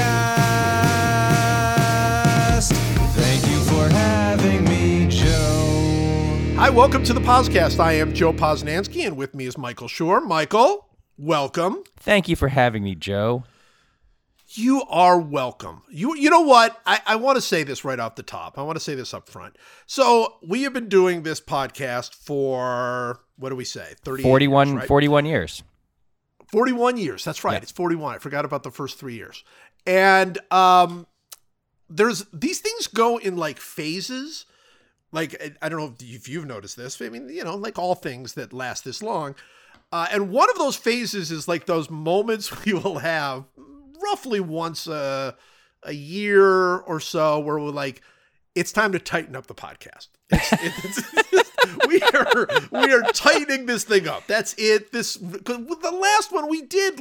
Thank 3.14 3.46
you 3.46 3.60
for 3.60 3.88
having 3.88 4.64
me, 4.64 5.06
Joe. 5.08 6.56
Hi, 6.56 6.68
welcome 6.68 7.04
to 7.04 7.12
the 7.12 7.20
podcast. 7.20 7.78
I 7.78 7.92
am 7.92 8.12
Joe 8.12 8.32
Posnanski, 8.32 9.06
and 9.06 9.16
with 9.16 9.36
me 9.36 9.46
is 9.46 9.56
Michael 9.56 9.86
Schur. 9.86 10.20
Michael, 10.20 10.88
welcome. 11.16 11.84
Thank 11.96 12.28
you 12.28 12.34
for 12.34 12.48
having 12.48 12.82
me, 12.82 12.96
Joe. 12.96 13.44
You 14.48 14.82
are 14.88 15.20
welcome. 15.20 15.82
You 15.90 16.16
you 16.16 16.30
know 16.30 16.40
what? 16.40 16.80
I, 16.84 17.00
I 17.06 17.14
want 17.14 17.36
to 17.36 17.42
say 17.42 17.62
this 17.62 17.84
right 17.84 18.00
off 18.00 18.16
the 18.16 18.24
top. 18.24 18.58
I 18.58 18.62
want 18.62 18.74
to 18.76 18.80
say 18.80 18.96
this 18.96 19.14
up 19.14 19.28
front. 19.28 19.54
So 19.86 20.38
we 20.44 20.64
have 20.64 20.72
been 20.72 20.88
doing 20.88 21.22
this 21.22 21.40
podcast 21.40 22.14
for 22.14 23.20
what 23.36 23.50
do 23.50 23.56
we 23.56 23.64
say? 23.64 23.94
30 24.02 24.24
41, 24.24 24.68
years, 24.68 24.76
right? 24.78 24.88
41 24.88 25.26
years. 25.26 25.62
41 26.48 26.96
years. 26.96 27.24
That's 27.24 27.44
right. 27.44 27.54
Yeah. 27.54 27.60
It's 27.62 27.72
41. 27.72 28.14
I 28.14 28.18
forgot 28.18 28.44
about 28.44 28.62
the 28.62 28.70
first 28.70 28.98
three 28.98 29.14
years. 29.14 29.44
And 29.88 30.38
um, 30.52 31.06
there's 31.88 32.26
these 32.32 32.60
things 32.60 32.86
go 32.86 33.16
in 33.16 33.36
like 33.36 33.58
phases. 33.58 34.44
Like 35.10 35.56
I- 35.62 35.68
don't 35.70 35.78
know 35.80 35.94
if 35.98 36.28
you've 36.28 36.46
noticed 36.46 36.76
this. 36.76 37.00
I 37.00 37.08
mean, 37.08 37.28
you 37.30 37.42
know, 37.42 37.56
like 37.56 37.78
all 37.78 37.94
things 37.94 38.34
that 38.34 38.52
last 38.52 38.84
this 38.84 39.02
long. 39.02 39.34
Uh, 39.90 40.06
and 40.12 40.30
one 40.30 40.50
of 40.50 40.58
those 40.58 40.76
phases 40.76 41.30
is 41.30 41.48
like 41.48 41.64
those 41.64 41.88
moments 41.88 42.64
we 42.64 42.74
will 42.74 42.98
have 42.98 43.44
roughly 44.02 44.40
once 44.40 44.86
a, 44.86 45.34
a 45.82 45.92
year 45.92 46.76
or 46.76 47.00
so 47.00 47.40
where 47.40 47.58
we're 47.58 47.70
like, 47.70 48.02
it's 48.54 48.72
time 48.72 48.92
to 48.92 48.98
tighten 48.98 49.34
up 49.34 49.46
the 49.46 49.54
podcast. 49.54 50.08
It's, 50.30 50.52
it's, 51.32 51.47
we 51.88 52.00
are 52.02 52.46
we 52.72 52.92
are 52.92 53.02
tightening 53.12 53.66
this 53.66 53.84
thing 53.84 54.08
up. 54.08 54.26
That's 54.26 54.54
it. 54.58 54.92
This 54.92 55.14
the 55.14 55.98
last 56.00 56.32
one 56.32 56.48
we 56.48 56.62
did. 56.62 57.00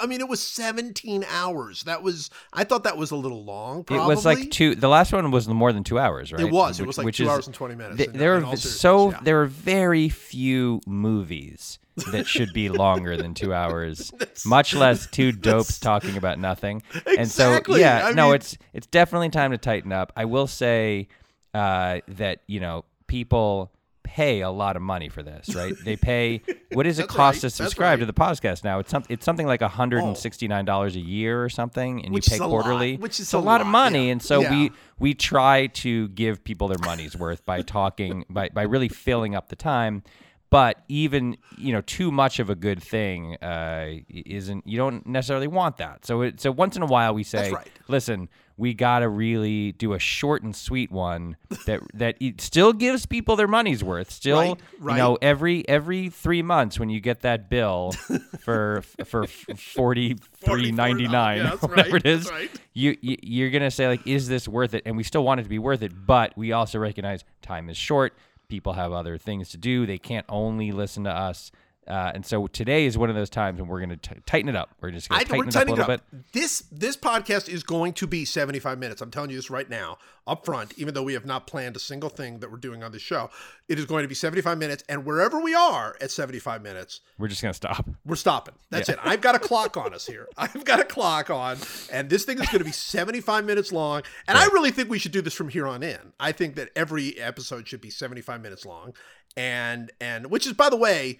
I 0.00 0.06
mean, 0.06 0.20
it 0.20 0.28
was 0.28 0.42
17 0.42 1.24
hours. 1.28 1.82
That 1.84 2.02
was. 2.02 2.30
I 2.52 2.64
thought 2.64 2.84
that 2.84 2.96
was 2.96 3.10
a 3.10 3.16
little 3.16 3.44
long. 3.44 3.84
Probably. 3.84 4.04
It 4.04 4.08
was 4.08 4.24
like 4.26 4.50
two. 4.50 4.74
The 4.74 4.88
last 4.88 5.12
one 5.12 5.30
was 5.30 5.48
more 5.48 5.72
than 5.72 5.84
two 5.84 5.98
hours, 5.98 6.32
right? 6.32 6.40
It 6.40 6.50
was. 6.50 6.78
It 6.78 6.82
Which- 6.82 6.96
was 6.96 6.98
like 7.04 7.14
two 7.14 7.24
is- 7.24 7.28
hours 7.28 7.46
and 7.46 7.54
20 7.54 7.74
minutes. 7.74 7.96
th- 7.98 8.08
in- 8.10 8.18
there 8.18 8.34
are 8.44 8.56
so 8.56 9.10
yeah. 9.10 9.20
there 9.22 9.40
are 9.42 9.46
very 9.46 10.08
few 10.08 10.80
movies 10.86 11.78
that 12.12 12.26
should 12.26 12.52
be 12.52 12.68
longer 12.68 13.16
than 13.16 13.32
two 13.32 13.54
hours, 13.54 14.12
much 14.44 14.74
less 14.74 15.06
two 15.06 15.32
dopes 15.50 15.78
talking 15.78 16.16
about 16.18 16.38
nothing. 16.38 16.82
And 17.18 17.30
so, 17.30 17.58
yeah, 17.68 18.06
I 18.06 18.12
no, 18.12 18.26
mean- 18.26 18.34
it's 18.36 18.58
it's 18.74 18.86
definitely 18.86 19.30
time 19.30 19.52
to 19.52 19.58
tighten 19.58 19.92
up. 19.92 20.12
I 20.16 20.26
will 20.26 20.46
say 20.46 21.08
uh, 21.54 22.00
that 22.08 22.40
you 22.46 22.60
know 22.60 22.84
people 23.06 23.72
pay 24.06 24.40
a 24.40 24.50
lot 24.50 24.76
of 24.76 24.82
money 24.82 25.08
for 25.08 25.22
this, 25.22 25.54
right? 25.54 25.74
They 25.84 25.96
pay. 25.96 26.42
What 26.72 26.82
does 26.82 26.98
it 26.98 27.08
cost 27.08 27.36
right. 27.36 27.40
to 27.42 27.50
subscribe 27.50 28.00
to 28.00 28.06
the 28.06 28.12
podcast 28.12 28.62
now? 28.62 28.80
It's 28.80 28.90
something. 28.90 29.12
It's 29.12 29.24
something 29.24 29.46
like 29.46 29.62
hundred 29.62 30.04
and 30.04 30.16
sixty 30.16 30.46
nine 30.46 30.64
dollars 30.64 30.94
a 30.94 31.00
year 31.00 31.42
or 31.42 31.48
something, 31.48 32.04
and 32.04 32.12
Which 32.12 32.28
you 32.30 32.38
pay 32.38 32.44
a 32.44 32.46
lot, 32.46 32.50
quarterly. 32.50 32.96
which 32.96 33.18
is 33.18 33.32
a 33.32 33.38
lot, 33.38 33.60
of 33.62 33.66
money, 33.66 34.06
yeah. 34.06 34.12
and 34.12 34.22
so 34.22 34.40
Yeah. 34.40 34.50
we 34.50 34.72
we 34.98 35.14
try 35.14 35.68
to 35.68 36.08
give 36.08 36.44
people 36.44 36.68
their 36.68 36.80
money's 36.84 37.16
worth 37.16 37.46
by 37.46 37.62
talking 37.62 38.24
by 38.28 38.50
by 38.50 38.62
really 38.62 38.88
filling 38.88 39.34
up 39.34 39.48
the 39.48 39.56
time. 39.56 40.02
But 40.50 40.82
even 40.88 41.38
you 41.56 41.72
know 41.72 41.80
too 41.80 42.10
much 42.10 42.40
of 42.40 42.50
a 42.50 42.54
good 42.54 42.82
thing 42.82 43.36
uh, 43.36 44.00
isn't. 44.08 44.66
You 44.66 44.76
don't 44.76 45.06
necessarily 45.06 45.48
want 45.48 45.78
that. 45.78 46.04
So 46.04 46.22
it, 46.22 46.40
so 46.40 46.50
once 46.50 46.76
in 46.76 46.82
a 46.82 46.86
while 46.86 47.14
we 47.14 47.22
say, 47.24 47.52
right. 47.52 47.70
listen, 47.88 48.28
we 48.58 48.72
gotta 48.72 49.08
really 49.08 49.72
do 49.72 49.92
a 49.92 49.98
short 49.98 50.42
and 50.42 50.56
sweet 50.56 50.90
one 50.90 51.36
that 51.66 51.80
that 51.94 52.16
it 52.20 52.40
still 52.40 52.72
gives 52.72 53.04
people 53.06 53.36
their 53.36 53.46
money's 53.48 53.84
worth. 53.84 54.10
Still, 54.10 54.38
Right, 54.38 54.60
right. 54.80 54.92
you 54.96 54.98
know, 55.02 55.18
every 55.20 55.68
every 55.68 56.08
three 56.08 56.42
months 56.42 56.78
when 56.80 56.88
you 56.88 57.00
get 57.00 57.20
that 57.20 57.50
bill 57.50 57.92
for 58.40 58.82
for 59.04 59.26
forty 59.26 60.16
three 60.44 60.72
ninety 60.72 61.06
nine, 61.08 61.38
Yeah, 61.38 61.50
whatever 61.56 61.90
right, 61.92 62.04
it 62.04 62.06
is, 62.06 62.30
you 62.72 62.96
you're 63.02 63.50
gonna 63.50 63.70
say 63.70 63.88
like, 63.88 64.06
is 64.06 64.28
this 64.28 64.48
worth 64.48 64.74
it? 64.74 64.82
And 64.86 64.96
we 64.96 65.02
still 65.02 65.24
want 65.24 65.40
it 65.40 65.42
to 65.44 65.48
be 65.48 65.58
worth 65.58 65.82
it, 65.82 65.92
but 66.06 66.36
we 66.36 66.52
also 66.52 66.78
recognize 66.78 67.24
time 67.42 67.68
is 67.68 67.76
short. 67.76 68.14
People 68.48 68.74
have 68.74 68.92
other 68.92 69.18
things 69.18 69.48
to 69.50 69.56
do. 69.58 69.86
They 69.86 69.98
can't 69.98 70.24
only 70.28 70.70
listen 70.72 71.04
to 71.04 71.10
us. 71.10 71.50
Uh, 71.86 72.12
and 72.14 72.24
so 72.26 72.46
today 72.46 72.86
is 72.86 72.98
one 72.98 73.08
of 73.10 73.16
those 73.16 73.30
times 73.30 73.60
when 73.60 73.68
we're 73.68 73.84
going 73.84 73.98
to 73.98 74.14
tighten 74.26 74.48
it 74.48 74.56
up. 74.56 74.70
We're 74.80 74.90
just 74.90 75.08
going 75.08 75.20
to 75.20 75.26
tighten 75.26 75.48
it 75.48 75.56
up 75.56 75.66
a 75.68 75.70
little 75.70 75.84
up. 75.84 75.88
bit. 76.10 76.32
This 76.32 76.64
this 76.72 76.96
podcast 76.96 77.48
is 77.48 77.62
going 77.62 77.92
to 77.94 78.06
be 78.06 78.24
75 78.24 78.78
minutes. 78.78 79.00
I'm 79.00 79.10
telling 79.10 79.30
you 79.30 79.36
this 79.36 79.50
right 79.50 79.68
now, 79.68 79.98
up 80.26 80.44
front, 80.44 80.74
even 80.76 80.94
though 80.94 81.02
we 81.02 81.14
have 81.14 81.24
not 81.24 81.46
planned 81.46 81.76
a 81.76 81.78
single 81.78 82.08
thing 82.08 82.40
that 82.40 82.50
we're 82.50 82.56
doing 82.56 82.82
on 82.82 82.90
this 82.92 83.02
show. 83.02 83.30
It 83.68 83.78
is 83.78 83.84
going 83.84 84.02
to 84.02 84.08
be 84.08 84.14
75 84.14 84.58
minutes, 84.58 84.84
and 84.88 85.04
wherever 85.04 85.40
we 85.40 85.54
are 85.54 85.96
at 86.00 86.10
75 86.10 86.62
minutes, 86.62 87.00
We're 87.18 87.28
just 87.28 87.42
going 87.42 87.52
to 87.52 87.56
stop. 87.56 87.88
we're 88.04 88.16
stopping. 88.16 88.54
That's 88.70 88.88
it. 88.88 88.98
I've 89.02 89.20
got 89.20 89.34
a 89.34 89.38
clock 89.38 89.76
on 89.76 89.94
us 89.94 90.06
here. 90.06 90.28
I've 90.36 90.64
got 90.64 90.80
a 90.80 90.84
clock 90.84 91.30
on, 91.30 91.58
and 91.92 92.10
this 92.10 92.24
thing 92.24 92.38
is 92.40 92.46
going 92.46 92.58
to 92.58 92.64
be 92.64 92.72
75 92.72 93.44
minutes 93.44 93.72
long. 93.72 94.02
And 94.28 94.36
I 94.36 94.44
really 94.46 94.70
think 94.70 94.88
we 94.88 94.98
should 94.98 95.12
do 95.12 95.22
this 95.22 95.34
from 95.34 95.48
here 95.48 95.66
on 95.66 95.82
in. 95.82 96.12
I 96.18 96.32
think 96.32 96.56
that 96.56 96.70
every 96.76 97.18
episode 97.18 97.68
should 97.68 97.80
be 97.80 97.90
75 97.90 98.40
minutes 98.40 98.64
long, 98.66 98.94
and 99.36 99.90
and 100.00 100.30
which 100.30 100.46
is, 100.46 100.52
by 100.52 100.68
the 100.70 100.76
way, 100.76 101.18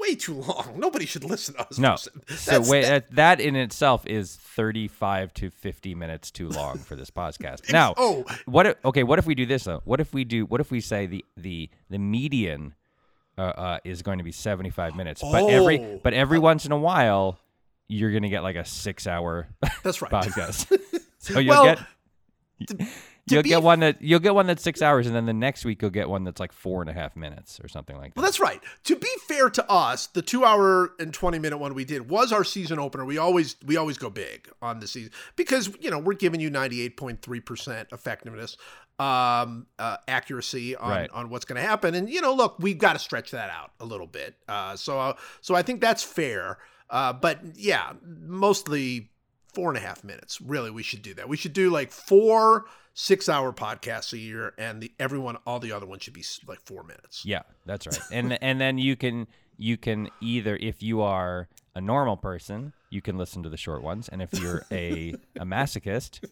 way 0.00 0.14
too 0.14 0.34
long. 0.34 0.74
Nobody 0.76 1.06
should 1.06 1.24
listen 1.24 1.54
to 1.54 1.60
us. 1.68 1.78
No. 1.78 1.96
So 1.96 2.10
that's- 2.28 2.68
wait, 2.68 2.82
that, 2.82 3.10
that 3.14 3.40
in 3.40 3.56
itself 3.56 4.06
is 4.06 4.36
35 4.36 5.32
to 5.34 5.50
50 5.50 5.94
minutes 5.94 6.30
too 6.30 6.48
long 6.48 6.78
for 6.78 6.96
this 6.96 7.10
podcast. 7.10 7.72
now, 7.72 7.94
oh. 7.96 8.24
what 8.46 8.66
if, 8.66 8.76
okay, 8.84 9.02
what 9.02 9.18
if 9.18 9.26
we 9.26 9.34
do 9.34 9.46
this 9.46 9.64
though? 9.64 9.80
What 9.84 10.00
if 10.00 10.12
we 10.12 10.24
do 10.24 10.44
what 10.46 10.60
if 10.60 10.70
we 10.70 10.80
say 10.80 11.06
the 11.06 11.24
the 11.36 11.70
the 11.90 11.98
median 11.98 12.74
uh, 13.36 13.42
uh, 13.42 13.78
is 13.84 14.02
going 14.02 14.18
to 14.18 14.24
be 14.24 14.32
75 14.32 14.96
minutes, 14.96 15.22
but 15.22 15.48
every 15.48 15.78
Oh. 15.80 16.00
but 16.02 16.12
every 16.12 16.38
once 16.38 16.66
in 16.66 16.72
a 16.72 16.78
while 16.78 17.38
you're 17.86 18.10
going 18.10 18.24
to 18.24 18.28
get 18.28 18.42
like 18.42 18.56
a 18.56 18.60
6-hour 18.64 19.48
That's 19.82 20.02
right. 20.02 20.12
podcast. 20.12 20.76
so 21.18 21.38
you'll 21.38 21.50
Well, 21.54 21.76
get 22.68 22.88
you'll 23.30 23.42
get 23.42 23.62
one 23.62 23.80
that 23.80 24.00
you'll 24.02 24.20
get 24.20 24.34
one 24.34 24.46
that's 24.46 24.62
six 24.62 24.82
hours, 24.82 25.06
and 25.06 25.14
then 25.16 25.26
the 25.26 25.32
next 25.32 25.64
week 25.64 25.82
you'll 25.82 25.90
get 25.90 26.08
one 26.08 26.24
that's 26.24 26.40
like 26.40 26.52
four 26.52 26.80
and 26.80 26.90
a 26.90 26.92
half 26.92 27.16
minutes 27.16 27.60
or 27.62 27.68
something 27.68 27.96
like 27.96 28.14
that. 28.14 28.16
Well, 28.20 28.24
that's 28.24 28.40
right. 28.40 28.60
To 28.84 28.96
be 28.96 29.08
fair 29.26 29.50
to 29.50 29.70
us, 29.70 30.06
the 30.08 30.22
two 30.22 30.44
hour 30.44 30.92
and 30.98 31.12
twenty 31.14 31.38
minute 31.38 31.58
one 31.58 31.74
we 31.74 31.84
did 31.84 32.08
was 32.10 32.32
our 32.32 32.44
season 32.44 32.78
opener. 32.78 33.04
We 33.04 33.18
always 33.18 33.56
we 33.64 33.76
always 33.76 33.98
go 33.98 34.10
big 34.10 34.48
on 34.60 34.80
the 34.80 34.86
season 34.86 35.12
because 35.36 35.70
you 35.80 35.90
know 35.90 35.98
we're 35.98 36.14
giving 36.14 36.40
you 36.40 36.50
ninety 36.50 36.80
eight 36.82 36.96
point 36.96 37.22
three 37.22 37.40
percent 37.40 37.88
effectiveness, 37.92 38.56
um, 38.98 39.66
uh, 39.78 39.96
accuracy 40.08 40.76
on 40.76 40.90
Right. 40.90 41.10
on 41.12 41.30
what's 41.30 41.44
going 41.44 41.60
to 41.60 41.66
happen. 41.66 41.94
And 41.94 42.08
you 42.10 42.20
know, 42.20 42.34
look, 42.34 42.56
we've 42.58 42.78
got 42.78 42.94
to 42.94 42.98
stretch 42.98 43.30
that 43.32 43.50
out 43.50 43.70
a 43.80 43.84
little 43.84 44.06
bit. 44.06 44.34
Uh, 44.48 44.76
so 44.76 44.98
uh, 44.98 45.12
so 45.40 45.54
I 45.54 45.62
think 45.62 45.80
that's 45.80 46.02
fair. 46.02 46.58
Uh, 46.90 47.12
but 47.12 47.40
yeah, 47.54 47.92
mostly 48.02 49.10
four 49.58 49.68
and 49.70 49.76
a 49.76 49.80
half 49.80 50.04
minutes. 50.04 50.40
Really, 50.40 50.70
we 50.70 50.84
should 50.84 51.02
do 51.02 51.14
that. 51.14 51.28
We 51.28 51.36
should 51.36 51.52
do 51.52 51.68
like 51.70 51.90
four 51.90 52.66
six 52.94 53.28
hour 53.28 53.52
podcasts 53.52 54.12
a 54.12 54.18
year, 54.18 54.54
and 54.56 54.80
the 54.80 54.92
everyone 55.00 55.36
all 55.46 55.58
the 55.58 55.72
other 55.72 55.86
ones 55.86 56.02
should 56.04 56.14
be 56.14 56.24
like 56.46 56.60
four 56.60 56.84
minutes. 56.84 57.24
Yeah, 57.24 57.42
that's 57.66 57.86
right. 57.86 57.98
And 58.12 58.38
and 58.42 58.60
then 58.60 58.78
you 58.78 58.94
can 58.94 59.26
you 59.56 59.76
can 59.76 60.10
either 60.20 60.56
if 60.56 60.80
you 60.82 61.00
are 61.02 61.48
a 61.74 61.80
normal 61.80 62.16
person, 62.16 62.72
you 62.90 63.00
can 63.02 63.18
listen 63.18 63.42
to 63.42 63.48
the 63.48 63.56
short 63.56 63.82
ones, 63.82 64.08
and 64.08 64.22
if 64.22 64.32
you're 64.40 64.64
a 64.70 65.14
a 65.36 65.44
masochist, 65.44 66.24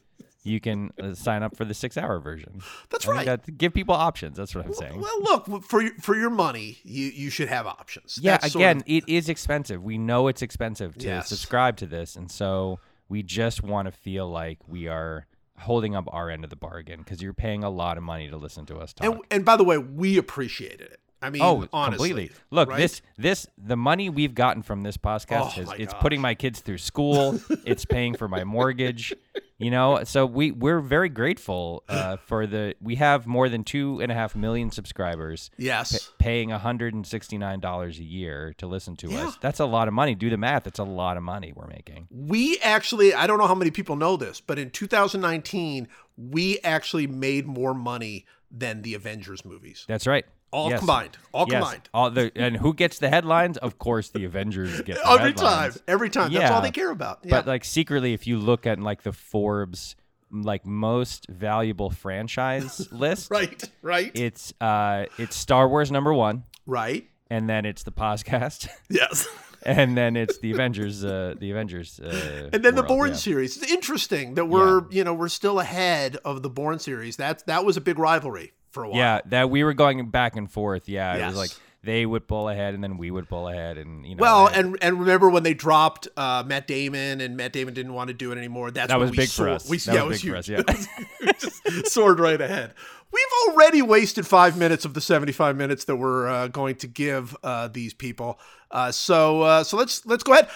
you 0.44 0.60
can 0.60 0.92
uh, 1.02 1.12
sign 1.14 1.42
up 1.42 1.56
for 1.56 1.64
the 1.64 1.74
six 1.74 1.96
hour 1.96 2.20
version. 2.20 2.60
That's 2.90 3.08
I 3.08 3.10
right. 3.12 3.26
that- 3.26 3.58
give 3.58 3.74
people 3.74 3.94
options. 3.96 4.36
That's 4.36 4.54
what 4.54 4.64
I'm 4.66 4.72
saying. 4.72 5.00
Well, 5.00 5.20
look 5.48 5.64
for 5.64 5.82
your, 5.82 5.94
for 6.00 6.14
your 6.14 6.30
money, 6.30 6.78
you 6.84 7.06
you 7.06 7.30
should 7.30 7.48
have 7.48 7.66
options. 7.66 8.18
yeah, 8.22 8.38
That's 8.38 8.52
sort 8.52 8.62
again, 8.62 8.76
of- 8.78 8.84
it 8.86 9.04
is 9.08 9.28
expensive. 9.28 9.82
We 9.82 9.98
know 9.98 10.28
it's 10.28 10.42
expensive 10.42 10.96
to 10.98 11.06
Yes. 11.06 11.28
subscribe 11.28 11.76
to 11.78 11.86
this, 11.86 12.14
and 12.14 12.30
so 12.30 12.78
we 13.08 13.22
just 13.22 13.62
want 13.62 13.86
to 13.86 13.92
feel 13.92 14.28
like 14.28 14.58
we 14.66 14.88
are 14.88 15.26
holding 15.58 15.94
up 15.94 16.04
our 16.12 16.28
end 16.30 16.44
of 16.44 16.50
the 16.50 16.56
bargain 16.56 16.98
because 17.00 17.22
you're 17.22 17.32
paying 17.32 17.64
a 17.64 17.70
lot 17.70 17.96
of 17.96 18.02
money 18.02 18.28
to 18.28 18.36
listen 18.36 18.66
to 18.66 18.76
us 18.76 18.92
talk. 18.92 19.06
and 19.06 19.20
and 19.30 19.44
by 19.44 19.56
the 19.56 19.64
way, 19.64 19.78
we 19.78 20.18
appreciated 20.18 20.82
it. 20.82 21.00
I 21.22 21.30
mean, 21.30 21.40
Oh, 21.42 21.66
honestly, 21.72 22.10
completely. 22.10 22.36
Look, 22.50 22.68
right? 22.68 22.76
this 22.78 23.00
this 23.16 23.46
the 23.56 23.76
money 23.76 24.10
we've 24.10 24.34
gotten 24.34 24.62
from 24.62 24.82
this 24.82 24.96
podcast 24.98 25.52
oh, 25.56 25.62
is 25.62 25.70
it's 25.78 25.92
gosh. 25.94 26.02
putting 26.02 26.20
my 26.20 26.34
kids 26.34 26.60
through 26.60 26.78
school. 26.78 27.40
it's 27.64 27.84
paying 27.84 28.14
for 28.14 28.28
my 28.28 28.44
mortgage. 28.44 29.14
You 29.58 29.70
know, 29.70 30.04
so 30.04 30.26
we 30.26 30.50
we're 30.50 30.80
very 30.80 31.08
grateful 31.08 31.82
uh, 31.88 32.16
for 32.26 32.46
the. 32.46 32.74
We 32.80 32.96
have 32.96 33.26
more 33.26 33.48
than 33.48 33.64
two 33.64 34.00
and 34.02 34.12
a 34.12 34.14
half 34.14 34.36
million 34.36 34.70
subscribers. 34.70 35.50
yes, 35.56 36.10
Paying 36.18 36.50
hundred 36.50 36.92
and 36.92 37.06
sixty 37.06 37.38
nine 37.38 37.60
dollars 37.60 37.98
a 37.98 38.04
year 38.04 38.54
to 38.58 38.66
listen 38.66 38.96
to 38.96 39.08
Yeah. 39.08 39.28
us. 39.28 39.38
That's 39.40 39.58
a 39.60 39.64
lot 39.64 39.88
of 39.88 39.94
money. 39.94 40.14
Do 40.14 40.28
the 40.28 40.36
math. 40.36 40.66
It's 40.66 40.78
a 40.78 40.84
lot 40.84 41.16
of 41.16 41.22
money 41.22 41.52
we're 41.56 41.68
making. 41.68 42.06
we 42.10 42.58
actually 42.58 43.14
I 43.14 43.26
don't 43.26 43.38
know 43.38 43.46
how 43.46 43.54
many 43.54 43.70
people 43.70 43.96
know 43.96 44.16
this, 44.18 44.40
but 44.42 44.58
in 44.58 44.68
2019 44.70 45.88
we 46.18 46.58
actually 46.60 47.06
made 47.06 47.46
more 47.46 47.72
money 47.74 48.26
than 48.50 48.82
the 48.82 48.94
Avengers 48.94 49.44
movies. 49.44 49.84
That's 49.88 50.06
right. 50.06 50.24
All 50.56 50.70
Yes. 50.70 50.78
combined. 50.78 51.18
All 51.32 51.46
Yes. 51.48 51.60
combined. 51.62 51.88
All 51.92 52.10
the 52.10 52.32
and 52.34 52.56
who 52.56 52.72
gets 52.72 52.98
the 52.98 53.10
headlines? 53.10 53.58
Of 53.58 53.78
course, 53.78 54.08
the 54.08 54.24
Avengers 54.24 54.80
get 54.82 54.96
the 54.96 55.10
Every 55.10 55.34
time. 55.34 55.72
Every 55.86 56.08
time. 56.08 56.32
That's 56.32 56.50
all 56.50 56.62
they 56.62 56.70
care 56.70 56.90
about. 56.90 57.18
Yeah. 57.22 57.30
But 57.30 57.46
like 57.46 57.64
secretly, 57.64 58.14
if 58.14 58.26
you 58.26 58.38
look 58.38 58.66
at 58.66 58.80
like 58.80 59.02
the 59.02 59.12
Forbes 59.12 59.96
like 60.32 60.64
most 60.66 61.26
valuable 61.28 61.90
franchise 61.90 62.88
list, 62.92 63.30
right. 63.30 63.62
Right. 63.82 64.10
it's 64.14 64.52
uh 64.60 65.04
it's 65.18 65.36
Star 65.36 65.68
Wars 65.68 65.90
number 65.92 66.12
one, 66.14 66.44
right. 66.66 67.06
and 67.30 67.48
then 67.48 67.64
it's 67.66 67.82
the 67.84 67.92
podcast, 67.92 68.68
Yes. 68.88 69.28
and 69.62 69.96
then 69.96 70.16
it's 70.16 70.38
the 70.38 70.52
Avengers, 70.52 71.04
uh 71.04 71.34
the 71.38 71.50
Avengers, 71.50 72.00
uh, 72.00 72.50
And 72.52 72.64
then 72.64 72.74
the 72.74 72.82
world, 72.82 72.88
Bourne 72.88 73.08
yeah. 73.10 73.16
series. 73.16 73.56
It's 73.62 73.70
interesting 73.70 74.34
that 74.34 74.46
we're, 74.46 74.90
you 74.90 75.04
know, 75.04 75.14
we're 75.14 75.28
still 75.28 75.60
ahead 75.60 76.16
of 76.24 76.42
the 76.42 76.50
Bourne 76.50 76.78
series. 76.78 77.16
That's 77.16 77.42
that 77.44 77.64
was 77.64 77.76
a 77.76 77.80
big 77.80 77.98
rivalry 77.98 78.52
for 78.76 78.84
a 78.84 78.88
while. 78.88 78.98
Yeah, 78.98 79.20
that 79.26 79.50
we 79.50 79.64
were 79.64 79.74
going 79.74 80.08
back 80.10 80.36
and 80.36 80.50
forth. 80.50 80.88
Yeah, 80.88 81.14
it 81.16 81.26
was 81.26 81.36
like 81.36 81.50
they 81.82 82.04
would 82.04 82.26
pull 82.26 82.48
ahead, 82.48 82.74
and 82.74 82.82
then 82.84 82.98
we 82.98 83.10
would 83.10 83.28
pull 83.28 83.48
ahead, 83.48 83.78
and 83.78 84.04
you 84.06 84.14
know. 84.16 84.20
Well, 84.20 84.48
I- 84.48 84.52
and 84.52 84.78
and 84.82 85.00
remember 85.00 85.28
when 85.30 85.42
they 85.44 85.54
dropped 85.54 86.08
uh, 86.16 86.42
Matt 86.46 86.66
Damon 86.66 87.20
and 87.20 87.36
Matt 87.36 87.52
Damon 87.52 87.74
didn't 87.74 87.94
want 87.94 88.08
to 88.08 88.14
do 88.14 88.32
it 88.32 88.38
anymore. 88.38 88.70
That's 88.70 88.88
That 88.88 88.98
was 89.00 89.10
big 89.12 89.28
for 89.30 89.48
us. 89.48 89.68
We, 89.68 89.78
That 89.78 89.94
yeah, 89.94 90.02
was 90.02 90.22
it 90.22 90.26
big 90.26 90.34
was 90.34 90.46
for 90.46 90.52
huge. 90.52 90.68
us, 90.68 90.88
yeah. 91.20 91.32
Just 91.70 91.92
soared 91.92 92.20
right 92.20 92.40
ahead. 92.40 92.74
We've 93.12 93.54
already 93.54 93.82
wasted 93.82 94.26
five 94.26 94.58
minutes 94.58 94.84
of 94.84 94.94
the 94.94 95.00
seventy-five 95.00 95.56
minutes 95.56 95.84
that 95.84 95.96
we're 95.96 96.28
uh, 96.28 96.48
going 96.48 96.76
to 96.76 96.86
give 96.88 97.36
uh, 97.42 97.68
these 97.68 97.94
people. 97.94 98.38
Uh, 98.70 98.90
so 98.92 99.42
uh, 99.42 99.64
so 99.64 99.76
let's 99.76 100.04
let's 100.06 100.22
go 100.24 100.32
ahead. 100.32 100.48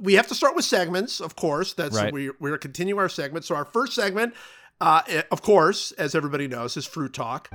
We 0.00 0.14
have 0.14 0.26
to 0.26 0.34
start 0.34 0.56
with 0.56 0.64
segments, 0.64 1.20
of 1.20 1.36
course. 1.36 1.72
That's 1.72 1.94
Right. 1.96 2.12
we 2.12 2.30
we're 2.40 2.58
continuing 2.58 2.98
our 3.00 3.08
segment. 3.08 3.44
So 3.44 3.54
our 3.54 3.64
first 3.64 3.94
segment, 3.94 4.34
uh, 4.84 5.00
eh, 5.08 5.22
of 5.30 5.40
course, 5.40 5.92
as 5.92 6.14
everybody 6.14 6.46
knows, 6.46 6.76
is 6.76 6.84
fruit 6.84 7.14
talk. 7.14 7.48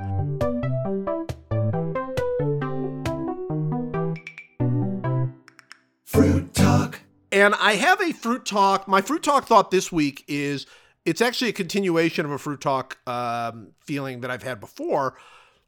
Fruit 6.06 6.54
Talk. 6.56 7.02
And 7.32 7.54
I 7.54 7.74
have 7.74 8.02
a 8.02 8.14
fruit 8.14 8.48
talk. 8.48 8.88
My 8.88 9.02
fruit 9.02 9.22
talk 9.22 9.46
thought 9.46 9.70
this 9.70 9.92
week 9.92 10.26
is 10.28 10.66
it's 11.06 11.22
actually 11.22 11.50
a 11.50 11.54
continuation 11.54 12.26
of 12.26 12.32
a 12.32 12.40
fruit 12.40 12.62
talk 12.62 12.98
um, 13.06 13.74
feeling 13.86 14.22
that 14.22 14.32
I've 14.32 14.42
had 14.42 14.60
before, 14.60 15.16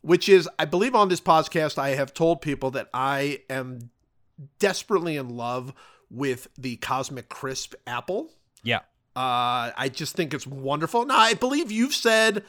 which 0.02 0.28
is 0.28 0.50
I 0.58 0.66
believe 0.66 0.96
on 0.96 1.10
this 1.10 1.22
podcast 1.22 1.78
I 1.78 1.90
have 1.90 2.12
told 2.12 2.42
people 2.42 2.72
that 2.72 2.90
I 2.92 3.42
am 3.52 3.92
desperately 4.58 5.16
in 5.16 5.30
love 5.30 5.76
with 6.10 6.48
the 6.58 6.78
Cosmic 6.78 7.30
Crisp 7.30 7.76
apple. 7.86 8.32
yeah, 8.64 8.80
Uh, 9.16 9.72
I 9.76 9.90
just 9.92 10.16
think 10.16 10.34
it's 10.34 10.48
wonderful. 10.48 11.06
Now 11.06 11.18
I 11.18 11.34
believe 11.34 11.72
you've 11.72 11.94
said 11.94 12.44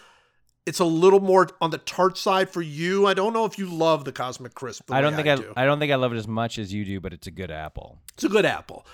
it's 0.65 0.79
a 0.79 0.85
little 0.85 1.21
more 1.21 1.49
on 1.61 1.71
the 1.71 1.79
tart 1.79 2.17
side 2.17 2.51
for 2.51 2.63
you. 2.63 3.07
I 3.07 3.15
don't 3.15 3.33
know 3.33 3.45
if 3.45 3.59
you 3.59 3.67
love 3.67 4.05
the 4.05 4.13
Cosmic 4.13 4.55
Crisp. 4.55 4.87
the 4.87 4.95
I 4.95 5.01
don't 5.01 5.15
think 5.15 5.27
I, 5.27 5.37
do. 5.37 5.53
I 5.57 5.65
don't 5.65 5.81
think 5.81 5.91
I 5.91 5.97
love 5.97 6.13
it 6.13 6.17
as 6.17 6.29
much 6.29 6.59
as 6.59 6.73
you 6.73 6.85
do, 6.85 7.01
but 7.01 7.13
it's 7.13 7.27
a 7.27 7.33
good 7.33 7.51
apple. 7.51 7.99
It's 8.15 8.25
a 8.25 8.29
good 8.29 8.45
apple. 8.45 8.87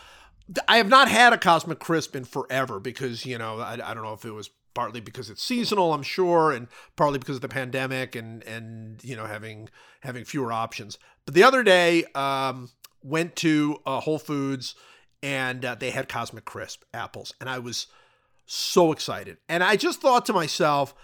I 0.67 0.79
have 0.79 0.89
not 0.89 1.09
had 1.09 1.35
a 1.35 1.39
Cosmic 1.39 1.79
Crisp 1.79 2.17
in 2.17 2.25
forever 2.25 2.81
because, 2.81 3.27
you 3.27 3.37
know, 3.37 3.61
I, 3.61 3.75
I 3.75 3.93
don't 3.93 4.03
know 4.03 4.15
if 4.15 4.25
it 4.25 4.31
was 4.31 4.49
partly 4.73 5.01
because 5.01 5.29
it's 5.29 5.43
seasonal, 5.43 5.93
I'm 5.93 6.03
sure, 6.03 6.53
and 6.53 6.69
partly 6.97 7.19
because 7.19 7.37
of 7.37 7.43
the 7.43 7.49
pandemic 7.49 8.17
and, 8.17 8.43
and 8.45 9.05
you 9.05 9.15
know, 9.15 9.27
having 9.27 9.69
having 10.01 10.25
fewer 10.25 10.53
options. 10.53 10.99
But 11.27 11.35
the 11.35 11.43
other 11.43 11.63
day, 11.63 12.05
um, 12.15 12.71
went 13.03 13.37
to 13.37 13.79
uh, 13.85 14.01
Whole 14.01 14.19
Foods 14.19 14.75
and 15.23 15.65
uh, 15.65 15.75
they 15.75 15.91
had 15.91 16.09
Cosmic 16.09 16.45
Crisp 16.45 16.83
apples. 16.95 17.35
And 17.41 17.49
I 17.49 17.59
was 17.59 17.87
so 18.47 18.93
excited. 18.93 19.39
And 19.49 19.63
I 19.63 19.77
just 19.77 20.01
thought 20.01 20.27
to 20.27 20.33
myself, 20.33 20.95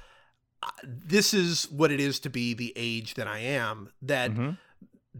uh, 0.62 0.68
this 0.82 1.34
is 1.34 1.70
what 1.70 1.90
it 1.90 2.00
is 2.00 2.20
to 2.20 2.30
be 2.30 2.54
the 2.54 2.72
age 2.76 3.14
that 3.14 3.26
I 3.28 3.38
am, 3.40 3.90
that 4.02 4.30
Mhm. 4.32 4.58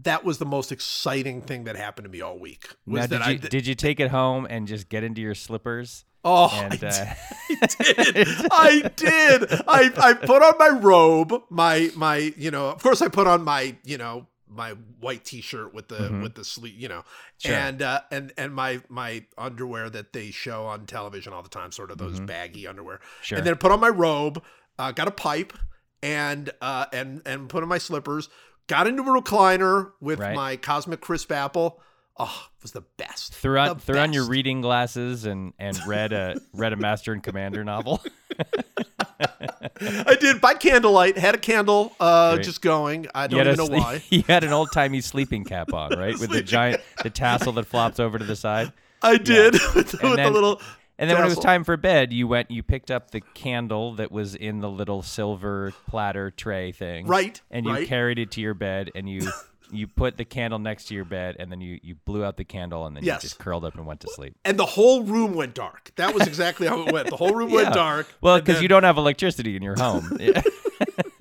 that 0.03 0.23
was 0.25 0.39
the 0.39 0.45
most 0.45 0.71
exciting 0.71 1.41
thing 1.41 1.63
that 1.65 1.75
happened 1.75 2.05
to 2.05 2.11
me 2.11 2.19
all 2.21 2.37
week. 2.39 2.67
Was 2.85 3.01
Now, 3.01 3.07
that 3.07 3.09
did 3.09 3.21
I 3.21 3.29
you 3.31 3.37
did 3.37 3.67
you 3.67 3.75
take 3.75 3.99
it 3.99 4.09
home 4.11 4.45
and 4.49 4.67
just 4.67 4.89
get 4.89 5.03
into 5.03 5.21
your 5.21 5.35
slippers? 5.35 6.03
Oh, 6.27 6.49
And 6.51 6.73
I, 6.83 6.87
uh, 6.87 7.67
did. 7.67 8.27
I 8.51 8.91
did. 8.95 9.43
I, 9.67 9.91
I 9.95 10.13
put 10.15 10.41
on 10.41 10.53
my 10.57 10.69
robe, 10.79 11.43
my 11.51 11.91
my, 11.95 12.33
you 12.35 12.49
know, 12.49 12.69
of 12.69 12.81
course 12.81 13.01
I 13.03 13.07
put 13.09 13.27
on 13.27 13.43
my, 13.43 13.75
you 13.83 13.97
know, 13.99 14.25
my 14.55 14.71
white 14.99 15.23
t-shirt 15.25 15.73
with 15.73 15.87
the 15.89 15.97
Mhm. 16.09 16.21
with 16.23 16.35
the 16.35 16.43
sleeve, 16.45 16.79
you 16.79 16.87
know, 16.87 17.03
Sure. 17.37 17.53
and 17.55 17.81
uh, 17.81 18.01
and 18.11 18.33
and 18.37 18.53
my 18.55 18.81
my 18.89 19.25
underwear 19.37 19.89
that 19.89 20.13
they 20.13 20.31
show 20.31 20.65
on 20.65 20.85
television 20.85 21.33
all 21.33 21.43
the 21.43 21.49
time, 21.49 21.71
sort 21.71 21.91
of 21.91 21.97
those 21.97 22.19
Mhm. 22.19 22.25
baggy 22.27 22.67
underwear. 22.67 22.99
sure. 23.21 23.37
And 23.37 23.45
then 23.47 23.55
put 23.57 23.71
on 23.71 23.79
my 23.79 23.89
robe, 23.89 24.43
uh, 24.79 24.91
got 24.91 25.07
a 25.07 25.11
pipe, 25.11 25.53
and 26.01 26.51
uh, 26.61 26.85
and 26.93 27.21
and 27.25 27.49
put 27.49 27.63
on 27.63 27.69
my 27.69 27.77
slippers. 27.77 28.29
Got 28.67 28.87
into 28.87 29.03
a 29.03 29.21
recliner 29.21 29.91
with 29.99 30.19
Right. 30.19 30.35
my 30.35 30.55
Cosmic 30.57 30.99
Crisp 31.01 31.31
apple. 31.31 31.81
Oh, 32.17 32.47
it 32.57 32.61
was 32.63 32.71
the 32.71 32.83
best. 32.97 33.33
threw 33.35 33.59
on 33.59 33.77
threw 33.79 33.99
on 33.99 34.13
your 34.13 34.25
reading 34.25 34.61
glasses 34.61 35.25
and 35.25 35.53
and 35.59 35.77
read 35.87 36.13
a 36.13 36.39
read 36.53 36.71
a 36.73 36.77
Master 36.77 37.11
and 37.13 37.21
Commander 37.21 37.63
novel. 37.63 38.01
I 39.81 40.15
did 40.19 40.41
by 40.41 40.53
candlelight. 40.53 41.17
Had 41.17 41.35
a 41.35 41.37
candle, 41.37 41.93
uh, 41.99 42.37
just 42.37 42.61
going. 42.61 43.07
I 43.13 43.27
don't 43.27 43.45
a 43.45 43.51
even 43.51 43.57
know 43.57 43.77
why. 43.77 43.97
He 44.09 44.21
had 44.21 44.43
an 44.43 44.53
old 44.53 44.69
timey 44.71 45.01
sleeping 45.01 45.43
cap 45.43 45.73
on, 45.73 45.97
right, 45.97 46.17
with 46.17 46.29
the 46.29 46.41
giant 46.41 46.81
the 47.03 47.09
tassel 47.09 47.51
that 47.53 47.65
flops 47.65 47.99
over 47.99 48.17
to 48.17 48.25
the 48.25 48.35
side. 48.35 48.71
I 49.01 49.17
did 49.17 49.53
with, 49.75 49.91
the, 49.91 49.99
And 50.01 50.09
with 50.11 50.17
then- 50.17 50.25
the 50.25 50.31
little. 50.31 50.61
And 50.97 51.09
then 51.09 51.17
when 51.17 51.25
it 51.27 51.29
was 51.29 51.39
time 51.39 51.65
for 51.65 51.75
bed, 51.75 52.13
you 52.13 52.25
went, 52.25 52.49
you 52.51 52.63
picked 52.63 52.89
up 52.89 53.11
the 53.11 53.19
candle 53.19 53.95
that 53.95 54.13
was 54.13 54.33
in 54.33 54.61
the 54.61 54.69
little 54.69 55.01
silver 55.01 55.73
platter 55.89 56.31
tray 56.31 56.71
thing, 56.71 57.05
Right, 57.05 57.41
And 57.51 57.65
you 57.65 57.73
right. 57.73 57.85
carried 57.85 58.17
it 58.17 58.31
to 58.31 58.41
your 58.41 58.53
bed, 58.53 58.91
and 58.95 59.09
you 59.09 59.29
you 59.71 59.87
put 59.87 60.17
the 60.17 60.25
candle 60.25 60.59
next 60.59 60.85
to 60.85 60.93
your 60.95 61.05
bed, 61.05 61.35
and 61.39 61.51
then 61.51 61.61
you 61.61 61.79
you 61.83 61.95
blew 61.95 62.23
out 62.23 62.37
the 62.37 62.43
candle, 62.43 62.85
and 62.85 62.95
then 62.95 63.03
Yes. 63.03 63.23
you 63.23 63.29
just 63.29 63.39
curled 63.39 63.65
up 63.65 63.75
and 63.75 63.85
went 63.85 63.99
to 64.01 64.07
sleep. 64.09 64.35
And 64.45 64.57
the 64.57 64.65
whole 64.65 65.03
room 65.03 65.33
went 65.33 65.53
dark. 65.53 65.91
That 65.95 66.13
was 66.13 66.27
exactly 66.27 66.67
how 66.67 66.81
it 66.85 66.91
went. 66.93 67.09
The 67.09 67.17
whole 67.17 67.33
room 67.33 67.51
went 67.51 67.73
dark. 67.73 68.07
Well, 68.21 68.39
because 68.39 68.55
then- 68.55 68.63
you 68.63 68.67
don't 68.69 68.83
have 68.83 68.97
electricity 68.97 69.55
in 69.55 69.61
your 69.63 69.75
home. 69.77 70.17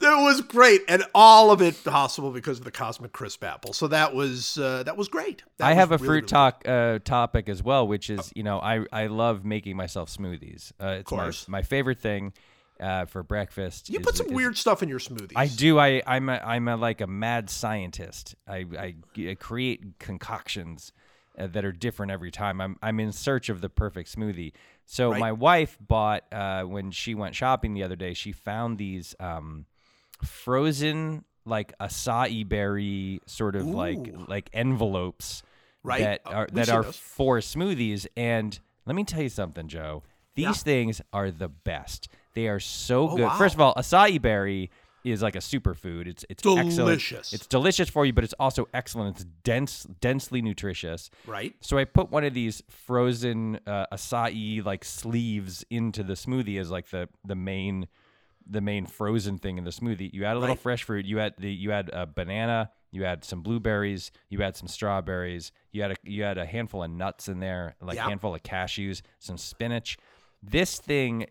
That 0.00 0.16
was 0.20 0.40
great, 0.40 0.82
and 0.88 1.04
all 1.14 1.52
of 1.52 1.62
it 1.62 1.82
possible 1.84 2.32
because 2.32 2.58
of 2.58 2.64
the 2.64 2.70
Cosmic 2.72 3.12
Crisp 3.12 3.44
apple. 3.44 3.72
So 3.72 3.86
that 3.88 4.14
was 4.14 4.58
uh, 4.58 4.82
that 4.82 4.96
was 4.96 5.08
great. 5.08 5.44
That 5.58 5.66
I 5.66 5.70
was 5.70 5.76
have 5.78 5.92
a 5.92 5.96
really, 5.96 6.06
fruit 6.06 6.28
talk 6.28 6.66
uh, 6.66 6.98
topic 7.04 7.48
as 7.48 7.62
well, 7.62 7.86
which 7.86 8.10
is 8.10 8.32
you 8.34 8.42
know 8.42 8.58
I 8.58 8.84
I 8.92 9.06
love 9.06 9.44
making 9.44 9.76
myself 9.76 10.10
smoothies. 10.10 10.72
Uh, 10.80 10.96
it's 11.00 11.10
my 11.12 11.18
course. 11.24 11.48
my 11.48 11.62
favorite 11.62 12.00
thing 12.00 12.32
uh, 12.82 13.06
for 13.06 13.22
breakfast. 13.22 13.88
You 13.88 14.00
is- 14.00 14.04
put 14.06 14.16
some 14.16 14.26
is- 14.26 14.32
weird 14.32 14.56
stuff 14.58 14.82
in 14.82 14.88
your 14.88 14.98
smoothies. 14.98 15.32
I 15.36 15.46
do. 15.46 15.78
I 15.78 16.02
I'm 16.06 16.28
a, 16.28 16.34
I'm 16.44 16.68
a, 16.68 16.76
like 16.76 17.00
a 17.00 17.06
mad 17.06 17.48
scientist. 17.48 18.34
I 18.46 18.66
I 18.78 19.34
create 19.38 19.98
concoctions 19.98 20.92
uh, 21.38 21.46
that 21.46 21.64
are 21.64 21.72
different 21.72 22.12
every 22.12 22.30
time. 22.30 22.60
I'm 22.60 22.76
I'm 22.82 23.00
in 23.00 23.12
search 23.12 23.48
of 23.48 23.60
the 23.60 23.68
perfect 23.68 24.14
smoothie. 24.14 24.52
So 24.84 25.10
Right. 25.12 25.20
my 25.20 25.32
wife 25.32 25.78
bought 25.80 26.24
uh, 26.32 26.64
when 26.64 26.90
she 26.90 27.14
went 27.14 27.34
shopping 27.36 27.72
the 27.74 27.84
other 27.84 27.96
day. 27.96 28.14
She 28.14 28.32
found 28.32 28.78
these 28.78 29.14
um, 29.20 29.66
frozen 30.22 31.24
like 31.44 31.76
acai 31.78 32.48
berry 32.48 33.20
sort 33.26 33.56
of 33.56 33.66
like 33.66 33.98
Ooh. 33.98 34.24
like 34.28 34.48
envelopes 34.52 35.42
Right. 35.84 36.00
that 36.00 36.20
Uh, 36.24 36.30
are 36.30 36.48
that 36.52 36.68
are 36.68 36.84
those. 36.84 36.96
for 36.96 37.38
smoothies. 37.38 38.06
And 38.16 38.58
let 38.86 38.94
me 38.94 39.02
tell 39.04 39.22
you 39.22 39.28
something, 39.28 39.66
Joe. 39.68 40.02
These 40.34 40.44
Yeah. 40.44 40.52
things 40.52 41.00
are 41.12 41.30
the 41.32 41.48
best. 41.48 42.08
They 42.34 42.48
are 42.48 42.60
so 42.60 43.10
Oh, 43.10 43.16
good. 43.16 43.22
wow. 43.24 43.38
First 43.38 43.54
of 43.54 43.60
all, 43.60 43.74
acai 43.74 44.20
berry 44.20 44.70
is 45.04 45.20
like 45.20 45.34
a 45.34 45.40
superfood. 45.40 46.06
It's 46.06 46.24
it's 46.30 46.42
Delicious. 46.42 46.78
excellent. 46.78 47.32
It's 47.32 47.46
delicious 47.46 47.88
for 47.88 48.06
you, 48.06 48.12
but 48.12 48.22
it's 48.24 48.34
also 48.38 48.68
excellent. 48.72 49.16
It's 49.16 49.24
dense, 49.42 49.82
densely 50.00 50.40
nutritious. 50.42 51.10
Right. 51.26 51.54
So 51.60 51.76
I 51.78 51.84
put 51.84 52.10
one 52.12 52.22
of 52.24 52.34
these 52.34 52.62
frozen 52.68 53.58
uh, 53.66 53.86
acai 53.92 54.64
like 54.64 54.84
sleeves 54.84 55.64
into 55.70 56.02
the 56.04 56.14
smoothie 56.14 56.60
as 56.60 56.70
like 56.70 56.90
the 56.90 57.08
the 57.24 57.34
main 57.34 57.88
the 58.48 58.60
main 58.60 58.86
frozen 58.86 59.38
thing 59.38 59.56
in 59.58 59.64
the 59.64 59.70
smoothie. 59.70 60.12
You 60.12 60.24
add 60.24 60.36
a 60.36 60.38
little 60.40 60.54
Right. 60.56 60.62
fresh 60.62 60.82
fruit. 60.84 61.04
You 61.06 61.18
add 61.20 61.34
the 61.38 61.52
you 61.52 61.72
add 61.72 61.90
a 61.92 62.06
banana. 62.06 62.70
You 62.92 63.04
add 63.04 63.24
some 63.24 63.40
blueberries. 63.42 64.12
You 64.28 64.42
add 64.42 64.56
some 64.56 64.68
strawberries. 64.68 65.50
You 65.72 65.82
add 65.82 65.92
a 65.92 65.96
you 66.04 66.24
add 66.24 66.38
a 66.38 66.44
handful 66.46 66.82
of 66.84 66.90
nuts 66.90 67.26
in 67.28 67.40
there, 67.40 67.74
like 67.80 67.98
a 67.98 68.02
handful 68.02 68.34
of 68.34 68.42
cashews, 68.42 69.02
some 69.18 69.38
spinach. 69.38 69.96
This 70.42 70.78
thing, 70.78 71.26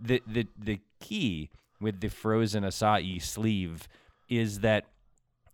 the 0.00 0.22
the 0.26 0.46
the 0.58 0.80
key 1.00 1.50
with 1.80 2.00
the 2.00 2.08
frozen 2.08 2.64
acai 2.64 3.20
sleeve 3.22 3.88
is 4.28 4.60
that 4.60 4.86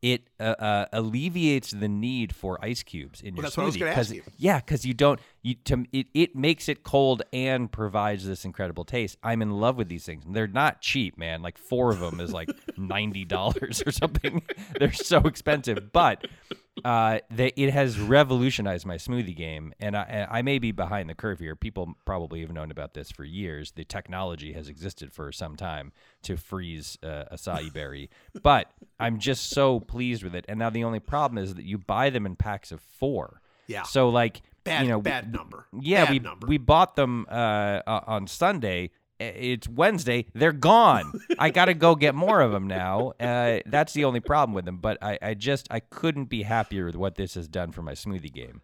it 0.02 0.28
uh, 0.38 0.54
uh, 0.58 0.86
alleviates 0.94 1.72
the 1.72 1.88
need 1.88 2.34
for 2.34 2.58
ice 2.64 2.82
cubes 2.82 3.20
in 3.20 3.34
your 3.36 3.42
that's 3.42 3.56
what 3.56 3.64
I 3.64 3.66
was 3.66 3.76
smoothie. 3.76 3.80
gonna 3.80 3.94
'cause- 3.94 4.06
ask 4.12 4.14
you. 4.14 4.22
Yeah, 4.38 4.58
because 4.60 4.86
you 4.86 4.94
don't. 4.94 5.20
You 5.42 5.56
to 5.64 5.84
it, 5.92 6.06
it 6.14 6.34
makes 6.36 6.68
it 6.70 6.82
cold 6.84 7.22
and 7.34 7.70
provides 7.70 8.26
this 8.26 8.44
incredible 8.46 8.84
taste. 8.84 9.18
I'm 9.22 9.42
in 9.42 9.50
love 9.50 9.76
with 9.76 9.88
these 9.88 10.06
things. 10.06 10.24
They're 10.26 10.46
not 10.46 10.80
cheap, 10.80 11.18
man. 11.18 11.42
Like 11.42 11.58
four 11.58 11.90
of 11.90 11.98
them 12.00 12.18
is 12.20 12.32
like 12.32 12.48
ninety 12.78 13.24
dollars 13.26 13.82
or 13.84 13.90
something. 13.92 14.42
They're 14.78 14.92
so 14.92 15.18
expensive, 15.18 15.92
but 15.92 16.26
uh, 16.84 17.18
they, 17.30 17.52
it 17.56 17.70
has 17.70 17.98
revolutionized 17.98 18.86
my 18.86 18.96
smoothie 18.96 19.36
game, 19.36 19.72
and 19.80 19.96
I, 19.96 20.26
I 20.30 20.42
may 20.42 20.58
be 20.58 20.72
behind 20.72 21.08
the 21.08 21.14
curve 21.14 21.38
here. 21.38 21.56
People 21.56 21.94
probably 22.04 22.40
have 22.40 22.52
known 22.52 22.70
about 22.70 22.94
this 22.94 23.10
for 23.10 23.24
years. 23.24 23.72
The 23.72 23.84
technology 23.84 24.52
has 24.52 24.68
existed 24.68 25.12
for 25.12 25.32
some 25.32 25.56
time 25.56 25.92
to 26.22 26.36
freeze 26.36 26.98
uh, 27.02 27.24
acai 27.32 27.72
berry, 27.72 28.10
but 28.42 28.70
I'm 28.98 29.18
just 29.18 29.50
so 29.50 29.80
pleased 29.80 30.22
with 30.22 30.34
it. 30.34 30.44
And 30.48 30.58
now 30.58 30.70
the 30.70 30.84
only 30.84 31.00
problem 31.00 31.42
is 31.42 31.54
that 31.54 31.64
you 31.64 31.78
buy 31.78 32.10
them 32.10 32.26
in 32.26 32.36
packs 32.36 32.72
of 32.72 32.80
four. 32.80 33.40
Yeah. 33.66 33.82
So 33.84 34.08
like 34.08 34.42
Bad, 34.62 34.82
you 34.82 34.90
know, 34.90 35.00
bad 35.00 35.32
number. 35.32 35.66
yeah, 35.80 36.04
Bad 36.04 36.10
we 36.12 36.18
number. 36.18 36.46
we 36.46 36.58
bought 36.58 36.94
them 36.94 37.26
uh, 37.30 37.80
uh, 37.86 38.00
on 38.06 38.26
Sunday. 38.26 38.90
It's 39.20 39.68
Wednesday. 39.68 40.26
They're 40.34 40.52
gone. 40.52 41.20
I 41.38 41.50
got 41.50 41.66
to 41.66 41.74
go 41.74 41.94
get 41.94 42.14
more 42.14 42.40
of 42.40 42.52
them 42.52 42.66
now. 42.66 43.12
Uh, 43.20 43.60
that's 43.66 43.92
the 43.92 44.04
only 44.04 44.20
problem 44.20 44.54
with 44.54 44.64
them. 44.64 44.78
But 44.78 44.98
I, 45.02 45.18
I 45.20 45.34
just 45.34 45.68
I 45.70 45.80
couldn't 45.80 46.26
be 46.26 46.42
happier 46.42 46.86
with 46.86 46.96
what 46.96 47.16
this 47.16 47.34
has 47.34 47.46
done 47.48 47.72
for 47.72 47.82
my 47.82 47.92
smoothie 47.92 48.32
game. 48.32 48.62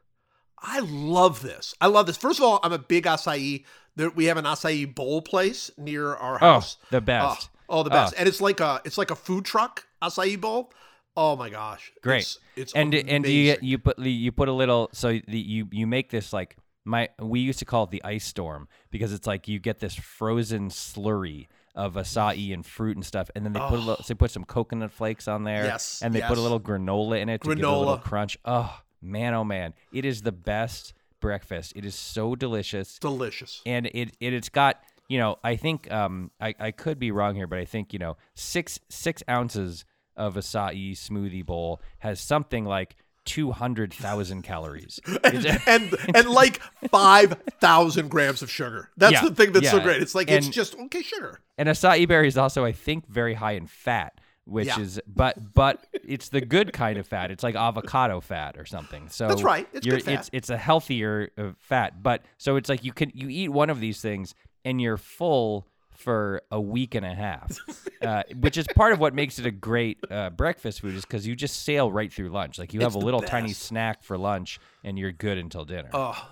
I 0.59 0.81
love 0.81 1.43
this. 1.43 1.75
I 1.81 1.89
love 1.89 2.07
this. 2.07 2.17
First 2.17 2.39
of 2.39 2.45
all, 2.45 2.61
I'm 2.63 2.73
a 2.73 2.79
big 2.79 3.05
acai. 3.05 3.65
There, 3.95 4.11
we 4.11 4.25
have 4.27 4.39
an 4.39 4.47
acai 4.47 4.93
bowl 4.93 5.21
place 5.23 5.71
near 5.77 6.15
our 6.15 6.39
house. 6.39 6.79
Oh, 6.83 6.87
the 6.91 7.01
best. 7.03 7.51
Oh, 7.69 7.81
oh, 7.81 7.83
the 7.83 7.91
Oh. 7.91 7.93
best. 7.93 8.15
And 8.17 8.27
it's 8.29 8.41
like 8.41 8.61
a 8.61 8.81
it's 8.85 8.97
like 8.99 9.11
a 9.11 9.17
food 9.17 9.45
truck 9.45 9.87
acai 10.03 10.41
bowl. 10.41 10.73
Oh 11.19 11.37
my 11.37 11.49
gosh. 11.51 11.93
Great. 12.03 12.21
It's, 12.23 12.39
it's 12.57 12.73
and 12.75 12.95
and 12.95 13.27
you 13.27 13.57
you 13.61 13.79
put 13.79 13.99
you 13.99 14.33
put 14.33 14.49
a 14.49 14.53
little 14.53 14.89
so 14.93 15.09
the, 15.27 15.39
you 15.39 15.69
you 15.71 15.87
make 15.87 16.11
this 16.11 16.33
like 16.33 16.57
my 16.87 17.09
we 17.21 17.41
used 17.41 17.59
to 17.59 17.65
call 17.67 17.85
it 17.85 17.91
the 17.91 18.03
ice 18.05 18.25
storm 18.25 18.69
because 18.91 19.13
it's 19.13 19.27
like 19.27 19.49
you 19.49 19.59
get 19.59 19.81
this 19.81 19.95
frozen 19.95 20.71
slurry 20.71 21.49
of 21.75 21.95
acai 21.95 22.55
and 22.55 22.65
fruit 22.65 22.97
and 22.97 23.05
stuff, 23.05 23.29
and 23.35 23.45
then 23.45 23.53
they 23.53 23.61
put 23.61 23.75
a 23.75 23.83
little, 23.83 23.97
so 24.03 24.15
they 24.15 24.15
put 24.15 24.31
some 24.31 24.45
coconut 24.45 24.91
flakes 24.91 25.29
on 25.29 25.45
there, 25.45 25.65
Yes, 25.67 26.01
and 26.03 26.15
they 26.15 26.23
put 26.23 26.39
a 26.39 26.41
little 26.41 26.59
granola 26.61 27.21
in 27.21 27.29
it 27.29 27.43
to 27.43 27.49
give 27.51 27.59
it 27.59 27.65
a 27.65 27.71
little 27.79 27.99
crunch. 27.99 28.39
Oh 28.47 28.81
man, 29.03 29.35
oh 29.35 29.45
man, 29.45 29.75
it 29.93 30.07
is 30.07 30.23
the 30.23 30.33
best 30.33 30.95
breakfast. 31.21 31.73
It 31.77 31.85
is 31.85 31.95
so 31.95 32.35
delicious 32.35 32.99
delicious. 32.99 33.61
and 33.67 33.87
it, 33.87 34.17
it 34.21 34.33
it's 34.33 34.49
got 34.49 34.81
you 35.09 35.19
know 35.19 35.37
I 35.45 35.57
think 35.57 35.91
um 35.93 36.31
I, 36.41 36.55
I 36.59 36.71
could 36.71 36.99
be 36.99 37.11
wrong 37.11 37.35
here 37.35 37.47
but 37.47 37.59
I 37.59 37.65
think 37.65 37.93
you 37.93 37.99
know 37.99 38.17
six 38.35 38.79
six 38.89 39.23
ounces 39.29 39.85
of 40.17 40.35
acai 40.37 40.93
smoothie 40.93 41.45
bowl 41.45 41.81
has 41.99 42.21
something 42.21 42.65
like 42.65 42.97
two 43.27 43.53
hundred 43.53 43.93
thousand 43.93 44.43
calories. 44.43 44.99
It's- 45.25 45.63
and 45.67 45.95
and 46.17 46.29
like 46.31 46.61
five 46.91 47.35
thousand 47.61 48.09
grams 48.09 48.41
of 48.41 48.51
sugar. 48.51 48.89
That's 48.97 49.13
Yeah, 49.13 49.29
the 49.29 49.35
thing 49.35 49.53
that's 49.53 49.71
so 49.71 49.81
great. 49.81 50.01
It's 50.01 50.15
like 50.15 50.31
it's 50.31 50.49
just 50.49 50.75
okay, 50.77 51.03
sugar. 51.03 51.41
and 51.59 51.69
acai 51.69 52.09
berry 52.09 52.29
is 52.29 52.39
also 52.39 52.65
I 52.65 52.73
think 52.73 53.07
very 53.09 53.35
high 53.35 53.53
in 53.53 53.67
fat. 53.67 54.19
Which 54.49 54.69
Yeah. 54.69 54.79
is, 54.81 55.01
but 55.09 55.55
but 55.55 55.85
it's 55.93 56.29
the 56.29 56.41
good 56.41 56.73
kind 56.73 56.99
of 56.99 57.07
fat. 57.09 57.33
It's 57.33 57.43
like 57.43 57.57
avocado 57.57 58.21
fat 58.21 58.57
or 58.57 58.65
something. 58.65 59.09
So 59.09 59.27
That's 59.27 59.43
right. 59.43 59.67
It's 59.73 59.85
good 59.85 60.05
fat. 60.05 60.15
It's 60.21 60.31
it's 60.33 60.51
a 60.51 60.57
healthier 60.57 61.31
uh, 61.37 61.51
fat. 61.59 62.01
But 62.01 62.23
so 62.39 62.55
it's 62.55 62.69
like 62.69 62.85
you 62.85 62.93
can 62.93 63.11
you 63.13 63.29
eat 63.29 63.49
one 63.49 63.71
of 63.71 63.81
these 63.81 64.01
things 64.01 64.37
and 64.65 64.81
you're 64.81 64.99
full 64.99 65.67
for 65.97 66.43
a 66.51 66.61
week 66.61 66.95
and 66.95 67.05
a 67.05 67.15
half, 67.15 67.57
uh, 68.03 68.23
which 68.41 68.57
is 68.57 68.67
part 68.75 68.93
of 68.93 69.01
what 69.01 69.15
makes 69.15 69.39
it 69.39 69.47
a 69.47 69.51
great 69.51 69.99
uh, 70.11 70.31
breakfast 70.31 70.81
food. 70.81 70.95
Is 70.95 71.05
because 71.05 71.27
you 71.27 71.35
just 71.37 71.63
sail 71.65 71.91
right 71.91 72.13
through 72.13 72.29
lunch. 72.31 72.59
Like 72.59 72.73
you 72.75 72.81
have 72.81 72.89
It's 72.89 72.97
a 72.97 72.99
the 73.01 73.05
little 73.05 73.21
tiny 73.23 73.49
best. 73.49 73.63
snack 73.63 74.03
for 74.03 74.17
lunch 74.19 74.59
and 74.85 74.99
you're 74.99 75.13
good 75.13 75.39
until 75.39 75.65
dinner. 75.65 75.91
Oh, 75.93 76.31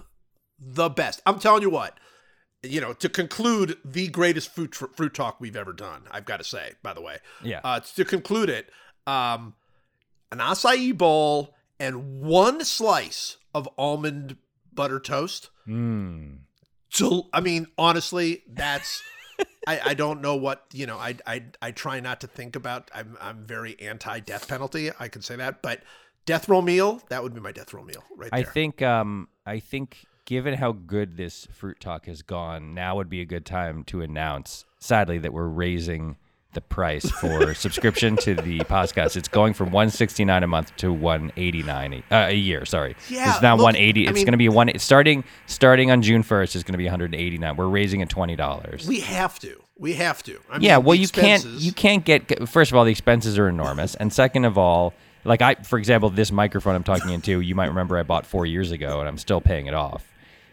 the 0.60 0.88
best. 0.88 1.22
I'm 1.26 1.38
telling 1.38 1.62
you 1.62 1.70
what. 1.70 1.98
You 2.62 2.80
know, 2.80 2.94
to 2.94 3.10
conclude 3.10 3.76
the 3.84 4.08
greatest 4.08 4.50
fruit 4.54 4.72
tr- 4.72 4.86
fruit 4.94 5.12
talk 5.12 5.38
we've 5.38 5.56
ever 5.56 5.74
done. 5.74 6.04
I've 6.10 6.24
got 6.24 6.38
to 6.38 6.44
say, 6.44 6.72
by 6.82 6.94
the 6.94 7.02
way. 7.02 7.18
Yeah. 7.42 7.60
Uh, 7.62 7.80
to 7.80 8.06
conclude 8.06 8.48
it, 8.48 8.70
um, 9.06 9.52
an 10.32 10.38
acai 10.38 10.96
bowl 10.96 11.54
and 11.78 12.20
one 12.22 12.64
slice 12.64 13.36
of 13.54 13.68
almond 13.76 14.38
butter 14.72 14.98
toast. 14.98 15.50
Mm. 15.68 16.38
So, 16.88 17.28
I 17.34 17.40
mean, 17.40 17.66
honestly, 17.76 18.44
that's. 18.48 19.02
I, 19.66 19.80
I 19.86 19.94
don't 19.94 20.20
know 20.20 20.36
what 20.36 20.66
you 20.72 20.86
know. 20.86 20.98
I, 20.98 21.16
I 21.26 21.44
I 21.62 21.70
try 21.70 22.00
not 22.00 22.20
to 22.20 22.26
think 22.26 22.56
about. 22.56 22.90
I'm 22.94 23.16
I'm 23.20 23.44
very 23.44 23.80
anti 23.80 24.20
death 24.20 24.48
penalty. 24.48 24.90
I 24.98 25.08
can 25.08 25.22
say 25.22 25.36
that, 25.36 25.62
but 25.62 25.80
death 26.26 26.48
row 26.48 26.62
meal 26.62 27.02
that 27.08 27.22
would 27.22 27.34
be 27.34 27.40
my 27.40 27.52
death 27.52 27.72
row 27.72 27.82
meal 27.82 28.04
right 28.16 28.30
there. 28.30 28.40
I 28.40 28.42
think 28.44 28.82
um 28.82 29.28
I 29.46 29.60
think 29.60 30.04
given 30.24 30.54
how 30.54 30.72
good 30.72 31.16
this 31.16 31.46
fruit 31.52 31.80
talk 31.80 32.06
has 32.06 32.22
gone, 32.22 32.74
now 32.74 32.96
would 32.96 33.10
be 33.10 33.20
a 33.20 33.26
good 33.26 33.44
time 33.44 33.84
to 33.84 34.00
announce 34.00 34.64
sadly 34.78 35.18
that 35.18 35.32
we're 35.32 35.48
raising 35.48 36.16
the 36.54 36.60
price 36.60 37.08
for 37.10 37.54
subscription 37.54 38.16
to 38.18 38.34
the 38.34 38.60
podcast. 38.60 39.16
It's 39.16 39.28
going 39.28 39.54
from 39.54 39.66
169 39.66 40.42
a 40.42 40.46
month 40.46 40.74
to 40.76 40.92
189 40.92 42.04
a, 42.10 42.14
uh, 42.14 42.28
a 42.28 42.34
year, 42.34 42.64
sorry. 42.64 42.96
Yeah, 43.08 43.32
It's 43.32 43.42
now 43.42 43.56
look, 43.56 43.64
180. 43.64 44.06
I 44.06 44.10
It's 44.10 44.20
going 44.20 44.32
to 44.32 44.38
be 44.38 44.48
one 44.48 44.70
starting 44.78 45.24
starting 45.46 45.90
on 45.90 46.02
June 46.02 46.22
1st 46.22 46.54
it's 46.54 46.64
going 46.64 46.72
to 46.72 46.78
be 46.78 46.84
189. 46.84 47.56
We're 47.56 47.68
raising 47.68 48.00
it 48.00 48.08
$20. 48.08 48.86
we 48.88 49.00
have 49.00 49.38
to. 49.40 49.60
We 49.76 49.94
have 49.94 50.22
to. 50.22 50.40
I 50.50 50.54
mean, 50.58 50.62
Yeah, 50.62 50.78
well, 50.78 50.94
you 50.94 51.08
can't 51.08 51.44
you 51.44 51.72
can't 51.72 52.04
get. 52.04 52.48
First 52.48 52.70
of 52.70 52.76
all, 52.76 52.84
the 52.84 52.92
expenses 52.92 53.38
are 53.38 53.48
enormous, 53.48 53.96
and 53.96 54.12
second 54.12 54.44
of 54.44 54.56
all, 54.56 54.94
like 55.24 55.42
I, 55.42 55.54
for 55.56 55.78
example, 55.78 56.10
this 56.10 56.30
microphone 56.30 56.76
I'm 56.76 56.84
talking 56.84 57.10
into, 57.10 57.40
you 57.40 57.54
might 57.56 57.66
remember 57.66 57.98
I 57.98 58.04
bought 58.04 58.24
four 58.24 58.46
years 58.46 58.70
ago, 58.70 59.00
and 59.00 59.08
I'm 59.08 59.18
still 59.18 59.40
paying 59.40 59.66
it 59.66 59.74
off. 59.74 60.08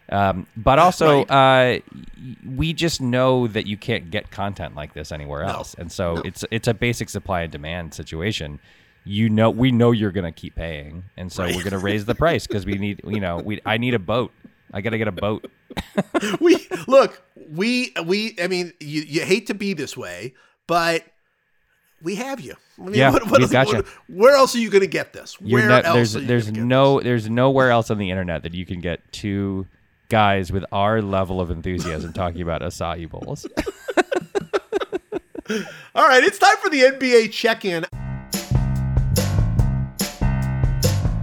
Um, 0.10 0.46
but 0.58 0.78
also, 0.80 1.24
uh, 1.26 1.80
we 2.46 2.74
just 2.74 3.00
know 3.02 3.48
that 3.48 3.66
you 3.66 3.78
can't 3.78 4.12
get 4.12 4.30
content 4.30 4.76
like 4.76 4.94
this 4.94 5.12
anywhere 5.12 5.44
else, 5.44 5.74
and 5.76 5.92
so 5.92 6.18
it's 6.26 6.44
it's 6.52 6.68
a 6.68 6.74
basic 6.74 7.08
supply 7.10 7.42
and 7.44 7.52
demand 7.52 7.94
situation. 7.94 8.60
You 9.06 9.30
know, 9.30 9.50
we 9.50 9.72
know 9.72 9.92
you're 9.92 10.12
gonna 10.12 10.32
keep 10.34 10.56
paying, 10.56 11.04
and 11.18 11.32
so 11.32 11.46
we're 11.46 11.64
gonna 11.64 11.80
raise 11.80 12.06
the 12.06 12.16
price 12.16 12.46
because 12.46 12.66
we 12.66 12.76
need, 12.76 13.02
you 13.06 13.20
know, 13.22 13.38
we 13.38 13.62
I 13.66 13.78
need 13.78 13.94
a 13.94 14.00
boat. 14.00 14.32
I 14.74 14.82
gotta 14.82 14.98
get 14.98 15.08
a 15.08 15.12
boat. 15.14 15.50
we 16.42 16.68
look. 16.88 17.22
We 17.50 17.94
we. 18.06 18.36
I 18.42 18.48
mean, 18.48 18.74
you 18.80 19.02
you 19.04 19.22
hate 19.22 19.48
to 19.48 19.54
be 19.54 19.74
this 19.74 19.96
way, 19.96 20.34
but 20.68 21.04
we 22.02 22.16
have 22.16 22.42
you. 22.42 22.56
I 22.80 22.84
mean, 22.86 22.94
Yeah, 22.96 23.12
we've 23.12 23.42
else- 23.42 23.52
got 23.52 23.72
you. 23.72 23.86
where 24.08 24.36
else 24.36 24.56
are 24.56 24.60
you 24.60 24.70
going 24.70 24.82
to 24.82 24.88
get 24.88 25.14
this? 25.14 25.38
You're 25.40 25.60
Where 25.62 25.70
not, 25.70 25.86
else 25.86 26.14
there's 26.14 26.26
there's 26.28 26.52
no 26.52 27.00
there's 27.00 27.30
nowhere 27.30 27.70
else 27.72 27.90
on 27.92 27.98
the 27.98 28.10
internet 28.10 28.44
that 28.44 28.54
you 28.54 28.66
can 28.66 28.82
get 28.82 29.00
two 29.12 29.68
guys 30.12 30.52
with 30.52 30.66
our 30.74 31.02
level 31.02 31.40
of 31.40 31.50
enthusiasm 31.50 32.12
talking 32.12 32.42
about 32.42 32.62
acai 32.62 33.10
bowls. 33.10 33.48
All 35.96 36.06
right, 36.06 36.22
it's 36.22 36.38
time 36.38 36.58
for 36.58 36.70
the 36.70 36.82
NBA 36.82 37.32
check-in. 37.32 37.86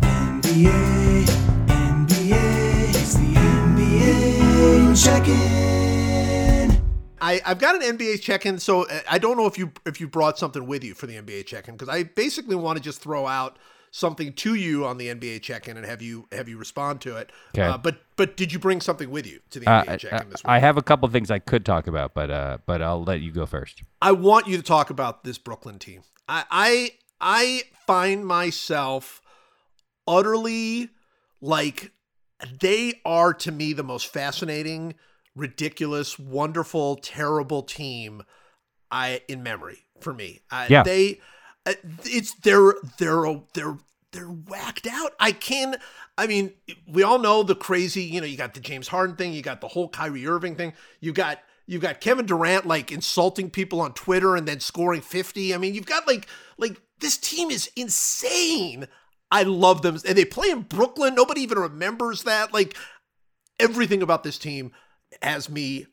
NBA, 0.01 1.27
NBA, 1.67 2.89
it's 2.89 3.15
the 3.15 3.35
NBA 3.35 5.05
check-in. 5.05 6.81
I, 7.21 7.43
I've 7.45 7.59
got 7.59 7.75
an 7.75 7.83
NBA 7.99 8.23
check-in, 8.23 8.59
so 8.59 8.87
uh, 8.87 9.01
I 9.11 9.19
don't 9.19 9.37
know 9.37 9.45
if 9.45 9.59
you 9.59 9.71
if 9.85 10.01
you 10.01 10.09
brought 10.09 10.39
something 10.39 10.67
with 10.67 10.83
you 10.83 10.95
for 10.95 11.07
the 11.07 11.17
NBA 11.17 11.45
check-in 11.45 11.75
because 11.75 11.91
I 11.91 12.05
basically 12.05 12.57
want 12.57 12.79
to 12.79 12.83
just 12.83 13.03
throw 13.03 13.27
out 13.27 13.59
something 13.99 14.33
to 14.35 14.55
you 14.55 14.85
on 14.87 14.97
the 14.99 15.09
NBA 15.09 15.43
check-in 15.43 15.77
and 15.77 15.85
have 15.85 16.01
you 16.01 16.27
have 16.33 16.49
you 16.49 16.57
respond 16.57 17.01
to 17.03 17.17
it. 17.17 17.31
Okay. 17.55 17.63
Uh, 17.67 17.77
but 17.79 18.01
but 18.17 18.37
did 18.37 18.53
you 18.53 18.59
bring 18.59 18.81
something 18.81 19.11
with 19.11 19.27
you 19.27 19.41
to 19.51 19.61
the 19.61 19.69
Uh, 19.69 19.83
NBA 19.85 19.89
I, 19.91 19.97
check-in 19.97 20.31
this 20.31 20.43
week? 20.43 20.49
I 20.51 20.59
have 20.61 20.77
a 20.77 20.83
couple 20.83 21.09
things 21.09 21.31
I 21.31 21.39
could 21.39 21.65
talk 21.67 21.87
about, 21.87 22.15
but 22.15 22.31
uh, 22.31 22.59
but 22.67 22.81
I'll 22.83 23.03
let 23.03 23.21
you 23.21 23.33
go 23.33 23.47
first. 23.47 23.83
I 24.01 24.13
want 24.13 24.47
you 24.47 24.57
to 24.57 24.63
talk 24.63 24.91
about 24.91 25.25
this 25.25 25.39
Brooklyn 25.39 25.79
team. 25.79 26.03
I 26.29 26.45
I, 26.51 26.91
I 27.21 27.63
find 27.87 28.27
myself 28.27 29.21
utterly 30.07 30.91
like 31.41 31.93
they 32.61 33.01
are 33.05 33.35
to 33.35 33.53
me 33.53 33.73
the 33.73 33.83
most 33.83 34.07
fascinating, 34.13 34.95
ridiculous, 35.35 36.19
wonderful, 36.19 36.97
terrible 36.97 37.63
team 37.63 38.23
I 38.91 39.23
in 39.29 39.43
memory. 39.43 39.81
for 40.01 40.15
me. 40.15 40.41
Uh, 40.51 40.67
Yeah. 40.69 40.83
They, 40.85 41.21
uh, 41.67 41.75
it's 42.05 42.35
they're 42.35 42.75
they're 42.99 43.41
they're 43.55 43.77
they're 44.13 44.27
whacked 44.27 44.87
out. 44.87 45.13
I 45.21 45.33
can. 45.33 45.77
I 46.17 46.27
mean, 46.27 46.53
we 46.87 47.03
all 47.03 47.19
know 47.19 47.43
the 47.43 47.55
crazy. 47.55 48.03
You 48.03 48.21
know, 48.21 48.27
you 48.27 48.37
got 48.37 48.55
the 48.55 48.61
James 48.61 48.89
Harden 48.89 49.17
thing. 49.17 49.33
You 49.33 49.43
got 49.43 49.61
the 49.61 49.69
whole 49.69 49.89
Kyrie 49.89 50.27
Irving 50.27 50.57
thing. 50.57 50.73
You 51.01 51.13
got 51.13 51.41
you've 51.67 51.83
got 51.83 52.01
Kevin 52.01 52.27
Durant 52.27 52.67
like 52.67 52.91
insulting 52.91 53.51
people 53.51 53.81
on 53.81 53.93
Twitter 53.93 54.37
and 54.37 54.49
then 54.49 54.61
scoring 54.61 55.01
fifty. 55.01 55.55
I 55.55 55.59
mean, 55.59 55.75
you've 55.75 55.87
got 55.87 56.07
like 56.07 56.27
like 56.57 56.81
this 57.01 57.17
team 57.17 57.51
is 57.51 57.71
insane. 57.77 58.89
I 59.31 59.43
love 59.43 59.83
them, 59.83 59.99
and 60.07 60.17
they 60.17 60.25
play 60.25 60.49
in 60.49 60.63
Brooklyn. 60.63 61.15
Nobody 61.15 61.43
even 61.43 61.59
remembers 61.59 62.23
that. 62.23 62.55
Like 62.55 62.77
everything 63.61 64.03
about 64.03 64.23
this 64.23 64.39
team 64.39 64.73
has 65.23 65.51
me 65.51 65.87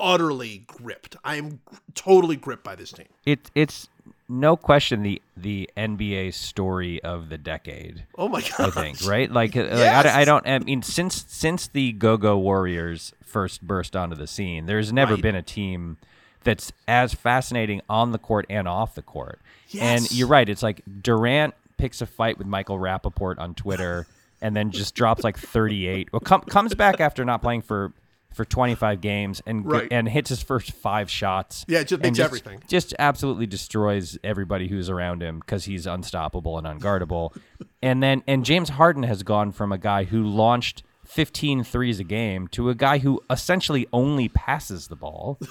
utterly 0.00 0.64
gripped. 0.66 1.16
I 1.22 1.36
am 1.36 1.60
totally 1.94 2.36
gripped 2.36 2.64
by 2.64 2.76
this 2.76 2.92
team. 2.92 3.08
It 3.26 3.50
it's 3.54 3.88
no 4.28 4.56
question 4.56 5.02
the 5.02 5.20
the 5.36 5.68
NBA 5.76 6.34
story 6.34 7.02
of 7.02 7.28
the 7.28 7.38
decade. 7.38 8.04
Oh 8.16 8.28
my 8.28 8.40
god! 8.40 8.60
I 8.60 8.70
think, 8.70 8.98
right? 9.06 9.30
Like, 9.30 9.56
uh, 9.56 9.62
like 9.70 10.06
I, 10.06 10.22
I 10.22 10.24
don't. 10.24 10.46
I 10.46 10.58
mean, 10.60 10.82
since 10.82 11.24
since 11.28 11.68
the 11.68 11.92
Go 11.92 12.16
Go 12.16 12.38
Warriors 12.38 13.12
first 13.24 13.62
burst 13.62 13.94
onto 13.96 14.14
the 14.16 14.26
scene, 14.26 14.66
there's 14.66 14.92
never 14.92 15.14
Right. 15.14 15.22
been 15.22 15.34
a 15.34 15.42
team 15.42 15.96
that's 16.44 16.72
as 16.88 17.14
fascinating 17.14 17.80
on 17.88 18.12
the 18.12 18.18
court 18.18 18.46
and 18.50 18.66
off 18.66 18.94
the 18.94 19.02
court. 19.02 19.40
Yes. 19.68 19.82
And 19.82 20.12
you're 20.12 20.28
right. 20.28 20.48
It's 20.48 20.62
like 20.62 20.82
Durant 21.02 21.54
picks 21.78 22.00
a 22.02 22.06
fight 22.06 22.36
with 22.38 22.46
Michael 22.46 22.78
Rapaport 22.78 23.38
on 23.38 23.54
Twitter, 23.54 24.06
and 24.40 24.54
then 24.56 24.70
just 24.70 24.94
drops 24.94 25.24
like 25.24 25.38
38. 25.38 26.12
Well, 26.12 26.20
com- 26.20 26.42
comes 26.42 26.74
back 26.74 27.00
after 27.00 27.24
not 27.24 27.42
playing 27.42 27.62
for 27.62 27.92
for 28.34 28.44
25 28.44 29.00
games 29.00 29.42
and 29.46 29.64
Right. 29.70 29.88
and 29.90 30.08
hits 30.08 30.28
his 30.30 30.42
first 30.42 30.72
five 30.72 31.10
shots. 31.10 31.64
Yeah, 31.68 31.80
it 31.80 31.88
just 31.88 32.02
makes 32.02 32.18
everything. 32.18 32.62
Just 32.68 32.94
absolutely 32.98 33.46
destroys 33.46 34.18
everybody 34.24 34.68
who's 34.68 34.88
around 34.90 35.22
him 35.22 35.40
because 35.40 35.64
he's 35.64 35.86
unstoppable 35.86 36.58
and 36.58 36.66
unguardable. 36.66 37.36
and 37.82 38.02
then 38.02 38.22
and 38.26 38.44
James 38.44 38.70
Harden 38.70 39.02
has 39.04 39.22
gone 39.22 39.52
from 39.52 39.72
a 39.72 39.78
guy 39.78 40.04
who 40.04 40.22
launched 40.22 40.82
15 41.04 41.62
threes 41.64 42.00
a 42.00 42.04
game 42.04 42.48
to 42.48 42.70
a 42.70 42.74
guy 42.74 42.98
who 42.98 43.20
essentially 43.28 43.86
only 43.92 44.28
passes 44.28 44.88
the 44.88 44.96
ball. 44.96 45.38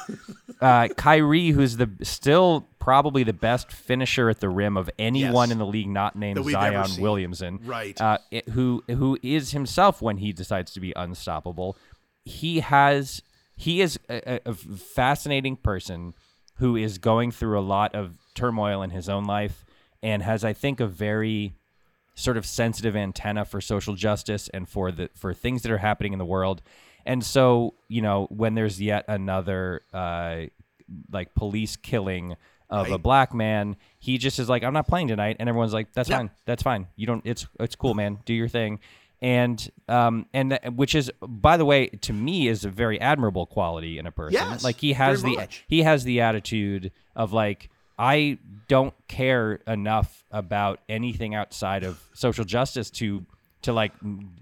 Uh, 0.62 0.88
Kyrie, 0.90 1.50
who's 1.50 1.78
the 1.78 1.90
still 2.04 2.68
probably 2.78 3.24
the 3.24 3.34
best 3.34 3.72
finisher 3.72 4.30
at 4.30 4.42
the 4.42 4.48
rim 4.50 4.78
of 4.78 4.92
anyone 5.00 5.48
Yes. 5.50 5.54
in 5.54 5.58
the 5.58 5.66
league, 5.66 5.88
not 5.90 6.16
named 6.16 6.38
That 6.38 6.44
we've 6.44 6.54
ever 6.54 6.86
Zion. 6.88 7.02
Williamson, 7.02 7.60
Right. 7.64 8.00
Uh, 8.00 8.20
it- 8.30 8.48
who 8.50 8.84
who 8.88 9.18
is 9.24 9.54
himself 9.54 10.04
when 10.04 10.18
he 10.18 10.32
decides 10.32 10.72
to 10.74 10.80
be 10.80 10.94
unstoppable. 10.96 11.76
He 12.26 12.60
has 12.62 13.22
he 13.56 13.82
is 13.82 14.00
a, 14.10 14.40
a- 14.46 14.54
fascinating 14.54 15.56
person 15.56 16.14
who 16.56 16.76
is 16.76 16.98
going 16.98 17.32
through 17.32 17.58
a 17.60 17.62
lot 17.62 17.94
of 17.96 18.18
turmoil 18.36 18.82
in 18.82 18.90
his 18.92 19.08
own 19.10 19.26
life 19.26 19.66
and 20.04 20.24
has, 20.24 20.44
I 20.44 20.54
think, 20.54 20.80
a 20.80 20.88
very 20.88 21.54
sort 22.16 22.38
of 22.38 22.46
sensitive 22.46 22.96
antenna 22.96 23.46
for 23.46 23.62
social 23.62 23.96
justice 23.96 24.50
and 24.50 24.68
for 24.68 24.92
the 24.92 25.10
for 25.16 25.34
things 25.34 25.62
that 25.64 25.72
are 25.72 25.78
happening 25.80 26.14
in 26.14 26.20
the 26.20 26.26
world. 26.26 26.62
And 27.06 27.24
so, 27.24 27.74
you 27.88 28.02
know, 28.02 28.28
when 28.30 28.54
there's 28.56 28.80
yet 28.82 29.06
another 29.08 29.82
uh, 29.94 30.42
like 31.12 31.34
police 31.34 31.76
killing 31.76 32.36
of 32.70 32.90
a 32.90 32.98
black 32.98 33.34
man, 33.34 33.76
he 34.00 34.18
just 34.18 34.40
is 34.40 34.48
like, 34.48 34.64
I'm 34.64 34.72
not 34.74 34.88
playing 34.88 35.10
tonight, 35.10 35.36
and 35.40 35.50
everyone's 35.50 35.74
like, 35.74 35.92
That's 35.94 36.10
Yeah. 36.10 36.18
fine, 36.18 36.30
that's 36.46 36.64
fine. 36.64 36.88
You 36.96 37.06
don't. 37.08 37.22
It's 37.26 37.46
it's 37.60 37.76
cool, 37.76 37.94
man. 37.96 38.20
Do 38.26 38.34
your 38.34 38.48
thing. 38.48 38.80
And 39.22 39.72
um 39.88 40.26
and 40.34 40.52
that, 40.52 40.74
which 40.74 40.96
is 40.96 41.12
by 41.22 41.58
the 41.58 41.66
way 41.66 41.88
to 41.88 42.14
me 42.14 42.48
is 42.48 42.66
a 42.66 42.70
very 42.70 43.00
admirable 43.00 43.46
quality 43.46 44.00
in 44.00 44.08
a 44.08 44.12
person. 44.12 44.34
Yes, 44.34 44.64
like 44.64 44.78
he 44.78 44.94
has 44.94 45.22
the 45.22 45.36
much. 45.36 45.64
he 45.68 45.84
has 45.84 46.04
the 46.04 46.22
attitude 46.22 46.92
of 47.16 47.32
like 47.32 47.70
I 48.00 48.40
don't 48.68 48.96
care 49.08 49.60
enough 49.68 50.26
about 50.32 50.80
anything 50.90 51.36
outside 51.36 51.84
of 51.84 52.02
social 52.14 52.46
justice 52.46 52.90
to 52.92 53.24
to 53.62 53.74
like 53.74 53.94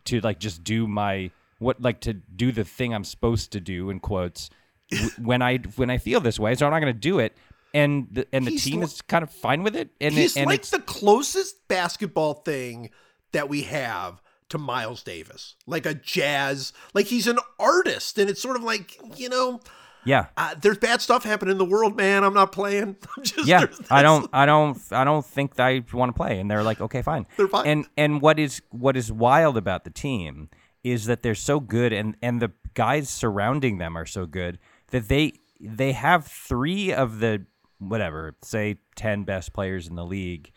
to 0.06 0.22
like 0.22 0.40
just 0.40 0.64
do 0.64 0.88
my 0.88 1.32
what 1.58 1.82
like 1.82 2.00
to 2.02 2.14
do 2.14 2.54
the 2.54 2.64
thing 2.64 2.94
I'm 2.94 3.04
supposed 3.04 3.52
to 3.52 3.60
do 3.60 3.90
in 3.90 4.00
quotes 4.00 4.50
when 5.22 5.42
I 5.42 5.58
when 5.76 5.90
I 5.90 5.98
feel 5.98 6.22
this 6.22 6.40
way 6.40 6.56
so 6.56 6.66
I'm 6.66 6.72
not 6.72 6.80
going 6.80 6.94
to 6.94 7.00
do 7.00 7.20
it 7.20 7.36
and 7.74 8.08
the, 8.12 8.28
and 8.32 8.48
the 8.48 8.52
He's 8.52 8.63
team 8.63 8.82
is 8.82 9.02
kind 9.02 9.24
of 9.24 9.30
fine 9.30 9.62
with 9.62 9.76
it 9.76 9.89
and 10.00 10.13
He's 10.13 10.38
it, 10.38 10.39
and 10.39 10.50
like 10.50 10.63
the 10.63 10.80
closest 10.80 11.68
basketball 11.68 12.36
thing 12.36 12.92
that 13.34 13.50
we 13.50 13.63
have 13.63 14.22
to 14.50 14.58
Miles 14.58 15.04
Davis, 15.04 15.56
like 15.68 15.86
a 15.86 15.94
jazz, 15.94 16.74
like 16.94 17.08
he's 17.08 17.28
an 17.28 17.40
artist, 17.60 18.18
and 18.18 18.30
it's 18.30 18.42
sort 18.42 18.56
of 18.56 18.64
like 18.64 19.00
you 19.18 19.30
know, 19.30 19.60
yeah 20.06 20.28
uh, 20.38 20.56
there's 20.62 20.78
bad 20.78 21.02
stuff 21.02 21.24
happening 21.24 21.52
in 21.54 21.58
the 21.58 21.66
world, 21.66 21.96
man. 21.96 22.24
I'm 22.24 22.34
not 22.34 22.52
playing. 22.52 22.96
I'm 23.18 23.24
just, 23.24 23.48
yeah 23.48 23.66
i 23.90 24.02
don't 24.02 24.30
i 24.34 24.46
don't 24.46 24.78
i 24.92 25.04
don't 25.04 25.26
think 25.26 25.60
i 25.60 25.84
want 25.94 26.10
to 26.10 26.14
play 26.14 26.40
and 26.40 26.50
they're 26.50 26.64
like 26.64 26.82
okay 26.82 27.02
fine 27.02 27.26
They're 27.38 27.48
fine. 27.48 27.66
and 27.68 27.86
and 27.98 28.22
what 28.22 28.40
is 28.40 28.62
what 28.70 28.96
is 28.98 29.12
wild 29.12 29.58
about 29.58 29.84
the 29.84 29.90
team 29.90 30.50
is 30.84 31.06
that 31.06 31.22
they're 31.24 31.36
so 31.36 31.60
good 31.60 31.92
and 31.94 32.16
and 32.22 32.42
the 32.42 32.52
guys 32.74 33.10
surrounding 33.10 33.78
them 33.78 33.98
are 33.98 34.06
so 34.06 34.26
good 34.26 34.60
that 34.92 35.08
they 35.10 35.34
they 35.60 35.92
have 35.92 36.26
three 36.26 36.94
of 36.94 37.20
the 37.20 37.46
whatever 37.80 38.36
say 38.44 38.78
10 38.96 39.24
best 39.24 39.54
players 39.54 39.88
in 39.88 39.96
the 39.96 40.06
league 40.06 40.52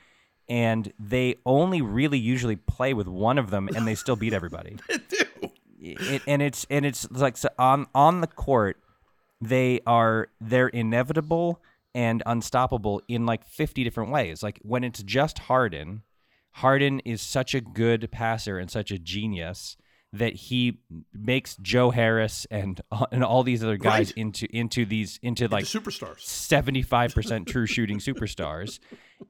and 0.53 0.93
they 0.99 1.37
only 1.47 1.81
really 1.81 2.19
usually 2.19 2.57
play 2.57 2.93
with 2.93 3.09
one 3.09 3.39
of 3.39 3.49
them 3.49 3.71
and 3.75 3.89
they 3.89 3.95
still 3.95 4.17
beat 4.17 4.35
everybody. 4.35 4.77
They 5.81 5.97
it, 5.97 6.23
and 6.29 6.43
it's 6.43 6.65
and 6.71 6.87
it's 6.87 7.11
like 7.11 7.37
so 7.37 7.49
on 7.59 7.87
on 7.93 8.21
the 8.21 8.29
court 8.29 8.77
they 9.41 9.81
are 9.85 10.29
they're 10.41 10.69
inevitable 10.69 11.61
and 11.93 12.23
unstoppable 12.25 13.03
in 13.09 13.27
like 13.27 13.45
50 13.45 13.83
different 13.83 14.13
ways. 14.13 14.45
Like 14.45 14.61
when 14.63 14.85
it's 14.85 15.03
just 15.03 15.41
harden 15.41 16.03
harden 16.53 17.01
is 17.01 17.21
such 17.23 17.55
a 17.55 17.61
good 17.61 18.11
passer 18.13 18.59
and 18.59 18.71
such 18.71 18.93
a 18.93 18.99
genius 18.99 19.77
that 20.15 20.35
he 20.35 20.79
makes 21.15 21.57
joe 21.63 21.91
harris 21.91 22.47
and 22.51 22.81
and 23.11 23.25
all 23.25 23.43
these 23.43 23.63
other 23.65 23.77
guys 23.79 24.09
Right. 24.09 24.17
into 24.19 24.47
into 24.55 24.85
these 24.85 25.19
into 25.23 25.49
like 25.49 25.65
the 25.67 25.79
superstars. 25.81 26.19
75% 26.21 27.47
true 27.47 27.67
shooting 27.75 27.99
superstars. 27.99 28.79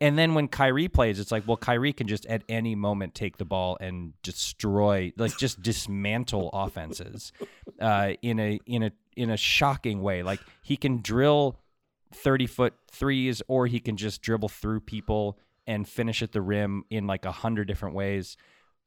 And 0.00 0.18
then 0.18 0.34
when 0.34 0.48
Kyrie 0.48 0.88
plays, 0.88 1.20
it's 1.20 1.30
like, 1.30 1.46
well, 1.46 1.58
Kyrie 1.58 1.92
can 1.92 2.08
just 2.08 2.24
at 2.26 2.42
any 2.48 2.74
moment 2.74 3.14
take 3.14 3.36
the 3.36 3.44
ball 3.44 3.76
and 3.80 4.14
destroy, 4.22 5.12
like 5.18 5.36
just 5.36 5.60
dismantle 5.62 6.48
offenses 6.54 7.32
uh, 7.78 8.14
in 8.22 8.40
a 8.40 8.58
in 8.66 8.82
a 8.84 8.92
in 9.16 9.30
a 9.30 9.36
shocking 9.36 10.00
way. 10.00 10.22
Like 10.22 10.40
he 10.62 10.76
can 10.78 11.02
drill 11.02 11.58
30 12.14 12.46
foot 12.46 12.74
threes, 12.90 13.42
or 13.48 13.66
he 13.66 13.80
can 13.80 13.96
just 13.96 14.22
dribble 14.22 14.48
through 14.48 14.80
people 14.80 15.38
and 15.66 15.86
finish 15.88 16.22
at 16.22 16.32
the 16.32 16.40
rim 16.42 16.84
in 16.90 17.06
like 17.06 17.24
a 17.26 17.32
hundred 17.32 17.68
different 17.68 17.94
ways. 17.94 18.36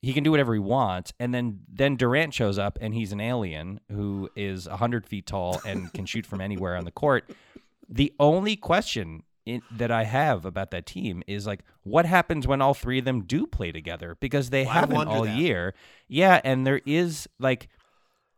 He 0.06 0.14
can 0.14 0.24
do 0.24 0.30
whatever 0.30 0.54
he 0.54 0.60
wants, 0.60 1.14
and 1.20 1.34
then 1.34 1.62
then 1.68 1.96
Durant 1.96 2.32
shows 2.34 2.60
up, 2.60 2.78
and 2.80 2.94
he's 2.94 3.12
an 3.12 3.20
alien 3.20 3.80
who 3.92 4.30
is 4.36 4.68
hundred 4.68 5.08
feet 5.08 5.26
tall 5.26 5.60
and 5.66 5.92
can 5.98 6.06
shoot 6.06 6.26
from 6.28 6.42
anywhere 6.42 6.76
on 6.76 6.86
the 6.86 6.92
court. 6.92 7.30
The 7.90 8.14
only 8.20 8.56
question 8.56 9.24
in, 9.48 9.64
that 9.72 9.90
I 9.90 10.04
have 10.04 10.46
about 10.46 10.70
that 10.72 10.86
team 10.86 11.24
is 11.26 11.48
like, 11.48 11.62
what 11.84 12.06
happens 12.06 12.46
when 12.46 12.62
all 12.62 12.74
three 12.76 13.00
of 13.00 13.06
them 13.06 13.22
do 13.24 13.48
play 13.48 13.72
together? 13.72 14.16
Because 14.20 14.52
they 14.52 14.64
Well, 14.66 14.74
haven't 14.74 15.08
all 15.08 15.24
that. 15.24 15.38
year. 15.38 15.74
Yeah, 16.08 16.40
and 16.44 16.68
there 16.68 16.82
is 16.86 17.28
like, 17.40 17.70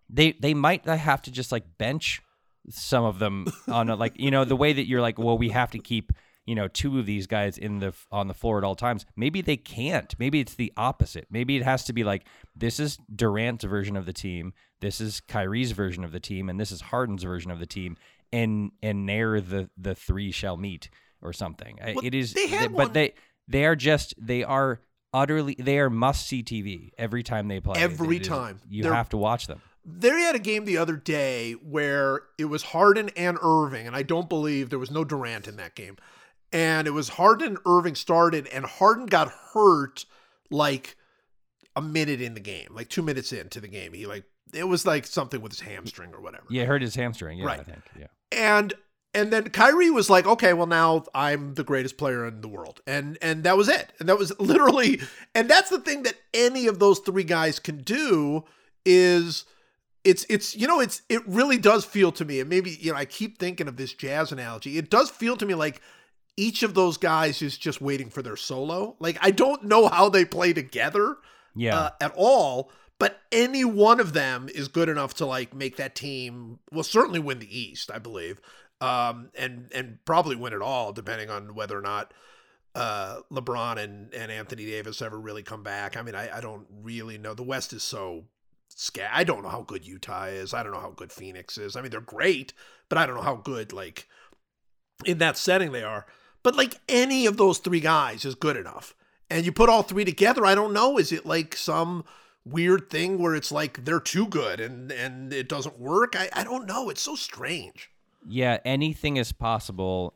they 0.10 0.32
they 0.34 0.53
might 0.53 0.86
have 0.86 1.21
to 1.23 1.32
just 1.32 1.51
like 1.51 1.77
bench 1.77 2.21
some 2.69 3.03
of 3.03 3.19
them 3.19 3.45
on 3.67 3.89
a, 3.89 3.95
like 3.95 4.13
you 4.17 4.32
know 4.32 4.45
the 4.45 4.56
way 4.56 4.71
that 4.71 4.88
you're 4.88 5.01
like, 5.01 5.19
well, 5.19 5.38
we 5.38 5.49
have 5.49 5.71
to 5.71 5.80
keep 5.80 6.13
you 6.47 6.55
know 6.55 6.67
two 6.67 6.97
of 6.97 7.05
these 7.05 7.27
guys 7.27 7.57
in 7.60 7.77
the 7.79 7.93
on 8.12 8.27
the 8.27 8.33
floor 8.33 8.57
at 8.57 8.63
all 8.63 8.73
times. 8.75 9.05
Maybe 9.15 9.41
they 9.41 9.57
can't. 9.57 10.15
Maybe 10.17 10.39
it's 10.39 10.55
the 10.55 10.73
opposite. 10.75 11.27
Maybe 11.29 11.55
it 11.57 11.63
has 11.63 11.83
to 11.86 11.93
be 11.93 12.03
like 12.03 12.25
this 12.55 12.79
is 12.79 12.97
Durant's 13.13 13.65
version 13.65 13.95
of 13.95 14.07
the 14.07 14.13
team. 14.13 14.53
This 14.79 14.99
is 14.99 15.21
Kyrie's 15.21 15.73
version 15.73 16.03
of 16.03 16.12
the 16.12 16.19
team, 16.19 16.49
and 16.49 16.60
this 16.60 16.71
is 16.71 16.81
Harden's 16.81 17.23
version 17.23 17.51
of 17.51 17.60
the 17.60 17.65
team 17.67 17.97
and 18.33 18.71
and 18.81 19.05
ne'er 19.05 19.39
the 19.39 19.69
the 19.77 19.93
three 19.93 20.31
shall 20.31 20.57
meet 20.57 20.89
or 21.21 21.33
something. 21.33 21.77
Well, 21.83 22.03
it 22.03 22.15
is, 22.15 22.33
they 22.33 22.67
but 22.67 22.93
they 22.93 23.13
they 23.47 23.65
are 23.65 23.75
just 23.75 24.13
they 24.17 24.43
are 24.43 24.81
utterly 25.13 25.55
they 25.60 25.79
are 25.79 25.89
must 25.89 26.27
see 26.27 26.43
TV 26.43 26.91
every 26.97 27.23
time 27.23 27.47
they 27.47 27.60
play. 27.60 27.79
Every 27.81 28.17
is- 28.17 28.27
time. 28.27 28.60
you 28.69 28.83
They're- 28.83 28.93
have 28.93 29.10
to 29.10 29.17
watch 29.17 29.47
them. 29.47 29.62
They 29.89 30.10
had 30.10 30.36
a 30.36 30.39
game 30.39 30.65
the 30.65 30.77
other 30.77 30.97
day 30.97 31.53
where 31.53 32.23
it 32.38 32.45
was 32.45 32.62
Harden 32.62 33.10
and 33.15 33.38
Irving, 33.41 33.88
and 33.88 33.95
I 33.95 34.03
don't 34.03 34.27
believe 34.27 34.69
there 34.69 34.79
was 34.79 34.91
no 34.91 35.05
Durant 35.05 35.47
in 35.47 35.55
that 35.55 35.75
game. 35.75 35.95
And 36.53 36.88
it 36.88 36.91
was 36.91 37.10
Harden 37.10 37.47
and 37.49 37.57
Irving 37.65 37.95
started, 37.95 38.47
and 38.47 38.65
Harden 38.65 39.05
got 39.05 39.29
hurt 39.53 40.05
like 40.49 40.95
a 41.75 41.81
minute 41.81 42.21
in 42.21 42.33
the 42.33 42.39
game, 42.39 42.69
like 42.71 42.89
two 42.89 43.01
minutes 43.01 43.31
into 43.33 43.60
the 43.60 43.67
game. 43.67 43.93
He 43.93 44.05
like 44.05 44.23
it 44.53 44.63
was 44.63 44.86
like 44.86 45.05
something 45.05 45.41
with 45.41 45.51
his 45.51 45.62
hamstring 45.62 46.13
or 46.13 46.21
whatever. 46.21 46.45
Yeah, 46.49 46.65
hurt 46.65 46.81
his 46.81 46.95
hamstring. 46.95 47.38
Yeah, 47.39 47.45
Right. 47.45 47.60
I 47.60 47.63
think. 47.63 47.81
Yeah. 47.99 48.07
and 48.31 48.73
and 49.13 49.31
then 49.33 49.49
Kyrie 49.49 49.89
was 49.89 50.10
like, 50.10 50.25
okay, 50.27 50.53
well 50.53 50.67
now 50.67 51.03
I'm 51.13 51.55
the 51.55 51.63
greatest 51.63 51.97
player 51.97 52.25
in 52.27 52.41
the 52.41 52.47
world, 52.47 52.79
and 52.88 53.17
and 53.21 53.43
that 53.43 53.57
was 53.57 53.67
it, 53.67 53.91
and 53.99 54.07
that 54.07 54.17
was 54.17 54.31
literally, 54.39 55.01
and 55.36 55.49
that's 55.49 55.69
the 55.69 55.79
thing 55.79 56.03
that 56.03 56.15
any 56.33 56.67
of 56.67 56.79
those 56.79 56.99
three 56.99 57.23
guys 57.25 57.60
can 57.60 57.79
do 57.79 58.45
is. 58.86 59.45
It's 60.03 60.25
it's 60.29 60.55
you 60.55 60.67
know 60.67 60.79
it's 60.79 61.01
it 61.10 61.27
really 61.27 61.57
does 61.57 61.83
feel 61.83 62.13
to 62.13 62.23
me 62.23 62.39
and 62.39 62.49
maybe 62.49 62.69
you 62.79 62.93
know 62.93 62.97
I 62.97 63.03
keep 63.03 63.39
thinking 63.39 63.67
of 63.67 63.75
this 63.75 63.93
jazz 63.93 64.31
analogy 64.31 64.77
it 64.77 64.89
does 64.89 65.10
feel 65.10 65.36
to 65.36 65.45
me 65.45 65.53
like 65.53 65.81
each 66.38 66.62
of 66.63 66.76
those 66.76 66.97
guys 66.97 67.41
is 67.41 67.58
just 67.58 67.82
waiting 67.82 68.10
for 68.10 68.21
their 68.21 68.36
solo. 68.38 68.95
Like 69.00 69.17
I 69.21 69.32
don't 69.32 69.63
know 69.63 69.88
how 69.88 70.08
they 70.10 70.23
play 70.23 70.54
together 70.54 71.17
Yeah. 71.56 71.78
uh, 71.78 71.89
at 72.00 72.13
all, 72.15 72.71
but 73.00 73.19
any 73.32 73.65
one 73.65 74.00
of 74.00 74.13
them 74.13 74.47
is 74.54 74.67
good 74.67 74.88
enough 74.88 75.15
to 75.15 75.26
like 75.26 75.54
make 75.54 75.78
that 75.78 75.95
team 75.95 76.60
well 76.71 76.84
certainly 76.84 77.19
win 77.19 77.39
the 77.39 77.60
East, 77.60 77.89
I 77.93 78.00
believe. 78.00 78.39
Um 78.80 79.32
and 79.36 79.71
and 79.73 79.97
probably 80.06 80.36
win 80.36 80.54
it 80.54 80.62
all 80.62 80.93
depending 80.93 81.30
on 81.32 81.56
whether 81.56 81.78
or 81.78 81.82
not 81.82 82.13
uh 82.76 83.21
LeBron 83.32 83.78
and 83.78 84.13
and 84.13 84.32
Anthony 84.32 84.65
Davis 84.65 85.02
ever 85.02 85.19
really 85.19 85.41
come 85.41 85.63
back. 85.63 85.97
I 85.97 86.04
mean, 86.04 86.13
I 86.13 86.38
I 86.38 86.41
don't 86.41 86.67
really 86.84 87.17
know. 87.17 87.34
The 87.34 87.41
West 87.41 87.73
is 87.73 87.82
so 87.82 88.26
scat. 88.69 89.10
I 89.12 89.23
don't 89.23 89.41
know 89.41 89.50
how 89.50 89.63
good 89.63 89.88
Utah 89.88 90.26
is. 90.26 90.54
I 90.54 90.62
don't 90.62 90.71
know 90.73 90.80
how 90.80 90.91
good 90.91 91.12
Phoenix 91.12 91.58
is. 91.58 91.76
I 91.76 91.82
mean, 91.82 91.89
they're 91.89 92.02
great, 92.02 92.54
but 92.89 93.00
I 93.00 93.08
don't 93.08 93.15
know 93.15 93.23
how 93.23 93.38
good 93.38 93.73
like 93.73 94.08
in 95.06 95.17
that 95.19 95.38
setting 95.38 95.71
they 95.71 95.84
are. 95.84 96.06
But 96.47 96.55
like 96.55 96.79
any 96.88 97.25
of 97.25 97.36
those 97.36 97.57
three 97.57 97.81
guys 97.81 98.23
is 98.23 98.33
good 98.33 98.55
enough. 98.55 98.95
And 99.29 99.45
you 99.45 99.51
put 99.51 99.67
all 99.67 99.83
three 99.83 100.05
together, 100.05 100.45
I 100.45 100.55
don't 100.55 100.71
know, 100.71 100.97
is 100.97 101.12
it 101.12 101.25
like 101.25 101.57
some 101.57 102.05
weird 102.45 102.89
thing 102.89 103.17
where 103.17 103.36
it's 103.36 103.51
like 103.51 103.83
they're 103.83 103.99
too 103.99 104.27
good 104.27 104.62
and 104.62 104.89
and 104.89 105.33
it 105.33 105.49
doesn't 105.49 105.77
work? 105.77 106.15
I 106.15 106.29
I 106.31 106.45
don't 106.45 106.65
know. 106.65 106.89
It's 106.89 107.01
so 107.01 107.15
strange. 107.15 107.91
Yeah, 108.25 108.60
anything 108.63 109.17
is 109.17 109.33
possible 109.33 110.13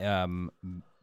uh, 0.00 0.02
um, 0.02 0.50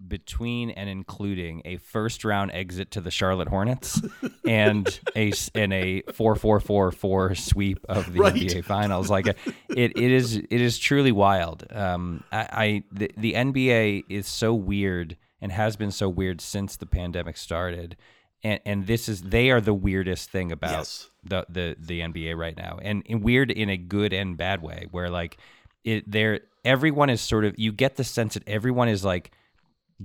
between 0.05 0.69
and 0.71 0.89
including 0.89 1.61
a 1.65 1.77
first 1.77 2.23
round 2.25 2.51
exit 2.51 2.91
to 2.91 3.01
the 3.01 3.11
Charlotte 3.11 3.47
Hornets 3.47 4.01
and 4.47 4.99
a 5.15 5.31
and 5.53 5.73
a 5.73 6.01
four 6.13 6.35
four 6.35 6.59
four 6.59 6.91
four 6.91 7.35
sweep 7.35 7.79
of 7.89 8.11
the 8.13 8.19
Right. 8.19 8.33
NBA 8.35 8.63
Finals. 8.65 9.09
Like 9.09 9.27
it, 9.27 9.37
it 9.69 9.97
is 9.97 10.35
it 10.35 10.51
is 10.51 10.77
truly 10.77 11.11
wild. 11.11 11.65
Um, 11.71 12.23
I, 12.31 12.47
I 12.51 12.83
the, 12.91 13.11
the 13.17 13.33
NBA 13.33 14.03
is 14.09 14.27
so 14.27 14.53
weird 14.53 15.17
and 15.41 15.51
has 15.51 15.75
been 15.75 15.91
so 15.91 16.09
weird 16.09 16.41
since 16.41 16.75
the 16.77 16.85
pandemic 16.85 17.37
started. 17.37 17.97
And, 18.43 18.59
and 18.65 18.87
this 18.87 19.09
is 19.09 19.21
they 19.23 19.49
are 19.49 19.61
the 19.61 19.73
weirdest 19.73 20.29
thing 20.29 20.51
about 20.51 20.71
Yes. 20.71 21.09
the 21.23 21.45
the 21.49 21.75
the 21.79 22.01
NBA 22.01 22.37
right 22.37 22.55
now, 22.55 22.77
and, 22.81 23.01
and 23.09 23.23
weird 23.23 23.49
in 23.49 23.69
a 23.69 23.77
good 23.77 24.13
and 24.13 24.37
bad 24.37 24.61
way, 24.61 24.87
where 24.91 25.09
like 25.09 25.37
it 25.83 26.09
there 26.11 26.41
everyone 26.63 27.09
is 27.09 27.21
sort 27.21 27.45
of 27.45 27.55
you 27.57 27.71
get 27.71 27.95
the 27.95 28.03
sense 28.03 28.33
that 28.35 28.47
everyone 28.47 28.87
is 28.87 29.03
like 29.03 29.31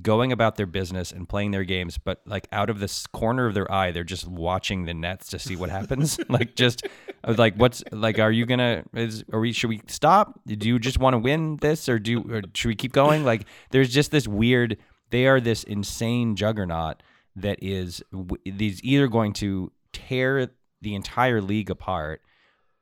going 0.00 0.30
about 0.30 0.56
their 0.56 0.66
business 0.66 1.10
and 1.10 1.28
playing 1.28 1.50
their 1.50 1.64
games, 1.64 1.98
but 1.98 2.20
like 2.24 2.46
out 2.52 2.70
of 2.70 2.78
this 2.78 3.06
corner 3.08 3.46
of 3.46 3.54
their 3.54 3.70
eye, 3.70 3.90
they're 3.90 4.04
just 4.04 4.26
watching 4.26 4.84
the 4.84 4.94
nets 4.94 5.28
to 5.30 5.38
see 5.38 5.56
what 5.56 5.70
happens. 5.70 6.18
like 6.28 6.54
just 6.54 6.86
uh, 7.24 7.34
like 7.36 7.54
what's 7.56 7.82
like, 7.92 8.18
are 8.18 8.30
you 8.30 8.46
gonna? 8.46 8.84
Is 8.94 9.24
are 9.32 9.40
we? 9.40 9.52
Should 9.52 9.70
we 9.70 9.82
stop? 9.86 10.40
Do 10.46 10.68
you 10.68 10.78
just 10.78 10.98
want 10.98 11.14
to 11.14 11.18
win 11.18 11.56
this, 11.56 11.88
or 11.88 11.98
do 11.98 12.24
or 12.30 12.42
should 12.54 12.68
we 12.68 12.76
keep 12.76 12.92
going? 12.92 13.24
Like 13.24 13.46
there's 13.70 13.92
just 13.92 14.10
this 14.10 14.28
weird. 14.28 14.76
They 15.10 15.26
are 15.26 15.40
this 15.40 15.64
insane 15.64 16.36
juggernaut 16.36 17.02
that 17.36 17.58
is 17.62 18.02
these 18.44 18.82
either 18.84 19.08
going 19.08 19.32
to 19.34 19.72
tear 19.92 20.50
the 20.82 20.94
entire 20.94 21.40
league 21.40 21.70
apart 21.70 22.22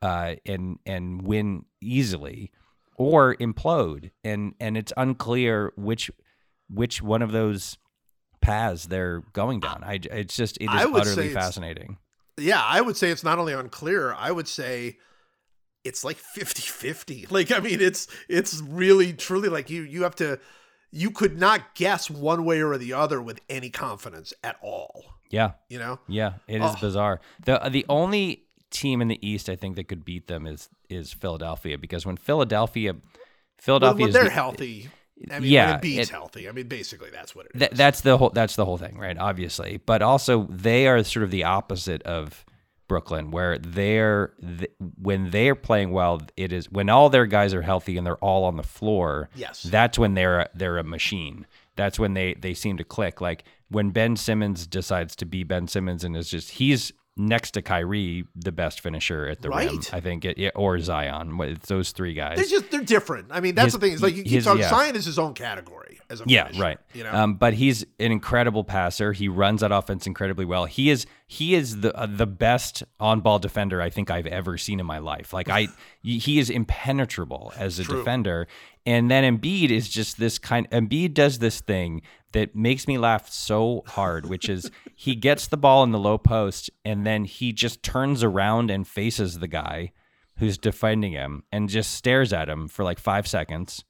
uh, 0.02 0.34
and 0.44 0.78
and 0.84 1.22
win 1.22 1.64
easily, 1.80 2.52
or 2.96 3.34
implode, 3.36 4.10
and 4.22 4.54
and 4.60 4.76
it's 4.76 4.92
unclear 4.96 5.72
which 5.76 6.10
which 6.68 7.02
one 7.02 7.22
of 7.22 7.32
those 7.32 7.78
paths 8.40 8.86
they're 8.86 9.22
going 9.32 9.60
down. 9.60 9.82
I 9.84 10.00
it's 10.02 10.36
just 10.36 10.56
it 10.58 10.64
is 10.64 10.70
I 10.70 10.84
would 10.86 11.04
say 11.04 11.10
utterly 11.12 11.28
fascinating. 11.34 11.98
Yeah, 12.36 12.62
I 12.64 12.80
would 12.80 12.96
say 12.96 13.10
it's 13.10 13.24
not 13.24 13.38
only 13.38 13.52
unclear, 13.52 14.14
I 14.14 14.30
would 14.30 14.46
say 14.48 14.98
it's 15.84 16.04
like 16.04 16.18
50-50. 16.18 17.30
Like 17.30 17.50
I 17.50 17.58
mean 17.60 17.80
it's 17.80 18.06
it's 18.28 18.60
really 18.62 19.12
truly 19.12 19.48
like 19.48 19.70
you 19.70 19.82
you 19.82 20.02
have 20.04 20.14
to 20.16 20.38
you 20.90 21.10
could 21.10 21.38
not 21.38 21.74
guess 21.74 22.08
one 22.10 22.44
way 22.44 22.62
or 22.62 22.78
the 22.78 22.92
other 22.94 23.20
with 23.20 23.40
any 23.50 23.68
confidence 23.70 24.32
at 24.42 24.56
all, 24.62 25.04
Yeah, 25.30 25.52
you 25.68 25.78
know? 25.78 25.98
yeah, 26.08 26.34
it 26.46 26.62
is 26.62 26.70
Oh. 26.76 26.80
bizarre. 26.80 27.20
the 27.44 27.58
The 27.70 27.84
only 27.88 28.44
team 28.70 29.00
in 29.02 29.08
the 29.08 29.18
East 29.26 29.48
I 29.48 29.56
think 29.56 29.76
that 29.76 29.84
could 29.88 30.04
beat 30.04 30.26
them 30.28 30.46
is 30.46 30.68
is 30.88 31.12
Philadelphia 31.12 31.76
because 31.76 32.06
when 32.06 32.16
Philadelphia 32.16 32.94
Philadelphia 33.58 34.04
when 34.06 34.12
they're 34.12 34.24
the- 34.24 34.30
healthy, 34.30 34.88
I 35.30 35.40
mean, 35.40 35.50
Yeah, 35.50 35.80
it- 35.82 36.08
healthy. 36.10 36.48
I 36.48 36.52
mean, 36.52 36.68
basically, 36.68 37.10
that's 37.10 37.34
what 37.34 37.46
it 37.46 37.58
Th- 37.58 37.70
that's 37.72 38.00
the 38.02 38.16
whole 38.18 38.30
that's 38.30 38.56
the 38.56 38.64
whole 38.64 38.78
thing, 38.78 38.98
right? 38.98 39.16
Obviously, 39.18 39.80
but 39.84 40.02
also 40.02 40.46
they 40.50 40.86
are 40.86 41.02
sort 41.04 41.24
of 41.24 41.30
the 41.30 41.44
opposite 41.44 42.02
of 42.04 42.44
Brooklyn, 42.88 43.30
where 43.30 43.58
they're 43.58 44.32
th- 44.40 44.70
when 45.00 45.30
they're 45.30 45.54
playing 45.54 45.90
well, 45.90 46.22
it 46.36 46.52
is 46.52 46.70
when 46.70 46.88
all 46.88 47.10
their 47.10 47.26
guys 47.26 47.52
are 47.52 47.62
healthy 47.62 47.98
and 47.98 48.06
they're 48.06 48.16
all 48.16 48.44
on 48.44 48.56
the 48.56 48.62
floor. 48.62 49.28
Yes. 49.34 49.62
that's 49.62 49.98
when 49.98 50.14
they're 50.14 50.48
they're 50.54 50.78
a 50.78 50.84
machine. 50.84 51.46
That's 51.76 51.98
when 51.98 52.14
they 52.14 52.34
they 52.34 52.54
seem 52.54 52.76
to 52.78 52.84
click. 52.84 53.20
Like 53.20 53.44
when 53.68 53.90
Ben 53.90 54.16
Simmons 54.16 54.66
decides 54.66 55.14
to 55.16 55.26
be 55.26 55.42
Ben 55.44 55.68
Simmons 55.68 56.02
and 56.04 56.16
is 56.16 56.30
just 56.30 56.52
he's 56.52 56.92
next 57.18 57.50
to 57.52 57.62
Kyrie, 57.62 58.24
the 58.36 58.52
best 58.52 58.80
finisher 58.80 59.26
at 59.26 59.42
the 59.42 59.50
rim. 59.50 59.80
I 59.92 60.00
think, 60.00 60.24
it, 60.24 60.52
or 60.54 60.78
Zion. 60.78 61.38
It's 61.42 61.68
those 61.68 61.90
three 61.92 62.14
guys. 62.14 62.36
they're 62.36 62.46
just 62.46 62.70
they're 62.70 62.80
different. 62.82 63.28
I 63.30 63.40
mean, 63.40 63.54
that's 63.54 63.66
His- 63.66 63.72
the 63.74 63.78
thing. 63.80 63.92
Is 63.92 64.02
like 64.02 64.16
you 64.16 64.24
his- 64.24 64.44
talking. 64.44 64.60
yeah. 64.62 64.70
Zion 64.70 64.96
is 64.96 65.04
his 65.04 65.18
own 65.18 65.34
category 65.34 65.98
as 66.10 66.20
a 66.20 66.24
Yeah, 66.26 66.44
finisher, 66.44 66.62
right. 66.62 66.78
You 66.94 67.04
know, 67.04 67.12
um, 67.12 67.34
but 67.34 67.54
he's 67.54 67.82
an 67.98 68.12
incredible 68.12 68.64
passer. 68.64 69.12
He 69.12 69.28
runs 69.28 69.60
that 69.60 69.72
offense 69.72 70.06
incredibly 70.06 70.44
well. 70.44 70.64
He 70.64 70.88
is 70.90 71.04
he 71.26 71.54
is 71.54 71.80
the 71.80 71.94
uh, 71.94 72.06
the 72.06 72.26
best 72.26 72.82
on 72.98 73.20
ball 73.20 73.38
defender 73.38 73.82
I 73.82 73.90
think 73.90 74.10
I've 74.10 74.26
ever 74.26 74.56
seen 74.56 74.80
in 74.80 74.86
my 74.86 74.98
life. 74.98 75.32
Like 75.32 75.50
I, 75.50 75.68
he 76.02 76.38
is 76.38 76.48
impenetrable 76.50 77.52
as 77.56 77.78
a 77.78 77.84
True. 77.84 77.98
defender. 77.98 78.46
And 78.86 79.10
then 79.10 79.38
Embiid 79.38 79.68
is 79.70 79.88
just 79.88 80.18
this 80.18 80.38
kind. 80.38 80.68
Embiid 80.70 81.12
does 81.12 81.40
this 81.40 81.60
thing 81.60 82.00
that 82.32 82.54
makes 82.54 82.86
me 82.86 82.98
laugh 82.98 83.28
so 83.30 83.82
hard, 83.86 84.26
which 84.26 84.48
is 84.48 84.70
he 84.94 85.14
gets 85.14 85.46
the 85.46 85.56
ball 85.56 85.82
in 85.84 85.92
the 85.92 85.98
low 85.98 86.18
post 86.18 86.70
and 86.84 87.06
then 87.06 87.24
he 87.24 87.52
just 87.52 87.82
turns 87.82 88.22
around 88.22 88.70
and 88.70 88.86
faces 88.86 89.38
the 89.38 89.48
guy 89.48 89.92
who's 90.36 90.58
defending 90.58 91.12
him 91.12 91.42
and 91.50 91.68
just 91.68 91.92
stares 91.92 92.32
at 92.32 92.48
him 92.48 92.68
for 92.68 92.84
like 92.84 92.98
five 92.98 93.26
seconds 93.26 93.84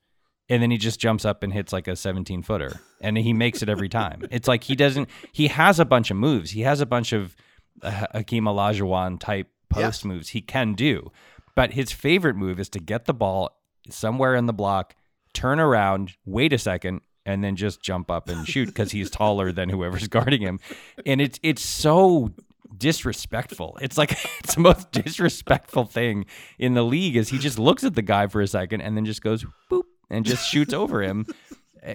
and 0.49 0.63
then 0.63 0.71
he 0.71 0.79
just 0.79 0.99
jumps 0.99 1.25
up 1.27 1.43
and 1.43 1.53
hits 1.53 1.75
like 1.75 1.87
a 1.87 1.95
17 1.95 2.43
footer 2.43 2.81
and 3.03 3.19
he 3.19 3.35
makes 3.35 3.63
it 3.63 3.69
every 3.69 3.89
time 3.91 4.23
it's 4.31 4.49
like 4.49 4.65
he 4.65 4.75
doesn't 4.75 5.11
he 5.33 5.49
has 5.49 5.79
a 5.79 5.85
bunch 5.85 6.11
of 6.11 6.17
moves 6.17 6.53
he 6.53 6.63
has 6.63 6.81
a 6.81 6.87
bunch 6.87 7.13
of 7.13 7.37
uh, 7.83 8.07
Hakeem 8.15 8.45
Olajuwon 8.45 9.21
type 9.21 9.49
post 9.69 9.83
Yes. 9.83 10.05
moves 10.07 10.29
he 10.31 10.41
can 10.41 10.73
do 10.73 11.13
but 11.55 11.73
his 11.73 11.93
favorite 11.93 12.35
move 12.37 12.59
is 12.59 12.71
to 12.71 12.79
get 12.79 13.05
the 13.05 13.13
ball 13.13 13.51
somewhere 13.91 14.35
in 14.35 14.47
the 14.47 14.55
block 14.55 14.95
turn 15.35 15.61
around 15.61 16.15
wait 16.25 16.55
a 16.55 16.59
second 16.59 17.03
and 17.29 17.45
then 17.45 17.55
just 17.55 17.81
jump 17.83 18.11
up 18.11 18.29
and 18.29 18.49
shoot 18.49 18.67
because 18.67 18.91
he's 18.91 19.11
taller 19.11 19.53
than 19.53 19.69
whoever's 19.69 20.09
guarding 20.17 20.41
him 20.43 20.59
and 21.07 21.21
it's 21.21 21.39
it's 21.43 21.63
so 21.63 22.33
disrespectful. 22.77 23.79
It's 23.81 23.99
like 23.99 24.13
it's 24.41 24.55
the 24.55 24.61
most 24.61 24.91
disrespectful 24.93 25.85
thing 25.85 26.27
in 26.59 26.75
the 26.75 26.83
league 26.85 27.17
is 27.17 27.29
he 27.29 27.39
just 27.39 27.59
looks 27.59 27.85
at 27.85 27.95
the 27.95 28.03
guy 28.03 28.27
for 28.27 28.41
a 28.41 28.47
second 28.47 28.81
and 28.81 28.97
then 28.97 29.05
just 29.05 29.23
goes 29.23 29.45
boop 29.71 29.83
and 30.11 30.25
just 30.25 30.49
shoots 30.49 30.73
over 30.73 31.03
him. 31.03 31.27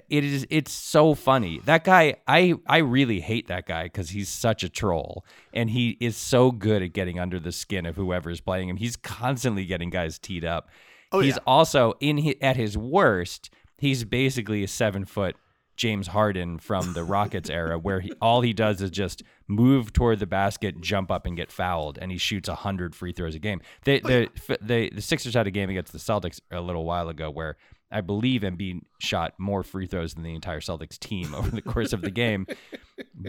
It 0.08 0.24
is 0.24 0.46
it's 0.50 0.72
so 0.72 1.14
funny. 1.14 1.60
That 1.64 1.84
guy 1.84 2.16
I 2.26 2.54
I 2.66 2.78
really 2.78 3.20
hate 3.20 3.48
that 3.48 3.66
guy 3.66 3.88
cuz 3.88 4.10
he's 4.10 4.28
such 4.28 4.62
a 4.62 4.68
troll 4.68 5.24
and 5.52 5.70
he 5.70 5.96
is 6.00 6.16
so 6.16 6.50
good 6.50 6.82
at 6.82 6.92
getting 6.92 7.18
under 7.18 7.38
the 7.38 7.52
skin 7.52 7.86
of 7.86 7.96
whoever's 7.96 8.40
playing 8.40 8.68
him. 8.68 8.76
He's 8.76 8.96
constantly 8.96 9.64
getting 9.64 9.90
guys 9.90 10.18
teed 10.18 10.44
up. 10.44 10.68
Oh, 11.12 11.20
he's 11.20 11.34
yeah. 11.36 11.42
also 11.46 11.94
in 12.00 12.18
hi- 12.18 12.36
at 12.40 12.56
his 12.56 12.76
worst, 12.76 13.50
he's 13.84 14.02
basically 14.04 14.64
a 14.64 14.68
7 14.68 15.04
foot 15.04 15.36
James 15.76 16.06
Harden 16.06 16.58
from 16.58 16.92
the 16.92 17.04
Rockets 17.04 17.50
era, 17.50 17.78
where 17.78 18.00
he, 18.00 18.12
all 18.20 18.40
he 18.40 18.52
does 18.52 18.80
is 18.80 18.90
just 18.90 19.22
move 19.48 19.92
toward 19.92 20.20
the 20.20 20.26
basket, 20.26 20.80
jump 20.80 21.10
up, 21.10 21.26
and 21.26 21.36
get 21.36 21.50
fouled, 21.50 21.98
and 22.00 22.12
he 22.12 22.18
shoots 22.18 22.48
hundred 22.48 22.94
free 22.94 23.12
throws 23.12 23.34
a 23.34 23.40
game. 23.40 23.60
They, 23.84 23.98
the, 23.98 24.28
the 24.60 24.90
the 24.94 25.02
Sixers 25.02 25.34
had 25.34 25.46
a 25.46 25.50
game 25.50 25.70
against 25.70 25.92
the 25.92 25.98
Celtics 25.98 26.40
a 26.52 26.60
little 26.60 26.84
while 26.84 27.08
ago 27.08 27.28
where 27.28 27.56
I 27.90 28.00
believe 28.02 28.42
Embiid 28.42 28.82
shot 29.00 29.34
more 29.38 29.62
free 29.62 29.86
throws 29.86 30.14
than 30.14 30.22
the 30.22 30.34
entire 30.34 30.60
Celtics 30.60 30.98
team 30.98 31.34
over 31.34 31.50
the 31.50 31.62
course 31.62 31.92
of 31.92 32.02
the 32.02 32.10
game. 32.10 32.46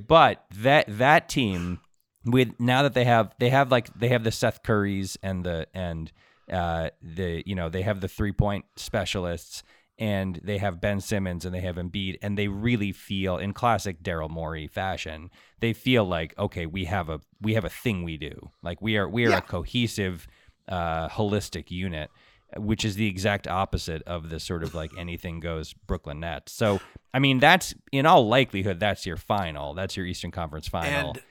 But 0.07 0.45
that 0.57 0.85
that 0.87 1.27
team 1.27 1.79
with 2.23 2.59
now 2.59 2.83
that 2.83 2.93
they 2.93 3.05
have 3.05 3.33
they 3.39 3.49
have 3.49 3.71
like 3.71 3.91
they 3.97 4.09
have 4.09 4.23
the 4.23 4.31
Seth 4.31 4.61
Currys 4.61 5.17
and 5.23 5.43
the 5.43 5.65
and 5.73 6.11
uh 6.51 6.89
the 7.01 7.41
you 7.47 7.55
know 7.55 7.69
they 7.69 7.81
have 7.81 7.99
the 7.99 8.07
three 8.07 8.31
point 8.31 8.65
specialists 8.75 9.63
and 9.97 10.39
they 10.43 10.57
have 10.57 10.81
Ben 10.81 10.99
Simmons 10.99 11.45
and 11.45 11.55
they 11.55 11.61
have 11.61 11.75
Embiid 11.77 12.17
and 12.21 12.37
they 12.37 12.47
really 12.49 12.91
feel 12.91 13.37
in 13.37 13.53
classic 13.53 14.03
Daryl 14.03 14.29
Morey 14.29 14.67
fashion 14.67 15.29
they 15.61 15.71
feel 15.73 16.03
like 16.05 16.37
okay 16.37 16.65
we 16.65 16.85
have 16.85 17.09
a 17.09 17.19
we 17.41 17.53
have 17.53 17.63
a 17.65 17.69
thing 17.69 18.03
we 18.03 18.17
do 18.17 18.51
like 18.61 18.81
we 18.81 18.97
are 18.97 19.07
we 19.07 19.25
are 19.25 19.29
Yeah. 19.29 19.37
a 19.37 19.41
cohesive 19.41 20.27
uh 20.67 21.07
holistic 21.09 21.71
unit 21.71 22.09
which 22.57 22.83
is 22.85 22.95
the 22.95 23.07
exact 23.07 23.47
opposite 23.47 24.01
of 24.03 24.29
the 24.29 24.39
sort 24.39 24.63
of 24.63 24.73
like 24.75 24.91
anything 24.97 25.39
goes 25.39 25.73
Brooklyn 25.73 26.19
Nets 26.19 26.51
so 26.51 26.79
I 27.13 27.19
mean 27.19 27.39
that's 27.39 27.73
in 27.93 28.05
all 28.05 28.27
likelihood 28.27 28.79
that's 28.79 29.05
your 29.05 29.17
final 29.17 29.73
that's 29.75 29.95
your 29.95 30.05
Eastern 30.05 30.31
Conference 30.31 30.67
final 30.67 31.11
And- 31.11 31.21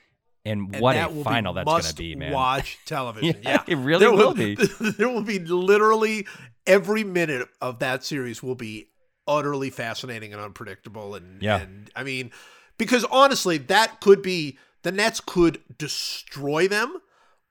and, 0.47 0.75
And 0.75 0.79
what 0.79 0.93
that 0.93 1.09
a 1.09 1.23
final 1.23 1.53
that's 1.53 1.65
going 1.67 1.81
to 1.81 1.95
be, 1.95 2.13
man. 2.15 2.31
Watch 2.31 2.77
television. 2.85 3.35
Yeah, 3.43 3.49
yeah, 3.53 3.63
it 3.65 3.77
really 3.79 4.01
There 4.01 4.11
will 4.11 4.35
be. 4.35 4.53
There 4.79 5.09
will 5.09 5.23
be 5.23 5.39
literally 5.39 6.27
every 6.67 7.03
minute 7.03 7.47
of 7.61 7.79
that 7.79 8.03
series 8.03 8.41
will 8.43 8.55
be 8.55 8.89
utterly 9.27 9.69
fascinating 9.69 10.33
and 10.33 10.41
unpredictable. 10.41 11.15
And 11.15 11.41
Yeah. 11.41 11.61
and 11.61 11.89
I 11.95 12.03
mean, 12.03 12.31
because 12.77 13.03
honestly, 13.05 13.57
that 13.57 14.01
could 14.01 14.21
be 14.21 14.57
the 14.83 14.91
Nets 14.91 15.19
could 15.19 15.61
destroy 15.77 16.67
them, 16.67 17.01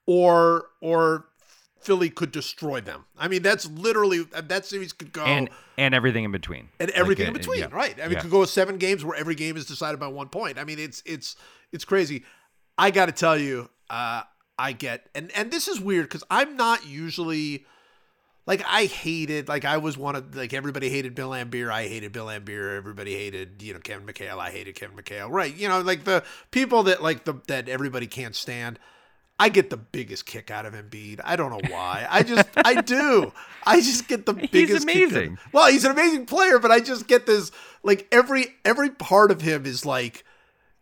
or 0.07 0.67
or 0.81 1.27
Philly 1.81 2.09
could 2.11 2.33
destroy 2.33 2.81
them. 2.81 3.05
I 3.19 3.29
mean, 3.29 3.43
that's 3.43 3.67
literally 3.69 4.23
that 4.33 4.65
series 4.65 4.93
could 4.93 5.13
go 5.13 5.25
and 5.25 5.51
and 5.77 5.95
everything 5.95 6.25
in 6.25 6.31
between. 6.33 6.69
and 6.79 6.91
everything 6.91 7.27
Like, 7.27 7.31
in 7.31 7.37
uh, 7.37 7.39
between, 7.39 7.59
yeah. 7.61 7.69
right? 7.73 7.99
I 7.99 8.03
mean, 8.05 8.13
Yeah. 8.13 8.19
it 8.19 8.23
could 8.23 8.31
go 8.31 8.45
seven 8.45 8.79
games 8.79 9.05
where 9.05 9.17
every 9.19 9.35
game 9.35 9.57
is 9.57 9.67
decided 9.67 9.99
by 10.01 10.07
one 10.09 10.29
point. 10.29 10.59
I 10.59 10.65
mean, 10.65 10.79
it's 10.79 11.03
it's 11.05 11.37
it's 11.73 11.85
crazy. 11.85 12.25
I 12.79 12.91
got 12.91 13.07
to 13.07 13.13
tell 13.13 13.37
you, 13.37 13.69
uh, 13.91 14.23
I 14.59 14.73
get 14.73 15.09
and 15.15 15.31
and 15.35 15.51
this 15.51 15.67
is 15.69 15.81
weird 15.81 16.07
because 16.07 16.25
I'm 16.31 16.57
not 16.57 16.87
usually 16.87 17.67
like 18.47 18.63
I 18.69 18.85
hated 18.87 19.49
like 19.49 19.65
I 19.65 19.79
was 19.79 19.97
one 19.97 20.17
of 20.17 20.35
like 20.37 20.53
everybody 20.53 20.89
hated 20.89 21.15
Bill 21.15 21.31
Laimbeer. 21.31 21.71
I 21.73 21.89
hated 21.89 22.13
Bill 22.13 22.27
Laimbeer. 22.27 22.77
Everybody 22.77 23.15
hated 23.15 23.63
you 23.63 23.73
know 23.73 23.81
Kevin 23.81 24.07
McHale. 24.07 24.39
I 24.39 24.51
hated 24.51 24.75
Kevin 24.75 24.97
McHale. 24.97 25.31
Right? 25.31 25.55
You 25.55 25.69
know, 25.69 25.81
like 25.81 26.05
the 26.05 26.23
people 26.51 26.83
that 26.85 27.03
like 27.03 27.25
the 27.25 27.35
that 27.49 27.69
everybody 27.69 28.07
can't 28.07 28.35
stand. 28.37 28.79
I 29.37 29.49
get 29.49 29.69
the 29.69 29.77
biggest 29.77 30.27
kick 30.27 30.53
out 30.53 30.65
of 30.65 30.75
Embiid. 30.75 31.21
I 31.25 31.35
don't 31.35 31.51
know 31.51 31.69
why. 31.69 32.07
I 32.09 32.23
just 32.23 32.47
I 32.57 32.81
do. 32.81 33.33
I 33.67 33.81
just 33.81 34.07
get 34.07 34.27
the 34.27 34.35
biggest 34.35 34.87
kick 34.87 34.97
out 34.97 35.03
of- 35.07 35.13
amazing. 35.13 35.39
well, 35.53 35.71
he's 35.71 35.85
an 35.85 35.91
amazing 35.91 36.27
player, 36.27 36.59
but 36.61 36.71
I 36.71 36.81
just 36.81 37.09
get 37.09 37.27
this 37.27 37.51
like 37.83 38.07
every 38.13 38.55
every 38.65 38.91
part 38.91 39.31
of 39.31 39.41
him 39.41 39.67
is 39.67 39.85
like 39.85 40.25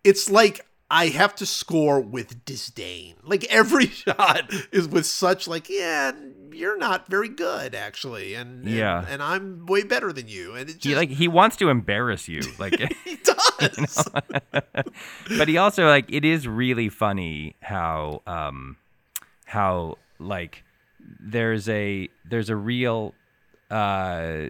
it's 0.05 0.29
like 0.31 0.67
I 0.91 1.07
have 1.07 1.35
to 1.37 1.47
score 1.47 2.01
with 2.01 2.45
disdain. 2.45 3.15
Like 3.23 3.45
every 3.45 3.87
shot 3.89 4.53
is 4.71 4.87
with 4.87 5.07
such 5.07 5.49
like, 5.49 5.71
yeah, 5.71 6.13
you're 6.55 6.79
not 6.79 7.09
very 7.09 7.29
good 7.29 7.75
actually, 7.75 8.35
and, 8.35 8.65
and 8.65 8.75
Yeah. 8.75 9.05
and 9.09 9.23
I'm 9.23 9.67
way 9.67 9.83
better 9.83 10.13
than 10.13 10.29
you, 10.29 10.55
and 10.55 10.69
just 10.69 10.85
He 10.85 10.95
like 10.95 11.09
he 11.11 11.29
wants 11.29 11.57
to 11.57 11.69
embarrass 11.69 12.29
you, 12.29 12.41
like, 12.59 12.79
he 13.05 13.17
does. 13.17 14.09
but 15.39 15.49
he 15.49 15.57
also 15.57 15.87
like 15.87 16.07
it 16.13 16.25
is 16.25 16.47
really 16.49 16.89
funny 16.89 17.55
how 17.61 18.23
um 18.27 18.77
how 19.47 19.99
like 20.19 20.65
there's 21.21 21.69
a 21.69 22.09
there's 22.29 22.49
a 22.51 22.57
real 22.57 23.15
uh 23.71 24.49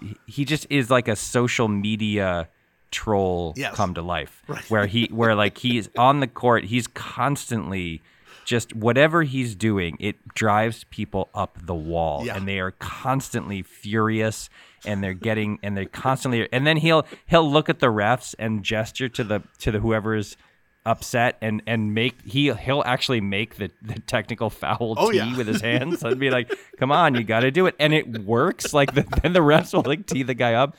he- 0.00 0.16
he 0.26 0.44
just 0.44 0.66
is 0.70 0.90
like 0.90 1.08
a 1.08 1.16
social 1.16 1.68
media 1.68 2.48
troll 2.90 3.52
Yes. 3.56 3.74
come 3.74 3.94
to 3.94 4.02
life 4.02 4.42
Right. 4.46 4.64
where 4.70 4.86
he 4.86 5.06
where 5.12 5.34
like 5.34 5.58
he's 5.58 5.88
on 5.98 6.20
the 6.20 6.26
court 6.26 6.64
he's 6.64 6.86
constantly 6.86 8.00
just 8.46 8.74
whatever 8.74 9.24
he's 9.24 9.54
doing 9.54 9.96
it 10.00 10.16
drives 10.34 10.84
people 10.84 11.28
up 11.34 11.58
the 11.66 11.74
wall. 11.74 12.24
Yeah. 12.24 12.36
and 12.36 12.46
they 12.48 12.58
are 12.60 12.70
constantly 12.70 13.60
furious 13.62 14.48
and 14.86 15.02
they're 15.02 15.12
getting 15.14 15.58
and 15.62 15.76
they're 15.76 15.84
constantly 15.84 16.48
and 16.52 16.66
then 16.66 16.76
he'll 16.78 17.04
he'll 17.26 17.50
look 17.50 17.68
at 17.68 17.80
the 17.80 17.88
refs 17.88 18.34
and 18.38 18.62
gesture 18.62 19.08
to 19.10 19.24
the 19.24 19.42
to 19.58 19.70
the 19.72 19.80
whoever's 19.80 20.36
upset 20.84 21.36
and 21.42 21.60
and 21.66 21.92
make 21.92 22.14
he 22.24 22.52
he'll 22.54 22.84
actually 22.86 23.20
make 23.20 23.56
the, 23.56 23.68
the 23.82 23.98
technical 24.00 24.48
foul 24.48 24.94
Oh, 24.96 25.10
tee 25.10 25.16
yeah. 25.16 25.36
with 25.36 25.48
his 25.48 25.60
hands 25.72 26.04
and 26.04 26.20
be 26.20 26.30
like 26.30 26.56
come 26.78 26.92
on 26.92 27.16
you 27.16 27.24
got 27.24 27.40
to 27.40 27.50
do 27.50 27.66
it. 27.66 27.74
And 27.80 27.92
it 27.92 28.06
works 28.24 28.72
like 28.72 28.94
the, 28.94 29.02
then 29.22 29.32
the 29.32 29.40
refs 29.40 29.74
will 29.74 29.82
like 29.82 30.06
tee 30.06 30.22
the 30.22 30.34
guy 30.34 30.54
up. 30.54 30.76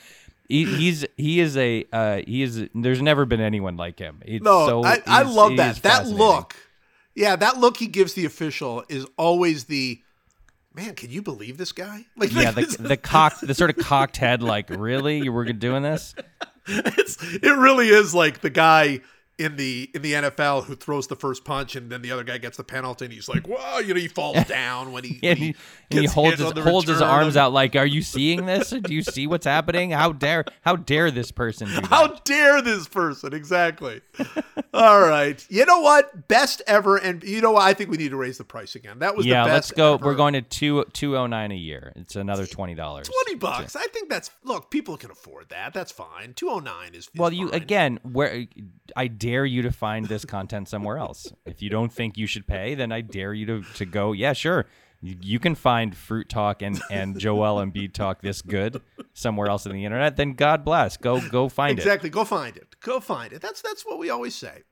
He, 0.48 0.64
he's 0.64 1.06
he 1.18 1.42
is 1.42 1.58
a 1.58 1.86
uh, 1.92 2.22
he 2.26 2.42
is 2.42 2.70
there's 2.74 3.02
never 3.02 3.26
been 3.26 3.42
anyone 3.42 3.76
like 3.76 4.00
him. 4.00 4.22
It's 4.26 4.42
No, 4.42 4.66
so 4.66 4.86
I, 4.86 5.02
I 5.06 5.24
love 5.24 5.58
that. 5.58 5.76
That 5.84 6.08
look, 6.08 6.56
yeah, 7.18 7.36
that 7.36 7.58
look 7.58 7.78
he 7.78 7.88
gives 7.88 8.14
the 8.14 8.26
official 8.26 8.84
is 8.90 9.08
always 9.18 9.64
the 9.64 10.00
man. 10.76 10.94
Can 10.94 11.10
you 11.10 11.24
believe 11.24 11.58
this 11.58 11.72
guy? 11.72 12.06
Like, 12.16 12.32
yeah 12.32 12.52
like, 12.52 12.70
the, 12.70 12.78
the 12.90 12.98
cocked 12.98 13.42
the 13.42 13.56
sort 13.56 13.72
of 13.72 13.78
cocked 13.78 14.18
head 14.18 14.44
like 14.44 14.70
really 14.70 15.18
you 15.18 15.34
were 15.34 15.46
doing 15.46 15.82
this 15.82 16.14
it's 16.68 17.18
it 17.22 17.58
really 17.58 17.90
is 17.90 18.14
like 18.14 18.42
the 18.42 18.52
guy 18.52 19.00
in 19.38 19.56
the 19.56 19.90
in 19.94 20.02
the 20.02 20.14
NFL 20.14 20.66
who 20.66 20.76
throws 20.76 21.06
the 21.08 21.16
first 21.16 21.46
punch 21.46 21.76
and 21.76 21.92
then 21.92 22.02
the 22.02 22.12
other 22.12 22.24
guy 22.24 22.40
gets 22.40 22.58
the 22.58 22.64
penalty 22.64 23.06
and 23.06 23.14
he's 23.14 23.30
like, 23.30 23.48
whoa, 23.48 23.78
you 23.80 23.94
know, 23.94 24.00
he 24.00 24.08
falls 24.08 24.44
down 24.48 24.92
when 24.92 25.04
he, 25.04 25.20
Yeah, 25.22 25.32
and 25.32 25.40
he, 25.40 25.56
he 25.92 26.06
holds 26.06 26.40
his 26.40 26.52
holds 26.54 26.88
his 26.90 27.02
arms 27.02 27.36
of- 27.36 27.42
out 27.42 27.54
like, 27.54 27.76
"Are 27.76 27.86
you 27.86 28.02
seeing 28.02 28.46
this? 28.48 28.72
Do 28.72 28.94
you 28.94 29.04
see 29.04 29.28
what's 29.28 29.46
happening? 29.46 29.92
How 29.92 30.12
dare 30.12 30.44
how 30.62 30.76
dare 30.76 31.12
this 31.12 31.32
person 31.32 31.68
do 31.68 31.76
that?" 31.82 31.86
How 31.86 32.08
dare 32.24 32.62
this 32.62 32.88
person? 32.88 33.34
Exactly. 33.34 34.02
All 34.74 35.02
right. 35.02 35.46
You 35.50 35.66
know 35.66 35.82
what? 35.82 36.28
Best 36.28 36.62
ever, 36.68 36.98
and 36.98 37.24
you 37.24 37.42
know 37.42 37.52
what? 37.52 37.64
I 37.64 37.74
think 37.74 37.90
we 37.92 37.98
need 37.98 38.10
to 38.10 38.18
raise 38.18 38.38
the 38.38 38.44
price 38.44 38.76
again. 38.76 39.00
That 39.00 39.16
was 39.16 39.26
yeah, 39.26 39.44
the 39.44 39.50
best. 39.50 39.54
let's 39.54 39.72
go. 39.72 39.94
ever. 39.96 40.06
We're 40.06 40.16
going 40.16 40.34
to 40.34 40.42
two 40.42 40.84
two 40.94 41.16
oh 41.16 41.28
nine 41.28 41.52
a 41.52 41.56
year. 41.56 41.94
It's 41.96 42.16
another 42.16 42.46
twenty 42.48 42.74
dollars. 42.76 43.08
twenty 43.08 43.36
bucks. 43.38 43.76
I 43.76 43.86
think 43.88 44.10
that's 44.10 44.32
look. 44.44 44.72
People 44.72 44.98
can 44.98 45.12
afford 45.12 45.50
that. 45.50 45.74
That's 45.74 45.92
fine. 45.92 46.34
Two 46.34 46.50
oh 46.50 46.60
nine 46.60 46.94
is, 46.94 47.06
is 47.06 47.10
Well, 47.16 47.32
you 47.32 47.50
fine. 47.50 47.62
again, 47.62 48.00
where 48.04 48.46
I 48.96 49.08
dare 49.28 49.46
you 49.46 49.62
to 49.62 49.72
find 49.74 50.06
this 50.06 50.24
content 50.24 50.70
somewhere 50.70 50.98
else. 50.98 51.34
If 51.46 51.62
you 51.62 51.70
don't 51.70 51.92
think 51.92 52.18
you 52.18 52.28
should 52.28 52.48
pay, 52.48 52.76
then 52.76 52.94
I 52.94 53.02
dare 53.02 53.34
you 53.34 53.46
to, 53.48 53.62
to 53.76 53.86
go. 53.86 54.14
Yeah, 54.14 54.32
sure. 54.32 54.68
You, 55.02 55.38
can 55.38 55.54
find 55.54 55.96
Fruit 55.96 56.30
Talk 56.30 56.62
and 56.62 56.82
and 56.90 57.20
Joel 57.20 57.60
and 57.60 57.74
Embiid 57.74 57.94
Talk 57.94 58.22
this 58.22 58.42
good 58.42 58.82
somewhere 59.14 59.48
else 59.48 59.68
on 59.68 59.74
the 59.74 59.84
internet. 59.84 60.16
Then 60.16 60.34
God 60.34 60.64
bless. 60.64 60.96
Go 60.96 61.22
go 61.30 61.50
find 61.50 61.78
it. 61.78 61.82
Exactly. 61.82 62.10
Go 62.10 62.24
find 62.24 62.56
it. 62.56 62.76
Go 62.80 63.00
find 63.02 63.34
it. 63.34 63.42
That's 63.42 63.62
that's 63.62 63.86
what 63.86 64.00
we 64.00 64.10
always 64.10 64.34
say. 64.34 64.64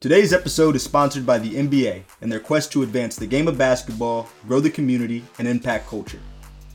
Today's 0.00 0.32
episode 0.32 0.76
is 0.76 0.84
sponsored 0.84 1.26
by 1.26 1.38
the 1.38 1.54
NBA 1.54 2.04
and 2.20 2.30
their 2.30 2.40
quest 2.40 2.70
to 2.72 2.84
advance 2.84 3.16
the 3.16 3.26
game 3.26 3.48
of 3.48 3.58
basketball, 3.58 4.28
grow 4.46 4.60
the 4.60 4.70
community, 4.70 5.24
and 5.38 5.48
impact 5.48 5.88
culture. 5.88 6.20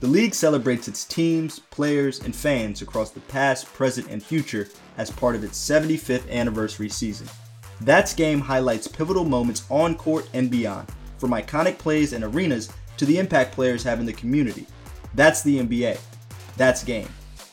The 0.02 0.08
league 0.08 0.34
celebrates 0.34 0.88
its 0.88 1.06
teams, 1.06 1.60
players, 1.60 2.20
and 2.20 2.36
fans 2.36 2.82
across 2.82 3.12
the 3.12 3.20
past, 3.22 3.68
present, 3.68 4.10
and 4.10 4.22
future 4.22 4.68
as 4.98 5.10
part 5.10 5.36
of 5.36 5.44
its 5.44 5.60
75th 5.60 6.30
anniversary 6.30 6.90
season. 6.90 7.28
That's 7.82 8.14
Game 8.14 8.40
highlights 8.40 8.88
pivotal 8.88 9.26
moments 9.26 9.64
on 9.70 9.96
court 9.96 10.30
and 10.34 10.52
beyond, 10.52 10.88
from 11.18 11.32
iconic 11.32 11.78
plays 11.78 12.14
and 12.14 12.24
arenas 12.24 12.72
to 12.98 13.06
the 13.06 13.18
impact 13.18 13.54
players 13.54 13.84
have 13.84 14.00
in 14.00 14.06
the 14.06 14.14
community. 14.14 14.68
That's 15.16 15.42
the 15.42 15.60
NBA. 15.60 16.00
That's 16.58 16.84
Game. 16.84 17.10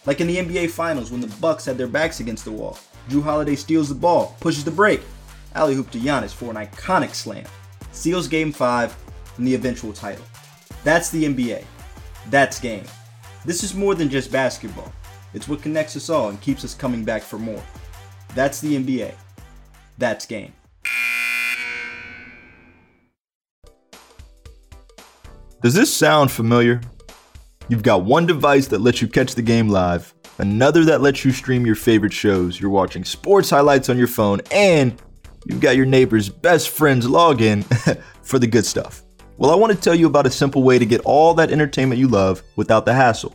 Like 0.07 0.21
in 0.21 0.27
the 0.27 0.37
NBA 0.37 0.71
Finals 0.71 1.11
when 1.11 1.21
the 1.21 1.35
Bucks 1.39 1.65
had 1.65 1.79
their 1.79 1.87
backs 1.87 2.21
against 2.21 2.45
the 2.45 2.53
wall. 2.53 2.79
Jrue 3.09 3.23
Holiday 3.23 3.57
steals 3.57 3.89
the 3.89 3.95
ball, 3.95 4.37
pushes 4.41 4.65
the 4.65 4.71
break, 4.71 5.01
alley-oop 5.55 5.91
to 5.91 5.99
Giannis 5.99 6.35
for 6.35 6.51
an 6.51 6.57
iconic 6.57 7.15
slam, 7.15 7.47
seals 7.93 8.29
Game 8.29 8.53
5 8.53 8.97
and 9.39 9.47
the 9.47 9.55
eventual 9.55 9.93
title. 9.93 10.25
That's 10.85 11.11
the 11.11 11.25
NBA. 11.25 11.65
That's 12.31 12.61
game. 12.61 12.85
This 13.45 13.65
is 13.65 13.75
more 13.75 13.95
than 13.95 14.11
just 14.11 14.31
basketball. 14.31 14.93
It's 15.35 15.49
what 15.49 15.63
connects 15.63 15.97
us 15.97 16.11
all 16.11 16.29
and 16.29 16.41
keeps 16.41 16.65
us 16.65 16.75
coming 16.75 17.05
back 17.05 17.23
for 17.23 17.39
more. 17.39 17.63
That's 18.35 18.61
the 18.61 18.77
NBA. 18.77 19.15
That's 19.99 20.27
game. 20.27 20.53
Does 25.61 25.75
this 25.75 25.93
sound 25.93 26.31
familiar? 26.31 26.81
You've 27.69 27.83
got 27.83 28.05
one 28.05 28.27
device 28.27 28.69
that 28.69 28.81
lets 28.81 29.03
you 29.03 29.09
catch 29.09 29.35
the 29.35 29.43
game 29.43 29.69
live, 29.69 30.15
another 30.39 30.85
that 30.85 31.01
lets 31.01 31.25
you 31.25 31.33
stream 31.33 31.67
your 31.67 31.75
favorite 31.75 32.13
shows, 32.13 32.61
you're 32.61 32.71
watching 32.71 33.05
sports 33.05 33.51
highlights 33.51 33.89
on 33.89 33.99
your 33.99 34.07
phone, 34.07 34.41
and 34.53 34.95
you've 35.47 35.61
got 35.61 35.77
your 35.77 35.85
neighbor's 35.85 36.29
best 36.29 36.71
friend's 36.71 37.07
login 37.07 37.65
for 38.23 38.39
the 38.39 38.47
good 38.47 38.65
stuff. 38.65 39.03
Well, 39.37 39.51
I 39.51 39.57
want 39.57 39.73
to 39.73 39.79
tell 39.79 39.95
you 39.95 40.07
about 40.07 40.27
a 40.27 40.31
simple 40.31 40.63
way 40.63 40.79
to 40.79 40.87
get 40.87 41.01
all 41.03 41.35
that 41.35 41.51
entertainment 41.51 41.99
you 41.99 42.09
love 42.09 42.43
without 42.57 42.85
the 42.85 42.95
hassle, 42.95 43.35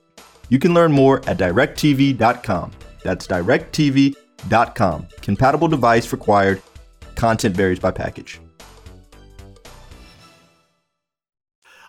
You 0.51 0.59
can 0.59 0.73
learn 0.73 0.91
more 0.91 1.19
at 1.27 1.37
directv.com. 1.37 2.71
That's 3.03 3.25
directv.com. 3.25 5.07
Compatible 5.21 5.67
device 5.69 6.11
required. 6.11 6.61
Content 7.15 7.55
varies 7.55 7.79
by 7.79 7.91
package. 7.91 8.41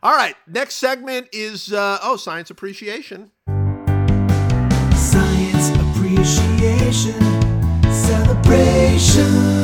All 0.03 0.15
right. 0.15 0.37
Next 0.47 0.77
segment 0.77 1.29
is 1.33 1.73
uh, 1.73 1.99
oh 2.03 2.17
science 2.17 2.51
appreciation. 2.51 3.33
Science 4.95 5.69
appreciation 5.77 7.21
celebration. 7.91 9.62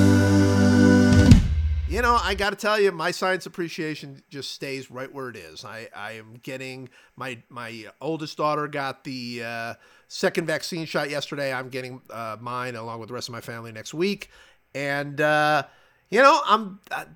You 1.99 2.03
know, 2.03 2.17
I 2.23 2.37
got 2.37 2.51
to 2.51 2.57
tell 2.57 2.79
you, 2.79 2.93
my 2.93 3.11
science 3.11 3.45
appreciation 3.45 4.23
just 4.31 4.53
stays 4.53 4.89
right 4.89 5.13
where 5.13 5.31
it 5.31 5.37
is. 5.37 5.65
I, 5.65 5.89
I 5.97 6.13
am 6.13 6.39
getting 6.45 6.91
my 7.17 7.43
my 7.49 7.87
oldest 8.01 8.37
daughter 8.37 8.69
got 8.69 9.03
the 9.03 9.43
uh, 9.45 9.75
second 10.07 10.47
vaccine 10.47 10.87
shot 10.87 11.11
yesterday. 11.11 11.53
I'm 11.53 11.71
getting 11.71 12.01
uh, 12.09 12.37
mine 12.41 12.77
along 12.77 13.01
with 13.01 13.09
the 13.09 13.15
rest 13.15 13.29
of 13.29 13.33
my 13.33 13.41
family 13.41 13.73
next 13.73 13.95
week, 13.95 14.31
and 14.77 15.21
uh, 15.21 15.65
you 16.09 16.23
know, 16.23 16.41
I'm. 16.47 16.79
Uh, 16.89 17.07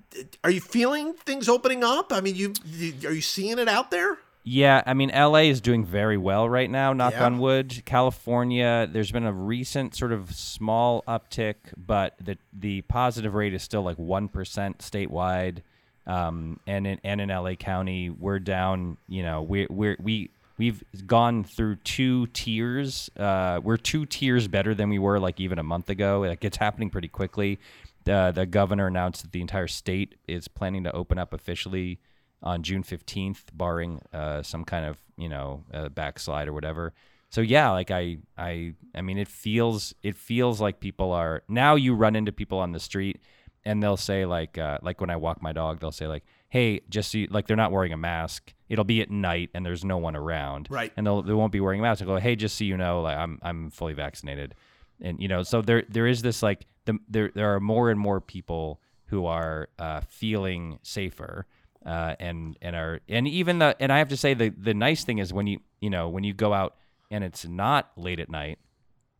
are 0.43 0.51
you 0.51 0.59
feeling 0.59 1.13
things 1.13 1.47
opening 1.47 1.81
up? 1.81 2.11
I 2.11 2.19
mean, 2.19 2.35
you, 2.35 2.53
you 2.65 3.07
are 3.07 3.13
you 3.13 3.21
seeing 3.21 3.59
it 3.59 3.69
out 3.69 3.89
there? 3.89 4.17
Yeah, 4.45 4.83
I 4.85 4.93
mean, 4.93 5.09
LA 5.09 5.43
is 5.43 5.61
doing 5.61 5.85
very 5.85 6.17
well 6.17 6.49
right 6.49 6.69
now, 6.69 6.91
knock 6.91 7.13
Yeah. 7.13 7.25
on 7.25 7.39
wood. 7.39 7.81
California, 7.85 8.87
there's 8.91 9.11
been 9.11 9.25
a 9.25 9.31
recent 9.31 9.95
sort 9.95 10.11
of 10.11 10.33
small 10.35 11.01
uptick, 11.07 11.55
but 11.77 12.15
the 12.19 12.37
the 12.51 12.81
positive 12.81 13.33
rate 13.35 13.53
is 13.53 13.63
still 13.63 13.83
like 13.83 13.97
1% 13.97 14.79
statewide. 14.79 15.59
Um, 16.05 16.59
and 16.67 16.85
in 16.85 16.99
and 17.05 17.21
in 17.21 17.29
LA 17.29 17.55
County, 17.55 18.09
we're 18.09 18.39
down, 18.39 18.97
you 19.07 19.23
know, 19.23 19.41
we 19.41 19.65
we're 19.69 19.95
we 20.01 20.29
we've 20.57 20.83
gone 21.07 21.45
through 21.45 21.77
two 21.77 22.27
tiers. 22.27 23.09
Uh, 23.17 23.61
we're 23.63 23.77
two 23.77 24.05
tiers 24.05 24.49
better 24.49 24.75
than 24.75 24.89
we 24.89 24.99
were 24.99 25.19
like 25.21 25.39
even 25.39 25.57
a 25.57 25.63
month 25.63 25.89
ago. 25.89 26.19
Like 26.19 26.43
it's 26.43 26.57
happening 26.57 26.89
pretty 26.89 27.07
quickly. 27.07 27.59
The 28.03 28.33
the 28.35 28.45
governor 28.45 28.87
announced 28.87 29.21
that 29.21 29.31
the 29.31 29.39
entire 29.39 29.69
state 29.69 30.15
is 30.27 30.49
planning 30.49 30.83
to 30.83 30.91
open 30.91 31.17
up 31.17 31.31
officially 31.31 31.99
on 32.43 32.61
June 32.61 32.83
15th, 32.83 33.43
barring 33.53 34.01
uh, 34.13 34.43
some 34.43 34.63
kind 34.65 34.85
of 34.85 34.97
you 35.17 35.29
know 35.29 35.63
uh, 35.73 35.89
backslide 35.89 36.47
or 36.47 36.53
whatever. 36.53 36.93
So 37.29 37.41
yeah, 37.41 37.71
like 37.71 37.89
I 37.89 38.17
I 38.37 38.73
I 38.93 39.01
mean 39.01 39.17
it 39.17 39.27
feels 39.27 39.95
it 40.03 40.15
feels 40.15 40.61
like 40.61 40.79
people 40.79 41.11
are 41.11 41.43
now 41.47 41.75
you 41.75 41.95
run 41.95 42.15
into 42.15 42.31
people 42.31 42.59
on 42.59 42.73
the 42.73 42.79
street 42.79 43.19
and 43.65 43.81
they'll 43.81 43.97
say 43.97 44.25
like 44.25 44.57
uh, 44.57 44.77
like 44.81 45.01
when 45.01 45.09
I 45.09 45.15
walk 45.15 45.41
my 45.41 45.53
dog 45.53 45.79
they'll 45.79 45.91
say 45.91 46.07
like 46.07 46.23
hey 46.49 46.81
just 46.89 47.11
so 47.11 47.17
you, 47.17 47.27
like 47.31 47.47
they're 47.47 47.57
not 47.57 47.71
wearing 47.71 47.93
a 47.93 47.97
mask. 47.97 48.53
It'll 48.69 48.83
be 48.83 49.01
at 49.01 49.09
night 49.09 49.49
and 49.55 49.65
there's 49.65 49.83
no 49.83 49.97
one 49.97 50.15
around. 50.15 50.67
Right. 50.69 50.91
and 50.95 51.07
they'll 51.07 51.23
they 51.23 51.33
won't 51.33 51.51
be 51.51 51.59
wearing 51.59 51.79
a 51.79 51.83
mask. 51.83 52.01
And 52.01 52.07
go 52.07 52.17
hey 52.17 52.35
just 52.35 52.57
so 52.57 52.65
you 52.65 52.77
know 52.77 53.01
like 53.01 53.17
I'm 53.17 53.39
I'm 53.41 53.71
fully 53.71 53.93
vaccinated. 53.93 54.53
And 55.01 55.19
you 55.19 55.27
know 55.27 55.41
so 55.41 55.61
there 55.61 55.83
there 55.89 56.05
is 56.05 56.21
this 56.21 56.43
like 56.43 56.67
the, 56.85 56.99
there 57.07 57.31
there 57.33 57.55
are 57.55 57.59
more 57.59 57.89
and 57.89 57.99
more 57.99 58.21
people 58.21 58.79
who 59.07 59.25
are 59.25 59.69
uh, 59.79 60.01
feeling 60.07 60.79
safer 60.83 61.45
uh, 61.85 62.15
and 62.19 62.57
and 62.61 62.75
are 62.75 63.01
and 63.07 63.27
even 63.27 63.59
the 63.59 63.75
and 63.79 63.91
I 63.91 63.97
have 63.99 64.09
to 64.09 64.17
say 64.17 64.33
the 64.33 64.49
the 64.49 64.73
nice 64.73 65.03
thing 65.03 65.19
is 65.19 65.33
when 65.33 65.47
you 65.47 65.59
you 65.81 65.89
know 65.89 66.09
when 66.09 66.23
you 66.23 66.33
go 66.33 66.53
out 66.53 66.75
and 67.11 67.23
it's 67.23 67.45
not 67.45 67.91
late 67.95 68.19
at 68.19 68.29
night 68.29 68.59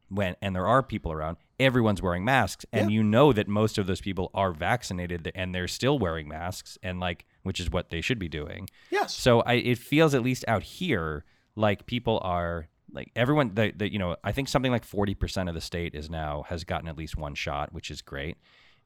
when 0.10 0.36
and 0.42 0.56
there 0.56 0.68
are 0.68 0.84
people 0.84 1.12
around 1.12 1.38
everyone's 1.60 2.02
wearing 2.02 2.26
masks. 2.26 2.66
And 2.72 2.92
you 2.92 3.04
know 3.04 3.34
that 3.34 3.48
most 3.48 3.78
of 3.78 3.88
those 3.88 4.02
people 4.02 4.30
are 4.34 4.52
vaccinated 4.52 5.32
and 5.36 5.54
they're 5.54 5.68
still 5.68 5.98
wearing 5.98 6.28
masks 6.28 6.78
and 6.84 7.00
like 7.00 7.26
which 7.44 7.60
is 7.60 7.70
what 7.70 7.90
they 7.90 8.02
should 8.02 8.20
be 8.20 8.30
doing. 8.30 8.70
Yes. 8.90 9.16
so 9.16 9.42
I, 9.42 9.54
it 9.54 9.78
feels 9.78 10.14
at 10.14 10.24
least 10.24 10.46
out 10.48 10.64
here 10.64 11.26
like 11.56 11.86
people 11.86 12.20
are 12.24 12.68
like 12.92 13.12
everyone 13.16 13.54
the, 13.54 13.74
the 13.76 13.92
you 13.92 14.00
know 14.00 14.16
I 14.24 14.32
think 14.32 14.48
something 14.50 14.72
like 14.72 14.88
40% 14.88 15.48
of 15.48 15.56
the 15.56 15.62
state 15.62 15.96
is 15.96 16.10
now 16.10 16.46
has 16.48 16.64
gotten 16.64 16.88
at 16.88 16.98
least 16.98 17.18
one 17.18 17.36
shot 17.36 17.74
which 17.74 17.90
is 17.90 18.02
great. 18.02 18.38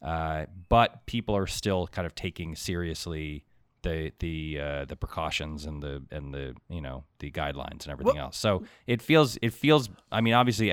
Uh, 0.01 0.45
but 0.69 1.05
people 1.07 1.35
are 1.35 1.47
still 1.47 1.87
kind 1.87 2.05
of 2.05 2.13
taking 2.13 2.55
seriously 2.55 3.43
the 3.87 4.11
the 4.19 4.59
uh, 4.59 4.85
the 4.85 4.95
precautions 4.95 5.65
and 5.65 5.81
the 5.81 6.03
and 6.11 6.33
the 6.33 6.55
you 6.69 6.81
know 6.81 7.03
the 7.19 7.29
guidelines 7.31 7.83
and 7.83 7.89
everything 7.89 8.17
else 8.17 8.37
so 8.37 8.63
it 8.85 9.01
feels 9.01 9.37
it 9.41 9.53
feels 9.53 9.89
I 10.11 10.21
mean 10.21 10.33
obviously 10.33 10.71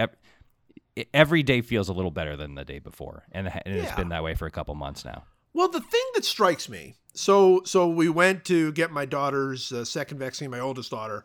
every 1.12 1.42
day 1.42 1.60
feels 1.60 1.88
a 1.88 1.92
little 1.92 2.10
better 2.10 2.36
than 2.36 2.54
the 2.54 2.64
day 2.64 2.78
before 2.78 3.24
and, 3.32 3.48
and 3.48 3.74
it's 3.74 3.90
Yeah. 3.90 3.96
been 3.96 4.10
that 4.10 4.22
way 4.22 4.34
for 4.34 4.46
a 4.46 4.50
couple 4.50 4.74
months 4.74 5.04
now 5.04 5.24
Well, 5.52 5.68
the 5.68 5.80
thing 5.80 6.06
that 6.14 6.24
strikes 6.24 6.68
me, 6.68 6.94
so 7.14 7.62
so 7.64 7.88
we 7.88 8.08
went 8.08 8.44
to 8.46 8.72
get 8.72 8.90
my 8.90 9.04
daughter's 9.04 9.72
uh, 9.72 9.84
second 9.84 10.18
vaccine, 10.18 10.50
my 10.50 10.60
oldest 10.60 10.90
daughter. 10.90 11.24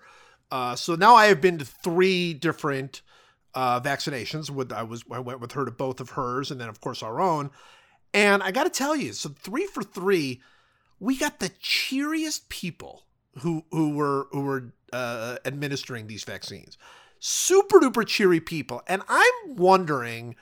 Uh, 0.52 0.76
so 0.76 0.96
now 0.96 1.16
I 1.16 1.26
have 1.28 1.42
been 1.42 1.58
to 1.60 1.66
three 1.66 2.34
different 2.34 3.02
uh, 3.56 3.80
vaccinations. 3.82 4.50
With 4.50 4.72
I 4.72 4.84
was 4.84 5.04
I 5.12 5.20
went 5.20 5.40
with 5.40 5.54
her 5.54 5.66
to 5.66 5.72
both 5.72 6.00
of 6.00 6.12
hers, 6.12 6.52
and 6.52 6.60
then 6.62 6.70
of 6.70 6.80
course 6.80 7.02
our 7.04 7.20
own. 7.20 7.50
And 8.14 8.42
I 8.44 8.52
got 8.52 8.64
to 8.66 8.70
tell 8.72 8.96
you, 8.96 9.14
so 9.14 9.30
three 9.30 9.68
for 9.68 9.84
three, 9.84 10.42
we 11.00 11.18
got 11.18 11.40
the 11.40 11.52
cheeriest 11.60 12.50
people 12.50 13.04
who 13.40 13.64
who 13.72 13.96
were 13.96 14.28
who 14.32 14.42
were 14.42 14.74
uh, 14.92 15.38
administering 15.46 16.08
these 16.08 16.24
vaccines. 16.24 16.78
Super 17.20 17.80
duper 17.80 18.06
cheery 18.06 18.40
people, 18.40 18.82
and 18.88 19.02
I'm 19.08 19.56
wondering. 19.56 20.36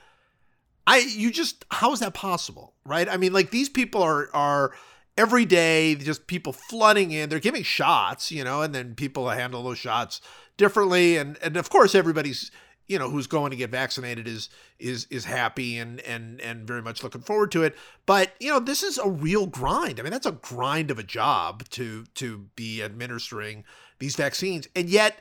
I 0.86 0.98
you 1.00 1.30
just 1.30 1.66
how 1.70 1.92
is 1.92 2.00
that 2.00 2.14
possible, 2.14 2.72
right? 2.86 3.08
I 3.10 3.18
mean, 3.18 3.32
like 3.34 3.50
these 3.50 3.68
people 3.68 4.02
are 4.02 4.30
are 4.32 4.72
every 5.18 5.44
day 5.44 5.96
just 5.96 6.26
people 6.26 6.54
flooding 6.54 7.10
in. 7.10 7.28
They're 7.28 7.40
giving 7.40 7.62
shots, 7.62 8.32
you 8.32 8.42
know, 8.42 8.62
and 8.62 8.74
then 8.74 8.94
people 8.94 9.28
handle 9.28 9.62
those 9.62 9.76
shots 9.76 10.22
differently, 10.56 11.18
and 11.18 11.36
and 11.42 11.58
of 11.58 11.68
course 11.68 11.94
everybody's 11.94 12.50
you 12.88 12.98
know 12.98 13.10
who's 13.10 13.26
going 13.26 13.50
to 13.50 13.56
get 13.56 13.70
vaccinated 13.70 14.26
is 14.26 14.48
is 14.78 15.06
is 15.10 15.24
happy 15.24 15.78
and 15.78 16.00
and 16.00 16.40
and 16.40 16.66
very 16.66 16.82
much 16.82 17.02
looking 17.02 17.20
forward 17.20 17.52
to 17.52 17.62
it. 17.62 17.76
But 18.06 18.32
you 18.40 18.50
know, 18.50 18.58
this 18.58 18.82
is 18.82 18.98
a 18.98 19.08
real 19.08 19.46
grind. 19.46 20.00
I 20.00 20.02
mean, 20.02 20.12
that's 20.12 20.26
a 20.26 20.32
grind 20.32 20.90
of 20.90 20.98
a 20.98 21.02
job 21.02 21.68
to 21.70 22.04
to 22.14 22.46
be 22.56 22.82
administering 22.82 23.64
these 23.98 24.16
vaccines, 24.16 24.68
and 24.74 24.88
yet 24.88 25.20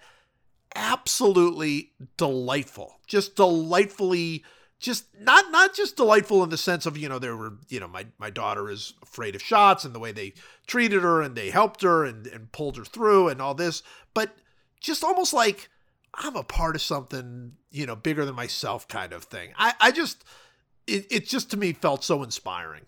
absolutely 0.76 1.92
delightful. 2.16 3.00
Just 3.08 3.36
delightfully 3.36 4.44
just 4.80 5.06
not 5.20 5.52
not 5.52 5.74
just 5.74 5.98
delightful 5.98 6.44
in 6.44 6.50
the 6.50 6.58
sense 6.58 6.86
of, 6.86 6.98
you 6.98 7.10
know, 7.10 7.18
there 7.18 7.36
were, 7.36 7.54
you 7.68 7.80
know, 7.80 7.88
my 7.88 8.06
my 8.20 8.30
daughter 8.30 8.70
is 8.70 8.94
afraid 9.02 9.36
of 9.36 9.42
shots 9.42 9.84
and 9.84 9.94
the 9.94 10.00
way 10.00 10.12
they 10.12 10.34
treated 10.68 11.02
her 11.02 11.22
and 11.22 11.36
they 11.36 11.50
helped 11.50 11.82
her 11.82 12.06
and, 12.06 12.28
and 12.28 12.52
pulled 12.52 12.78
her 12.78 12.86
through 12.86 13.28
and 13.28 13.42
all 13.42 13.56
this, 13.56 13.82
but 14.14 14.36
just 14.80 15.04
almost 15.04 15.34
like 15.34 15.70
I'm 16.18 16.36
a 16.36 16.44
part 16.44 16.76
of 16.76 16.82
something, 16.82 17.54
you 17.72 17.86
know, 17.86 17.96
bigger 17.96 18.26
than 18.26 18.36
myself 18.36 18.88
kind 18.88 19.14
of 19.14 19.24
thing. 19.26 19.54
I, 19.58 19.74
I 19.80 19.92
just 19.92 20.24
it, 20.88 21.06
it 21.12 21.28
just 21.28 21.52
to 21.52 21.58
me 21.58 21.74
felt 21.74 22.04
so 22.04 22.24
inspiring. 22.24 22.84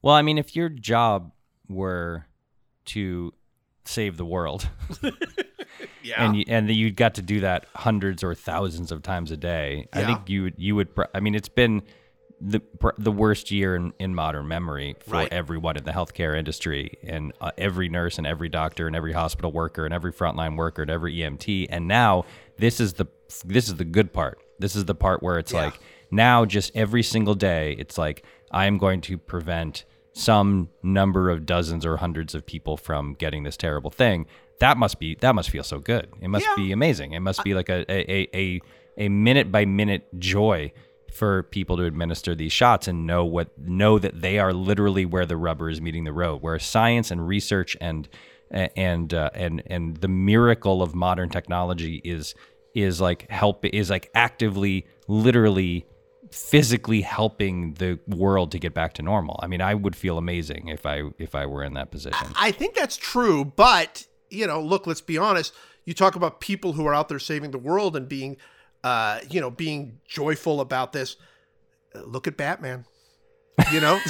Well, 0.00 0.14
I 0.14 0.22
mean, 0.22 0.38
if 0.38 0.54
your 0.56 0.68
job 0.68 1.32
were 1.68 2.26
to 2.86 3.32
save 3.84 4.16
the 4.16 4.24
world, 4.24 4.68
Yeah. 6.04 6.24
and 6.24 6.36
you, 6.36 6.44
and 6.48 6.68
you 6.70 6.90
got 6.90 7.14
to 7.14 7.22
do 7.22 7.40
that 7.40 7.66
hundreds 7.76 8.22
or 8.24 8.34
thousands 8.34 8.90
of 8.92 9.02
times 9.02 9.30
a 9.30 9.36
day, 9.36 9.88
I 9.92 10.04
think 10.04 10.28
you 10.28 10.42
would 10.44 10.54
you 10.56 10.74
would. 10.76 10.88
I 11.14 11.20
mean, 11.20 11.34
it's 11.34 11.48
been 11.48 11.82
the 12.40 12.60
the 12.98 13.12
worst 13.12 13.52
year 13.52 13.76
in, 13.76 13.92
in 14.00 14.12
modern 14.14 14.48
memory 14.48 14.96
for 15.06 15.12
Right. 15.12 15.32
everyone 15.32 15.76
in 15.76 15.84
the 15.84 15.92
healthcare 15.92 16.36
industry, 16.36 16.98
and 17.04 17.32
uh, 17.40 17.52
every 17.56 17.88
nurse 17.88 18.18
and 18.18 18.26
every 18.26 18.48
doctor 18.48 18.88
and 18.88 18.96
every 18.96 19.12
hospital 19.12 19.52
worker 19.52 19.84
and 19.84 19.94
every 19.94 20.12
frontline 20.12 20.56
worker 20.56 20.82
and 20.82 20.90
every 20.90 21.14
EMT. 21.14 21.66
And 21.70 21.86
now 21.86 22.24
this 22.62 22.78
is 22.80 22.94
the 22.94 23.06
this 23.44 23.66
is 23.68 23.74
the 23.76 23.84
good 23.84 24.12
part. 24.12 24.38
This 24.58 24.74
is 24.76 24.84
the 24.84 24.94
part 24.94 25.22
where 25.22 25.38
it's 25.38 25.52
Yeah. 25.52 25.64
like 25.64 25.74
now 26.10 26.44
just 26.44 26.70
every 26.74 27.02
single 27.02 27.34
day, 27.34 27.74
it's 27.78 27.98
like 27.98 28.24
I 28.50 28.66
am 28.66 28.78
going 28.78 29.00
to 29.02 29.18
prevent 29.18 29.84
some 30.14 30.68
number 30.82 31.30
of 31.30 31.44
dozens 31.46 31.84
or 31.86 31.96
hundreds 31.96 32.34
of 32.34 32.46
people 32.46 32.76
from 32.76 33.14
getting 33.14 33.42
this 33.44 33.56
terrible 33.56 33.90
thing. 33.90 34.26
That 34.60 34.76
must 34.76 34.98
be 35.00 35.16
that 35.24 35.34
must 35.34 35.50
feel 35.50 35.64
so 35.64 35.78
good. 35.80 36.06
It 36.20 36.28
must 36.28 36.46
Yeah. 36.46 36.54
be 36.64 36.70
amazing. 36.72 37.12
It 37.12 37.20
must 37.20 37.42
be 37.42 37.54
like 37.54 37.68
a 37.68 37.80
a, 37.90 38.28
a, 38.44 38.60
a 38.98 39.08
minute 39.08 39.50
by 39.50 39.64
minute 39.64 40.02
joy 40.18 40.72
for 41.12 41.42
people 41.42 41.76
to 41.78 41.84
administer 41.84 42.34
these 42.34 42.52
shots 42.52 42.86
and 42.88 43.06
know 43.06 43.24
what 43.24 43.48
know 43.58 43.98
that 43.98 44.20
they 44.20 44.38
are 44.38 44.52
literally 44.52 45.04
where 45.04 45.26
the 45.26 45.36
rubber 45.36 45.68
is 45.68 45.80
meeting 45.80 46.04
the 46.04 46.12
road, 46.12 46.42
where 46.42 46.58
science 46.58 47.10
and 47.10 47.26
research 47.26 47.76
and 47.80 48.08
and 48.76 49.14
uh, 49.14 49.30
and 49.34 49.62
and 49.66 49.96
the 49.98 50.08
miracle 50.08 50.82
of 50.82 50.94
modern 50.94 51.30
technology 51.30 52.00
is 52.04 52.34
is 52.74 53.00
like 53.00 53.30
help 53.30 53.64
is 53.64 53.90
like 53.90 54.10
actively 54.14 54.86
literally 55.08 55.86
physically 56.30 57.02
helping 57.02 57.74
the 57.74 57.98
world 58.06 58.50
to 58.52 58.58
get 58.58 58.72
back 58.72 58.94
to 58.94 59.02
normal. 59.02 59.38
I 59.42 59.46
mean, 59.46 59.60
I 59.60 59.74
would 59.74 59.94
feel 59.94 60.18
amazing 60.18 60.68
if 60.68 60.86
I 60.86 61.02
if 61.18 61.34
I 61.34 61.46
were 61.46 61.62
in 61.62 61.74
that 61.74 61.90
position. 61.90 62.28
I 62.36 62.50
think 62.50 62.74
that's 62.74 62.96
true, 62.96 63.44
but 63.44 64.06
you 64.30 64.46
know, 64.46 64.60
look, 64.60 64.86
let's 64.86 65.00
be 65.00 65.18
honest. 65.18 65.52
You 65.84 65.94
talk 65.94 66.14
about 66.14 66.40
people 66.40 66.72
who 66.72 66.86
are 66.86 66.94
out 66.94 67.08
there 67.08 67.18
saving 67.18 67.50
the 67.50 67.58
world 67.58 67.96
and 67.96 68.08
being, 68.08 68.36
uh, 68.84 69.18
you 69.28 69.40
know, 69.40 69.50
being 69.50 69.98
joyful 70.06 70.60
about 70.60 70.92
this. 70.92 71.16
Look 71.94 72.26
at 72.26 72.36
Batman. 72.36 72.86
You 73.72 73.80
know, 73.80 74.00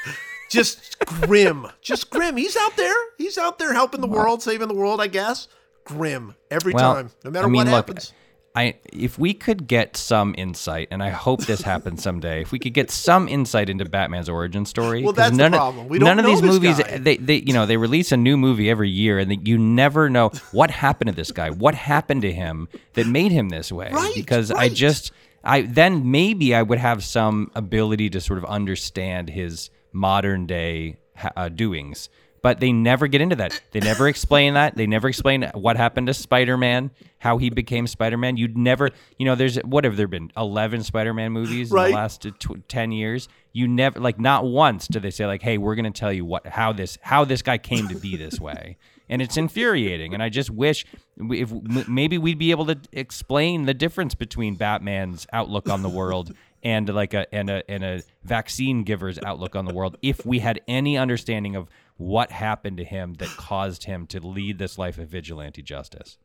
just 0.50 0.98
grim, 1.00 1.66
just 1.80 2.10
grim. 2.10 2.36
He's 2.36 2.56
out 2.56 2.76
there. 2.76 2.94
He's 3.18 3.38
out 3.38 3.58
there 3.58 3.72
helping 3.72 4.00
the 4.00 4.06
world, 4.06 4.42
saving 4.42 4.68
the 4.68 4.74
world. 4.74 5.00
I 5.00 5.08
guess 5.08 5.48
grim 5.84 6.36
every 6.50 6.72
Well, 6.74 6.94
time, 6.94 7.10
no 7.24 7.30
matter 7.30 7.46
I 7.46 7.50
mean, 7.50 7.58
what 7.58 7.66
look, 7.66 7.88
happens. 7.88 8.12
I 8.54 8.74
if 8.92 9.18
we 9.18 9.32
could 9.34 9.66
get 9.66 9.96
some 9.96 10.34
insight, 10.36 10.88
and 10.90 11.02
I 11.02 11.10
hope 11.10 11.44
this 11.46 11.62
happens 11.72 12.02
someday. 12.02 12.42
If 12.42 12.52
we 12.52 12.58
could 12.58 12.74
get 12.74 12.90
some 12.90 13.28
insight 13.28 13.70
into 13.70 13.84
Batman's 13.86 14.28
origin 14.28 14.66
story, 14.66 15.02
Well, 15.02 15.12
that's 15.12 15.30
the 15.30 15.36
none 15.36 15.52
problem. 15.52 15.86
Of, 15.86 15.90
We 15.90 15.98
don't 15.98 16.06
none 16.06 16.18
of 16.18 16.26
these 16.26 16.42
movies, 16.42 16.78
guy. 16.78 16.98
they, 16.98 17.16
they, 17.16 17.36
you 17.36 17.52
know, 17.52 17.64
they 17.66 17.76
release 17.76 18.12
a 18.12 18.16
new 18.16 18.36
movie 18.36 18.68
every 18.68 18.90
year, 18.90 19.18
and 19.18 19.30
they, 19.30 19.38
you 19.42 19.58
never 19.58 20.10
know 20.10 20.30
what 20.52 20.70
happened 20.70 21.08
to 21.08 21.14
this 21.16 21.32
guy, 21.32 21.50
what 21.50 21.74
happened 21.74 22.22
to 22.22 22.32
him 22.32 22.68
that 22.92 23.06
made 23.06 23.32
him 23.32 23.48
this 23.48 23.72
way. 23.72 23.90
Right, 23.90 24.14
because 24.14 24.50
I 24.50 24.68
just, 24.68 25.12
I 25.42 25.62
then 25.62 26.10
maybe 26.10 26.54
I 26.54 26.62
would 26.62 26.78
have 26.78 27.02
some 27.02 27.50
ability 27.54 28.10
to 28.10 28.20
sort 28.20 28.38
of 28.38 28.44
understand 28.44 29.30
his 29.30 29.70
modern 29.92 30.46
day 30.46 30.96
uh, 31.36 31.48
doings. 31.48 32.08
But 32.42 32.58
they 32.58 32.72
never 32.72 33.06
get 33.06 33.20
into 33.20 33.36
that. 33.36 33.60
They 33.70 33.78
never 33.78 34.08
explain 34.08 34.54
that. 34.54 34.74
They 34.74 34.88
never 34.88 35.08
explain 35.08 35.48
what 35.54 35.76
happened 35.76 36.08
to 36.08 36.14
Spider-Man, 36.14 36.90
how 37.18 37.38
he 37.38 37.50
became 37.50 37.86
Spider-Man. 37.86 38.36
You'd 38.36 38.58
never, 38.58 38.90
you 39.16 39.26
know, 39.26 39.36
there's 39.36 39.56
what 39.58 39.84
have 39.84 39.96
there 39.96 40.08
been? 40.08 40.32
Eleven 40.36 40.82
Spider-Man 40.82 41.30
movies 41.30 41.70
in 41.70 41.76
the 41.76 41.90
last 41.90 42.26
tw- 42.40 42.68
ten 42.68 42.90
years. 42.90 43.28
You 43.52 43.68
never, 43.68 44.00
like, 44.00 44.18
not 44.18 44.44
once 44.44 44.88
do 44.88 44.98
they 44.98 45.10
say 45.10 45.24
like, 45.26 45.42
"Hey, 45.42 45.56
we're 45.56 45.76
going 45.76 45.90
to 45.92 45.98
tell 45.98 46.12
you 46.12 46.24
what 46.24 46.46
how 46.46 46.72
this 46.72 46.98
how 47.02 47.24
this 47.24 47.42
guy 47.42 47.58
came 47.58 47.86
to 47.88 47.94
be 47.94 48.16
this 48.16 48.40
way." 48.40 48.76
And 49.08 49.22
it's 49.22 49.36
infuriating. 49.36 50.14
And 50.14 50.22
I 50.22 50.28
just 50.28 50.50
wish 50.50 50.86
if 51.18 51.52
maybe 51.86 52.18
we'd 52.18 52.38
be 52.38 52.50
able 52.50 52.66
to 52.66 52.78
explain 52.92 53.66
the 53.66 53.74
difference 53.74 54.14
between 54.14 54.56
Batman's 54.56 55.26
outlook 55.32 55.68
on 55.68 55.82
the 55.82 55.88
world 55.88 56.34
and 56.62 56.88
like 56.88 57.12
a 57.14 57.32
and 57.34 57.50
a 57.50 57.70
and 57.70 57.84
a 57.84 58.02
vaccine 58.24 58.84
giver's 58.84 59.18
outlook 59.24 59.54
on 59.54 59.64
the 59.64 59.74
world 59.74 59.96
if 60.02 60.24
we 60.24 60.38
had 60.38 60.60
any 60.66 60.96
understanding 60.96 61.56
of 61.56 61.68
what 61.96 62.32
happened 62.32 62.76
to 62.78 62.84
him 62.84 63.14
that 63.14 63.28
caused 63.36 63.84
him 63.84 64.06
to 64.08 64.20
lead 64.20 64.58
this 64.58 64.78
life 64.78 64.98
of 64.98 65.08
vigilante 65.08 65.62
justice. 65.62 66.18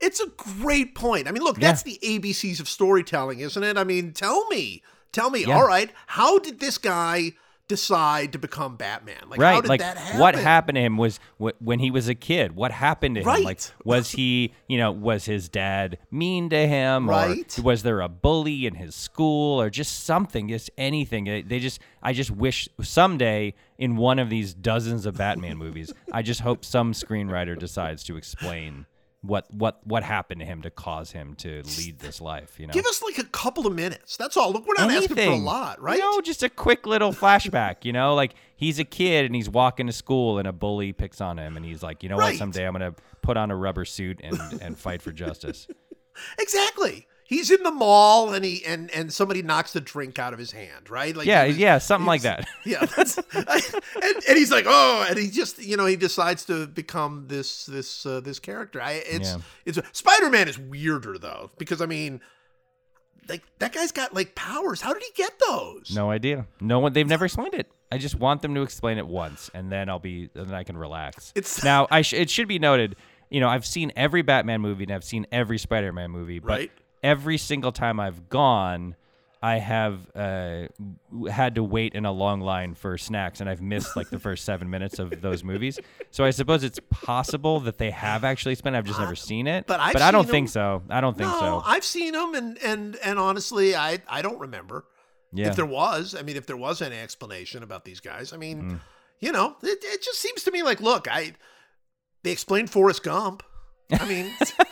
It's 0.00 0.20
a 0.20 0.28
great 0.28 0.94
point. 0.94 1.28
I 1.28 1.32
mean, 1.32 1.42
look, 1.42 1.58
that's 1.58 1.82
the 1.82 1.98
ABCs 2.02 2.60
of 2.60 2.68
storytelling, 2.68 3.40
isn't 3.40 3.62
it? 3.62 3.76
I 3.76 3.84
mean, 3.84 4.12
tell 4.12 4.46
me, 4.48 4.82
tell 5.12 5.30
me. 5.30 5.44
Yeah. 5.44 5.56
All 5.56 5.66
right, 5.66 5.90
how 6.06 6.38
did 6.38 6.60
this 6.60 6.78
guy 6.78 7.32
decide 7.70 8.32
to 8.32 8.38
become 8.38 8.76
Batman? 8.76 9.16
Like, 9.28 9.38
how 9.40 9.44
right 9.46 9.62
did 9.62 9.68
like 9.68 9.80
that 9.80 9.96
happen? 9.96 10.20
what 10.20 10.34
happened 10.34 10.76
to 10.76 10.82
him 10.82 10.96
was 10.98 11.18
wh- 11.40 11.56
when 11.60 11.78
he 11.78 11.90
was 11.90 12.08
a 12.08 12.14
kid 12.14 12.54
what 12.56 12.72
happened 12.72 13.14
to 13.14 13.20
him 13.22 13.44
like 13.44 13.60
was 13.84 14.10
he 14.10 14.52
you 14.68 14.76
know 14.76 14.90
was 14.92 15.24
his 15.24 15.48
dad 15.48 15.96
mean 16.10 16.50
to 16.50 16.66
him 16.66 17.08
Right. 17.08 17.58
or 17.58 17.62
was 17.62 17.82
there 17.84 18.00
a 18.00 18.08
bully 18.08 18.66
in 18.66 18.74
his 18.74 18.94
school 18.94 19.60
or 19.62 19.70
just 19.70 20.04
something 20.04 20.48
just 20.48 20.68
anything 20.76 21.24
they 21.46 21.58
just 21.60 21.80
i 22.02 22.12
just 22.12 22.30
wish 22.32 22.68
someday 22.82 23.54
in 23.78 23.96
one 23.96 24.18
of 24.18 24.28
these 24.28 24.52
dozens 24.52 25.06
of 25.06 25.16
batman 25.16 25.56
movies 25.56 25.92
i 26.12 26.20
just 26.22 26.40
hope 26.40 26.64
some 26.64 26.92
screenwriter 26.92 27.56
decides 27.58 28.02
to 28.04 28.16
explain 28.16 28.84
what 29.22 29.52
what 29.52 29.86
what 29.86 30.02
happened 30.02 30.40
to 30.40 30.46
him 30.46 30.62
to 30.62 30.70
cause 30.70 31.12
him 31.12 31.34
to 31.34 31.62
lead 31.76 31.98
this 31.98 32.22
life 32.22 32.58
you 32.58 32.66
know 32.66 32.72
Give 32.72 32.86
us 32.86 33.02
like 33.02 33.18
a 33.18 33.24
couple 33.24 33.66
of 33.66 33.74
minutes. 33.74 34.16
That's 34.16 34.34
all. 34.36 34.50
Look, 34.52 34.66
we're 34.66 34.74
not 34.78 34.90
asking 34.90 35.14
for 35.16 35.22
a 35.22 35.36
lot, 35.36 35.80
right? 35.80 35.98
Know, 35.98 36.20
just 36.22 36.42
a 36.42 36.48
quick 36.48 36.86
little 36.86 37.12
flashback. 37.12 37.84
You 37.84 37.92
know, 37.92 38.14
like 38.14 38.34
he's 38.56 38.78
a 38.78 38.84
kid 38.84 39.26
and 39.26 39.34
he's 39.34 39.48
walking 39.48 39.86
to 39.88 39.92
school 39.92 40.38
and 40.38 40.48
a 40.48 40.52
bully 40.52 40.92
picks 40.92 41.20
on 41.20 41.38
him 41.38 41.56
and 41.58 41.66
he's 41.66 41.82
like, 41.82 42.02
you 42.02 42.08
know 42.08 42.16
Right. 42.16 42.30
what? 42.32 42.36
Someday 42.38 42.66
I'm 42.66 42.72
gonna 42.72 42.94
put 43.20 43.36
on 43.36 43.50
a 43.50 43.56
rubber 43.56 43.84
suit 43.84 44.20
and 44.22 44.40
and 44.62 44.78
fight 44.78 45.02
for 45.02 45.12
justice. 45.12 45.66
Exactly. 46.38 47.06
He's 47.30 47.48
in 47.52 47.62
the 47.62 47.70
mall 47.70 48.34
and 48.34 48.44
he 48.44 48.64
and 48.66 48.90
and 48.90 49.12
somebody 49.12 49.40
knocks 49.40 49.72
the 49.72 49.80
drink 49.80 50.18
out 50.18 50.32
of 50.32 50.38
his 50.40 50.50
hand, 50.50 50.90
right? 50.90 51.14
Like 51.16 51.28
Yeah, 51.28 51.46
was- 51.46 51.56
yeah, 51.56 51.78
something 51.78 52.06
like 52.06 52.22
that. 52.22 52.44
Yeah, 52.66 52.84
and, 53.34 54.16
and 54.28 54.36
he's 54.36 54.50
like, 54.50 54.64
oh, 54.66 55.06
and 55.08 55.16
he 55.16 55.30
just, 55.30 55.62
you 55.62 55.76
know, 55.76 55.86
he 55.86 55.94
decides 55.94 56.44
to 56.46 56.66
become 56.66 57.26
this 57.28 57.66
this 57.66 58.04
uh, 58.04 58.18
this 58.18 58.40
character. 58.40 58.82
I 58.82 58.94
it's 59.06 59.30
Yeah. 59.30 59.40
it's 59.64 59.78
Spider 59.96 60.28
Man 60.28 60.48
is 60.48 60.58
weirder 60.58 61.18
though 61.18 61.50
because 61.56 61.80
I 61.80 61.86
mean, 61.86 62.20
like 63.28 63.42
that 63.60 63.72
guy's 63.72 63.92
got 63.92 64.12
like 64.12 64.34
powers. 64.34 64.80
How 64.80 64.92
did 64.92 65.02
he 65.04 65.10
get 65.14 65.32
those? 65.48 65.92
No 65.94 66.10
idea. 66.10 66.46
No 66.60 66.80
one. 66.80 66.92
They've 66.92 67.06
never 67.06 67.26
explained 67.26 67.54
it. 67.54 67.70
I 67.92 67.98
just 67.98 68.16
want 68.16 68.42
them 68.42 68.54
to 68.56 68.62
explain 68.62 68.98
it 68.98 69.06
once, 69.06 69.50
and 69.54 69.70
then 69.70 69.88
I'll 69.88 69.98
be. 70.00 70.30
and 70.34 70.46
Then 70.48 70.54
I 70.54 70.64
can 70.64 70.76
relax. 70.76 71.32
It's- 71.36 71.62
now. 71.64 71.86
I. 71.90 72.02
Sh- 72.02 72.14
it 72.14 72.28
should 72.30 72.48
be 72.48 72.58
noted. 72.58 72.96
You 73.30 73.38
know, 73.38 73.48
I've 73.48 73.64
seen 73.66 73.92
every 73.94 74.22
Batman 74.22 74.60
movie 74.60 74.82
and 74.82 74.92
I've 74.92 75.04
seen 75.04 75.24
every 75.30 75.56
Spider-Man 75.58 76.10
movie, 76.10 76.40
but 76.40 76.48
Right. 76.48 76.72
Every 77.02 77.38
single 77.38 77.72
time 77.72 77.98
I've 78.00 78.28
gone, 78.28 78.96
I 79.42 79.56
have 79.56 80.06
uh, 80.14 80.66
had 81.30 81.54
to 81.54 81.64
wait 81.64 81.94
in 81.94 82.04
a 82.04 82.12
long 82.12 82.40
line 82.42 82.74
for 82.74 82.98
snacks, 82.98 83.40
and 83.40 83.48
I've 83.48 83.62
missed 83.62 83.96
like 83.96 84.10
the 84.10 84.18
first 84.28 84.44
seven 84.44 84.68
minutes 84.68 84.98
of 84.98 85.22
those 85.22 85.42
movies. 85.42 85.78
So 86.10 86.24
I 86.24 86.30
suppose 86.30 86.62
it's 86.62 86.78
possible 86.90 87.60
that 87.60 87.78
they 87.78 87.90
have 87.90 88.22
actually 88.22 88.54
spent. 88.54 88.76
I've 88.76 88.84
just 88.84 88.98
never 89.00 89.16
seen 89.16 89.46
it. 89.46 89.66
but 89.66 89.80
I've 89.80 89.96
I 89.96 90.10
don't 90.10 90.24
seen 90.24 90.30
think 90.30 90.48
so. 90.50 90.82
I 90.90 91.00
don't 91.00 91.16
think 91.16 91.30
no, 91.30 91.38
so. 91.40 91.62
I've 91.64 91.84
seen 91.84 92.12
them, 92.12 92.34
and 92.34 92.58
and 92.62 92.96
and 92.96 93.18
honestly, 93.18 93.74
I 93.74 93.98
I 94.08 94.20
don't 94.20 94.38
remember. 94.40 94.84
Yeah. 95.32 95.48
If 95.48 95.56
there 95.56 95.64
was, 95.64 96.14
I 96.18 96.22
mean, 96.22 96.36
if 96.36 96.46
there 96.46 96.56
was 96.56 96.82
any 96.82 96.96
explanation 96.98 97.62
about 97.62 97.84
these 97.84 98.00
guys, 98.00 98.32
I 98.32 98.36
mean, 98.36 98.62
Mm. 98.62 98.80
you 99.20 99.30
know, 99.32 99.54
it, 99.62 99.78
it 99.82 100.02
just 100.02 100.18
seems 100.18 100.42
to 100.42 100.50
me 100.50 100.62
like, 100.64 100.80
look, 100.80 101.06
I 101.08 101.34
they 102.24 102.32
explained 102.32 102.68
Forrest 102.68 103.04
Gump. 103.04 103.42
I 103.92 104.06
mean, 104.06 104.30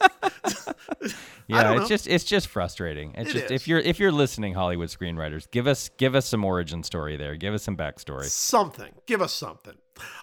Yeah, 1.50 1.80
it's 1.80 1.88
just 1.88 2.06
it's 2.06 2.24
just 2.24 2.46
frustrating. 2.46 3.12
It's 3.16 3.30
It 3.30 3.32
just 3.32 3.44
is. 3.46 3.50
if 3.50 3.68
you're 3.68 3.80
if 3.80 3.98
you're 3.98 4.12
listening, 4.12 4.54
Hollywood 4.54 4.88
screenwriters, 4.88 5.50
give 5.50 5.66
us 5.66 5.88
give 5.96 6.14
us 6.14 6.26
some 6.26 6.44
origin 6.44 6.82
story 6.84 7.16
there. 7.16 7.34
Give 7.34 7.54
us 7.54 7.64
some 7.64 7.76
backstory. 7.76 8.24
something. 8.24 8.92
Give 9.06 9.20
us 9.20 9.32
something. 9.32 9.74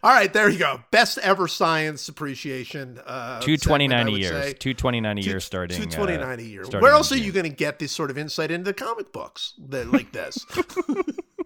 All 0.02 0.12
right, 0.12 0.32
there 0.32 0.50
you 0.50 0.58
go. 0.58 0.82
Best 0.90 1.18
ever 1.20 1.48
science 1.48 2.08
appreciation. 2.08 3.00
Uh, 3.06 3.42
Two 3.42 3.58
twenty 3.58 3.88
nine 3.88 4.08
a 4.08 4.12
year. 4.12 4.54
Two 4.54 4.74
twenty 4.74 5.02
nine 5.02 5.18
a 5.18 5.22
year 5.22 5.40
starting. 5.40 5.78
Two 5.78 5.86
twenty 5.88 6.18
nine 6.18 6.40
uh, 6.40 6.44
a 6.44 6.46
year. 6.46 6.64
Where 6.66 6.94
else 6.94 7.12
are 7.12 7.18
you 7.18 7.32
going 7.32 7.50
to 7.50 7.56
get 7.56 7.78
this 7.80 7.92
sort 7.92 8.10
of 8.10 8.18
insight 8.18 8.50
into 8.50 8.64
the 8.64 8.74
comic 8.74 9.12
books 9.12 9.54
that 9.68 9.92
like 9.92 10.14
this? 10.14 10.46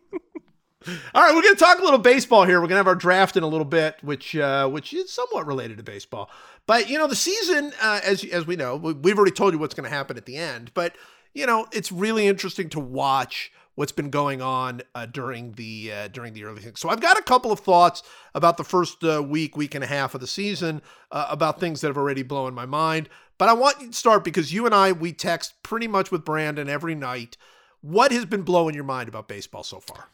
All 1.13 1.21
right, 1.21 1.36
we're 1.36 1.41
going 1.43 1.55
to 1.55 1.59
talk 1.59 1.79
a 1.79 1.84
little 1.84 1.99
baseball 1.99 2.43
here. 2.45 2.55
We're 2.59 2.67
going 2.67 2.71
to 2.71 2.77
have 2.77 2.88
our 2.88 2.95
draft 2.95 3.38
in 3.38 3.43
a 3.43 3.47
little 3.47 3.65
bit, 3.65 3.97
which 4.01 4.36
uh, 4.36 4.67
which 4.67 4.93
is 4.93 5.11
somewhat 5.11 5.45
related 5.45 5.77
to 5.77 5.84
baseball. 5.84 6.29
But 6.65 6.89
you 6.89 6.97
know, 6.97 7.07
the 7.07 7.15
season, 7.15 7.71
uh, 7.82 8.01
as 8.03 8.23
as 8.23 8.47
we 8.47 8.55
know, 8.55 8.75
we- 8.77 8.93
we've 8.93 9.17
already 9.17 9.32
told 9.32 9.53
you 9.53 9.59
what's 9.59 9.75
going 9.75 9.89
to 9.89 9.95
happen 9.95 10.17
at 10.17 10.25
the 10.25 10.38
end. 10.38 10.71
But 10.73 10.95
you 11.34 11.45
know, 11.45 11.67
it's 11.71 11.91
really 11.91 12.27
interesting 12.27 12.69
to 12.69 12.79
watch 12.79 13.51
what's 13.75 13.91
been 13.91 14.09
going 14.09 14.41
on 14.41 14.82
uh, 14.95 15.05
during 15.05 15.51
the 15.53 15.91
uh, 15.91 16.07
during 16.07 16.34
the 16.34 16.45
early 16.45 16.61
things. 16.61 16.79
So 16.79 16.89
I've 16.89 16.99
got 16.99 17.17
a 17.17 17.21
couple 17.21 17.51
of 17.51 17.59
thoughts 17.59 18.01
about 18.34 18.57
the 18.57 18.63
first 18.63 19.03
uh, 19.03 19.21
week, 19.21 19.55
week 19.55 19.75
and 19.75 19.84
a 19.84 19.88
half 19.88 20.15
of 20.15 20.21
the 20.21 20.27
season, 20.27 20.82
uh, 21.11 21.27
about 21.29 21.59
things 21.59 21.82
that 21.82 21.88
have 21.88 21.97
already 21.97 22.23
blown 22.23 22.53
my 22.55 22.65
mind. 22.65 23.07
But 23.38 23.49
I 23.49 23.53
want 23.53 23.82
you 23.82 23.88
to 23.88 23.93
start 23.93 24.23
because 24.23 24.51
you 24.51 24.65
and 24.65 24.73
I 24.73 24.91
we 24.91 25.13
text 25.13 25.61
pretty 25.61 25.88
much 25.88 26.11
with 26.11 26.25
Brandon 26.25 26.67
every 26.69 26.95
night. 26.95 27.38
What 27.82 28.11
has 28.11 28.25
been 28.25 28.43
blowing 28.43 28.75
your 28.75 28.84
mind 28.84 29.09
about 29.09 29.27
baseball 29.27 29.63
so 29.63 29.79
far? 29.79 30.09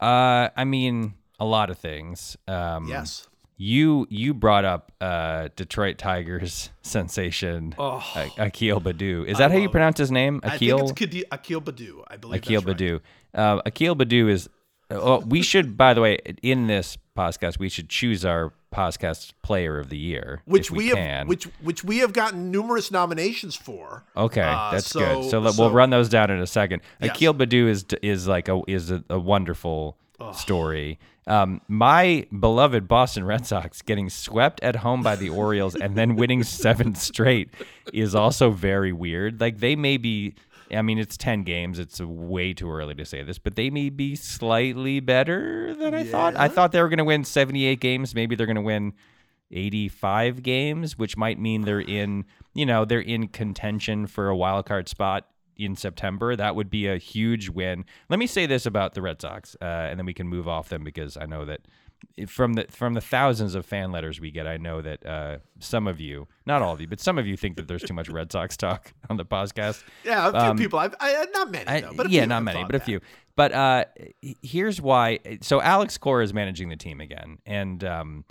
Uh, 0.00 0.48
I 0.56 0.64
mean, 0.64 1.14
a 1.38 1.44
lot 1.44 1.70
of 1.70 1.78
things. 1.78 2.36
Um, 2.48 2.88
Yes. 2.88 3.26
You 3.62 4.06
you 4.08 4.32
brought 4.32 4.64
up 4.64 4.90
uh, 5.02 5.48
Detroit 5.54 5.98
Tigers 5.98 6.70
sensation 6.82 7.74
Oh. 7.78 8.02
A- 8.16 8.46
Akil 8.46 8.80
Baddoo. 8.80 9.26
Is 9.26 9.36
that 9.36 9.50
how 9.50 9.58
you 9.58 9.68
pronounce 9.68 9.98
his 9.98 10.10
name? 10.10 10.40
I 10.42 10.54
Akil. 10.54 10.78
think 10.78 11.02
it's 11.02 11.24
Akil 11.30 11.60
Baddoo. 11.60 12.02
I 12.08 12.16
believe 12.16 12.38
Akil 12.42 12.62
that's 12.62 12.80
right. 12.80 13.00
Uh, 13.34 13.60
Akil 13.66 13.94
Baddoo 13.94 14.30
is. 14.30 14.48
Oh, 14.90 15.18
we 15.20 15.42
should, 15.42 15.76
by 15.76 15.92
the 15.92 16.00
way, 16.00 16.16
in 16.42 16.66
this 16.68 16.96
podcast, 17.16 17.58
we 17.58 17.68
should 17.68 17.90
choose 17.90 18.24
our 18.24 18.52
podcast 18.74 19.32
player 19.42 19.78
of 19.78 19.88
the 19.88 19.96
year, 19.98 20.42
Which 20.44 20.70
we, 20.70 20.78
we, 20.78 20.88
have, 20.90 21.26
which 21.28 21.44
which 21.62 21.82
we 21.84 21.98
have 21.98 22.12
gotten 22.12 22.50
numerous 22.50 22.90
nominations 22.90 23.56
for. 23.56 24.04
okay, 24.16 24.42
Uh, 24.42 24.70
that's 24.72 24.86
so- 24.90 25.00
good. 25.00 25.30
So, 25.30 25.44
so- 25.50 25.60
we'll 25.62 25.70
run 25.72 25.90
those 25.90 26.08
down 26.08 26.30
in 26.30 26.40
a 26.40 26.46
second. 26.46 26.82
Yes. 27.00 27.10
Akil 27.16 27.34
Baddoo 27.34 27.68
is 27.68 27.84
is 28.02 28.26
like 28.28 28.48
a 28.48 28.60
is 28.66 28.90
a, 28.90 29.02
a 29.10 29.18
wonderful 29.18 29.96
story. 30.32 30.98
Um, 31.26 31.60
my 31.68 32.26
beloved 32.38 32.88
Boston 32.88 33.24
Red 33.24 33.46
Sox 33.46 33.82
getting 33.82 34.10
swept 34.10 34.60
at 34.62 34.76
home 34.76 35.02
by 35.02 35.16
the 35.16 35.28
Orioles 35.30 35.74
and 35.76 35.94
then 35.96 36.16
winning 36.16 36.42
seven 36.44 36.94
straight 36.94 37.50
is 37.92 38.14
also 38.14 38.50
very 38.50 38.92
weird. 38.92 39.40
Like 39.40 39.58
they 39.58 39.76
may 39.76 39.96
be. 39.96 40.34
I 40.72 40.82
mean, 40.82 40.98
it's 40.98 41.16
10 41.16 41.42
games. 41.42 41.78
It's 41.78 42.00
way 42.00 42.52
too 42.52 42.70
early 42.70 42.94
to 42.94 43.04
say 43.04 43.22
this, 43.22 43.38
but 43.38 43.56
they 43.56 43.70
may 43.70 43.90
be 43.90 44.14
slightly 44.16 45.00
better 45.00 45.74
than 45.74 45.94
I 45.94 46.04
thought. 46.04 46.36
I 46.36 46.48
thought 46.48 46.72
they 46.72 46.80
were 46.80 46.88
going 46.88 46.98
to 46.98 47.04
win 47.04 47.24
78 47.24 47.80
games. 47.80 48.14
Maybe 48.14 48.36
they're 48.36 48.46
going 48.46 48.56
to 48.56 48.62
win 48.62 48.94
85 49.50 50.42
games, 50.42 50.98
which 50.98 51.16
might 51.16 51.38
mean 51.38 51.62
they're 51.62 51.80
in, 51.80 52.24
you 52.54 52.66
know, 52.66 52.84
they're 52.84 53.00
in 53.00 53.28
contention 53.28 54.06
for 54.06 54.28
a 54.28 54.36
wild 54.36 54.66
card 54.66 54.88
spot 54.88 55.26
in 55.56 55.76
September. 55.76 56.36
That 56.36 56.56
would 56.56 56.70
be 56.70 56.86
a 56.86 56.96
huge 56.96 57.48
win. 57.48 57.84
Let 58.08 58.18
me 58.18 58.26
say 58.26 58.46
this 58.46 58.66
about 58.66 58.94
the 58.94 59.02
Red 59.02 59.20
Sox, 59.20 59.56
uh, 59.60 59.64
and 59.64 59.98
then 59.98 60.06
we 60.06 60.14
can 60.14 60.28
move 60.28 60.48
off 60.48 60.68
them 60.68 60.84
because 60.84 61.16
I 61.16 61.26
know 61.26 61.44
that 61.44 61.60
from 62.26 62.54
the 62.54 62.66
from 62.70 62.94
the 62.94 63.00
thousands 63.00 63.54
of 63.54 63.64
fan 63.66 63.92
letters 63.92 64.20
we 64.20 64.30
get, 64.30 64.46
I 64.46 64.56
know 64.56 64.80
that 64.82 65.04
uh, 65.06 65.38
some 65.58 65.86
of 65.86 66.00
you, 66.00 66.28
not 66.46 66.62
all 66.62 66.74
of 66.74 66.80
you, 66.80 66.86
but 66.86 67.00
some 67.00 67.18
of 67.18 67.26
you 67.26 67.36
think 67.36 67.56
that 67.56 67.68
there's 67.68 67.82
too 67.82 67.94
much 67.94 68.08
Red 68.08 68.30
Sox 68.32 68.56
talk 68.56 68.92
on 69.10 69.16
the 69.16 69.24
podcast. 69.24 69.82
Yeah, 70.04 70.28
a 70.28 70.30
few 70.30 70.40
Um, 70.40 70.56
people. 70.58 70.78
I've, 70.78 70.94
I 71.00 71.26
not 71.32 71.50
many 71.50 71.66
I- 71.66 71.80
though, 71.80 71.92
but 71.96 72.10
yeah, 72.10 72.24
not 72.24 72.42
many, 72.42 72.64
but 72.64 72.74
a 72.74 72.80
few. 72.80 73.00
But 73.36 73.52
uh, 73.52 73.84
here's 74.42 74.80
why. 74.80 75.18
So 75.40 75.60
Alex 75.62 75.96
Cora 75.98 76.24
is 76.24 76.34
managing 76.34 76.68
the 76.68 76.76
team 76.76 77.00
again, 77.00 77.38
and 77.46 77.82
um, 77.84 78.24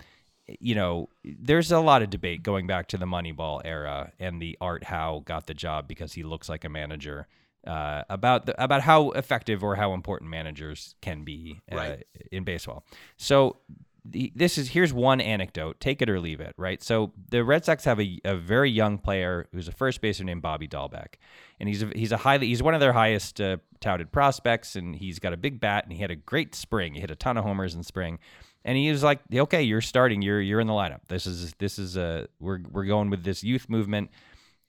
you 0.60 0.74
know, 0.74 1.08
there's 1.24 1.70
a 1.72 1.80
lot 1.80 2.02
of 2.02 2.10
debate 2.10 2.42
going 2.42 2.66
back 2.66 2.88
to 2.88 2.96
the 2.98 3.06
Moneyball 3.06 3.60
era 3.64 4.12
and 4.18 4.40
the 4.42 4.56
Art 4.60 4.84
Howe 4.84 5.22
got 5.24 5.46
the 5.46 5.54
job 5.54 5.86
because 5.88 6.12
he 6.12 6.22
looks 6.22 6.48
like 6.48 6.64
a 6.64 6.68
manager. 6.68 7.28
Uh, 7.66 8.02
about 8.08 8.46
the, 8.46 8.62
about 8.62 8.80
how 8.80 9.10
effective 9.10 9.62
or 9.62 9.76
how 9.76 9.92
important 9.92 10.30
managers 10.30 10.94
can 11.02 11.24
be 11.24 11.60
uh, 11.70 11.76
Right. 11.76 12.06
in 12.32 12.42
baseball. 12.42 12.84
So 13.18 13.58
the, 14.02 14.32
this 14.34 14.56
is 14.56 14.68
here's 14.70 14.94
one 14.94 15.20
anecdote. 15.20 15.78
Take 15.78 16.00
it 16.00 16.08
or 16.08 16.18
leave 16.20 16.40
it. 16.40 16.54
Right. 16.56 16.82
So 16.82 17.12
the 17.28 17.44
Red 17.44 17.66
Sox 17.66 17.84
have 17.84 18.00
a, 18.00 18.18
a 18.24 18.34
very 18.34 18.70
young 18.70 18.96
player 18.96 19.46
who's 19.52 19.68
a 19.68 19.72
first 19.72 20.00
baseman 20.00 20.26
named 20.28 20.40
Bobby 20.40 20.66
Dalbec, 20.68 21.16
and 21.60 21.68
he's 21.68 21.82
a, 21.82 21.90
he's 21.94 22.12
a 22.12 22.16
highly 22.16 22.46
he's 22.46 22.62
one 22.62 22.72
of 22.72 22.80
their 22.80 22.94
highest 22.94 23.42
uh, 23.42 23.58
touted 23.78 24.10
prospects, 24.10 24.74
and 24.74 24.96
he's 24.96 25.18
got 25.18 25.34
a 25.34 25.36
big 25.36 25.60
bat, 25.60 25.84
and 25.84 25.92
he 25.92 25.98
had 26.00 26.10
a 26.10 26.16
great 26.16 26.54
spring. 26.54 26.94
He 26.94 27.00
hit 27.00 27.10
a 27.10 27.14
ton 27.16 27.36
of 27.36 27.44
homers 27.44 27.74
in 27.74 27.82
spring. 27.82 28.18
And 28.64 28.76
he 28.76 28.90
was 28.90 29.02
like, 29.02 29.20
"Okay, 29.32 29.62
you're 29.62 29.80
starting. 29.82 30.22
You're 30.22 30.40
you're 30.40 30.60
in 30.60 30.66
the 30.66 30.72
lineup. 30.72 31.00
This 31.08 31.26
is 31.26 31.54
this 31.58 31.78
is 31.78 31.96
a 31.98 32.26
we're 32.40 32.60
we're 32.70 32.84
going 32.86 33.10
with 33.10 33.22
this 33.22 33.44
youth 33.44 33.68
movement." 33.68 34.10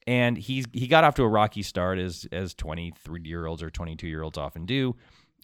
And 0.08 0.38
he's 0.38 0.66
he 0.74 0.88
got 0.88 1.04
off 1.04 1.16
to 1.16 1.24
a 1.24 1.28
rocky 1.28 1.62
start 1.64 2.00
as 2.00 2.28
as 2.32 2.54
23 2.54 3.22
year 3.24 3.46
olds 3.46 3.62
or 3.64 3.70
22 3.70 4.08
year 4.08 4.24
olds 4.24 4.38
often 4.38 4.66
do. 4.66 4.96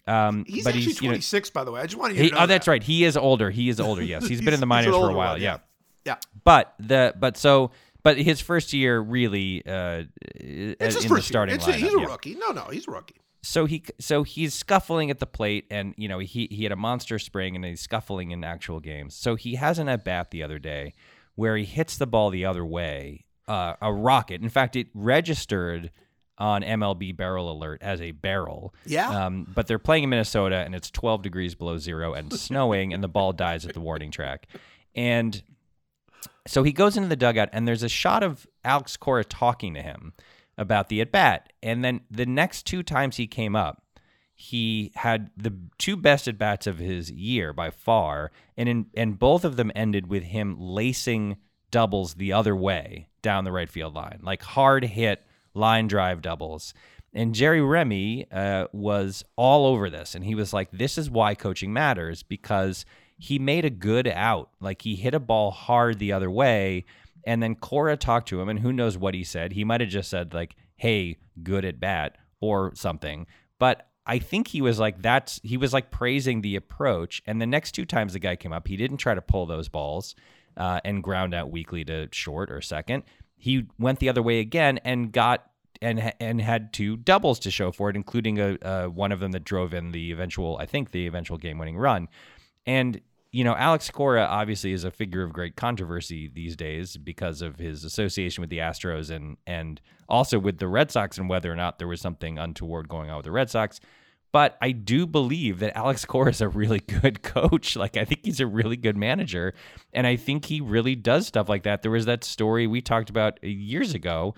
Um, 0.06 0.44
He's 0.48 0.64
but 0.64 0.70
actually 0.70 0.84
he's 0.84 1.02
you 1.02 1.08
know 1.08 1.14
26, 1.14 1.50
by 1.50 1.64
the 1.64 1.70
way. 1.72 1.80
I 1.82 1.84
just 1.86 1.98
want 1.98 2.14
he, 2.14 2.30
to 2.30 2.34
know 2.34 2.42
oh 2.42 2.46
that's 2.46 2.64
that. 2.64 2.70
right 2.70 2.82
he 2.82 3.04
is 3.04 3.16
older 3.16 3.50
he 3.50 3.68
is 3.68 3.78
older 3.78 4.02
yes 4.02 4.26
he's 4.26 4.40
been 4.40 4.54
in 4.54 4.60
the 4.60 4.66
minors 4.74 4.94
for 4.94 5.10
a 5.10 5.12
while 5.14 5.32
one, 5.34 5.42
yeah. 5.42 5.58
Yeah. 6.06 6.16
but 6.44 6.74
the 6.78 7.12
but 7.18 7.36
so 7.36 7.72
but 8.02 8.16
his 8.18 8.40
first 8.40 8.72
year 8.72 8.98
really 9.00 9.62
uh 9.66 10.04
It's 10.34 10.96
in 10.96 11.02
the 11.02 11.08
first 11.08 11.10
year. 11.10 11.20
starting 11.22 11.54
It's 11.56 11.66
a- 11.68 11.72
he's 11.72 11.92
a 11.92 11.98
yeah. 11.98 12.06
rookie. 12.06 12.34
No, 12.36 12.52
no, 12.52 12.62
he's 12.72 12.88
a 12.88 12.90
rookie. 12.90 13.16
so 13.42 13.66
he 13.66 13.84
so 14.00 14.22
he's 14.22 14.54
scuffling 14.54 15.10
at 15.10 15.18
the 15.18 15.26
plate 15.26 15.66
and 15.70 15.92
you 15.98 16.08
know 16.08 16.20
he 16.20 16.48
he 16.50 16.62
had 16.62 16.72
a 16.72 16.76
monster 16.76 17.18
spring 17.18 17.54
and 17.54 17.62
he's 17.66 17.82
scuffling 17.82 18.30
in 18.30 18.42
actual 18.44 18.80
games 18.80 19.14
so 19.14 19.34
he 19.34 19.56
has 19.56 19.78
an 19.78 19.90
at 19.90 20.04
bat 20.06 20.30
the 20.30 20.42
other 20.42 20.58
day 20.58 20.94
where 21.34 21.54
he 21.56 21.64
hits 21.66 21.98
the 21.98 22.06
ball 22.06 22.30
the 22.30 22.46
other 22.46 22.64
way 22.64 23.26
uh, 23.48 23.74
a 23.80 23.92
rocket. 23.92 24.42
In 24.42 24.48
fact 24.48 24.76
it 24.76 24.88
registered 24.94 25.90
on 26.38 26.62
MLB 26.62 27.16
barrel 27.16 27.50
alert 27.50 27.82
as 27.82 28.00
a 28.00 28.12
barrel. 28.12 28.72
Yeah. 28.86 29.26
um, 29.26 29.46
but 29.52 29.66
they're 29.66 29.80
playing 29.80 30.04
in 30.04 30.10
Minnesota 30.10 30.56
and 30.56 30.74
it's 30.74 30.90
12 30.90 31.22
degrees 31.22 31.54
below 31.54 31.78
zero 31.78 32.14
and 32.14 32.32
snowing 32.38 32.92
and 32.92 33.02
the 33.02 33.08
ball 33.08 33.32
dies 33.32 33.66
at 33.66 33.74
the 33.74 33.80
warning 33.80 34.10
track. 34.10 34.46
And 34.94 35.42
so 36.48 36.62
he 36.62 36.72
goes 36.72 36.96
into 36.96 37.08
the 37.08 37.16
dugout, 37.16 37.50
and 37.52 37.68
there's 37.68 37.82
a 37.82 37.88
shot 37.88 38.22
of 38.22 38.46
Alex 38.64 38.96
Cora 38.96 39.22
talking 39.22 39.74
to 39.74 39.82
him 39.82 40.14
about 40.56 40.88
the 40.88 41.00
at 41.00 41.12
bat. 41.12 41.52
And 41.62 41.84
then 41.84 42.00
the 42.10 42.26
next 42.26 42.64
two 42.64 42.82
times 42.82 43.16
he 43.16 43.26
came 43.26 43.54
up, 43.54 43.82
he 44.34 44.92
had 44.94 45.30
the 45.36 45.52
two 45.76 45.96
best 45.96 46.26
at 46.26 46.38
bats 46.38 46.66
of 46.66 46.78
his 46.78 47.10
year 47.10 47.52
by 47.52 47.70
far, 47.70 48.32
and 48.56 48.68
in, 48.68 48.86
and 48.94 49.18
both 49.18 49.44
of 49.44 49.56
them 49.56 49.70
ended 49.74 50.06
with 50.06 50.22
him 50.22 50.56
lacing 50.58 51.36
doubles 51.70 52.14
the 52.14 52.32
other 52.32 52.56
way 52.56 53.08
down 53.28 53.44
the 53.44 53.52
right 53.52 53.68
field 53.68 53.92
line, 53.92 54.20
like 54.22 54.42
hard 54.42 54.82
hit 54.82 55.22
line 55.52 55.86
drive 55.86 56.22
doubles. 56.22 56.72
And 57.12 57.34
Jerry 57.34 57.60
Remy 57.60 58.26
uh, 58.32 58.68
was 58.72 59.22
all 59.36 59.66
over 59.66 59.90
this, 59.90 60.14
and 60.14 60.24
he 60.24 60.34
was 60.34 60.54
like, 60.54 60.70
"This 60.70 60.96
is 60.96 61.10
why 61.10 61.34
coaching 61.34 61.70
matters 61.70 62.22
because 62.22 62.86
he 63.18 63.38
made 63.38 63.66
a 63.66 63.70
good 63.70 64.08
out. 64.08 64.48
Like 64.60 64.80
he 64.80 64.94
hit 64.94 65.12
a 65.12 65.20
ball 65.20 65.50
hard 65.50 65.98
the 65.98 66.10
other 66.10 66.30
way, 66.30 66.86
and 67.26 67.42
then 67.42 67.54
Cora 67.54 67.98
talked 67.98 68.28
to 68.28 68.40
him, 68.40 68.48
and 68.48 68.60
who 68.60 68.72
knows 68.72 68.96
what 68.96 69.12
he 69.12 69.24
said? 69.24 69.52
He 69.52 69.62
might 69.62 69.82
have 69.82 69.90
just 69.90 70.08
said 70.08 70.32
like, 70.32 70.56
"Hey, 70.76 71.18
good 71.42 71.66
at 71.66 71.78
bat" 71.78 72.16
or 72.40 72.74
something. 72.74 73.26
But 73.58 73.88
I 74.06 74.18
think 74.18 74.48
he 74.48 74.62
was 74.62 74.78
like 74.78 75.02
that's 75.02 75.38
he 75.42 75.58
was 75.58 75.74
like 75.74 75.90
praising 75.90 76.40
the 76.40 76.56
approach. 76.56 77.20
And 77.26 77.42
the 77.42 77.46
next 77.46 77.72
two 77.72 77.84
times 77.84 78.14
the 78.14 78.18
guy 78.20 78.36
came 78.36 78.54
up, 78.54 78.68
he 78.68 78.78
didn't 78.78 78.96
try 78.96 79.14
to 79.14 79.20
pull 79.20 79.44
those 79.44 79.68
balls 79.68 80.14
uh, 80.58 80.80
and 80.84 81.02
ground 81.02 81.34
out 81.34 81.50
weekly 81.50 81.84
to 81.84 82.08
short 82.12 82.50
or 82.50 82.60
second. 82.60 83.04
He 83.36 83.66
went 83.78 84.00
the 84.00 84.08
other 84.08 84.22
way 84.22 84.40
again 84.40 84.78
and 84.78 85.12
got 85.12 85.48
and 85.80 86.12
and 86.20 86.40
had 86.40 86.72
two 86.72 86.96
doubles 86.96 87.38
to 87.40 87.50
show 87.50 87.70
for 87.70 87.88
it, 87.88 87.96
including 87.96 88.38
a, 88.40 88.58
uh 88.62 88.86
one 88.86 89.12
of 89.12 89.20
them 89.20 89.30
that 89.32 89.44
drove 89.44 89.72
in 89.72 89.92
the 89.92 90.10
eventual, 90.10 90.58
I 90.58 90.66
think, 90.66 90.90
the 90.90 91.06
eventual 91.06 91.38
game-winning 91.38 91.78
run. 91.78 92.08
And 92.66 93.00
you 93.30 93.44
know, 93.44 93.54
Alex 93.54 93.90
Cora 93.90 94.24
obviously 94.24 94.72
is 94.72 94.84
a 94.84 94.90
figure 94.90 95.22
of 95.22 95.32
great 95.32 95.54
controversy 95.54 96.28
these 96.28 96.56
days 96.56 96.96
because 96.96 97.42
of 97.42 97.58
his 97.58 97.84
association 97.84 98.40
with 98.40 98.50
the 98.50 98.58
Astros 98.58 99.10
and 99.10 99.36
and 99.46 99.80
also 100.08 100.38
with 100.38 100.58
the 100.58 100.68
Red 100.68 100.90
Sox 100.90 101.18
and 101.18 101.28
whether 101.28 101.52
or 101.52 101.56
not 101.56 101.78
there 101.78 101.88
was 101.88 102.00
something 102.00 102.38
untoward 102.38 102.88
going 102.88 103.10
on 103.10 103.18
with 103.18 103.24
the 103.24 103.30
Red 103.30 103.50
Sox. 103.50 103.80
But 104.30 104.58
I 104.60 104.72
do 104.72 105.06
believe 105.06 105.58
that 105.60 105.76
Alex 105.76 106.04
Cora 106.04 106.30
is 106.30 106.40
a 106.40 106.48
really 106.48 106.80
good 106.80 107.22
coach. 107.22 107.76
Like 107.76 107.96
I 107.96 108.04
think 108.04 108.24
he's 108.24 108.40
a 108.40 108.46
really 108.46 108.76
good 108.76 108.96
manager, 108.96 109.54
and 109.92 110.06
I 110.06 110.16
think 110.16 110.46
he 110.46 110.60
really 110.60 110.94
does 110.94 111.26
stuff 111.26 111.48
like 111.48 111.62
that. 111.62 111.82
There 111.82 111.90
was 111.90 112.06
that 112.06 112.24
story 112.24 112.66
we 112.66 112.80
talked 112.80 113.10
about 113.10 113.42
years 113.42 113.94
ago 113.94 114.34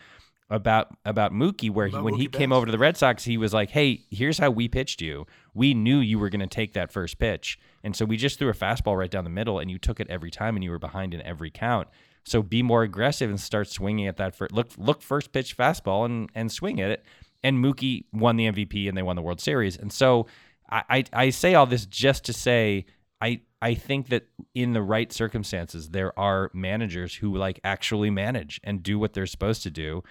about 0.51 0.89
about 1.05 1.33
Mookie, 1.33 1.71
where 1.71 1.87
he, 1.87 1.97
when 1.97 2.15
he 2.15 2.27
came 2.27 2.53
over 2.53 2.67
to 2.67 2.73
the 2.73 2.79
Red 2.79 2.97
Sox, 2.97 3.25
he 3.25 3.37
was 3.37 3.55
like, 3.55 3.71
"Hey, 3.71 4.05
here's 4.11 4.39
how 4.39 4.51
we 4.51 4.69
pitched 4.69 5.01
you. 5.01 5.27
We 5.55 5.75
knew 5.75 5.99
you 5.99 6.19
were 6.19 6.29
going 6.29 6.41
to 6.41 6.47
take 6.47 6.73
that 6.75 6.93
first 6.93 7.19
pitch, 7.19 7.59
and 7.85 7.95
so 7.95 8.05
we 8.05 8.17
just 8.17 8.39
threw 8.39 8.49
a 8.49 8.55
fastball 8.55 8.99
right 8.99 9.11
down 9.11 9.25
the 9.25 9.31
middle, 9.31 9.61
and 9.61 9.71
you 9.71 9.79
took 9.79 10.01
it 10.01 10.09
every 10.11 10.31
time, 10.31 10.57
and 10.57 10.65
you 10.65 10.71
were 10.71 10.79
behind 10.79 11.15
in 11.15 11.23
every 11.23 11.51
count. 11.51 11.89
So 12.25 12.43
be 12.43 12.63
more 12.63 12.83
aggressive 12.83 13.31
and 13.31 13.41
start 13.41 13.69
swinging 13.69 14.07
at 14.07 14.17
that 14.19 14.35
first 14.35 14.53
look 14.53 14.71
look 14.77 15.03
first 15.03 15.33
pitch 15.33 15.57
fastball 15.57 16.05
and 16.05 16.29
and 16.35 16.51
swing 16.51 16.81
at 16.81 16.91
it." 16.91 17.05
And 17.43 17.65
Mookie 17.65 18.05
won 18.13 18.37
the 18.37 18.47
MVP, 18.47 18.89
and 18.89 18.97
they 18.97 19.03
won 19.03 19.17
the 19.17 19.23
World 19.23 19.41
Series. 19.41 19.77
And 19.77 19.93
so 19.93 20.27
I 20.71 20.83
I, 20.91 21.05
I 21.13 21.31
say 21.31 21.55
all 21.55 21.67
this 21.67 21.87
just 21.87 22.25
to 22.25 22.33
say. 22.33 22.87
I, 23.23 23.43
I 23.61 23.75
think 23.75 24.09
that 24.09 24.29
in 24.55 24.73
the 24.73 24.81
right 24.81 25.13
circumstances, 25.13 25.91
there 25.91 26.19
are 26.19 26.51
managers 26.55 27.17
who 27.17 27.37
like 27.37 27.61
actually 27.63 28.09
manage 28.09 28.59
and 28.65 28.83
do 28.83 28.99
what 28.99 29.13
they're 29.13 29.27
supposed 29.27 29.63
to 29.65 29.71
do 29.71 30.03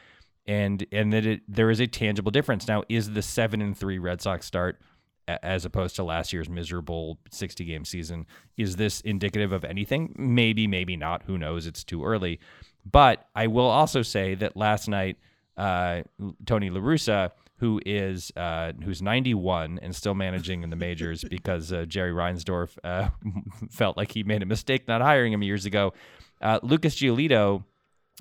and 0.50 0.84
and 0.92 1.14
that 1.14 1.26
it, 1.28 1.42
there 1.48 1.70
is 1.70 1.80
a 1.80 1.86
tangible 1.86 2.32
difference. 2.32 2.68
Now, 2.68 2.84
is 2.90 3.12
the 3.12 3.22
seven 3.22 3.62
and 3.62 3.78
three 3.78 4.00
Red 4.00 4.20
Sox 4.20 4.48
start 4.48 4.82
as 5.28 5.64
opposed 5.64 5.96
to 5.98 6.04
last 6.04 6.34
year's 6.34 6.50
miserable 6.50 7.20
sixty 7.30 7.64
game 7.66 7.86
season? 7.86 8.26
Is 8.58 8.76
this 8.76 9.00
indicative 9.02 9.52
of 9.52 9.64
anything? 9.64 10.16
Maybe, 10.18 10.66
maybe 10.66 10.98
not. 10.98 11.24
Who 11.28 11.38
knows? 11.38 11.68
It's 11.68 11.84
too 11.84 12.04
early. 12.04 12.40
But 12.84 13.28
I 13.36 13.46
will 13.46 13.68
also 13.68 14.02
say 14.02 14.34
that 14.36 14.58
last 14.58 14.88
night, 14.88 15.18
uh, 15.60 16.04
Tony 16.46 16.70
La 16.70 16.80
Russa, 16.80 17.32
who 17.58 17.82
is 17.86 18.32
uh, 18.36 18.72
who's 18.84 19.02
91 19.02 19.80
and 19.82 19.96
still 19.96 20.16
managing 20.16 20.64
in 20.64 20.70
the 20.70 20.76
majors 20.76 21.24
because 21.30 21.72
uh, 21.72 21.86
Jerry 21.86 22.12
Reinsdorf 22.12 22.78
uh, 22.84 23.10
felt 23.70 23.98
like 23.98 24.14
he 24.14 24.24
made 24.24 24.42
a 24.42 24.46
mistake 24.46 24.88
not 24.88 25.02
hiring 25.02 25.34
him 25.34 25.44
years 25.44 25.66
ago. 25.66 25.94
Uh, 26.42 26.60
Lucas 26.64 26.96
Giolito 26.96 27.66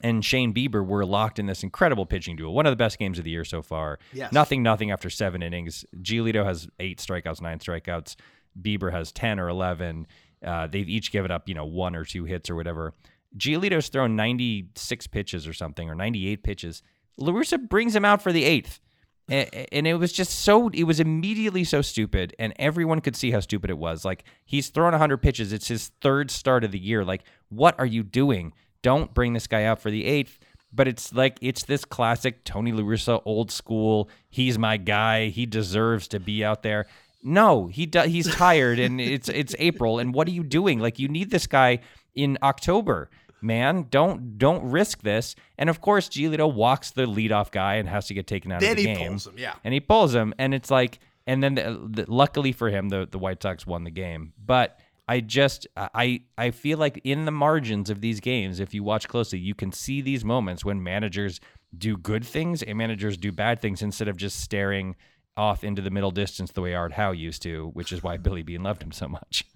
and 0.02 0.24
Shane 0.24 0.52
Bieber 0.52 0.84
were 0.84 1.04
locked 1.04 1.38
in 1.38 1.46
this 1.46 1.62
incredible 1.62 2.06
pitching 2.06 2.36
duel. 2.36 2.52
One 2.52 2.66
of 2.66 2.72
the 2.72 2.76
best 2.76 2.98
games 2.98 3.18
of 3.18 3.24
the 3.24 3.30
year 3.30 3.44
so 3.44 3.62
far. 3.62 3.98
Yes. 4.12 4.32
Nothing, 4.32 4.62
nothing 4.62 4.90
after 4.90 5.08
seven 5.08 5.42
innings. 5.42 5.84
Giolito 5.96 6.44
has 6.44 6.68
eight 6.80 6.98
strikeouts, 6.98 7.40
nine 7.40 7.58
strikeouts. 7.58 8.16
Bieber 8.60 8.92
has 8.92 9.12
10 9.12 9.38
or 9.38 9.48
11. 9.48 10.06
Uh, 10.44 10.66
they've 10.66 10.88
each 10.88 11.12
given 11.12 11.30
up, 11.30 11.48
you 11.48 11.54
know, 11.54 11.64
one 11.64 11.94
or 11.94 12.04
two 12.04 12.24
hits 12.24 12.50
or 12.50 12.56
whatever. 12.56 12.94
Giolito's 13.36 13.88
thrown 13.88 14.16
96 14.16 15.06
pitches 15.08 15.46
or 15.46 15.52
something, 15.52 15.88
or 15.88 15.94
98 15.94 16.42
pitches. 16.42 16.82
La 17.18 17.32
Russa 17.32 17.68
brings 17.68 17.94
him 17.94 18.04
out 18.04 18.22
for 18.22 18.32
the 18.32 18.44
eighth. 18.44 18.80
And 19.28 19.86
it 19.86 19.98
was 19.98 20.10
just 20.12 20.40
so, 20.40 20.70
it 20.70 20.84
was 20.84 21.00
immediately 21.00 21.62
so 21.62 21.82
stupid. 21.82 22.34
And 22.38 22.54
everyone 22.58 23.02
could 23.02 23.14
see 23.14 23.30
how 23.30 23.40
stupid 23.40 23.68
it 23.68 23.76
was. 23.76 24.04
Like, 24.04 24.24
he's 24.46 24.70
thrown 24.70 24.92
100 24.92 25.18
pitches. 25.18 25.52
It's 25.52 25.68
his 25.68 25.90
third 26.00 26.30
start 26.30 26.64
of 26.64 26.70
the 26.70 26.78
year. 26.78 27.04
Like, 27.04 27.24
what 27.50 27.78
are 27.78 27.86
you 27.86 28.02
doing? 28.02 28.54
Don't 28.80 29.12
bring 29.12 29.34
this 29.34 29.46
guy 29.46 29.64
out 29.64 29.82
for 29.82 29.90
the 29.90 30.06
eighth. 30.06 30.38
But 30.72 30.88
it's 30.88 31.12
like, 31.12 31.36
it's 31.42 31.64
this 31.64 31.84
classic 31.84 32.44
Tony 32.44 32.72
La 32.72 32.82
Russa, 32.82 33.20
old 33.26 33.50
school. 33.50 34.08
He's 34.30 34.58
my 34.58 34.78
guy. 34.78 35.28
He 35.28 35.44
deserves 35.44 36.08
to 36.08 36.20
be 36.20 36.42
out 36.42 36.62
there. 36.62 36.86
No, 37.22 37.66
he 37.66 37.86
do, 37.86 38.02
he's 38.02 38.32
tired 38.34 38.78
and 38.78 39.00
it's 39.00 39.28
it's 39.28 39.54
April 39.58 39.98
and 39.98 40.14
what 40.14 40.28
are 40.28 40.32
you 40.32 40.44
doing? 40.44 40.78
Like 40.78 40.98
you 41.00 41.08
need 41.08 41.30
this 41.30 41.46
guy 41.48 41.80
in 42.14 42.38
October. 42.42 43.10
Man, 43.40 43.86
don't 43.90 44.38
don't 44.38 44.64
risk 44.70 45.02
this. 45.02 45.34
And 45.56 45.70
of 45.70 45.80
course, 45.80 46.08
Giolito 46.08 46.52
walks 46.52 46.90
the 46.90 47.06
leadoff 47.06 47.50
guy 47.50 47.74
and 47.74 47.88
has 47.88 48.06
to 48.08 48.14
get 48.14 48.26
taken 48.26 48.52
out 48.52 48.60
Then 48.60 48.72
of 48.72 48.76
the 48.78 48.84
game. 48.84 48.94
Then 48.94 49.02
he 49.04 49.08
pulls 49.08 49.26
him, 49.26 49.34
yeah. 49.38 49.54
And 49.64 49.74
he 49.74 49.80
pulls 49.80 50.14
him 50.14 50.34
and 50.38 50.54
it's 50.54 50.70
like 50.70 50.98
and 51.26 51.42
then 51.42 51.54
the, 51.54 51.88
the, 51.88 52.04
luckily 52.08 52.52
for 52.52 52.70
him 52.70 52.88
the 52.88 53.06
the 53.10 53.18
White 53.18 53.42
Sox 53.42 53.66
won 53.66 53.84
the 53.84 53.90
game. 53.90 54.32
But 54.44 54.80
I 55.06 55.20
just 55.20 55.66
I 55.76 56.22
I 56.36 56.50
feel 56.50 56.78
like 56.78 57.00
in 57.04 57.24
the 57.24 57.30
margins 57.30 57.90
of 57.90 58.00
these 58.00 58.20
games, 58.20 58.60
if 58.60 58.74
you 58.74 58.82
watch 58.82 59.08
closely, 59.08 59.38
you 59.38 59.54
can 59.54 59.72
see 59.72 60.00
these 60.00 60.24
moments 60.24 60.64
when 60.64 60.82
managers 60.82 61.40
do 61.76 61.96
good 61.96 62.24
things 62.24 62.62
and 62.62 62.76
managers 62.76 63.16
do 63.16 63.30
bad 63.30 63.60
things 63.60 63.82
instead 63.82 64.08
of 64.08 64.16
just 64.16 64.40
staring 64.40 64.96
off 65.36 65.62
into 65.62 65.80
the 65.80 65.90
middle 65.90 66.10
distance 66.10 66.50
the 66.52 66.60
way 66.60 66.74
Art 66.74 66.92
Howe 66.92 67.12
used 67.12 67.42
to, 67.42 67.68
which 67.68 67.92
is 67.92 68.02
why 68.02 68.16
Billy 68.16 68.42
Beane 68.42 68.62
loved 68.62 68.82
him 68.82 68.92
so 68.92 69.08
much. 69.08 69.44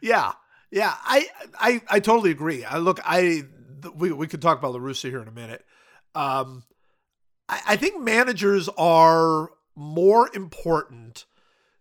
Yeah, 0.00 0.32
yeah, 0.70 0.94
I, 1.02 1.26
I, 1.58 1.82
I 1.88 2.00
totally 2.00 2.30
agree. 2.30 2.64
I 2.64 2.78
look, 2.78 3.00
I, 3.04 3.42
we, 3.94 4.12
we 4.12 4.26
could 4.26 4.42
talk 4.42 4.58
about 4.58 4.72
La 4.72 4.78
Russa 4.78 5.10
here 5.10 5.22
in 5.22 5.28
a 5.28 5.32
minute. 5.32 5.64
Um, 6.14 6.64
I, 7.48 7.60
I 7.68 7.76
think 7.76 8.02
managers 8.02 8.68
are 8.76 9.50
more 9.74 10.30
important 10.34 11.24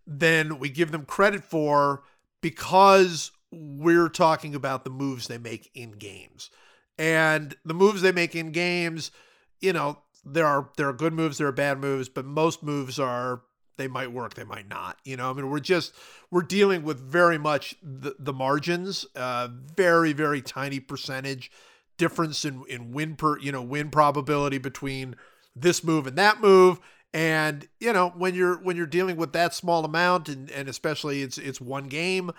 than 0.05 0.59
we 0.59 0.69
give 0.69 0.91
them 0.91 1.05
credit 1.05 1.43
for 1.43 2.03
because 2.41 3.31
we're 3.51 4.09
talking 4.09 4.53
about 4.53 4.83
the 4.83 4.89
moves 4.89 5.27
they 5.27 5.37
make 5.37 5.71
in 5.73 5.91
games, 5.93 6.51
and 6.97 7.55
the 7.63 7.73
moves 7.73 8.01
they 8.01 8.11
make 8.11 8.35
in 8.35 8.51
games, 8.51 9.11
you 9.61 9.73
know, 9.73 9.99
there 10.23 10.45
are 10.45 10.69
there 10.77 10.89
are 10.89 10.93
good 10.93 11.13
moves, 11.13 11.37
there 11.37 11.47
are 11.47 11.53
bad 11.53 11.79
moves, 11.79 12.09
but 12.09 12.25
most 12.25 12.61
moves 12.61 12.99
are 12.99 13.41
they 13.77 13.87
might 13.87 14.11
work, 14.11 14.33
they 14.33 14.43
might 14.43 14.67
not. 14.67 14.97
You 15.03 15.17
know, 15.17 15.29
I 15.29 15.33
mean, 15.33 15.49
we're 15.49 15.59
just 15.59 15.93
we're 16.31 16.41
dealing 16.41 16.83
with 16.83 16.99
very 16.99 17.37
much 17.37 17.75
the, 17.81 18.15
the 18.17 18.33
margins, 18.33 19.05
uh, 19.15 19.49
very 19.75 20.13
very 20.13 20.41
tiny 20.41 20.79
percentage 20.79 21.51
difference 21.97 22.45
in 22.45 22.63
in 22.69 22.91
win 22.91 23.15
per 23.15 23.39
you 23.39 23.51
know 23.51 23.61
win 23.61 23.89
probability 23.89 24.57
between 24.57 25.15
this 25.55 25.83
move 25.83 26.07
and 26.07 26.17
that 26.17 26.41
move. 26.41 26.79
And 27.13 27.67
you 27.79 27.93
know 27.93 28.09
when 28.09 28.35
you're 28.35 28.57
when 28.57 28.75
you're 28.75 28.85
dealing 28.85 29.15
with 29.17 29.33
that 29.33 29.53
small 29.53 29.85
amount, 29.85 30.29
and 30.29 30.51
and 30.51 30.67
especially 30.67 31.21
it's 31.21 31.37
it's 31.37 31.61
one 31.61 31.87
game. 31.87 32.31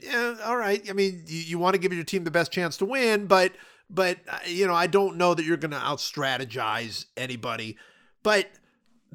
Yeah, 0.00 0.36
all 0.44 0.56
right. 0.56 0.88
I 0.90 0.92
mean, 0.92 1.24
you, 1.26 1.40
you 1.40 1.58
want 1.58 1.74
to 1.74 1.80
give 1.80 1.92
your 1.92 2.04
team 2.04 2.24
the 2.24 2.30
best 2.30 2.52
chance 2.52 2.76
to 2.78 2.84
win, 2.84 3.26
but 3.26 3.52
but 3.88 4.18
uh, 4.28 4.38
you 4.46 4.66
know 4.66 4.74
I 4.74 4.86
don't 4.86 5.16
know 5.16 5.34
that 5.34 5.44
you're 5.44 5.56
going 5.56 5.70
to 5.70 5.78
out 5.78 5.98
strategize 5.98 7.06
anybody. 7.16 7.76
But 8.22 8.48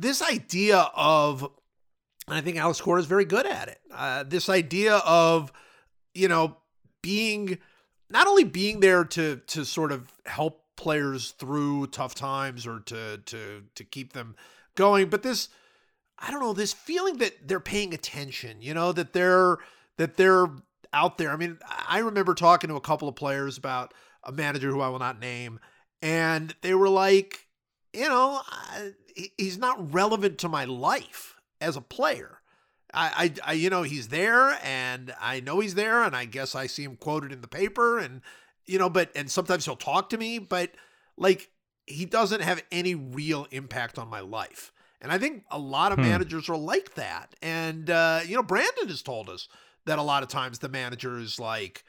this 0.02 0.22
idea 0.22 0.90
of, 0.96 1.44
and 2.28 2.36
I 2.36 2.42
think 2.42 2.58
Alex 2.58 2.82
Cora 2.82 3.00
is 3.00 3.06
very 3.06 3.26
good 3.26 3.46
at 3.46 3.68
it. 3.68 3.80
Uh, 3.94 4.24
this 4.24 4.50
idea 4.50 4.96
of, 4.98 5.52
you 6.14 6.28
know, 6.28 6.58
being 7.02 7.60
not 8.10 8.28
only 8.28 8.44
being 8.44 8.80
there 8.80 9.06
to 9.06 9.38
to 9.48 9.64
sort 9.64 9.92
of 9.92 10.12
help 10.26 10.64
players 10.76 11.32
through 11.32 11.88
tough 11.88 12.16
times 12.16 12.66
or 12.66 12.80
to 12.80 13.20
to 13.26 13.64
to 13.76 13.84
keep 13.84 14.14
them 14.14 14.36
going, 14.76 15.10
but 15.10 15.24
this, 15.24 15.50
I 16.18 16.32
don't 16.32 16.42
know, 16.42 16.54
this 16.54 16.74
feeling 16.74 17.18
that 17.18 17.48
they're 17.48 17.60
paying 17.60 17.94
attention. 17.94 18.62
You 18.62 18.74
know 18.74 18.92
that 18.92 19.14
they're 19.14 19.58
that 19.98 20.18
they're 20.18 20.48
out 20.94 21.18
there. 21.18 21.30
I 21.30 21.38
mean, 21.38 21.60
I 21.88 22.00
remember 22.00 22.34
talking 22.34 22.70
to 22.70 22.76
a 22.76 22.82
couple 22.82 23.08
of 23.08 23.16
players 23.16 23.58
about 23.58 23.94
a 24.24 24.32
manager 24.32 24.72
who 24.72 24.82
I 24.82 24.90
will 24.90 25.00
not 25.00 25.20
name, 25.20 25.60
and 26.02 26.56
they 26.62 26.74
were 26.74 26.90
like, 26.90 27.48
you 27.94 28.08
know, 28.08 28.42
he's 29.38 29.58
not 29.58 29.94
relevant 29.94 30.38
to 30.40 30.50
my 30.50 30.66
life 30.66 31.36
as 31.60 31.76
a 31.76 31.82
player. 31.82 32.40
I, 32.94 33.34
I, 33.46 33.52
I, 33.52 33.54
you 33.54 33.70
know, 33.70 33.84
he's 33.84 34.10
there, 34.10 34.60
and 34.64 35.14
I 35.20 35.40
know 35.40 35.60
he's 35.60 35.76
there, 35.76 36.04
and 36.04 36.16
I 36.16 36.26
guess 36.26 36.56
I 36.56 36.68
see 36.68 36.84
him 36.84 36.98
quoted 36.98 37.32
in 37.32 37.42
the 37.42 37.48
paper, 37.48 37.98
and 38.00 38.22
you 38.66 38.78
know, 38.78 38.90
but 38.90 39.12
and 39.16 39.30
sometimes 39.32 39.66
he'll 39.66 39.76
talk 39.76 40.10
to 40.10 40.18
me, 40.18 40.40
but 40.40 40.72
like 41.18 41.50
he 41.88 42.06
doesn't 42.06 42.42
have 42.42 42.64
any 42.72 42.96
real 42.96 43.48
impact 43.52 43.98
on 43.98 44.08
my 44.08 44.20
life. 44.20 44.72
And 45.02 45.12
I 45.12 45.18
think 45.18 45.44
a 45.50 45.58
lot 45.58 45.92
of 45.92 45.98
Hmm. 45.98 46.04
managers 46.04 46.48
are 46.48 46.58
like 46.58 46.94
that. 46.94 47.34
And 47.42 47.90
uh, 47.90 48.22
you 48.26 48.36
know, 48.36 48.44
Brandon 48.44 48.88
has 48.88 49.02
told 49.02 49.30
us 49.30 49.48
that 49.86 49.98
a 50.00 50.04
lot 50.04 50.22
of 50.24 50.30
times 50.30 50.60
the 50.60 50.70
manager 50.70 51.18
is 51.18 51.40
like, 51.40 51.84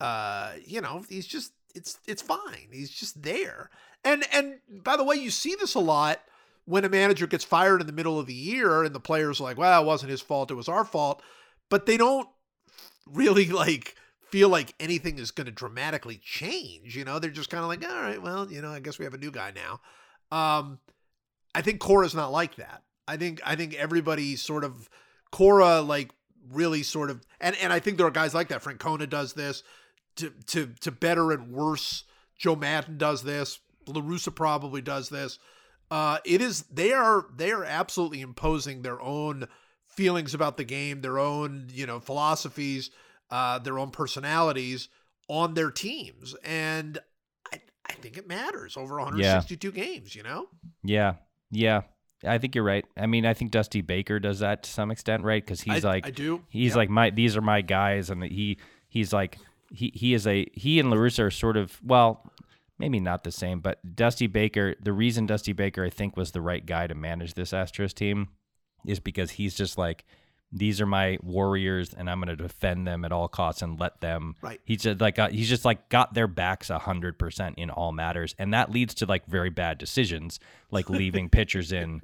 uh, 0.00 0.52
you 0.64 0.80
know, 0.80 1.04
he's 1.08 1.26
just 1.26 1.52
it's 1.74 1.98
it's 2.06 2.22
fine. 2.22 2.68
He's 2.70 2.90
just 2.90 3.22
there. 3.22 3.70
And 4.04 4.24
and 4.32 4.58
by 4.68 4.96
the 4.96 5.04
way, 5.04 5.16
you 5.16 5.30
see 5.30 5.54
this 5.54 5.74
a 5.74 5.80
lot 5.80 6.20
when 6.68 6.84
a 6.84 6.88
manager 6.88 7.26
gets 7.26 7.44
fired 7.44 7.80
in 7.80 7.86
the 7.86 7.94
middle 7.94 8.20
of 8.20 8.26
the 8.26 8.34
year 8.34 8.84
and 8.84 8.94
the 8.94 9.00
players 9.00 9.40
are 9.40 9.44
like, 9.44 9.56
well, 9.56 9.82
it 9.82 9.86
wasn't 9.86 10.10
his 10.10 10.20
fault, 10.20 10.50
it 10.50 10.54
was 10.54 10.68
our 10.68 10.84
fault. 10.84 11.22
But 11.70 11.86
they 11.86 11.96
don't 11.96 12.28
really 13.06 13.46
like 13.46 13.94
feel 14.28 14.50
like 14.50 14.74
anything 14.78 15.18
is 15.18 15.30
going 15.30 15.46
to 15.46 15.50
dramatically 15.50 16.20
change. 16.22 16.94
You 16.94 17.06
know, 17.06 17.18
they're 17.18 17.30
just 17.30 17.48
kind 17.48 17.62
of 17.62 17.68
like, 17.68 17.82
all 17.82 18.02
right, 18.02 18.20
well, 18.20 18.52
you 18.52 18.60
know, 18.60 18.70
I 18.70 18.80
guess 18.80 18.98
we 18.98 19.06
have 19.06 19.14
a 19.14 19.18
new 19.18 19.30
guy 19.30 19.50
now. 19.54 19.80
Um, 20.30 20.78
I 21.54 21.62
think 21.62 21.80
Cora's 21.80 22.14
not 22.14 22.32
like 22.32 22.56
that. 22.56 22.82
I 23.06 23.16
think 23.16 23.40
I 23.46 23.56
think 23.56 23.72
everybody 23.72 24.36
sort 24.36 24.62
of 24.62 24.90
Cora 25.32 25.80
like 25.80 26.10
really 26.52 26.82
sort 26.82 27.08
of 27.08 27.22
and 27.40 27.56
and 27.56 27.72
I 27.72 27.80
think 27.80 27.96
there 27.96 28.06
are 28.06 28.10
guys 28.10 28.34
like 28.34 28.48
that. 28.48 28.62
Francona 28.62 29.08
does 29.08 29.32
this 29.32 29.62
to 30.16 30.34
to 30.48 30.74
to 30.82 30.92
better 30.92 31.32
and 31.32 31.50
worse. 31.50 32.04
Joe 32.36 32.56
Maddon 32.56 32.98
does 32.98 33.22
this. 33.22 33.58
La 33.86 34.02
Russa 34.02 34.34
probably 34.34 34.82
does 34.82 35.08
this. 35.08 35.38
Uh, 35.90 36.18
it 36.24 36.40
is 36.42 36.62
they 36.64 36.92
are 36.92 37.26
they 37.34 37.50
are 37.50 37.64
absolutely 37.64 38.20
imposing 38.20 38.82
their 38.82 39.00
own 39.00 39.46
feelings 39.86 40.34
about 40.34 40.56
the 40.56 40.64
game, 40.64 41.00
their 41.00 41.18
own 41.18 41.68
you 41.72 41.86
know 41.86 41.98
philosophies, 42.00 42.90
uh, 43.30 43.58
their 43.58 43.78
own 43.78 43.90
personalities 43.90 44.88
on 45.28 45.54
their 45.54 45.70
teams, 45.70 46.34
and 46.44 46.98
I 47.52 47.60
I 47.88 47.92
think 47.94 48.16
it 48.16 48.28
matters 48.28 48.76
over 48.76 48.98
162 48.98 49.72
games. 49.72 50.14
You 50.14 50.22
know, 50.22 50.48
Yeah, 50.84 51.14
yeah. 51.50 51.82
I 52.26 52.38
think 52.38 52.54
you're 52.56 52.64
right. 52.64 52.84
I 52.96 53.06
mean, 53.06 53.24
I 53.24 53.32
think 53.32 53.52
Dusty 53.52 53.80
Baker 53.80 54.18
does 54.18 54.40
that 54.40 54.64
to 54.64 54.70
some 54.70 54.90
extent, 54.90 55.22
right? 55.22 55.44
Because 55.44 55.60
he's 55.60 55.84
I, 55.84 55.88
like, 55.88 56.06
I 56.06 56.10
do. 56.10 56.42
he's 56.48 56.70
Yep. 56.70 56.76
like 56.76 56.90
my 56.90 57.10
these 57.10 57.36
are 57.36 57.40
my 57.40 57.60
guys, 57.60 58.10
and 58.10 58.22
he 58.24 58.58
he's 58.88 59.12
like 59.12 59.38
he 59.70 59.92
he 59.94 60.14
is 60.14 60.26
a 60.26 60.46
he 60.52 60.80
and 60.80 60.90
La 60.90 60.96
Russa 60.96 61.24
are 61.24 61.30
sort 61.30 61.56
of 61.56 61.78
well. 61.82 62.30
Maybe 62.78 63.00
not 63.00 63.24
the 63.24 63.32
same, 63.32 63.60
but 63.60 63.96
Dusty 63.96 64.26
Baker. 64.26 64.74
The 64.80 64.92
reason 64.92 65.26
Dusty 65.26 65.52
Baker, 65.52 65.84
I 65.84 65.90
think, 65.90 66.16
was 66.16 66.30
the 66.30 66.40
right 66.40 66.64
guy 66.64 66.86
to 66.86 66.94
manage 66.94 67.34
this 67.34 67.50
Astros 67.50 67.92
team, 67.92 68.28
is 68.86 69.00
because 69.00 69.32
he's 69.32 69.54
just 69.54 69.76
like, 69.76 70.04
these 70.50 70.80
are 70.80 70.86
my 70.86 71.18
warriors, 71.22 71.92
and 71.92 72.08
I'm 72.08 72.20
going 72.20 72.34
to 72.34 72.42
defend 72.42 72.86
them 72.86 73.04
at 73.04 73.12
all 73.12 73.28
costs 73.28 73.60
and 73.60 73.78
let 73.78 74.00
them. 74.00 74.34
Right. 74.40 74.60
He's 74.64 74.82
just 74.82 75.00
like 75.00 75.14
got, 75.16 75.32
he's 75.32 75.48
just 75.48 75.64
like 75.64 75.88
got 75.90 76.14
their 76.14 76.26
backs 76.26 76.70
a 76.70 76.78
hundred 76.78 77.18
percent 77.18 77.56
in 77.58 77.68
all 77.70 77.92
matters, 77.92 78.34
and 78.38 78.54
that 78.54 78.70
leads 78.70 78.94
to 78.94 79.06
like 79.06 79.26
very 79.26 79.50
bad 79.50 79.76
decisions, 79.76 80.40
like 80.70 80.88
leaving 80.88 81.28
pitchers 81.30 81.70
in, 81.70 82.00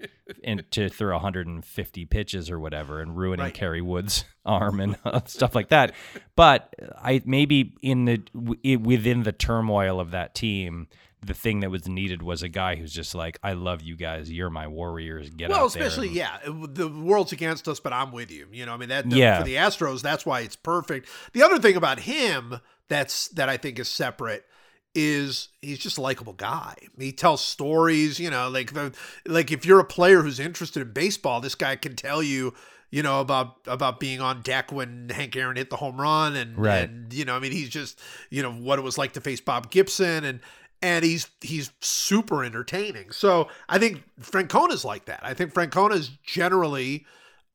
to 0.72 0.88
throw 0.90 1.14
150 1.14 2.04
pitches 2.06 2.50
or 2.50 2.58
whatever, 2.60 3.00
and 3.00 3.16
ruining 3.16 3.44
Right. 3.44 3.54
Kerry 3.54 3.80
Wood's 3.80 4.24
arm 4.44 4.80
and 4.80 4.96
uh, 5.04 5.20
stuff 5.24 5.54
like 5.54 5.68
that. 5.68 5.94
But 6.36 6.74
I 6.98 7.22
maybe 7.24 7.74
in 7.82 8.04
the 8.04 8.18
w- 8.34 8.78
within 8.78 9.22
the 9.22 9.32
turmoil 9.32 10.00
of 10.00 10.10
that 10.10 10.34
team. 10.34 10.88
The 11.26 11.34
thing 11.34 11.60
that 11.60 11.70
was 11.70 11.88
needed 11.88 12.22
was 12.22 12.42
a 12.42 12.48
guy 12.48 12.76
who's 12.76 12.92
just 12.92 13.14
like, 13.14 13.38
I 13.42 13.52
love 13.54 13.82
you 13.82 13.96
guys. 13.96 14.30
You're 14.30 14.50
my 14.50 14.66
warriors. 14.66 15.30
Get 15.30 15.50
well, 15.50 15.64
out 15.64 15.72
there 15.72 15.82
especially 15.84 16.08
and- 16.08 16.16
yeah, 16.16 16.38
the 16.44 16.88
world's 16.88 17.32
against 17.32 17.66
us, 17.68 17.80
but 17.80 17.92
I'm 17.92 18.12
with 18.12 18.30
you. 18.30 18.46
You 18.52 18.66
know, 18.66 18.74
I 18.74 18.76
mean 18.76 18.88
that 18.90 19.08
the- 19.08 19.16
Yeah. 19.16 19.38
for 19.38 19.44
the 19.44 19.54
Astros, 19.56 20.02
that's 20.02 20.24
why 20.26 20.40
it's 20.40 20.56
perfect. 20.56 21.08
The 21.32 21.42
other 21.42 21.58
thing 21.58 21.76
about 21.76 22.00
him 22.00 22.60
that's 22.88 23.28
that 23.28 23.48
I 23.48 23.56
think 23.56 23.78
is 23.78 23.88
separate 23.88 24.44
is 24.94 25.48
he's 25.60 25.78
just 25.78 25.98
a 25.98 26.00
likable 26.00 26.34
guy. 26.34 26.74
He 26.98 27.10
tells 27.12 27.42
stories, 27.42 28.20
you 28.20 28.30
know, 28.30 28.48
like 28.48 28.72
the 28.74 28.94
like 29.26 29.50
if 29.50 29.66
you're 29.66 29.80
a 29.80 29.84
player 29.84 30.22
who's 30.22 30.38
interested 30.38 30.80
in 30.82 30.92
baseball, 30.92 31.40
this 31.40 31.54
guy 31.56 31.74
can 31.76 31.96
tell 31.96 32.22
you, 32.22 32.54
you 32.90 33.02
know, 33.02 33.20
about 33.20 33.56
about 33.66 33.98
being 33.98 34.20
on 34.20 34.42
deck 34.42 34.70
when 34.70 35.08
Hank 35.08 35.34
Aaron 35.34 35.56
hit 35.56 35.70
the 35.70 35.76
home 35.76 36.00
run 36.00 36.36
and 36.36 36.56
Right. 36.56 36.88
and 36.88 37.12
you 37.12 37.24
know, 37.24 37.34
I 37.34 37.40
mean 37.40 37.50
he's 37.52 37.70
just, 37.70 37.98
you 38.30 38.42
know, 38.42 38.52
what 38.52 38.78
it 38.78 38.82
was 38.82 38.96
like 38.96 39.12
to 39.14 39.20
face 39.20 39.40
Bob 39.40 39.70
Gibson 39.72 40.24
and 40.24 40.38
and 40.84 41.04
he's 41.04 41.30
he's 41.40 41.72
super 41.80 42.44
entertaining. 42.44 43.10
So 43.10 43.48
I 43.68 43.78
think 43.78 44.02
Francona's 44.20 44.84
like 44.84 45.06
that. 45.06 45.20
I 45.22 45.32
think 45.34 45.54
Francona's 45.54 46.10
generally 46.22 47.06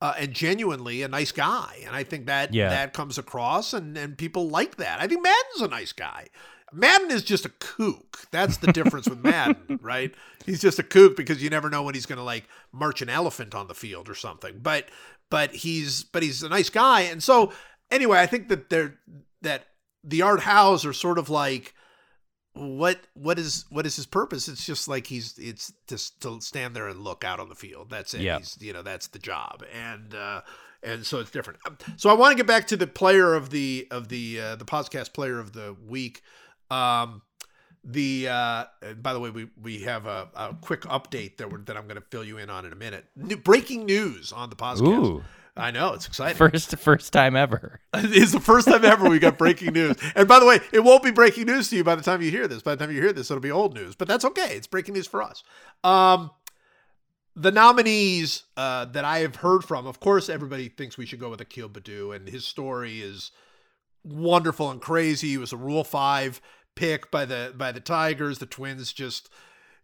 uh, 0.01 0.13
and 0.17 0.33
genuinely 0.33 1.03
a 1.03 1.07
nice 1.07 1.31
guy, 1.31 1.79
and 1.85 1.95
I 1.95 2.03
think 2.03 2.25
that 2.25 2.53
Yeah. 2.53 2.69
that 2.69 2.93
comes 2.93 3.17
across, 3.17 3.73
and 3.73 3.95
and 3.97 4.17
people 4.17 4.49
like 4.49 4.77
that. 4.77 4.99
I 4.99 5.07
think 5.07 5.21
Maddon's 5.23 5.61
a 5.61 5.67
nice 5.67 5.91
guy. 5.93 6.27
Maddon 6.71 7.11
is 7.11 7.23
just 7.23 7.45
a 7.45 7.49
kook. 7.49 8.27
That's 8.31 8.57
the 8.57 8.71
difference 8.71 9.07
with 9.09 9.23
Maddon, 9.23 9.79
right? 9.81 10.13
He's 10.45 10.61
just 10.61 10.77
a 10.79 10.83
kook 10.83 11.15
because 11.17 11.41
you 11.43 11.49
never 11.49 11.69
know 11.69 11.81
when 11.83 11.95
he's 11.95 12.05
going 12.05 12.17
to 12.19 12.23
like 12.23 12.45
march 12.71 13.01
an 13.01 13.09
elephant 13.09 13.53
on 13.55 13.67
the 13.67 13.73
field 13.75 14.07
or 14.09 14.15
something. 14.15 14.59
But 14.61 14.85
but 15.29 15.51
he's 15.53 16.03
but 16.03 16.23
he's 16.23 16.41
a 16.43 16.49
nice 16.49 16.69
guy, 16.69 17.01
and 17.01 17.21
so 17.21 17.51
anyway, 17.91 18.19
I 18.19 18.25
think 18.25 18.49
that 18.49 18.69
they're 18.69 18.95
that 19.41 19.65
the 20.03 20.21
Art 20.21 20.41
Howes 20.41 20.85
are 20.85 20.93
sort 20.93 21.17
of 21.19 21.29
like 21.29 21.73
what 22.59 22.99
what 23.13 23.39
is 23.39 23.65
what 23.69 23.85
is 23.85 23.95
his 23.95 24.05
purpose? 24.05 24.47
It's 24.47 24.65
just 24.65 24.87
like 24.87 25.07
he's 25.07 25.37
it's 25.37 25.73
just 25.87 26.21
to 26.21 26.41
stand 26.41 26.75
there 26.75 26.87
and 26.87 26.99
look 27.01 27.23
out 27.23 27.39
on 27.39 27.49
the 27.49 27.55
field. 27.55 27.89
That's 27.89 28.13
it. 28.13 28.21
Yeah. 28.21 28.39
he's 28.39 28.57
you 28.59 28.73
know 28.73 28.81
that's 28.81 29.07
the 29.07 29.19
job. 29.19 29.63
And 29.73 30.13
uh 30.13 30.41
and 30.83 31.05
so 31.05 31.19
it's 31.19 31.31
different. 31.31 31.59
Um, 31.67 31.77
so 31.97 32.09
i 32.09 32.13
want 32.13 32.31
to 32.31 32.37
get 32.37 32.47
back 32.47 32.67
to 32.67 32.77
the 32.77 32.87
player 32.87 33.33
of 33.33 33.49
the 33.49 33.87
of 33.91 34.09
the 34.09 34.39
uh 34.39 34.55
the 34.55 34.65
podcast 34.65 35.13
player 35.13 35.39
of 35.39 35.53
the 35.53 35.75
week. 35.87 36.21
Um 36.69 37.21
the 37.83 38.27
uh 38.27 38.65
and 38.81 39.01
by 39.01 39.13
the 39.13 39.19
way 39.19 39.29
we 39.29 39.49
we 39.61 39.79
have 39.83 40.05
a, 40.05 40.27
a 40.35 40.55
quick 40.61 40.81
update 40.81 41.37
that 41.37 41.49
we're 41.49 41.61
that 41.61 41.77
i'm 41.77 41.85
going 41.85 41.95
to 41.95 42.05
fill 42.09 42.25
you 42.25 42.37
in 42.37 42.49
on 42.49 42.65
in 42.65 42.73
a 42.73 42.75
minute. 42.75 43.05
New, 43.15 43.37
breaking 43.37 43.85
news 43.85 44.33
on 44.33 44.49
the 44.49 44.55
podcast. 44.55 44.81
Ooh, 44.81 45.23
i 45.57 45.71
know 45.71 45.93
it's 45.93 46.07
exciting 46.07 46.37
first 46.37 46.77
first 46.77 47.13
time 47.13 47.35
ever. 47.35 47.79
it's 47.93 48.31
the 48.31 48.39
first 48.39 48.67
time 48.67 48.85
ever 48.85 49.09
we 49.09 49.19
got 49.19 49.37
breaking 49.37 49.73
news. 49.73 49.95
And 50.15 50.27
by 50.27 50.39
the 50.39 50.45
way, 50.45 50.59
it 50.71 50.83
won't 50.83 51.03
be 51.03 51.11
breaking 51.11 51.45
news 51.45 51.69
to 51.69 51.77
you 51.77 51.83
by 51.83 51.95
the 51.95 52.01
time 52.01 52.21
you 52.21 52.31
hear 52.31 52.47
this. 52.47 52.61
By 52.61 52.75
the 52.75 52.85
time 52.85 52.93
you 52.93 53.01
hear 53.01 53.13
this, 53.13 53.29
it'll 53.31 53.41
be 53.41 53.51
old 53.51 53.73
news. 53.73 53.95
But 53.95 54.07
that's 54.07 54.25
okay. 54.25 54.55
It's 54.55 54.67
breaking 54.67 54.95
news 54.95 55.07
for 55.07 55.21
us. 55.21 55.43
Um, 55.83 56.31
the 57.35 57.51
nominees 57.51 58.43
uh, 58.57 58.85
that 58.85 59.05
I 59.05 59.19
have 59.19 59.37
heard 59.37 59.63
from, 59.63 59.87
of 59.87 59.99
course, 59.99 60.29
everybody 60.29 60.67
thinks 60.67 60.97
we 60.97 61.05
should 61.05 61.19
go 61.19 61.29
with 61.29 61.41
Akil 61.41 61.69
Baddoo, 61.69 62.15
and 62.15 62.27
his 62.27 62.45
story 62.45 63.01
is 63.01 63.31
wonderful 64.03 64.69
and 64.69 64.81
crazy. 64.81 65.29
He 65.29 65.37
was 65.37 65.53
a 65.53 65.57
Rule 65.57 65.83
Five 65.83 66.41
pick 66.75 67.11
by 67.11 67.25
the 67.25 67.53
by 67.55 67.71
the 67.71 67.79
Tigers. 67.79 68.39
The 68.39 68.45
Twins 68.45 68.91
just 68.91 69.29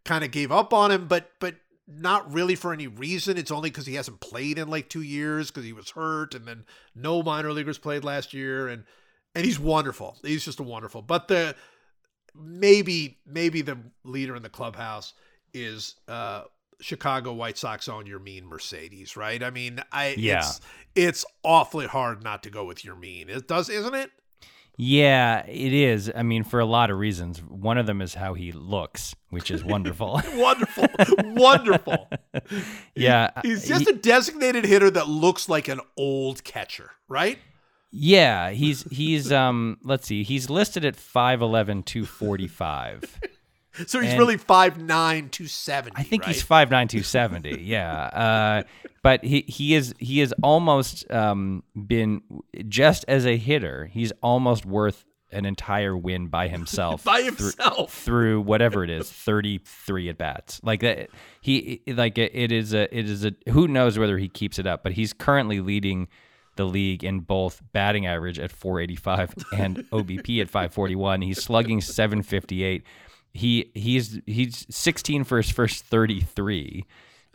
kind 0.03 0.23
of 0.23 0.31
gave 0.31 0.51
up 0.51 0.73
on 0.73 0.91
him, 0.91 1.07
but 1.07 1.31
but 1.39 1.55
not 1.87 2.33
really 2.33 2.55
for 2.55 2.73
any 2.73 2.87
reason. 2.87 3.37
It's 3.37 3.51
only 3.51 3.69
because 3.69 3.85
he 3.85 3.95
hasn't 3.95 4.19
played 4.19 4.57
in 4.57 4.67
like 4.69 4.89
two 4.89 5.01
years 5.03 5.51
because 5.51 5.65
he 5.65 5.73
was 5.73 5.91
hurt, 5.91 6.33
and 6.33 6.47
then 6.47 6.65
no 6.95 7.21
minor 7.21 7.51
leaguers 7.51 7.77
played 7.77 8.03
last 8.03 8.33
year, 8.33 8.67
and 8.67 8.83
and 9.35 9.45
he's 9.45 9.59
wonderful. 9.59 10.17
He's 10.23 10.45
just 10.45 10.59
a 10.59 10.63
wonderful. 10.63 11.01
But 11.01 11.27
the 11.27 11.55
maybe 12.33 13.19
maybe 13.25 13.61
the 13.61 13.77
leader 14.03 14.35
in 14.35 14.43
the 14.43 14.49
clubhouse 14.49 15.13
is 15.53 15.95
uh, 16.07 16.43
Chicago 16.81 17.33
White 17.33 17.57
Sox 17.57 17.87
on 17.87 18.05
Yermín 18.05 18.43
Mercedes, 18.43 19.15
right? 19.15 19.41
I 19.41 19.49
mean, 19.49 19.81
I 19.91 20.15
Yeah. 20.17 20.39
it's 20.39 20.61
it's 20.95 21.25
awfully 21.43 21.87
hard 21.87 22.23
not 22.23 22.43
to 22.43 22.49
go 22.49 22.65
with 22.65 22.83
your 22.83 22.95
mean. 22.95 23.29
It 23.29 23.47
does, 23.47 23.69
isn't 23.69 23.93
it? 23.95 24.11
Yeah, 24.77 25.45
it 25.45 25.73
is. 25.73 26.11
I 26.13 26.23
mean, 26.23 26.43
for 26.43 26.59
a 26.59 26.65
lot 26.65 26.91
of 26.91 26.97
reasons. 26.97 27.41
One 27.41 27.77
of 27.77 27.85
them 27.85 28.01
is 28.01 28.13
how 28.13 28.33
he 28.33 28.51
looks, 28.51 29.15
which 29.29 29.49
is 29.49 29.63
wonderful. 29.63 30.21
Wonderful, 30.35 30.87
wonderful. 31.33 32.09
yeah, 32.95 33.31
He's 33.41 33.63
he- 33.63 33.69
just 33.69 33.87
a 33.87 33.93
designated 33.93 34.65
hitter 34.65 34.89
that 34.91 35.07
looks 35.07 35.47
like 35.47 35.67
an 35.67 35.79
old 35.97 36.43
catcher, 36.43 36.91
right? 37.07 37.39
Yeah, 37.91 38.49
he's 38.49 38.83
he's 38.91 39.31
um 39.31 39.77
let's 39.83 40.05
see, 40.07 40.23
he's 40.23 40.49
listed 40.49 40.83
at 40.83 40.95
5'11 40.97 41.85
245. 41.85 43.19
So 43.87 43.99
he's 43.99 44.11
And- 44.11 44.19
really 44.19 44.37
five 44.37 44.77
nine, 44.79 45.29
two 45.29 45.47
seventy. 45.47 45.95
I 45.97 46.03
think 46.03 46.23
right? 46.25 46.33
he's 46.33 46.43
5'9 46.43 46.69
270. 46.89 47.61
Yeah. 47.63 47.91
Uh 47.93 48.63
but 49.03 49.23
he 49.23 49.41
he 49.47 49.75
is 49.75 49.93
he 49.99 50.19
has 50.19 50.33
almost 50.43 51.09
um 51.11 51.63
been 51.75 52.21
just 52.67 53.05
as 53.07 53.25
a 53.25 53.37
hitter, 53.37 53.85
he's 53.91 54.11
almost 54.23 54.65
worth 54.65 55.05
an 55.31 55.45
entire 55.45 55.95
win 55.97 56.27
by 56.27 56.47
himself. 56.57 57.03
by 57.03 57.21
through- 57.23 57.45
himself. 57.47 57.91
through 57.93 58.41
whatever 58.41 58.83
it 58.83 58.89
is 58.89 59.11
33 59.11 60.09
at 60.09 60.17
bats 60.17 60.59
like 60.63 60.81
that 60.81 61.09
he 61.41 61.81
like 61.87 62.17
it 62.17 62.31
it 62.33 62.51
is 62.51 62.73
a 62.73 62.83
it 62.97 63.09
is 63.09 63.25
a 63.25 63.33
who 63.49 63.67
knows 63.67 63.99
whether 63.99 64.17
he 64.17 64.29
keeps 64.29 64.57
it 64.59 64.65
up 64.67 64.81
but 64.83 64.93
he's 64.93 65.13
currently 65.13 65.59
leading 65.59 66.07
the 66.55 66.63
league 66.63 67.03
in 67.03 67.19
both 67.19 67.61
batting 67.73 68.05
average 68.05 68.39
at 68.39 68.49
485 68.49 69.33
and 69.57 69.77
OBP 69.91 70.39
at 70.41 70.49
541 70.49 71.21
he's 71.21 71.43
slugging 71.43 71.81
758 71.81 72.83
he 73.35 73.71
he's 73.75 74.19
he's 74.25 74.65
16 74.69 75.23
for 75.25 75.37
his 75.37 75.51
first 75.51 75.85
33 75.85 76.85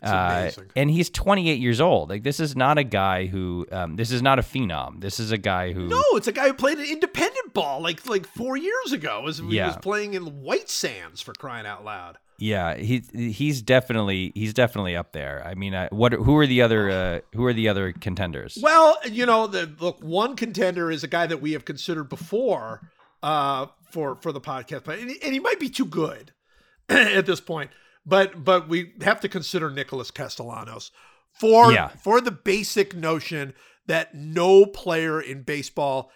uh, 0.03 0.51
and 0.76 0.90
he's 0.90 1.11
28 1.11 1.59
years 1.61 1.80
old. 1.80 2.09
Like 2.09 2.22
this 2.22 2.40
is 2.40 2.57
not 2.57 2.78
a 2.78 2.84
guy 2.84 3.26
who, 3.26 3.66
um, 3.70 3.96
this 3.96 4.11
is 4.11 4.22
not 4.22 4.38
a 4.38 4.42
phenom. 4.42 5.01
This 5.03 5.20
is 5.20 5.30
a 5.30 5.36
guy 5.38 5.72
who, 5.72 5.88
No, 5.88 6.03
it's 6.14 6.26
a 6.26 6.32
guy 6.32 6.46
who 6.46 6.55
played 6.55 6.78
an 6.78 6.86
independent 6.86 7.53
ball 7.53 7.82
like 7.82 8.09
like 8.09 8.26
four 8.26 8.57
years 8.57 8.92
ago. 8.92 9.20
Was, 9.22 9.38
He 9.38 9.57
Yeah. 9.57 9.66
was 9.66 9.76
playing 9.76 10.14
in 10.14 10.40
White 10.40 10.70
Sands 10.70 11.20
for 11.20 11.34
crying 11.34 11.66
out 11.66 11.84
loud. 11.84 12.16
Yeah, 12.38 12.74
he 12.76 13.03
he's 13.12 13.61
definitely 13.61 14.32
he's 14.34 14.55
definitely 14.55 14.96
up 14.96 15.12
there. 15.12 15.42
I 15.46 15.55
mean, 15.55 15.74
I, 15.74 15.88
what 15.88 16.14
who 16.14 16.38
are 16.38 16.46
the 16.46 16.62
other 16.62 16.88
uh, 16.90 17.20
who 17.34 17.44
are 17.44 17.53
the 17.53 17.68
other 17.68 17.92
contenders? 17.92 18.59
Well, 18.62 18.96
you 19.05 19.26
know, 19.26 19.46
the 19.46 19.70
look, 19.78 20.03
one 20.03 20.34
contender 20.36 20.90
is 20.90 21.05
a 21.05 21.09
guy 21.09 21.26
that 21.26 21.42
we 21.42 21.53
have 21.53 21.66
considered 21.66 22.05
before 22.09 22.80
uh, 23.22 23.66
for 23.93 24.16
for 24.16 24.32
the 24.32 24.41
podcast, 24.41 24.84
but 24.84 24.99
and 24.99 25.11
he, 25.11 25.22
and 25.22 25.32
he 25.32 25.41
might 25.41 25.61
be 25.61 25.68
too 25.68 25.86
good 25.86 26.32
at 26.88 27.26
this 27.26 27.41
point. 27.41 27.70
But 28.07 28.43
but 28.45 28.68
we 28.68 28.95
have 29.03 29.20
to 29.20 29.28
consider 29.28 29.70
Nicholas 29.70 30.11
Castellanos 30.11 30.91
for 31.32 31.72
Yeah. 31.72 31.88
for 31.88 32.20
the 32.20 32.30
basic 32.30 32.95
notion 32.95 33.55
that 33.86 34.14
no 34.14 34.66
player 34.66 35.20
in 35.20 35.43
baseball 35.43 36.11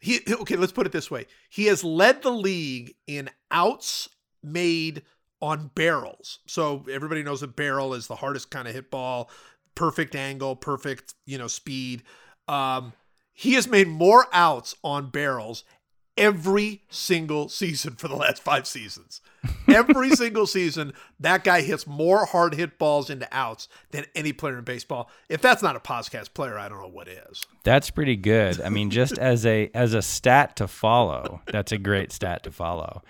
he 0.00 0.20
okay, 0.30 0.56
let's 0.56 0.72
put 0.72 0.86
it 0.86 0.92
this 0.92 1.10
way. 1.10 1.26
He 1.50 1.66
has 1.66 1.82
led 1.82 2.22
the 2.22 2.30
league 2.30 2.94
in 3.06 3.30
outs 3.50 4.08
made 4.42 5.02
on 5.40 5.70
barrels. 5.74 6.38
So 6.46 6.84
everybody 6.90 7.22
knows 7.22 7.40
that 7.40 7.56
barrel 7.56 7.94
is 7.94 8.06
the 8.06 8.16
hardest 8.16 8.50
kind 8.50 8.68
of 8.68 8.74
hit 8.74 8.90
ball, 8.90 9.28
perfect 9.74 10.14
angle, 10.14 10.54
perfect, 10.56 11.14
you 11.26 11.36
know, 11.38 11.48
speed. 11.48 12.02
Um, 12.46 12.92
he 13.32 13.54
has 13.54 13.66
made 13.68 13.88
more 13.88 14.26
outs 14.32 14.74
on 14.84 15.10
barrels 15.10 15.64
every 16.18 16.82
single 16.90 17.48
season 17.48 17.94
for 17.94 18.08
the 18.08 18.16
last 18.16 18.42
five 18.42 18.66
seasons. 18.66 19.20
Every 19.68 20.10
single 20.16 20.46
season, 20.46 20.92
that 21.20 21.44
guy 21.44 21.62
hits 21.62 21.86
more 21.86 22.26
hard 22.26 22.54
hit 22.54 22.76
balls 22.78 23.08
into 23.08 23.26
outs 23.32 23.68
than 23.92 24.04
any 24.14 24.32
player 24.32 24.58
in 24.58 24.64
baseball. 24.64 25.08
If 25.28 25.40
that's 25.40 25.62
not 25.62 25.76
a 25.76 25.80
podcast 25.80 26.34
player, 26.34 26.58
I 26.58 26.68
don't 26.68 26.80
know 26.80 26.88
what 26.88 27.08
is. 27.08 27.42
That's 27.62 27.88
pretty 27.90 28.16
good. 28.16 28.60
I 28.60 28.68
mean, 28.68 28.90
just 28.90 29.16
as 29.18 29.46
a 29.46 29.70
as 29.72 29.94
a 29.94 30.02
stat 30.02 30.56
to 30.56 30.68
follow, 30.68 31.40
that's 31.46 31.72
a 31.72 31.78
great 31.78 32.12
stat 32.12 32.42
to 32.42 32.50
follow. 32.50 33.02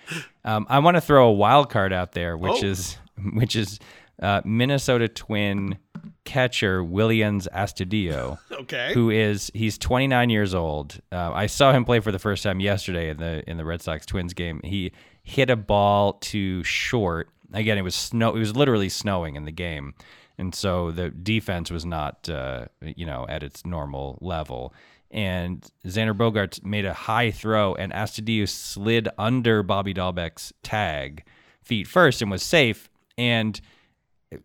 Um, 0.45 0.65
I 0.69 0.79
want 0.79 0.95
to 0.95 1.01
throw 1.01 1.27
a 1.27 1.33
wild 1.33 1.69
card 1.69 1.91
out 1.91 2.11
there, 2.13 2.37
which 2.37 2.63
Oh. 2.63 2.67
is 2.67 2.97
which 3.33 3.55
is 3.55 3.79
uh, 4.21 4.41
Minnesota 4.45 5.07
Twin 5.07 5.77
catcher 6.25 6.83
Willians 6.83 7.47
Astudillo. 7.53 8.37
Okay. 8.59 8.91
who 8.93 9.09
is 9.09 9.49
he's 9.53 9.77
29 9.77 10.29
years 10.29 10.53
old. 10.53 10.99
Uh, 11.13 11.31
I 11.33 11.45
saw 11.47 11.71
him 11.71 11.85
play 11.85 12.01
for 12.01 12.11
the 12.11 12.19
first 12.19 12.43
time 12.43 12.59
yesterday 12.59 13.09
in 13.09 13.15
the 13.17 13.49
in 13.49 13.55
the 13.55 13.63
Red 13.63 13.81
Sox 13.81 14.05
Twins 14.05 14.33
game. 14.33 14.59
He 14.65 14.91
hit 15.23 15.49
a 15.49 15.55
ball 15.55 16.13
to 16.13 16.61
short. 16.65 17.29
Again, 17.53 17.77
it 17.77 17.83
was 17.83 17.95
snow. 17.95 18.35
It 18.35 18.39
was 18.39 18.57
literally 18.57 18.89
snowing 18.89 19.35
in 19.37 19.45
the 19.45 19.53
game, 19.53 19.93
and 20.37 20.53
so 20.53 20.91
the 20.91 21.09
defense 21.09 21.71
was 21.71 21.85
not 21.85 22.27
uh, 22.27 22.65
you 22.81 23.05
know 23.05 23.25
at 23.29 23.43
its 23.43 23.65
normal 23.65 24.17
level. 24.19 24.73
And 25.09 25.65
Xander 25.85 26.15
Bogaerts 26.15 26.63
made 26.63 26.83
a 26.85 26.93
high 26.93 27.31
throw, 27.31 27.75
and 27.75 27.93
Astudillo 27.93 28.47
slid 28.47 29.07
under 29.17 29.63
Bobby 29.63 29.93
Dalbec's 29.93 30.51
tag 30.63 31.23
feet 31.63 31.87
first 31.87 32.21
and 32.21 32.29
was 32.29 32.43
safe. 32.43 32.89
And 33.17 33.59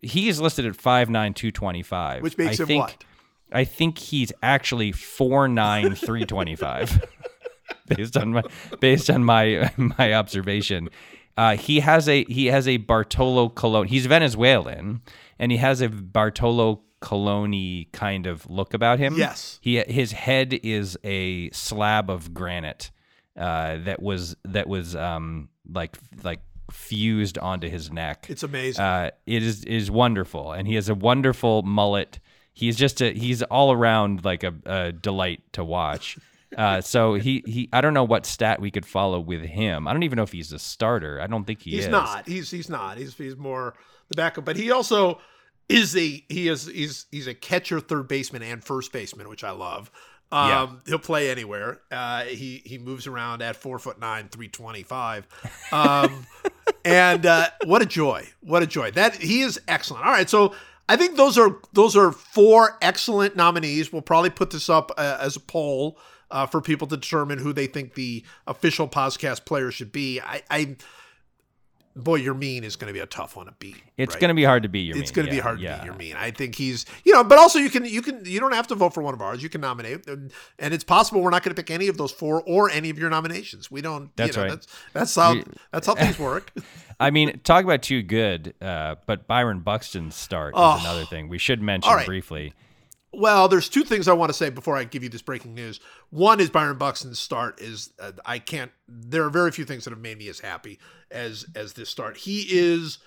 he 0.01 0.29
is 0.29 0.41
listed 0.41 0.65
at 0.65 0.73
5'9", 0.73 1.09
225. 1.35 2.21
Which 2.23 2.37
makes 2.37 2.59
I 2.59 2.63
him 2.63 2.67
think, 2.67 2.83
what? 2.83 3.03
I 3.51 3.63
think 3.63 3.97
he's 3.97 4.31
actually 4.41 4.91
4'9", 4.91 5.97
325. 5.97 7.05
based 7.87 8.17
on 8.17 8.33
my 8.33 8.43
based 8.79 9.09
on 9.09 9.23
my 9.23 9.71
my 9.77 10.13
observation. 10.13 10.89
Uh, 11.37 11.57
he 11.57 11.81
has 11.81 12.07
a 12.07 12.23
he 12.25 12.47
has 12.47 12.67
a 12.67 12.77
Bartolo 12.77 13.49
Colon. 13.49 13.87
He's 13.87 14.05
Venezuelan, 14.05 15.01
and 15.37 15.51
he 15.51 15.57
has 15.57 15.81
a 15.81 15.89
Bartolo 15.89 16.81
Coloni 17.01 17.91
kind 17.91 18.25
of 18.25 18.49
look 18.49 18.73
about 18.73 18.99
him. 18.99 19.15
Yes. 19.17 19.59
he 19.61 19.77
his 19.79 20.13
head 20.13 20.53
is 20.63 20.97
a 21.03 21.49
slab 21.51 22.09
of 22.09 22.33
granite 22.33 22.91
uh, 23.37 23.77
that 23.79 24.01
was 24.01 24.35
that 24.45 24.67
was 24.67 24.95
um, 24.95 25.49
like 25.69 25.97
like 26.23 26.39
fused 26.75 27.37
onto 27.37 27.69
his 27.69 27.91
neck. 27.91 28.27
It's 28.29 28.43
amazing. 28.43 28.83
Uh, 28.83 29.11
it 29.25 29.41
is 29.41 29.63
is 29.63 29.89
wonderful, 29.89 30.51
and 30.51 30.67
he 30.67 30.75
has 30.75 30.89
a 30.89 30.95
wonderful 30.95 31.63
mullet. 31.63 32.19
He's 32.53 32.75
just 32.75 33.01
a 33.01 33.11
he's 33.11 33.41
all 33.43 33.71
around 33.71 34.23
like 34.23 34.43
a, 34.43 34.53
a 34.65 34.91
delight 34.91 35.41
to 35.53 35.63
watch. 35.63 36.17
Uh, 36.55 36.79
so 36.79 37.15
he 37.15 37.43
he 37.45 37.67
I 37.73 37.81
don't 37.81 37.93
know 37.93 38.05
what 38.05 38.25
stat 38.25 38.61
we 38.61 38.71
could 38.71 38.85
follow 38.85 39.19
with 39.19 39.41
him. 39.41 39.89
I 39.89 39.93
don't 39.93 40.03
even 40.03 40.15
know 40.15 40.23
if 40.23 40.31
he's 40.31 40.53
a 40.53 40.59
starter. 40.59 41.19
I 41.19 41.27
don't 41.27 41.43
think 41.43 41.61
he 41.61 41.71
he's 41.71 41.85
is. 41.85 41.89
not. 41.89 42.25
He's 42.27 42.49
he's 42.49 42.69
not. 42.69 42.97
He's 42.97 43.13
he's 43.15 43.35
more 43.35 43.73
the 44.07 44.15
backup, 44.15 44.45
but 44.45 44.55
he 44.55 44.71
also 44.71 45.19
is 45.67 45.97
a 45.97 46.23
he 46.29 46.47
is 46.47 46.67
he's 46.67 47.07
he's 47.11 47.27
a 47.27 47.33
catcher, 47.33 47.81
third 47.81 48.07
baseman, 48.07 48.41
and 48.41 48.63
first 48.63 48.93
baseman, 48.93 49.27
which 49.27 49.43
I 49.43 49.51
love. 49.51 49.91
Um, 50.31 50.49
Yeah. 50.49 50.69
he'll 50.87 50.99
play 50.99 51.29
anywhere. 51.29 51.79
Uh, 51.91 52.23
he 52.23 52.61
he 52.65 52.77
moves 52.77 53.07
around 53.07 53.41
at 53.41 53.55
four 53.55 53.79
foot 53.79 53.99
nine, 53.99 54.27
three 54.29 54.47
twenty 54.47 54.83
five. 54.83 55.27
Um, 55.71 56.25
and 56.85 57.25
uh, 57.25 57.49
what 57.65 57.81
a 57.81 57.85
joy! 57.85 58.27
What 58.41 58.63
a 58.63 58.67
joy! 58.67 58.91
That 58.91 59.15
he 59.15 59.41
is 59.41 59.59
excellent. 59.67 60.05
All 60.05 60.11
right, 60.11 60.29
so 60.29 60.53
I 60.89 60.95
think 60.97 61.15
those 61.15 61.37
are 61.37 61.57
those 61.73 61.95
are 61.95 62.11
four 62.11 62.77
excellent 62.81 63.35
nominees. 63.35 63.93
We'll 63.93 64.01
probably 64.01 64.29
put 64.31 64.51
this 64.51 64.69
up 64.69 64.91
uh, 64.97 65.17
as 65.21 65.35
a 65.35 65.39
poll 65.39 65.97
uh, 66.31 66.47
for 66.47 66.59
people 66.61 66.87
to 66.87 66.97
determine 66.97 67.37
who 67.39 67.53
they 67.53 67.67
think 67.67 67.93
the 67.93 68.23
official 68.47 68.87
podcast 68.87 69.45
player 69.45 69.71
should 69.71 69.91
be. 69.91 70.19
I, 70.19 70.41
I 70.49 70.75
boy, 71.95 72.19
Yermín 72.21 72.63
is 72.63 72.75
going 72.75 72.87
to 72.87 72.93
be 72.93 72.99
a 72.99 73.05
tough 73.05 73.35
one 73.35 73.45
to 73.45 73.53
beat. 73.59 73.77
It's 73.97 74.15
right? 74.15 74.21
going 74.21 74.29
to 74.29 74.35
be 74.35 74.43
hard 74.43 74.63
to 74.63 74.69
beat 74.69 74.81
your. 74.81 74.97
it's 74.97 75.11
mean. 75.11 75.15
going 75.15 75.25
to 75.27 75.31
be 75.31 75.37
Yeah, 75.37 75.43
hard 75.43 75.57
to 75.59 75.63
yeah. 75.63 75.77
beat 75.77 75.85
your 75.85 75.95
mean. 75.95 76.15
I 76.17 76.31
think 76.31 76.55
he's, 76.55 76.85
you 77.03 77.13
know, 77.13 77.23
but 77.23 77.37
also 77.37 77.59
you 77.59 77.69
can, 77.69 77.85
you 77.85 78.01
can, 78.01 78.23
you 78.25 78.39
don't 78.39 78.53
have 78.53 78.67
to 78.67 78.75
vote 78.75 78.93
for 78.93 79.01
one 79.01 79.13
of 79.13 79.21
ours. 79.21 79.41
You 79.41 79.49
can 79.49 79.61
nominate, 79.61 80.07
and, 80.07 80.31
and 80.59 80.73
it's 80.73 80.83
possible 80.83 81.21
we're 81.21 81.29
not 81.29 81.43
going 81.43 81.55
to 81.55 81.61
pick 81.61 81.71
any 81.71 81.87
of 81.87 81.97
those 81.97 82.11
four 82.11 82.41
or 82.43 82.69
any 82.69 82.89
of 82.89 82.99
your 82.99 83.09
nominations. 83.09 83.71
We 83.71 83.81
don't. 83.81 84.15
That's 84.15 84.35
you 84.35 84.43
know, 84.43 84.49
right. 84.49 84.55
That's 84.55 84.67
that's 84.93 85.15
how 85.15 85.35
that's 85.71 85.87
how 85.87 85.95
things 85.95 86.19
work. 86.19 86.51
I 86.99 87.11
mean, 87.11 87.39
talk 87.43 87.63
about 87.65 87.81
too 87.81 88.01
good, 88.03 88.53
uh, 88.61 88.95
but 89.05 89.27
Byron 89.27 89.59
Buxton's 89.59 90.15
start 90.15 90.53
Oh. 90.55 90.77
is 90.77 90.81
another 90.83 91.05
thing 91.05 91.27
we 91.27 91.37
should 91.37 91.61
mention 91.61 91.91
right. 91.93 92.05
briefly. 92.05 92.53
Well, 93.17 93.47
there's 93.47 93.69
two 93.69 93.83
things 93.83 94.07
I 94.07 94.13
want 94.13 94.29
to 94.29 94.33
say 94.33 94.49
before 94.49 94.75
I 94.75 94.83
give 94.83 95.03
you 95.03 95.09
this 95.09 95.21
breaking 95.21 95.53
news. 95.53 95.79
One 96.09 96.39
is 96.39 96.49
Byron 96.49 96.77
Buxton's 96.77 97.19
start 97.19 97.61
is 97.61 97.91
uh, 97.99 98.11
I 98.25 98.39
can't. 98.39 98.71
There 98.87 99.23
are 99.23 99.29
very 99.29 99.51
few 99.51 99.65
things 99.65 99.85
that 99.85 99.91
have 99.91 99.99
made 99.99 100.17
me 100.17 100.27
as 100.27 100.39
happy 100.39 100.79
as 101.11 101.45
as 101.55 101.73
this 101.73 101.89
start. 101.89 102.17
He 102.17 102.45
is. 102.49 102.99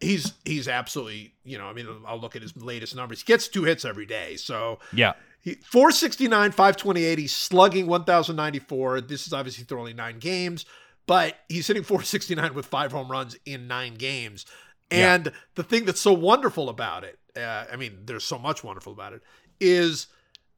He's 0.00 0.34
he's 0.44 0.68
absolutely 0.68 1.32
you 1.42 1.56
know 1.56 1.64
I 1.64 1.72
mean 1.72 1.86
I'll 2.06 2.20
look 2.20 2.36
at 2.36 2.42
his 2.42 2.54
latest 2.54 2.94
numbers. 2.94 3.20
He 3.20 3.24
gets 3.24 3.48
two 3.48 3.64
hits 3.64 3.84
every 3.84 4.04
day, 4.04 4.36
so 4.36 4.78
Yeah, 4.92 5.14
he 5.40 5.54
469, 5.54 6.50
528. 6.50 7.18
He's 7.18 7.32
slugging 7.32 7.86
1,094. 7.86 9.00
This 9.02 9.26
is 9.26 9.32
obviously 9.32 9.64
through 9.64 9.78
only 9.78 9.94
nine 9.94 10.18
games, 10.18 10.66
but 11.06 11.36
he's 11.48 11.66
hitting 11.66 11.82
469 11.82 12.52
with 12.52 12.66
five 12.66 12.92
home 12.92 13.10
runs 13.10 13.36
in 13.46 13.68
nine 13.68 13.94
games. 13.94 14.44
And 14.90 15.32
the 15.54 15.62
thing 15.62 15.84
that's 15.84 16.00
so 16.00 16.12
wonderful 16.12 16.68
about 16.68 17.04
it, 17.04 17.18
uh, 17.36 17.66
I 17.72 17.76
mean, 17.76 17.98
there's 18.04 18.24
so 18.24 18.38
much 18.38 18.64
wonderful 18.64 18.92
about 18.92 19.12
it, 19.12 19.22
is 19.60 20.08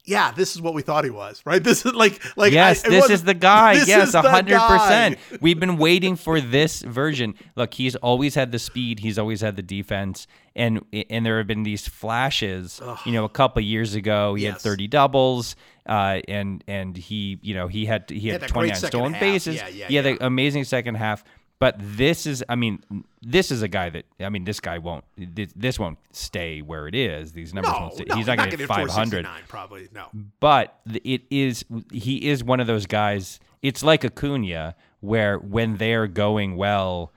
yeah, 0.08 0.32
this 0.32 0.56
is 0.56 0.62
what 0.62 0.72
we 0.72 0.80
thought 0.80 1.04
he 1.04 1.10
was, 1.10 1.42
right? 1.44 1.62
This 1.68 1.84
is 1.84 1.92
like, 1.92 2.20
like 2.36 2.52
Yes, 2.52 2.84
I- 2.84 2.88
this 2.88 3.10
is 3.10 3.24
the 3.24 3.34
guy. 3.34 3.72
yes, 3.86 4.14
hundred 4.14 4.58
percent. 4.58 5.18
We've 5.42 5.60
been 5.60 5.76
waiting 5.76 6.16
for 6.16 6.40
this 6.40 6.80
version. 6.80 7.34
Look, 7.56 7.74
he's 7.74 7.94
always 7.96 8.34
had 8.34 8.50
the 8.50 8.58
speed. 8.58 9.00
He's 9.00 9.18
always 9.18 9.42
had 9.42 9.56
the 9.56 9.62
defense, 9.62 10.26
and 10.56 10.82
and 11.10 11.26
there 11.26 11.36
have 11.38 11.46
been 11.46 11.62
these 11.62 11.86
flashes. 11.86 12.80
You 13.04 13.12
know, 13.12 13.24
a 13.24 13.28
couple 13.28 13.60
years 13.62 13.94
ago, 13.94 14.34
he 14.34 14.44
had 14.44 14.58
thirty 14.58 14.88
doubles, 14.88 15.56
uh, 15.86 16.20
and 16.26 16.64
and 16.66 16.96
he, 16.96 17.38
you 17.42 17.54
know, 17.54 17.68
he 17.68 17.84
had 17.84 18.08
he 18.08 18.28
had 18.28 18.40
that 18.40 18.50
great 18.52 18.52
twenty 18.52 18.68
nine 18.68 18.76
stolen 18.78 19.12
half. 19.12 19.20
bases. 19.20 19.56
Yeah, 19.56 19.68
yeah, 19.68 19.88
he 19.88 19.94
had 19.96 20.04
yeah. 20.06 20.12
an 20.12 20.18
amazing 20.22 20.64
second 20.64 20.94
half. 20.94 21.22
But 21.60 21.74
this 21.78 22.24
is, 22.24 22.44
I 22.48 22.54
mean, 22.54 22.82
this 23.20 23.50
is 23.50 23.62
a 23.62 23.68
guy 23.68 23.90
that, 23.90 24.04
I 24.20 24.28
mean, 24.28 24.44
this 24.44 24.60
guy 24.60 24.78
won't, 24.78 25.04
this, 25.16 25.52
this 25.56 25.78
won't 25.78 25.98
stay 26.12 26.62
where 26.62 26.86
it 26.86 26.94
is. 26.94 27.32
These 27.32 27.52
numbers 27.52 27.72
No, 27.72 27.80
won't 27.80 27.94
stay. 27.94 28.04
no, 28.08 28.14
he's 28.14 28.26
not 28.28 28.36
going 28.38 28.50
to 28.50 28.56
get 28.56 28.60
hit 28.60 28.68
500 28.68 29.26
Probably 29.48 29.88
no. 29.92 30.06
but 30.38 30.78
it 31.04 31.22
is 31.30 31.64
he 31.92 32.28
is 32.28 32.44
one 32.44 32.60
of 32.60 32.66
those 32.68 32.86
guys. 32.86 33.40
It's 33.60 33.82
like 33.82 34.04
Acuna, 34.04 34.76
where 35.00 35.36
when 35.38 35.78
they're 35.78 36.06
going 36.06 36.56
well, 36.56 37.12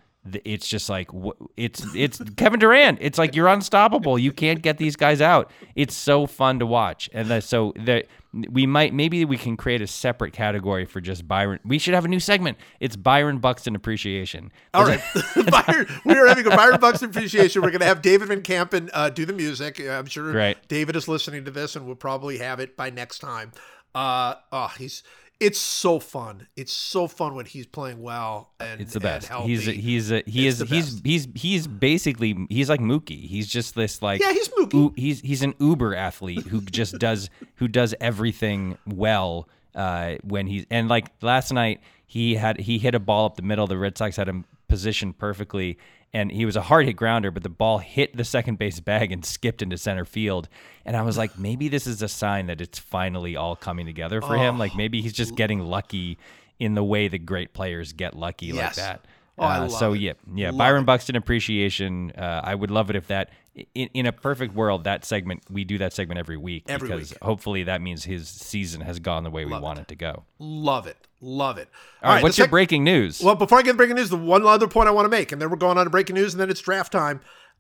it's 0.46 0.68
just 0.68 0.90
like 0.90 1.10
it's 1.58 1.84
it's 1.96 2.22
Kevin 2.38 2.60
Durant. 2.60 3.00
It's 3.02 3.18
like 3.18 3.36
you're 3.36 3.48
unstoppable. 3.48 4.20
You 4.20 4.32
can't 4.32 4.62
get 4.62 4.78
these 4.78 4.96
guys 4.96 5.22
out. 5.22 5.52
It's 5.76 5.96
so 5.96 6.28
fun 6.28 6.60
to 6.60 6.66
watch, 6.66 7.10
and 7.14 7.30
the, 7.30 7.42
so 7.42 7.74
that 7.86 8.06
we 8.32 8.66
might 8.68 8.94
maybe 8.94 9.26
we 9.26 9.36
can 9.38 9.58
create 9.58 9.82
a 9.82 9.88
separate 9.88 10.32
category 10.32 10.86
for 10.86 11.02
just 11.02 11.28
Byron. 11.28 11.60
We 11.66 11.80
should 11.80 11.96
have 11.96 12.06
a 12.06 12.08
new 12.08 12.20
segment. 12.20 12.58
It's 12.80 12.96
Byron 12.96 13.40
Buxton 13.40 13.76
appreciation. 13.76 14.52
All 14.76 14.86
right, 14.86 15.02
Byron, 15.50 15.88
we 16.06 16.14
are 16.14 16.28
having 16.28 16.46
a 16.46 16.52
Byron 16.56 16.80
Buxton 16.80 17.10
appreciation. 17.10 17.64
We're 17.64 17.72
going 17.72 17.82
to 17.82 17.88
have 17.88 18.04
David 18.04 18.28
Van 18.28 18.42
Campen 18.42 18.92
uh, 18.94 19.10
do 19.10 19.26
the 19.26 19.34
music. 19.34 19.82
I'm 19.82 20.06
sure 20.06 20.32
Right. 20.32 20.58
David 20.68 20.96
is 20.96 21.08
listening 21.08 21.46
to 21.46 21.52
this, 21.52 21.76
and 21.76 21.88
we'll 21.88 21.96
probably 21.96 22.38
have 22.38 22.60
it 22.60 22.78
by 22.78 22.92
next 22.92 23.20
time. 23.20 23.52
Uh, 23.94 24.36
oh, 24.52 24.72
he's 24.78 25.04
it's 25.42 25.60
so 25.60 26.00
fun. 26.00 26.48
It's 26.56 26.72
so 26.72 27.08
fun 27.08 27.36
when 27.36 27.46
he's 27.46 27.66
playing 27.66 28.02
well 28.02 28.52
and 28.60 28.80
It's 28.80 28.94
the 28.94 29.00
best. 29.00 29.30
He's 29.34 29.68
a, 29.68 29.72
he's 29.72 30.12
a, 30.12 30.22
he 30.26 30.48
It's 30.48 30.62
is 30.62 30.70
he's 30.70 31.02
he's 31.04 31.28
he's 31.36 31.68
basically 31.68 32.46
he's 32.50 32.70
like 32.70 32.80
Mookie. 32.80 33.26
He's 33.28 33.48
just 33.48 33.76
this 33.76 34.02
like 34.02 34.22
Yeah, 34.22 34.32
he's 34.32 34.48
Mookie. 34.50 34.74
u- 34.74 34.94
he's 34.96 35.20
he's 35.22 35.42
an 35.42 35.56
Uber 35.60 35.96
athlete 35.96 36.46
who 36.46 36.62
just 36.62 36.98
does 37.00 37.30
who 37.56 37.68
does 37.68 37.94
everything 38.00 38.78
well. 38.86 39.50
Uh, 39.74 40.16
when 40.24 40.48
he's 40.48 40.66
and 40.70 40.90
like 40.90 41.08
last 41.22 41.52
night 41.52 41.80
he 42.06 42.36
had 42.36 42.60
he 42.60 42.78
hit 42.78 42.94
a 42.94 43.00
ball 43.00 43.26
up 43.26 43.36
the 43.36 43.42
middle. 43.42 43.68
The 43.68 43.78
Red 43.78 43.98
Sox 43.98 44.18
had 44.18 44.28
him 44.30 44.46
positioned 44.72 45.18
perfectly, 45.18 45.78
and 46.14 46.32
he 46.32 46.46
was 46.46 46.56
a 46.56 46.62
hard 46.64 46.86
hit 46.86 46.94
grounder, 46.96 47.30
but 47.30 47.44
the 47.44 47.50
ball 47.50 47.78
hit 47.80 48.16
the 48.18 48.24
second 48.24 48.58
base 48.58 48.80
bag 48.80 49.12
and 49.12 49.24
skipped 49.26 49.62
into 49.62 49.78
center 49.78 50.06
field. 50.06 50.50
And 50.86 50.96
I 50.98 51.02
was 51.04 51.18
like, 51.18 51.38
maybe 51.38 51.68
this 51.70 51.86
is 51.86 52.02
a 52.02 52.08
sign 52.08 52.48
that 52.48 52.60
it's 52.62 52.80
finally 52.80 53.36
all 53.36 53.56
coming 53.56 53.86
together 53.86 54.22
for 54.22 54.36
him. 54.38 54.58
Like 54.58 54.76
maybe 54.76 55.02
he's 55.02 55.14
just 55.14 55.36
getting 55.36 55.60
lucky 55.60 56.18
in 56.60 56.74
the 56.74 56.84
way 56.84 57.08
that 57.08 57.26
great 57.26 57.54
players 57.54 57.94
get 57.94 58.16
lucky 58.16 58.48
Yes. 58.48 58.58
like 58.58 58.76
that. 58.78 59.06
Oh, 59.38 59.44
Uh, 59.46 59.70
so 59.70 59.94
it. 59.94 60.00
yeah, 60.00 60.14
yeah. 60.34 60.48
Love 60.50 60.58
Byron. 60.58 60.86
Buxton 60.86 61.16
appreciation. 61.16 62.12
Uh, 62.12 62.42
I 62.44 62.54
would 62.56 62.72
love 62.72 62.90
it 62.90 62.96
if 62.96 63.08
that 63.08 63.30
in, 63.76 63.90
in 63.94 64.06
a 64.06 64.12
perfect 64.14 64.54
world 64.56 64.86
that 64.86 65.04
segment 65.04 65.44
we 65.50 65.64
do 65.66 65.78
that 65.78 65.92
segment 65.94 66.18
every 66.18 66.38
week 66.38 66.64
Every 66.70 66.88
because 66.88 67.10
week. 67.12 67.20
hopefully 67.22 67.64
that 67.64 67.82
means 67.82 68.06
his 68.06 68.30
season 68.30 68.82
has 68.82 69.00
gone 69.00 69.24
the 69.24 69.30
way 69.30 69.44
we 69.46 69.52
want 69.60 69.80
it 69.80 69.88
to 69.90 69.96
go. 69.96 70.24
love 70.40 70.88
it, 70.88 71.08
love 71.20 71.58
it. 71.58 71.68
All 72.02 72.14
right, 72.14 72.24
what's 72.24 72.38
your 72.38 72.46
sec- 72.46 72.52
breaking 72.52 72.84
news? 72.84 73.22
Well, 73.22 73.36
before 73.36 73.58
I 73.60 73.62
get 73.62 73.76
breaking 73.78 73.98
news, 73.98 74.10
the 74.10 74.16
one 74.18 74.46
other 74.46 74.68
point 74.68 74.88
I 74.88 74.92
want 74.92 75.06
to 75.06 75.10
make, 75.10 75.32
and 75.34 75.42
then 75.42 75.50
we're 75.50 75.58
going 75.58 75.78
on 75.78 75.84
to 75.86 75.90
breaking 75.90 76.16
news, 76.16 76.34
and 76.34 76.40
then 76.40 76.50
it's 76.50 76.62
draft 76.62 76.92
time. 76.94 77.20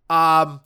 Um, 0.09 0.61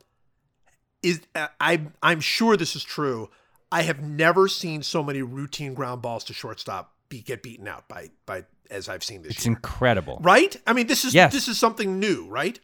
is 1.03 1.21
uh, 1.35 1.47
I 1.59 1.87
I'm 2.01 2.19
sure 2.19 2.57
this 2.57 2.75
is 2.75 2.83
true. 2.83 3.29
I 3.71 3.81
have 3.81 4.01
never 4.01 4.47
seen 4.47 4.83
so 4.83 5.03
many 5.03 5.21
routine 5.21 5.73
ground 5.73 6.01
balls 6.01 6.23
to 6.25 6.33
shortstop 6.33 6.93
be 7.09 7.21
get 7.21 7.43
beaten 7.43 7.67
out 7.67 7.87
by 7.87 8.09
by 8.25 8.45
as 8.71 8.89
I've 8.89 9.03
seen 9.03 9.21
this 9.21 9.33
it's 9.33 9.45
year. 9.45 9.55
incredible. 9.55 10.19
right? 10.23 10.55
I 10.65 10.73
mean, 10.73 10.87
this 10.87 11.05
is 11.05 11.13
Yes. 11.13 11.31
this 11.33 11.47
is 11.47 11.59
something 11.59 11.99
new, 11.99 12.25
right? 12.27 12.59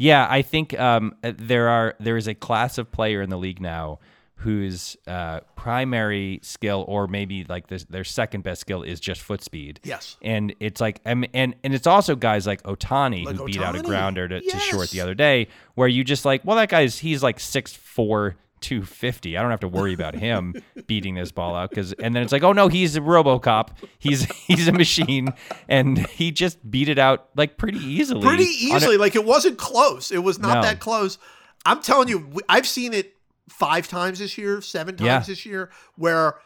Yeah, 0.00 0.26
I 0.30 0.40
think 0.40 0.78
um, 0.80 1.14
uh, 1.22 1.32
there 1.36 1.68
are 1.68 1.94
there 2.00 2.16
is 2.16 2.26
a 2.26 2.34
class 2.34 2.78
of 2.78 2.90
player 2.90 3.20
in 3.20 3.28
the 3.28 3.36
league 3.36 3.60
now 3.60 3.98
whose 4.36 4.96
uh, 5.06 5.40
primary 5.56 6.40
skill, 6.42 6.86
or 6.88 7.06
maybe 7.06 7.44
like 7.44 7.66
this, 7.66 7.84
their 7.84 8.04
second 8.04 8.42
best 8.42 8.62
skill, 8.62 8.82
is 8.82 8.98
just 8.98 9.20
foot 9.20 9.44
speed. 9.44 9.78
Yes. 9.84 10.16
and 10.22 10.54
it's 10.58 10.80
like 10.80 11.02
and 11.04 11.28
and, 11.34 11.54
and 11.62 11.74
it's 11.74 11.86
also 11.86 12.16
guys 12.16 12.46
like 12.46 12.62
Ohtani 12.62 13.26
Like 13.26 13.36
who 13.36 13.44
beat 13.44 13.60
out 13.60 13.76
a 13.76 13.82
grounder 13.82 14.26
to, 14.26 14.40
to 14.40 14.58
short 14.58 14.88
the 14.88 15.02
other 15.02 15.14
day, 15.14 15.48
where 15.74 15.86
you 15.86 16.02
just 16.02 16.24
like, 16.24 16.46
well, 16.46 16.56
that 16.56 16.70
guy's 16.70 16.98
he's 16.98 17.22
like 17.22 17.38
six 17.38 17.74
four. 17.74 18.36
250. 18.60 19.36
I 19.36 19.42
don't 19.42 19.50
have 19.50 19.60
to 19.60 19.68
worry 19.68 19.92
about 19.94 20.14
him 20.14 20.54
beating 20.86 21.14
this 21.14 21.32
ball 21.32 21.54
out 21.54 21.70
because, 21.70 21.92
and 21.94 22.14
then 22.14 22.22
it's 22.22 22.32
like, 22.32 22.42
oh 22.42 22.52
no, 22.52 22.68
he's 22.68 22.96
a 22.96 23.00
RoboCop. 23.00 23.70
He's 23.98 24.24
he's 24.46 24.68
a 24.68 24.72
machine, 24.72 25.32
and 25.68 25.98
he 26.08 26.30
just 26.32 26.70
beat 26.70 26.88
it 26.88 26.98
out 26.98 27.28
like 27.36 27.56
pretty 27.56 27.78
easily. 27.78 28.22
Pretty 28.22 28.44
on 28.44 28.72
a- 28.72 28.76
easily. 28.76 28.96
like 28.96 29.14
it 29.16 29.24
wasn't 29.24 29.58
close. 29.58 30.10
It 30.10 30.22
was 30.22 30.38
not 30.38 30.54
No. 30.56 30.62
that 30.62 30.80
close. 30.80 31.18
I'm 31.66 31.82
telling 31.82 32.08
you, 32.08 32.32
I've 32.48 32.66
seen 32.66 32.92
it 32.94 33.14
five 33.48 33.88
times 33.88 34.18
this 34.20 34.38
year, 34.38 34.60
seven 34.62 34.96
times 34.96 35.06
Yeah. 35.06 35.20
this 35.20 35.44
year, 35.44 35.70
where 35.96 36.36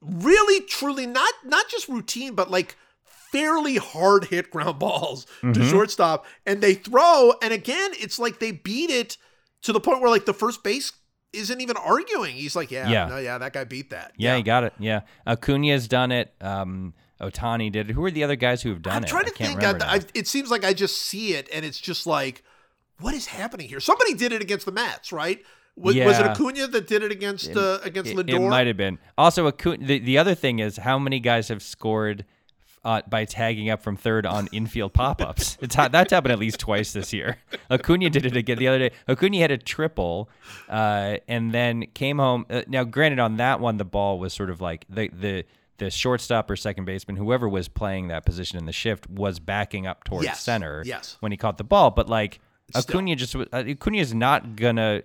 really, 0.00 0.60
truly, 0.66 1.06
not 1.06 1.32
not 1.44 1.68
just 1.68 1.88
routine, 1.88 2.34
but 2.34 2.50
like 2.50 2.76
fairly 3.04 3.76
hard 3.76 4.24
hit 4.26 4.50
ground 4.50 4.78
balls 4.78 5.24
to 5.40 5.46
Mm-hmm. 5.48 5.70
shortstop, 5.70 6.24
and 6.46 6.60
they 6.62 6.74
throw, 6.74 7.34
and 7.42 7.52
again, 7.52 7.90
it's 7.98 8.18
like 8.18 8.38
they 8.38 8.52
beat 8.52 8.90
it 8.90 9.18
to 9.62 9.72
the 9.72 9.80
point 9.80 10.00
where 10.00 10.08
like 10.10 10.24
the 10.24 10.32
first 10.32 10.62
base 10.62 10.92
isn't 11.32 11.60
even 11.60 11.76
arguing. 11.76 12.34
He's 12.36 12.56
like, 12.56 12.70
yeah, 12.70 12.88
Yeah. 12.88 13.06
no, 13.06 13.18
yeah, 13.18 13.38
that 13.38 13.52
guy 13.52 13.64
beat 13.64 13.90
that. 13.90 14.12
Yeah, 14.16 14.36
he 14.36 14.42
got 14.42 14.64
it. 14.64 14.72
Yeah, 14.78 15.00
Acuna's 15.26 15.88
done 15.88 16.12
it. 16.12 16.34
Um, 16.40 16.94
Ohtani 17.20 17.70
did 17.72 17.90
it. 17.90 17.92
Who 17.94 18.04
are 18.04 18.10
the 18.10 18.24
other 18.24 18.36
guys 18.36 18.62
who 18.62 18.70
have 18.70 18.82
done 18.82 18.92
it? 18.94 18.96
I'm 18.96 19.04
it? 19.04 19.08
trying 19.08 19.24
to 19.24 19.30
think. 19.30 19.62
I. 19.62 19.96
I, 19.96 20.00
it 20.14 20.26
seems 20.28 20.50
like 20.50 20.64
I 20.64 20.72
just 20.72 21.02
see 21.02 21.34
it, 21.34 21.48
and 21.52 21.64
it's 21.64 21.78
just 21.80 22.06
like, 22.06 22.44
what 23.00 23.14
is 23.14 23.26
happening 23.26 23.68
here? 23.68 23.80
Somebody 23.80 24.14
did 24.14 24.32
it 24.32 24.40
against 24.40 24.66
the 24.66 24.72
Mets, 24.72 25.12
right? 25.12 25.42
Was, 25.76 25.94
was 25.96 26.18
it 26.18 26.24
Yeah. 26.24 26.32
Acuna 26.32 26.66
that 26.68 26.86
did 26.88 27.02
it 27.02 27.12
against 27.12 27.56
uh, 27.56 27.78
against 27.84 28.10
It- 28.12 28.16
Lindor? 28.16 28.46
It 28.46 28.48
might 28.48 28.66
have 28.66 28.76
been. 28.76 28.98
Also, 29.16 29.46
Acuna, 29.46 29.84
the, 29.84 29.98
the 29.98 30.18
other 30.18 30.34
thing 30.34 30.58
is 30.58 30.76
how 30.78 30.98
many 30.98 31.20
guys 31.20 31.48
have 31.48 31.62
scored 31.62 32.24
uh, 32.84 33.02
by 33.08 33.24
tagging 33.24 33.70
up 33.70 33.82
from 33.82 33.96
third 33.96 34.24
on 34.26 34.48
infield 34.52 34.92
pop-ups. 34.94 35.58
It's 35.60 35.74
ha- 35.74 35.88
that's 35.88 36.12
happened 36.12 36.32
at 36.32 36.38
least 36.38 36.58
twice 36.60 36.92
this 36.92 37.12
year. 37.12 37.38
Acuna 37.70 38.10
did 38.10 38.24
it 38.26 38.36
again 38.36 38.58
the 38.58 38.68
other 38.68 38.78
day. 38.78 38.90
Acuna 39.08 39.38
had 39.38 39.50
a 39.50 39.58
triple, 39.58 40.30
uh, 40.68 41.16
and 41.28 41.52
then 41.52 41.86
came 41.94 42.18
home. 42.18 42.46
Uh, 42.48 42.62
now, 42.68 42.84
granted, 42.84 43.18
on 43.18 43.36
that 43.38 43.60
one, 43.60 43.76
the 43.76 43.84
ball 43.84 44.18
was 44.18 44.32
sort 44.32 44.50
of 44.50 44.60
like 44.60 44.84
the 44.88 45.08
the 45.08 45.44
the 45.78 45.90
shortstop 45.90 46.50
or 46.50 46.56
second 46.56 46.84
baseman, 46.86 47.14
whoever 47.16 47.48
was 47.48 47.68
playing 47.68 48.08
that 48.08 48.26
position 48.26 48.58
in 48.58 48.66
the 48.66 48.72
shift, 48.72 49.08
was 49.08 49.38
backing 49.38 49.86
up 49.86 50.02
towards 50.02 50.24
Yes, 50.24 50.42
center. 50.42 50.82
yes. 50.84 51.16
when 51.20 51.30
he 51.30 51.38
caught 51.38 51.56
the 51.56 51.62
ball, 51.64 51.90
but 51.92 52.08
like 52.08 52.40
Still. 52.74 52.96
Acuna 52.98 53.14
just 53.16 53.34
uh, 53.36 53.44
Acuna 53.52 53.98
is 53.98 54.12
not 54.12 54.56
gonna. 54.56 55.02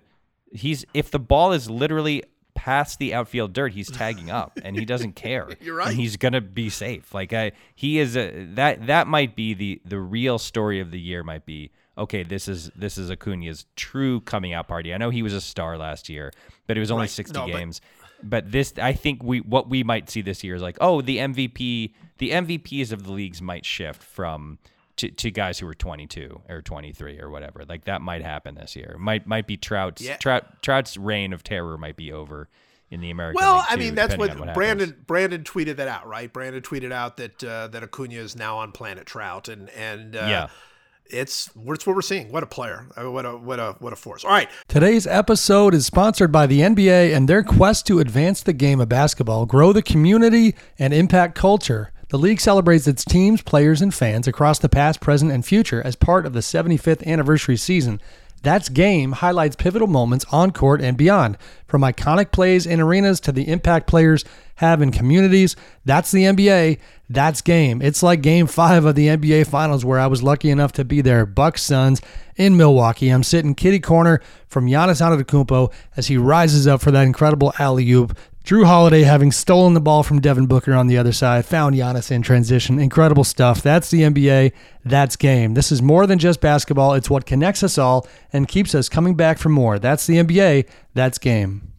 He's 0.52 0.84
if 0.94 1.10
the 1.10 1.18
ball 1.18 1.52
is 1.52 1.68
literally 1.70 2.22
past 2.54 2.98
the 2.98 3.12
outfield 3.14 3.52
dirt, 3.52 3.72
he's 3.72 3.90
tagging 3.90 4.30
up, 4.30 4.58
and 4.62 4.76
he 4.76 4.84
doesn't 4.84 5.12
care. 5.16 5.48
You're 5.60 5.76
right. 5.76 5.88
And 5.88 5.96
he's 5.98 6.16
gonna 6.16 6.40
be 6.40 6.70
safe. 6.70 7.12
Like 7.14 7.32
I, 7.32 7.52
he 7.74 7.98
is 7.98 8.16
a 8.16 8.44
that 8.54 8.86
that 8.86 9.06
might 9.06 9.36
be 9.36 9.54
the 9.54 9.80
the 9.84 9.98
real 9.98 10.38
story 10.38 10.80
of 10.80 10.90
the 10.90 11.00
year. 11.00 11.22
Might 11.22 11.44
be 11.46 11.70
okay. 11.98 12.22
This 12.22 12.48
is 12.48 12.70
this 12.76 12.96
is 12.98 13.10
Acuna's 13.10 13.66
true 13.76 14.20
coming 14.20 14.52
out 14.52 14.68
party. 14.68 14.94
I 14.94 14.96
know 14.98 15.10
he 15.10 15.22
was 15.22 15.32
a 15.34 15.40
star 15.40 15.76
last 15.76 16.08
year, 16.08 16.32
but 16.66 16.76
it 16.76 16.80
was 16.80 16.90
only 16.90 17.02
Right. 17.02 17.10
sixty 17.10 17.38
No, 17.38 17.46
but- 17.46 17.52
games. 17.58 17.80
But 18.26 18.50
this, 18.52 18.72
I 18.80 18.94
think 18.94 19.22
we 19.22 19.40
what 19.40 19.68
we 19.68 19.82
might 19.82 20.08
see 20.08 20.22
this 20.22 20.42
year 20.42 20.54
is 20.54 20.62
like, 20.62 20.78
oh, 20.80 21.02
the 21.02 21.18
MVP, 21.18 21.92
the 22.16 22.30
MVPs 22.30 22.90
of 22.90 23.04
the 23.04 23.12
leagues 23.12 23.42
might 23.42 23.66
shift 23.66 24.02
from 24.02 24.58
to, 24.96 25.10
to 25.10 25.30
guys 25.30 25.58
who 25.58 25.66
are 25.66 25.74
22 25.74 26.42
or 26.48 26.62
23 26.62 27.20
or 27.20 27.30
whatever. 27.30 27.64
Like 27.68 27.84
that 27.84 28.00
might 28.00 28.22
happen 28.22 28.54
this 28.54 28.76
year. 28.76 28.96
Might 28.98 29.26
might 29.26 29.46
be 29.46 29.56
Trout's 29.56 30.02
Yeah. 30.02 30.16
Trout 30.16 30.62
Trout's 30.62 30.96
reign 30.96 31.32
of 31.32 31.42
terror 31.42 31.76
might 31.78 31.96
be 31.96 32.12
over 32.12 32.48
in 32.90 33.00
the 33.00 33.10
American. 33.10 33.40
Well, 33.42 33.56
League, 33.56 33.64
I 33.70 33.74
too, 33.74 33.80
mean, 33.80 33.94
that's 33.94 34.14
depending 34.14 34.38
what, 34.38 34.54
Brandon 34.54 34.88
happens. 34.90 35.04
Brandon 35.06 35.42
tweeted 35.42 35.76
that 35.76 35.88
out, 35.88 36.06
right? 36.06 36.32
Brandon 36.32 36.62
tweeted 36.62 36.92
out 36.92 37.16
that 37.16 37.42
uh, 37.42 37.66
that 37.68 37.82
Acuna 37.82 38.14
is 38.14 38.36
now 38.36 38.58
on 38.58 38.72
Planet 38.72 39.06
Trout, 39.06 39.48
and 39.48 39.68
and 39.70 40.14
uh, 40.14 40.26
Yeah. 40.28 40.46
it's 41.06 41.50
it's 41.56 41.86
what 41.86 41.96
we're 41.96 42.02
seeing. 42.02 42.30
What 42.30 42.42
a 42.42 42.46
player! 42.46 42.86
Uh, 42.96 43.10
What 43.10 43.26
a 43.26 43.36
what 43.36 43.58
a 43.58 43.72
what 43.80 43.92
a 43.92 43.96
force! 43.96 44.24
All 44.24 44.30
right, 44.30 44.48
Today's 44.68 45.06
episode 45.06 45.74
is 45.74 45.86
sponsored 45.86 46.30
by 46.30 46.46
the 46.46 46.60
NBA 46.60 47.14
and 47.16 47.28
their 47.28 47.42
quest 47.42 47.86
to 47.88 47.98
advance 47.98 48.42
the 48.42 48.52
game 48.52 48.80
of 48.80 48.88
basketball, 48.88 49.44
grow 49.46 49.72
the 49.72 49.82
community, 49.82 50.54
and 50.78 50.94
impact 50.94 51.34
culture. 51.34 51.90
The 52.08 52.18
league 52.18 52.40
celebrates 52.40 52.86
its 52.86 53.04
teams, 53.04 53.42
players, 53.42 53.80
and 53.82 53.92
fans 53.92 54.28
across 54.28 54.58
the 54.58 54.68
past, 54.68 55.00
present, 55.00 55.32
and 55.32 55.44
future 55.44 55.82
as 55.82 55.96
part 55.96 56.26
of 56.26 56.32
the 56.32 56.40
75th 56.40 57.04
anniversary 57.06 57.56
season. 57.56 58.00
That's 58.42 58.68
Game 58.68 59.12
highlights 59.12 59.56
pivotal 59.56 59.88
moments 59.88 60.26
on 60.30 60.50
court 60.50 60.82
and 60.82 60.98
beyond, 60.98 61.38
from 61.66 61.80
iconic 61.80 62.30
plays 62.30 62.66
in 62.66 62.78
arenas 62.78 63.18
to 63.20 63.32
the 63.32 63.48
impact 63.48 63.86
players 63.86 64.22
have 64.56 64.82
in 64.82 64.92
communities. 64.92 65.56
That's 65.86 66.10
the 66.10 66.24
NBA. 66.24 66.78
That's 67.08 67.40
Game. 67.40 67.80
It's 67.80 68.02
like 68.02 68.20
Game 68.20 68.46
5 68.46 68.84
of 68.84 68.94
the 68.94 69.08
NBA 69.08 69.46
Finals 69.46 69.82
where 69.82 69.98
I 69.98 70.06
was 70.08 70.22
lucky 70.22 70.50
enough 70.50 70.72
to 70.72 70.84
be 70.84 71.00
there. 71.00 71.24
Bucks 71.24 71.62
Suns 71.62 72.02
in 72.36 72.54
Milwaukee. 72.54 73.08
I'm 73.08 73.22
sitting 73.22 73.54
kitty 73.54 73.80
corner 73.80 74.20
from 74.46 74.66
Giannis 74.66 75.00
Antetokounmpo 75.00 75.72
as 75.96 76.08
he 76.08 76.18
rises 76.18 76.66
up 76.66 76.82
for 76.82 76.90
that 76.90 77.06
incredible 77.06 77.54
alley-oop. 77.58 78.16
Jrue 78.44 78.66
Holiday 78.66 79.04
having 79.04 79.32
stolen 79.32 79.72
the 79.72 79.80
ball 79.80 80.02
from 80.02 80.20
Devin 80.20 80.44
Booker 80.44 80.74
on 80.74 80.86
the 80.86 80.98
other 80.98 81.12
side, 81.12 81.46
found 81.46 81.74
Giannis 81.74 82.10
in 82.10 82.20
transition. 82.20 82.78
Incredible 82.78 83.24
stuff. 83.24 83.62
That's 83.62 83.88
the 83.88 84.02
NBA. 84.02 84.52
That's 84.84 85.16
game. 85.16 85.54
This 85.54 85.72
is 85.72 85.80
more 85.80 86.06
than 86.06 86.18
just 86.18 86.42
basketball. 86.42 86.92
It's 86.92 87.08
what 87.08 87.24
connects 87.24 87.62
us 87.62 87.78
all 87.78 88.06
and 88.34 88.46
keeps 88.46 88.74
us 88.74 88.90
coming 88.90 89.14
back 89.14 89.38
for 89.38 89.48
more. 89.48 89.78
That's 89.78 90.06
the 90.06 90.16
NBA. 90.16 90.68
That's 90.92 91.16
game. 91.16 91.72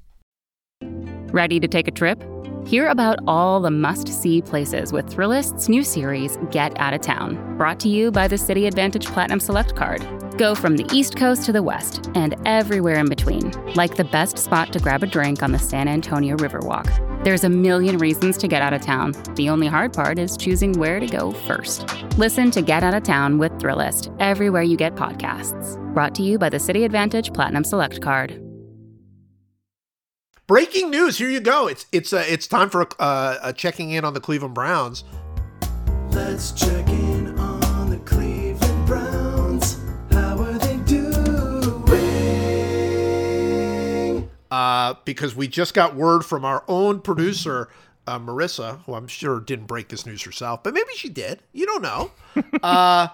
Ready 1.32 1.60
to 1.60 1.68
take 1.68 1.88
a 1.88 1.92
trip? 1.92 2.24
Hear 2.66 2.88
about 2.88 3.20
all 3.28 3.60
the 3.60 3.70
must 3.70 4.08
see 4.08 4.42
places 4.42 4.92
with 4.92 5.08
Thrillist's 5.08 5.70
new 5.70 5.84
series, 5.84 6.36
Get 6.50 6.74
Out 6.80 6.96
of 6.96 7.02
Town, 7.02 7.58
brought 7.58 7.80
to 7.82 7.90
you 7.90 8.10
by 8.10 8.28
the 8.28 8.38
Citi 8.38 8.68
AAdvantage 8.68 9.06
Platinum 9.14 9.40
Select 9.40 9.76
Card. 9.76 10.02
Go 10.38 10.54
from 10.54 10.76
the 10.76 10.86
East 10.92 11.16
Coast 11.16 11.46
to 11.46 11.54
the 11.54 11.64
West 11.64 12.10
and 12.14 12.36
everywhere 12.46 12.96
in 12.96 13.08
between, 13.08 13.52
like 13.76 13.96
the 13.96 14.04
best 14.04 14.38
spot 14.38 14.74
to 14.74 14.80
grab 14.80 15.02
a 15.02 15.08
drink 15.08 15.42
on 15.42 15.54
the 15.54 15.60
San 15.60 15.88
Antonio 15.88 16.36
Riverwalk. 16.36 17.24
There's 17.24 17.46
a 17.46 17.50
million 17.50 17.98
reasons 18.00 18.38
to 18.40 18.50
get 18.50 18.62
out 18.62 18.74
of 18.74 18.82
town. 18.82 19.14
The 19.36 19.50
only 19.50 19.68
hard 19.68 19.94
part 19.94 20.20
is 20.20 20.36
choosing 20.36 20.74
where 20.74 21.00
to 21.00 21.08
go 21.08 21.32
first. 21.32 21.88
Listen 22.18 22.52
to 22.52 22.62
Get 22.62 22.84
Out 22.84 22.94
of 22.94 23.04
Town 23.04 23.38
with 23.38 23.54
Thrillist 23.54 24.14
everywhere 24.20 24.62
you 24.62 24.76
get 24.76 24.96
podcasts. 24.96 25.82
Brought 25.94 26.14
to 26.16 26.24
you 26.24 26.38
by 26.38 26.50
the 26.50 26.58
Citi 26.58 26.86
AAdvantage 26.86 27.34
Platinum 27.34 27.64
Select 27.64 28.02
Card. 28.02 28.42
Breaking 30.48 30.92
news! 30.92 31.18
Here 31.18 31.30
you 31.30 31.40
go. 31.40 31.68
It's 31.68 31.86
it's 31.94 32.12
uh, 32.12 32.26
it's 32.28 32.46
time 32.46 32.70
for 32.70 32.88
uh, 33.00 33.38
a 33.42 33.54
checking 33.54 33.92
in 33.92 34.04
on 34.04 34.14
the 34.14 34.20
Cleveland 34.20 34.54
Browns. 34.54 35.06
Let's 36.12 36.52
check 36.52 36.88
in 36.90 37.05
uh, 44.56 44.94
because 45.04 45.36
we 45.36 45.50
just 45.50 45.74
got 45.74 45.96
word 45.98 46.24
from 46.24 46.46
our 46.46 46.64
own 46.70 47.02
producer, 47.02 47.68
uh, 48.08 48.18
Marissa, 48.18 48.80
who 48.86 48.94
I'm 48.94 49.08
sure 49.08 49.42
didn't 49.42 49.66
break 49.66 49.90
this 49.90 50.06
news 50.06 50.24
herself, 50.24 50.64
but 50.64 50.74
maybe 50.74 50.92
she 50.96 51.10
did. 51.10 51.42
You 51.52 51.66
don't 51.66 51.82
know. 51.82 52.12
uh, 52.64 53.10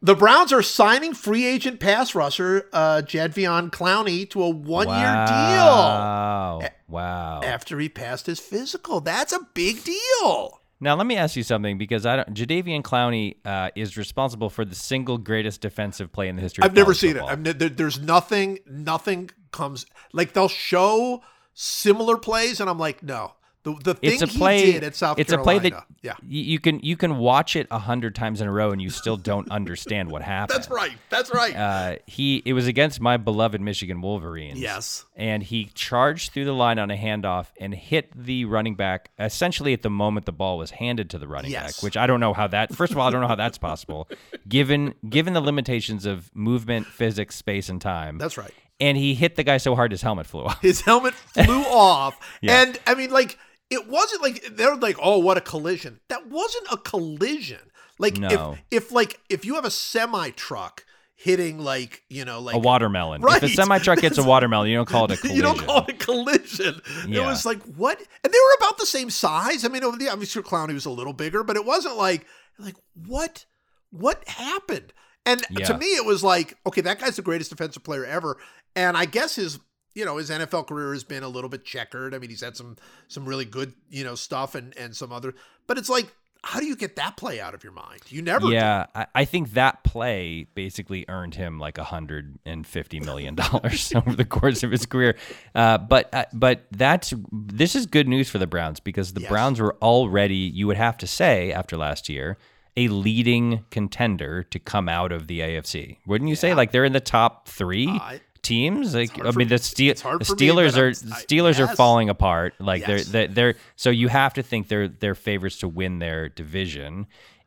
the 0.00 0.14
Browns 0.14 0.54
are 0.54 0.62
signing 0.62 1.12
free 1.12 1.44
agent 1.44 1.80
pass 1.80 2.14
rusher 2.14 2.70
uh, 2.72 3.02
Jadeveon 3.04 3.72
Clowney 3.72 4.28
to 4.30 4.42
a 4.42 4.48
one 4.48 4.88
year 4.88 5.26
deal. 5.26 5.66
Wow. 5.66 6.62
Wow. 6.88 7.40
after 7.42 7.78
he 7.78 7.90
passed 7.90 8.24
his 8.24 8.40
physical. 8.40 9.02
That's 9.02 9.34
a 9.34 9.40
big 9.52 9.84
deal. 9.84 10.60
Now 10.84 10.96
let 10.96 11.06
me 11.06 11.16
ask 11.16 11.34
you 11.34 11.42
something 11.42 11.78
because 11.78 12.04
I 12.04 12.16
don't. 12.16 12.34
Jadeveon 12.34 12.82
Clowney 12.82 13.36
uh, 13.46 13.70
is 13.74 13.96
responsible 13.96 14.50
for 14.50 14.66
the 14.66 14.74
single 14.74 15.16
greatest 15.16 15.62
defensive 15.62 16.12
play 16.12 16.28
in 16.28 16.36
the 16.36 16.42
history. 16.42 16.62
of 16.62 16.66
I've 16.66 16.76
never 16.76 16.92
seen 16.92 17.14
football. 17.14 17.30
it. 17.30 17.38
Ne- 17.38 17.52
there, 17.52 17.70
there's 17.70 17.98
nothing, 17.98 18.58
nothing 18.66 19.30
comes 19.50 19.86
like 20.12 20.34
they'll 20.34 20.46
show 20.46 21.22
similar 21.54 22.18
plays, 22.18 22.60
and 22.60 22.68
I'm 22.68 22.78
like, 22.78 23.02
no. 23.02 23.32
The, 23.64 23.74
the 23.82 23.94
thing 23.94 24.12
it's 24.12 24.22
a 24.22 24.26
play. 24.26 24.66
he 24.66 24.72
did 24.72 24.84
at 24.84 24.94
South 24.94 25.18
it's 25.18 25.30
Carolina. 25.32 25.56
a 25.56 25.60
play 25.60 25.70
that 25.70 25.86
yeah. 26.02 26.12
y- 26.20 26.26
you 26.28 26.60
can 26.60 26.80
you 26.80 26.96
can 26.96 27.16
watch 27.18 27.56
it 27.56 27.66
a 27.70 27.78
hundred 27.78 28.14
times 28.14 28.40
in 28.42 28.46
a 28.46 28.52
row 28.52 28.70
and 28.72 28.80
you 28.82 28.90
still 28.90 29.16
don't 29.16 29.50
understand 29.50 30.10
what 30.10 30.20
happened. 30.34 30.54
That's 30.58 30.70
right. 30.70 30.92
That's 31.08 31.32
right. 31.34 31.56
Uh, 31.56 31.96
he 32.06 32.42
it 32.44 32.52
was 32.52 32.66
against 32.66 33.00
my 33.00 33.16
beloved 33.16 33.60
Michigan 33.62 34.02
Wolverines. 34.02 34.60
Yes. 34.60 35.06
and 35.16 35.42
he 35.42 35.70
charged 35.74 36.32
through 36.32 36.44
the 36.44 36.52
line 36.54 36.78
on 36.78 36.90
a 36.90 36.96
handoff 36.96 37.46
and 37.58 37.74
hit 37.74 38.10
the 38.14 38.44
running 38.44 38.74
back 38.74 39.10
essentially 39.18 39.72
at 39.72 39.80
the 39.82 39.90
moment 39.90 40.26
the 40.26 40.32
ball 40.32 40.58
was 40.58 40.70
handed 40.72 41.08
to 41.10 41.18
the 41.18 41.26
running 41.26 41.50
Yes. 41.50 41.76
back. 41.78 41.82
Which 41.82 41.96
I 41.96 42.06
don't 42.06 42.20
know 42.20 42.34
how 42.34 42.46
that. 42.48 42.74
First 42.74 42.92
of 42.92 42.98
all, 42.98 43.08
I 43.08 43.10
don't 43.10 43.22
know 43.22 43.28
how 43.28 43.34
that's 43.34 43.56
possible, 43.58 44.08
given 44.48 44.94
given 45.08 45.32
the 45.32 45.40
limitations 45.40 46.04
of 46.06 46.30
movement, 46.34 46.86
physics, 46.86 47.34
space, 47.36 47.68
and 47.70 47.80
time. 47.80 48.18
That's 48.18 48.36
right. 48.36 48.52
and 48.80 48.98
he 48.98 49.14
hit 49.14 49.36
the 49.36 49.42
guy 49.44 49.56
so 49.56 49.74
hard 49.74 49.90
his 49.92 50.02
helmet 50.02 50.26
flew 50.26 50.44
off. 50.44 50.60
His 50.60 50.82
helmet 50.82 51.14
flew 51.14 51.62
off, 51.70 52.18
Yeah. 52.42 52.60
and 52.62 52.78
I 52.86 52.94
mean, 52.94 53.10
like 53.10 53.38
it 53.70 53.88
wasn't 53.88 54.22
like 54.22 54.44
they're 54.52 54.76
like, 54.76 54.96
oh, 55.02 55.18
what 55.18 55.36
a 55.36 55.40
collision. 55.40 56.00
That 56.08 56.26
wasn't 56.28 56.66
a 56.70 56.76
collision. 56.76 57.60
Like 57.98 58.18
No. 58.18 58.56
if 58.70 58.84
if 58.84 58.92
like 58.92 59.20
if 59.28 59.44
you 59.44 59.54
have 59.54 59.64
a 59.64 59.70
semi 59.70 60.30
truck 60.30 60.84
hitting 61.16 61.60
like 61.60 62.02
you 62.08 62.24
know 62.24 62.40
like 62.40 62.56
a 62.56 62.58
watermelon. 62.58 63.22
Right. 63.22 63.42
If 63.42 63.50
a 63.50 63.54
semi 63.54 63.78
truck 63.78 64.00
hits 64.00 64.18
a 64.18 64.24
watermelon, 64.24 64.68
you 64.68 64.76
don't 64.76 64.88
call 64.88 65.04
it 65.04 65.12
a 65.12 65.16
collision. 65.16 65.36
You 65.36 65.42
don't 65.42 65.58
call 65.58 65.84
it 65.86 65.90
a 65.90 65.92
collision. 65.92 66.80
It 67.08 67.20
was 67.20 67.46
like 67.46 67.62
what? 67.62 67.98
And 67.98 68.32
they 68.32 68.38
were 68.38 68.56
about 68.66 68.78
the 68.78 68.86
same 68.86 69.10
size. 69.10 69.64
I 69.64 69.68
mean, 69.68 69.84
over 69.84 69.96
the 69.96 70.08
obviously 70.08 70.42
Clowney 70.42 70.74
was 70.74 70.86
a 70.86 70.90
little 70.90 71.12
bigger, 71.12 71.44
but 71.44 71.56
it 71.56 71.64
wasn't 71.64 71.96
like 71.96 72.26
like 72.58 72.76
what 73.06 73.44
what 73.90 74.26
happened? 74.28 74.92
And 75.24 75.42
Yeah. 75.50 75.66
to 75.68 75.78
me, 75.78 75.86
it 75.86 76.04
was 76.04 76.24
like 76.24 76.58
okay, 76.66 76.80
that 76.80 76.98
guy's 76.98 77.16
the 77.16 77.22
greatest 77.22 77.50
defensive 77.50 77.84
player 77.84 78.04
ever. 78.04 78.36
And 78.76 78.96
I 78.96 79.04
guess 79.04 79.36
his 79.36 79.60
you 79.94 80.04
know 80.04 80.16
his 80.16 80.30
NFL 80.30 80.66
career 80.66 80.92
has 80.92 81.04
been 81.04 81.22
a 81.22 81.28
little 81.28 81.50
bit 81.50 81.64
checkered. 81.64 82.14
I 82.14 82.18
mean, 82.18 82.30
he's 82.30 82.40
had 82.42 82.56
some 82.56 82.76
some 83.08 83.24
really 83.24 83.44
good 83.44 83.72
you 83.90 84.04
know 84.04 84.14
stuff 84.14 84.54
and 84.54 84.76
and 84.76 84.94
some 84.96 85.12
other, 85.12 85.34
but 85.66 85.78
it's 85.78 85.88
like. 85.88 86.14
How 86.46 86.60
do 86.60 86.66
you 86.66 86.76
get 86.76 86.96
that 86.96 87.16
play 87.16 87.40
out 87.40 87.54
of 87.54 87.64
your 87.64 87.72
mind? 87.72 88.02
You 88.08 88.20
never. 88.20 88.48
Yeah, 88.52 88.84
I, 88.94 89.06
I 89.14 89.24
think 89.24 89.54
that 89.54 89.82
play 89.82 90.46
basically 90.54 91.06
earned 91.08 91.36
him 91.36 91.58
like 91.58 91.78
a 91.78 91.84
hundred 91.84 92.38
and 92.44 92.66
fifty 92.66 93.00
million 93.00 93.34
dollars 93.34 93.90
over 93.96 94.14
the 94.14 94.26
course 94.26 94.62
of 94.62 94.70
his 94.70 94.84
career. 94.84 95.16
Uh, 95.54 95.78
but 95.78 96.12
uh, 96.12 96.26
but 96.34 96.66
that's 96.70 97.14
this 97.32 97.74
is 97.74 97.86
good 97.86 98.06
news 98.08 98.28
for 98.28 98.36
the 98.36 98.46
Browns 98.46 98.78
because 98.78 99.14
the 99.14 99.22
Yes. 99.22 99.30
Browns 99.30 99.58
were 99.58 99.74
already, 99.80 100.34
you 100.36 100.66
would 100.66 100.76
have 100.76 100.98
to 100.98 101.06
say, 101.06 101.50
after 101.50 101.78
last 101.78 102.10
year, 102.10 102.36
a 102.76 102.88
leading 102.88 103.64
contender 103.70 104.42
to 104.42 104.58
come 104.58 104.86
out 104.86 105.12
of 105.12 105.28
the 105.28 105.40
AFC. 105.40 105.96
Wouldn't 106.04 106.28
you 106.28 106.36
say? 106.36 106.52
Like 106.52 106.72
they're 106.72 106.84
in 106.84 106.92
the 106.92 107.00
top 107.00 107.48
three. 107.48 107.88
I- 107.88 108.20
Teams 108.44 108.94
like 108.94 109.18
I 109.24 109.30
mean 109.32 109.48
the, 109.48 109.58
Steel, 109.58 109.90
it's 109.92 110.02
the 110.02 110.08
for 110.08 110.16
me, 110.18 110.24
Steelers 110.24 110.76
are 110.76 110.84
I'm- 110.86 111.08
the 111.10 111.14
I- 111.16 111.22
Steelers 111.22 111.58
are 111.58 111.74
falling 111.74 112.08
apart. 112.08 112.54
Like 112.60 112.86
Yes. 112.86 113.06
they're, 113.06 113.26
they're 113.26 113.34
they're 113.34 113.54
so 113.76 113.90
you 113.90 114.08
have 114.08 114.34
to 114.34 114.42
think 114.42 114.68
they're 114.68 114.86
they're 114.88 115.14
favorites 115.16 115.58
to 115.58 115.68
win 115.68 115.98
their 115.98 116.28
division. 116.28 117.06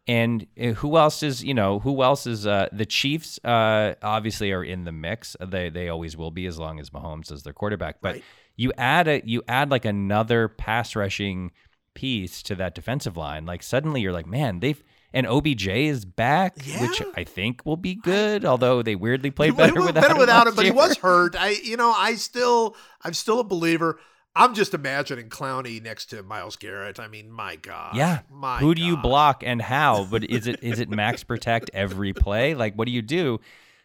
And 0.09 0.47
uh, 0.61 0.67
who 0.67 0.97
else 0.97 1.21
is 1.23 1.43
you 1.43 1.53
know 1.53 1.79
who 1.79 2.01
else 2.03 2.25
is 2.27 2.47
uh, 2.47 2.67
the 2.71 2.85
Chiefs 2.85 3.39
uh, 3.43 3.95
obviously 4.01 4.51
are 4.51 4.63
in 4.63 4.83
the 4.85 4.91
mix. 4.91 5.35
They 5.45 5.69
they 5.69 5.89
always 5.89 6.17
will 6.17 6.31
be 6.31 6.45
as 6.47 6.57
long 6.57 6.79
as 6.79 6.89
Mahomes 6.89 7.31
is 7.31 7.43
their 7.43 7.53
quarterback. 7.53 7.97
But 8.01 8.15
Right. 8.15 8.23
you 8.55 8.71
add 8.77 9.07
a 9.07 9.21
you 9.25 9.43
add 9.47 9.69
like 9.71 9.85
another 9.85 10.47
pass 10.47 10.95
rushing 10.95 11.51
piece 11.93 12.43
to 12.43 12.53
that 12.55 12.75
defensive 12.75 13.17
line 13.17 13.43
like 13.47 13.63
suddenly 13.63 14.01
you're 14.01 14.11
like 14.13 14.27
man 14.27 14.59
they've 14.59 14.83
and 15.17 15.27
OBJ 15.27 15.67
is 15.67 16.05
back 16.05 16.57
which 16.79 17.01
I 17.15 17.23
think 17.23 17.65
will 17.65 17.77
be 17.77 17.95
good 17.95 18.45
although 18.45 18.81
they 18.81 18.95
weirdly 18.95 19.31
played 19.31 19.57
better 19.57 19.81
without 19.81 19.95
better 19.95 20.13
him 20.13 20.19
without 20.27 20.47
him, 20.47 20.55
but 20.55 20.65
he 20.65 20.71
was 20.71 20.97
hurt. 20.97 21.35
I, 21.35 21.49
you 21.63 21.77
know, 21.77 21.91
I 21.91 22.15
still, 22.15 22.75
I'm 23.01 23.13
still 23.13 23.39
a 23.39 23.43
believer. 23.43 23.99
I'm 24.35 24.53
just 24.53 24.73
imagining 24.73 25.29
Clowney 25.29 25.81
next 25.81 26.07
to 26.07 26.21
Myles 26.21 26.57
Garrett. 26.57 26.99
I 26.99 27.07
mean, 27.07 27.31
my 27.31 27.55
God. 27.55 27.95
Yeah. 27.95 28.19
My 28.31 28.59
Who 28.59 28.75
do 28.75 28.83
you 28.83 28.95
block 28.97 29.43
and 29.43 29.59
how? 29.61 30.05
But 30.05 30.29
is 30.29 30.45
it 30.45 30.59
is 30.61 30.79
it 30.79 30.89
max 30.89 31.23
protect 31.23 31.71
every 31.73 32.13
play? 32.13 32.53
Like 32.53 32.75
what 32.75 32.85
do 32.85 32.91
you 32.91 33.01
do? 33.01 33.39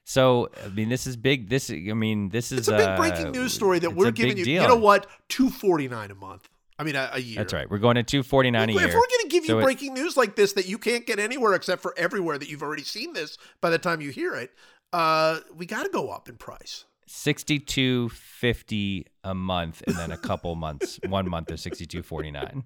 So 0.04 0.50
I 0.62 0.68
mean, 0.68 0.90
this 0.90 1.06
is 1.06 1.16
big. 1.16 1.48
This 1.48 1.70
I 1.70 1.94
mean, 1.94 2.28
this 2.28 2.52
is 2.52 2.60
It's 2.60 2.68
a 2.68 2.76
big 2.76 2.88
uh, 2.88 2.96
breaking 2.98 3.30
news 3.30 3.54
story 3.54 3.78
that 3.78 3.94
we're 3.94 4.10
giving 4.10 4.36
you. 4.36 4.44
Deal. 4.44 4.62
You 4.62 4.68
know 4.68 4.76
what? 4.76 5.06
Two 5.28 5.48
forty 5.48 5.88
nine 5.88 6.10
a 6.10 6.14
month. 6.14 6.50
I 6.82 6.84
mean, 6.84 6.96
a, 6.96 7.10
a 7.12 7.20
year. 7.20 7.36
That's 7.36 7.52
right. 7.52 7.70
We're 7.70 7.78
going 7.78 7.94
to 7.94 8.02
two 8.02 8.24
forty 8.24 8.50
nine 8.50 8.68
a 8.68 8.72
year. 8.72 8.82
If 8.88 8.94
we're 8.94 9.00
going 9.00 9.22
to 9.22 9.28
give 9.28 9.44
you 9.44 9.50
So 9.50 9.58
it- 9.60 9.62
breaking 9.62 9.94
news 9.94 10.16
like 10.16 10.34
this 10.34 10.52
that 10.54 10.66
you 10.66 10.78
can't 10.78 11.06
get 11.06 11.20
anywhere 11.20 11.54
except 11.54 11.80
for 11.80 11.94
everywhere 11.96 12.38
that 12.38 12.48
you've 12.48 12.62
already 12.62 12.82
seen 12.82 13.12
this 13.12 13.38
by 13.60 13.70
the 13.70 13.78
time 13.78 14.00
you 14.00 14.10
hear 14.10 14.34
it, 14.34 14.50
uh, 14.92 15.38
we 15.54 15.64
got 15.64 15.84
to 15.84 15.88
go 15.90 16.10
up 16.10 16.28
in 16.28 16.34
price. 16.36 16.84
sixty 17.06 17.60
two 17.60 18.08
fifty 18.08 19.06
a 19.22 19.34
month, 19.34 19.82
and 19.86 19.94
then 19.96 20.10
a 20.10 20.16
couple 20.18 20.54
months, 20.66 20.98
one 21.08 21.28
month 21.30 21.50
is 21.52 21.60
sixty 21.60 21.86
two 21.86 22.02
forty 22.02 22.32
nine. 22.32 22.64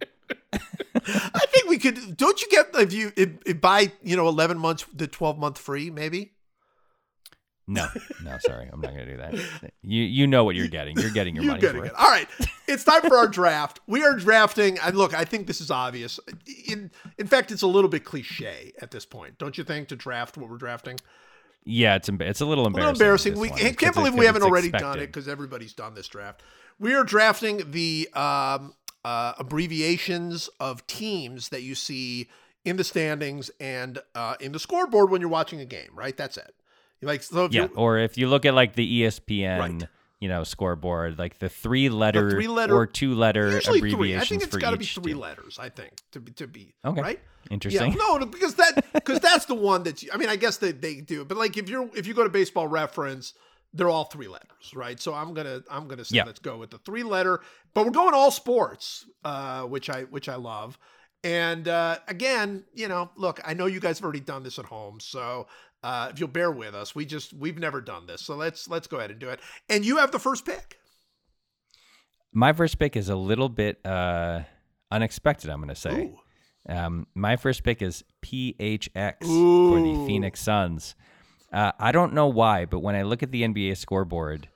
I 0.52 1.46
think 1.52 1.68
we 1.68 1.78
could. 1.78 2.16
Don't 2.16 2.40
you 2.40 2.48
get 2.48 2.68
if 2.74 2.92
you 2.92 3.12
if, 3.16 3.28
if 3.44 3.60
buy 3.60 3.92
you 4.02 4.16
know 4.16 4.28
eleven 4.28 4.58
months 4.58 4.86
the 4.94 5.06
twelve 5.06 5.38
month 5.38 5.58
free 5.58 5.90
maybe? 5.90 6.32
No, 7.68 7.88
no, 8.22 8.38
sorry, 8.38 8.68
I'm 8.72 8.80
not 8.80 8.94
going 8.94 9.06
to 9.06 9.12
do 9.12 9.16
that. 9.16 9.72
You 9.82 10.02
you 10.04 10.26
know 10.28 10.44
what 10.44 10.54
you're 10.54 10.68
getting. 10.68 10.96
You're 10.98 11.10
getting 11.10 11.34
your 11.34 11.44
You're 11.44 11.52
money 11.54 11.60
getting 11.60 11.80
for 11.80 11.86
it. 11.86 11.94
All 11.96 12.08
right. 12.08 12.28
It's 12.68 12.84
time 12.84 13.02
for 13.02 13.16
our 13.16 13.26
draft. 13.26 13.80
We 13.88 14.04
are 14.04 14.14
drafting, 14.14 14.78
and 14.78 14.96
look, 14.96 15.14
I 15.14 15.24
think 15.24 15.48
this 15.48 15.60
is 15.60 15.70
obvious. 15.70 16.20
In 16.68 16.90
in 17.18 17.26
fact, 17.26 17.50
it's 17.50 17.62
a 17.62 17.66
little 17.66 17.90
bit 17.90 18.04
cliche 18.04 18.72
at 18.80 18.92
this 18.92 19.04
point, 19.04 19.38
don't 19.38 19.58
you 19.58 19.64
think, 19.64 19.88
to 19.88 19.96
draft 19.96 20.36
what 20.36 20.48
we're 20.48 20.58
drafting? 20.58 20.98
Yeah, 21.64 21.96
it's 21.96 22.08
it's 22.08 22.40
a 22.40 22.46
little 22.46 22.66
A 22.66 22.68
little 22.68 22.90
embarrassing. 22.90 23.32
embarrassing. 23.32 23.38
We 23.40 23.48
one, 23.48 23.74
can't 23.74 23.94
believe 23.94 24.14
we 24.14 24.26
haven't 24.26 24.42
already 24.44 24.70
done 24.70 25.00
it 25.00 25.06
because 25.08 25.26
everybody's 25.26 25.72
done 25.72 25.94
this 25.94 26.06
draft. 26.06 26.42
We 26.78 26.94
are 26.94 27.02
drafting 27.02 27.72
the 27.72 28.08
um, 28.14 28.74
uh, 29.04 29.32
abbreviations 29.38 30.48
of 30.60 30.86
teams 30.86 31.48
that 31.48 31.62
you 31.62 31.74
see 31.74 32.28
in 32.64 32.76
the 32.76 32.84
standings 32.84 33.50
and 33.58 33.98
uh, 34.14 34.36
in 34.40 34.52
the 34.52 34.60
scoreboard 34.60 35.10
when 35.10 35.20
you're 35.20 35.30
watching 35.30 35.60
a 35.60 35.64
game. 35.64 35.90
Right? 35.92 36.16
That's 36.16 36.36
it. 36.36 36.54
Like 37.02 37.22
so. 37.22 37.44
If 37.46 37.52
Yeah, 37.52 37.68
or 37.76 37.98
if 37.98 38.16
you 38.18 38.28
look 38.28 38.44
at 38.44 38.54
like 38.54 38.74
the 38.74 39.02
ESPN, 39.02 39.58
Right. 39.58 39.88
you 40.20 40.28
know, 40.28 40.44
scoreboard, 40.44 41.18
like 41.18 41.38
the 41.38 41.48
three 41.48 41.88
letter, 41.88 42.30
three-letter- 42.30 42.74
or 42.74 42.86
two 42.86 43.14
letter 43.14 43.50
usually 43.52 43.78
abbreviations 43.78 43.98
three. 44.00 44.16
I 44.16 44.40
think 44.40 44.42
it's 44.44 44.56
got 44.56 44.70
to 44.70 44.76
be 44.78 44.84
three 44.86 45.12
team. 45.12 45.20
letters. 45.20 45.58
I 45.60 45.68
think 45.68 45.92
to 46.12 46.20
be 46.20 46.32
to 46.32 46.46
be 46.46 46.74
Okay. 46.84 47.00
right. 47.02 47.20
Interesting. 47.50 47.92
Yeah, 47.92 47.96
no, 47.98 48.26
because 48.26 48.54
that 48.56 48.84
because 48.92 49.20
that's 49.20 49.44
the 49.44 49.54
one 49.54 49.82
that 49.84 50.02
you, 50.02 50.10
I 50.12 50.16
mean, 50.16 50.28
I 50.28 50.36
guess 50.36 50.56
they, 50.56 50.72
they 50.72 50.96
do, 51.00 51.24
but 51.24 51.36
like 51.36 51.56
if 51.56 51.68
you're 51.68 51.88
if 51.94 52.06
you 52.06 52.14
go 52.14 52.24
to 52.24 52.30
Baseball 52.30 52.66
Reference, 52.66 53.34
they're 53.72 53.90
all 53.90 54.04
three 54.04 54.26
letters, 54.26 54.72
right? 54.74 54.98
So 54.98 55.12
I'm 55.14 55.32
gonna 55.34 55.62
I'm 55.70 55.86
gonna 55.86 56.04
say 56.04 56.16
Yeah. 56.16 56.24
let's 56.24 56.40
go 56.40 56.56
with 56.58 56.70
the 56.70 56.78
three 56.78 57.02
letter, 57.04 57.40
but 57.74 57.84
we're 57.84 57.92
going 57.92 58.14
all 58.14 58.30
sports, 58.32 59.04
uh, 59.22 59.62
which 59.64 59.88
I 59.90 60.04
which 60.04 60.28
I 60.28 60.34
love. 60.36 60.76
And 61.22 61.68
uh, 61.68 61.98
again, 62.08 62.64
you 62.74 62.88
know, 62.88 63.10
look, 63.16 63.40
I 63.44 63.54
know 63.54 63.66
you 63.66 63.80
guys 63.80 63.98
have 63.98 64.04
already 64.04 64.20
done 64.20 64.42
this 64.42 64.58
at 64.58 64.64
home, 64.64 64.98
so 65.00 65.46
uh, 65.86 66.08
if 66.10 66.18
you'll 66.18 66.28
bear 66.28 66.50
with 66.50 66.74
us, 66.74 66.96
we 66.96 67.06
just 67.06 67.32
we've 67.32 67.60
never 67.60 67.80
done 67.80 68.06
this, 68.06 68.20
so 68.20 68.34
let's 68.34 68.68
let's 68.68 68.88
go 68.88 68.96
ahead 68.96 69.12
and 69.12 69.20
do 69.20 69.28
it. 69.28 69.38
And 69.68 69.84
you 69.84 69.98
have 69.98 70.10
the 70.10 70.18
first 70.18 70.44
pick. 70.44 70.78
My 72.32 72.52
first 72.52 72.80
pick 72.80 72.96
is 72.96 73.08
a 73.08 73.14
little 73.14 73.48
bit 73.48 73.78
uh, 73.86 74.40
unexpected. 74.90 75.48
I'm 75.48 75.58
going 75.58 75.68
to 75.68 75.76
say. 75.76 76.12
Um, 76.68 77.06
my 77.14 77.36
first 77.36 77.62
pick 77.62 77.82
is 77.82 78.02
PHX 78.20 79.20
for 79.20 79.80
the 79.80 80.04
Phoenix 80.08 80.40
Suns. 80.40 80.96
Uh, 81.52 81.70
I 81.78 81.92
don't 81.92 82.14
know 82.14 82.26
why, 82.26 82.64
but 82.64 82.80
when 82.80 82.96
I 82.96 83.02
look 83.02 83.22
at 83.22 83.30
the 83.30 83.42
NBA 83.42 83.76
scoreboard, 83.76 84.48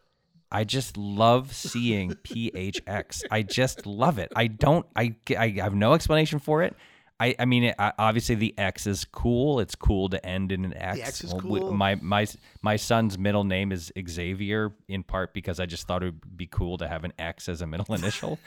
I 0.50 0.64
just 0.64 0.96
love 0.96 1.54
seeing 1.54 2.10
PHX. 2.10 3.22
I 3.30 3.42
just 3.42 3.86
love 3.86 4.18
it. 4.18 4.32
I 4.34 4.48
don't. 4.48 4.84
I, 4.96 5.14
I 5.38 5.50
have 5.58 5.76
no 5.76 5.94
explanation 5.94 6.40
for 6.40 6.64
it. 6.64 6.74
I, 7.20 7.34
I 7.38 7.44
mean, 7.44 7.64
it, 7.64 7.74
I- 7.78 7.92
obviously 7.98 8.34
the 8.34 8.54
X 8.58 8.86
is 8.86 9.04
cool. 9.04 9.60
It's 9.60 9.74
cool 9.74 10.08
to 10.08 10.24
end 10.26 10.50
in 10.52 10.64
an 10.64 10.74
X. 10.74 10.96
The 10.98 11.04
X 11.04 11.24
is 11.24 11.34
cool. 11.38 11.72
My 11.72 11.94
my 11.96 12.26
my 12.62 12.76
son's 12.76 13.18
middle 13.18 13.44
name 13.44 13.70
is 13.72 13.92
Xavier, 14.08 14.72
in 14.88 15.02
part 15.02 15.34
because 15.34 15.60
I 15.60 15.66
just 15.66 15.86
thought 15.86 16.02
it 16.02 16.06
would 16.06 16.36
be 16.36 16.46
cool 16.46 16.78
to 16.78 16.88
have 16.88 17.04
an 17.04 17.12
X 17.18 17.48
as 17.48 17.60
a 17.60 17.66
middle 17.66 17.94
initial. 17.94 18.38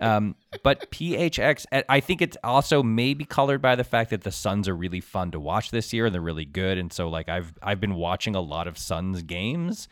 um, 0.00 0.34
but 0.64 0.90
PHX, 0.90 1.66
I 1.88 2.00
think 2.00 2.20
it's 2.20 2.36
also 2.42 2.82
maybe 2.82 3.24
colored 3.24 3.62
by 3.62 3.76
the 3.76 3.84
fact 3.84 4.10
that 4.10 4.22
the 4.24 4.32
Suns 4.32 4.68
are 4.68 4.76
really 4.76 5.00
fun 5.00 5.30
to 5.30 5.40
watch 5.40 5.70
this 5.70 5.92
year 5.92 6.06
and 6.06 6.14
they're 6.14 6.20
really 6.20 6.44
good. 6.44 6.78
And 6.78 6.92
so, 6.92 7.08
like, 7.08 7.28
I've 7.28 7.54
I've 7.62 7.80
been 7.80 7.94
watching 7.94 8.34
a 8.34 8.40
lot 8.40 8.66
of 8.66 8.76
Suns 8.76 9.22
games. 9.22 9.88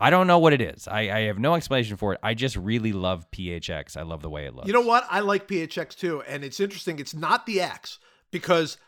I 0.00 0.10
don't 0.10 0.26
know 0.26 0.38
what 0.38 0.52
it 0.52 0.60
is. 0.60 0.86
I, 0.86 1.00
I 1.10 1.20
have 1.22 1.38
no 1.38 1.54
explanation 1.54 1.96
for 1.96 2.14
it. 2.14 2.20
I 2.22 2.34
just 2.34 2.56
really 2.56 2.92
love 2.92 3.30
PHX. 3.30 3.96
I 3.96 4.02
love 4.02 4.22
the 4.22 4.30
way 4.30 4.46
it 4.46 4.54
looks. 4.54 4.66
You 4.66 4.72
know 4.72 4.80
what? 4.80 5.06
I 5.10 5.20
like 5.20 5.48
PHX 5.48 5.96
too, 5.96 6.22
and 6.22 6.44
it's 6.44 6.60
interesting. 6.60 6.98
It's 6.98 7.14
not 7.14 7.46
the 7.46 7.60
X 7.60 7.98
because 8.30 8.78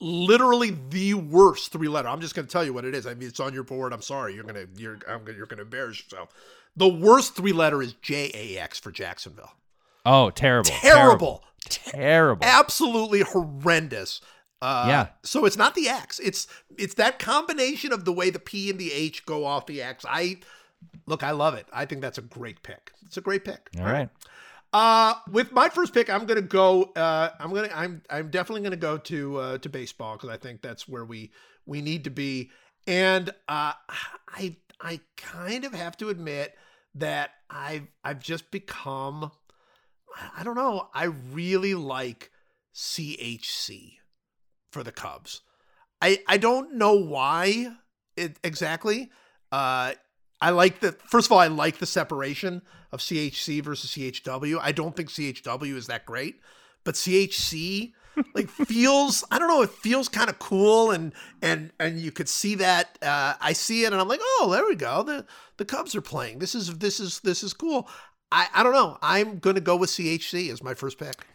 literally 0.00 0.76
the 0.90 1.14
worst 1.14 1.72
three 1.72 1.88
letter. 1.88 2.08
I'm 2.08 2.20
just 2.20 2.34
going 2.34 2.46
to 2.46 2.52
tell 2.52 2.64
you 2.64 2.72
what 2.72 2.84
it 2.84 2.94
is. 2.94 3.06
I 3.06 3.14
mean, 3.14 3.28
it's 3.28 3.40
on 3.40 3.52
your 3.52 3.64
board. 3.64 3.92
I'm 3.92 4.02
sorry. 4.02 4.34
You're 4.34 4.44
gonna 4.44 4.66
you're 4.76 4.98
I'm 5.08 5.24
gonna, 5.24 5.36
you're 5.36 5.46
going 5.46 5.58
to 5.58 5.64
embarrass 5.64 6.02
yourself. 6.02 6.32
The 6.76 6.88
worst 6.88 7.34
three 7.36 7.52
letter 7.52 7.82
is 7.82 7.94
JAX 7.94 8.78
for 8.78 8.90
Jacksonville. 8.90 9.52
Oh, 10.04 10.30
terrible. 10.30 10.70
Terrible. 10.70 11.44
Terrible. 11.68 12.46
Absolutely 12.46 13.22
horrendous. 13.22 14.20
Uh, 14.62 14.84
Yeah. 14.88 15.06
So 15.22 15.44
it's 15.44 15.56
not 15.56 15.74
the 15.74 15.88
X. 15.88 16.18
It's 16.18 16.46
it's 16.78 16.94
that 16.94 17.18
combination 17.18 17.92
of 17.92 18.04
the 18.04 18.12
way 18.12 18.30
the 18.30 18.38
P 18.38 18.70
and 18.70 18.78
the 18.78 18.92
H 18.92 19.24
go 19.26 19.44
off 19.44 19.66
the 19.66 19.82
X. 19.82 20.04
I 20.08 20.38
look. 21.06 21.22
I 21.22 21.32
love 21.32 21.54
it. 21.54 21.66
I 21.72 21.84
think 21.86 22.00
that's 22.00 22.18
a 22.18 22.22
great 22.22 22.62
pick. 22.62 22.92
It's 23.04 23.16
a 23.16 23.20
great 23.20 23.44
pick. 23.44 23.68
All 23.78 23.84
right. 23.84 24.08
Uh, 24.72 25.14
with 25.30 25.52
my 25.52 25.68
first 25.68 25.94
pick, 25.94 26.10
I'm 26.10 26.26
gonna 26.26 26.40
go. 26.42 26.84
Uh, 26.96 27.30
I'm 27.38 27.52
gonna. 27.52 27.70
I'm. 27.74 28.02
I'm 28.10 28.30
definitely 28.30 28.62
gonna 28.62 28.76
go 28.76 28.98
to 28.98 29.36
uh, 29.38 29.58
to 29.58 29.68
baseball 29.68 30.16
because 30.16 30.30
I 30.30 30.36
think 30.36 30.60
that's 30.62 30.88
where 30.88 31.04
we 31.04 31.30
we 31.66 31.80
need 31.82 32.04
to 32.04 32.10
be. 32.10 32.50
And 32.86 33.30
uh, 33.48 33.72
I 34.28 34.56
I 34.80 35.00
kind 35.16 35.64
of 35.64 35.72
have 35.72 35.96
to 35.98 36.08
admit 36.08 36.54
that 36.94 37.30
I've 37.50 37.86
I've 38.04 38.20
just 38.20 38.50
become. 38.50 39.24
I- 40.16 40.40
I 40.40 40.44
don't 40.44 40.56
know. 40.56 40.88
I 40.94 41.04
really 41.04 41.74
like 41.74 42.30
CHC 42.74 43.94
for 44.76 44.84
the 44.84 44.92
Cubs. 44.92 45.40
I 46.02 46.18
I 46.28 46.36
don't 46.36 46.74
know 46.74 46.92
why 46.92 47.72
it 48.14 48.38
exactly. 48.44 49.10
Uh, 49.50 49.92
I 50.38 50.50
like 50.50 50.80
the 50.80 50.92
first 50.92 51.28
of 51.28 51.32
all, 51.32 51.38
I 51.38 51.46
like 51.46 51.78
the 51.78 51.86
separation 51.86 52.60
of 52.92 53.00
CHC 53.00 53.62
versus 53.62 53.90
CHW. 53.92 54.58
I 54.60 54.72
don't 54.72 54.94
think 54.94 55.08
CHW 55.08 55.74
is 55.74 55.86
that 55.86 56.04
great, 56.04 56.40
but 56.84 56.94
CHC 56.94 57.92
like 58.34 58.50
feels 58.50 59.24
I 59.30 59.38
don't 59.38 59.48
know, 59.48 59.62
it 59.62 59.70
feels 59.70 60.10
kind 60.10 60.28
of 60.28 60.38
cool 60.38 60.90
and 60.90 61.14
and 61.40 61.72
and 61.80 61.98
you 61.98 62.12
could 62.12 62.28
see 62.28 62.56
that 62.56 62.98
uh 63.00 63.34
I 63.40 63.54
see 63.54 63.84
it 63.84 63.92
and 63.92 64.00
I'm 64.00 64.08
like, 64.08 64.20
"Oh, 64.22 64.50
there 64.52 64.66
we 64.66 64.74
go. 64.74 65.02
The 65.02 65.24
the 65.56 65.64
Cubs 65.64 65.96
are 65.96 66.02
playing. 66.02 66.40
This 66.40 66.54
is 66.54 66.76
this 66.76 67.00
is 67.00 67.20
this 67.20 67.42
is 67.42 67.54
cool." 67.54 67.88
I 68.30 68.48
I 68.52 68.62
don't 68.62 68.74
know. 68.74 68.98
I'm 69.00 69.38
going 69.38 69.56
to 69.56 69.62
go 69.62 69.76
with 69.76 69.88
CHC 69.88 70.52
as 70.52 70.62
my 70.62 70.74
first 70.74 70.98
pick. 70.98 71.26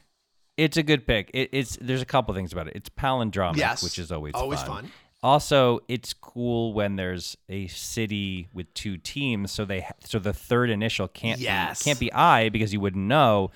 It's 0.63 0.77
a 0.77 0.83
good 0.83 1.07
pick. 1.07 1.31
It, 1.33 1.49
it's 1.51 1.77
there's 1.81 2.01
a 2.01 2.05
couple 2.05 2.33
things 2.35 2.53
about 2.53 2.67
it. 2.67 2.73
It's 2.75 2.89
palindromic, 2.89 3.57
Yes. 3.57 3.83
which 3.83 3.97
is 3.99 4.11
always 4.11 4.33
Always 4.35 4.61
fun. 4.61 4.83
fun. 4.83 4.91
Also, 5.23 5.79
it's 5.87 6.13
cool 6.13 6.73
when 6.73 6.95
there's 6.95 7.37
a 7.47 7.67
city 7.67 8.47
with 8.53 8.73
two 8.73 8.97
teams, 8.97 9.51
so 9.51 9.65
they 9.65 9.81
ha- 9.81 9.93
so 10.03 10.17
the 10.19 10.33
third 10.33 10.69
initial 10.69 11.07
can't 11.07 11.39
Yes. 11.39 11.79
be, 11.83 11.83
can't 11.89 11.99
be 11.99 12.11
I 12.13 12.49
because 12.49 12.73
you 12.73 12.79
wouldn't 12.79 13.05
know. 13.07 13.51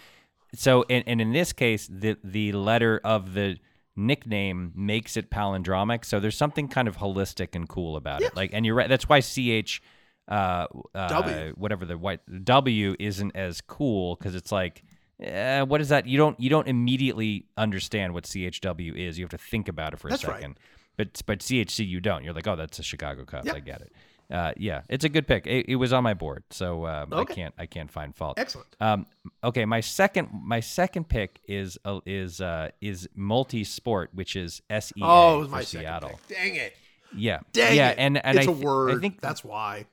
So 0.53 0.85
and, 0.89 1.03
and 1.07 1.19
in 1.21 1.31
this 1.33 1.53
case, 1.53 1.87
the 1.91 2.17
the 2.23 2.51
letter 2.53 3.01
of 3.03 3.33
the 3.33 3.57
nickname 3.95 4.71
makes 4.75 5.15
it 5.17 5.29
palindromic. 5.31 6.05
So 6.05 6.19
there's 6.19 6.37
something 6.37 6.67
kind 6.67 6.87
of 6.87 6.97
holistic 6.97 7.55
and 7.55 7.67
cool 7.67 7.95
about 7.95 8.21
it. 8.21 8.35
Like, 8.35 8.51
and 8.53 8.65
you're 8.65 8.75
right. 8.75 8.89
That's 8.89 9.07
why 9.09 9.21
ch 9.21 9.81
uh, 10.27 10.65
uh, 10.93 11.07
W. 11.07 11.53
whatever 11.55 11.85
the 11.85 11.97
white 11.97 12.21
W 12.43 12.95
isn't 12.99 13.35
as 13.35 13.61
cool 13.61 14.15
because 14.15 14.35
it's 14.35 14.51
like. 14.51 14.83
Uh, 15.23 15.65
what 15.65 15.79
is 15.81 15.89
that? 15.89 16.07
You 16.07 16.17
don't 16.17 16.39
you 16.39 16.49
don't 16.49 16.67
immediately 16.67 17.45
understand 17.57 18.13
what 18.13 18.25
CHW 18.25 18.95
is. 18.95 19.17
You 19.17 19.23
have 19.25 19.31
to 19.31 19.37
think 19.37 19.67
about 19.67 19.93
it 19.93 19.99
for 19.99 20.07
a 20.07 20.11
That's 20.11 20.25
right. 20.25 20.35
second. 20.37 20.59
But 20.97 21.21
but 21.25 21.39
CHC 21.39 21.87
you 21.87 21.99
don't. 22.01 22.23
You're 22.23 22.33
like, 22.33 22.47
oh, 22.47 22.55
that's 22.55 22.79
a 22.79 22.83
Chicago 22.83 23.23
Cubs. 23.25 23.45
Yep. 23.47 23.55
I 23.55 23.59
get 23.59 23.81
it. 23.81 23.93
Uh, 24.31 24.53
yeah, 24.57 24.81
it's 24.89 25.05
a 25.05 25.09
good 25.09 25.27
pick. 25.27 25.45
It, 25.45 25.67
it 25.69 25.75
was 25.75 25.93
on 25.93 26.01
my 26.03 26.15
board, 26.15 26.43
so 26.49 26.87
um, 26.87 27.13
I 27.13 27.25
can't 27.25 27.53
I 27.59 27.67
can't 27.67 27.91
find 27.91 28.15
fault. 28.15 28.39
Excellent. 28.39 28.67
Um, 28.81 29.05
okay, 29.43 29.65
my 29.65 29.81
second 29.81 30.29
my 30.33 30.61
second 30.61 31.07
pick 31.07 31.39
is 31.47 31.77
uh, 31.85 31.99
is 32.07 32.41
uh, 32.41 32.69
is 32.81 33.07
multi 33.15 33.63
sport, 33.63 34.09
which 34.13 34.35
is 34.35 34.63
SEA 34.69 34.93
Oh, 35.03 35.35
it 35.35 35.39
was 35.41 35.47
for 35.47 35.51
my 35.51 35.63
second 35.63 35.79
Seattle. 35.85 36.09
pick. 36.27 36.37
Dang 36.37 36.55
it. 36.55 36.73
Yeah, 37.15 37.39
Dang 37.53 37.77
yeah, 37.77 37.89
it. 37.91 37.99
and 37.99 38.25
and 38.25 38.37
it's 38.39 38.47
I 38.47 38.51
a 38.51 38.53
th- 38.55 38.65
word. 38.65 38.97
I 38.97 38.99
think 38.99 39.21
that's 39.21 39.43
why. 39.43 39.85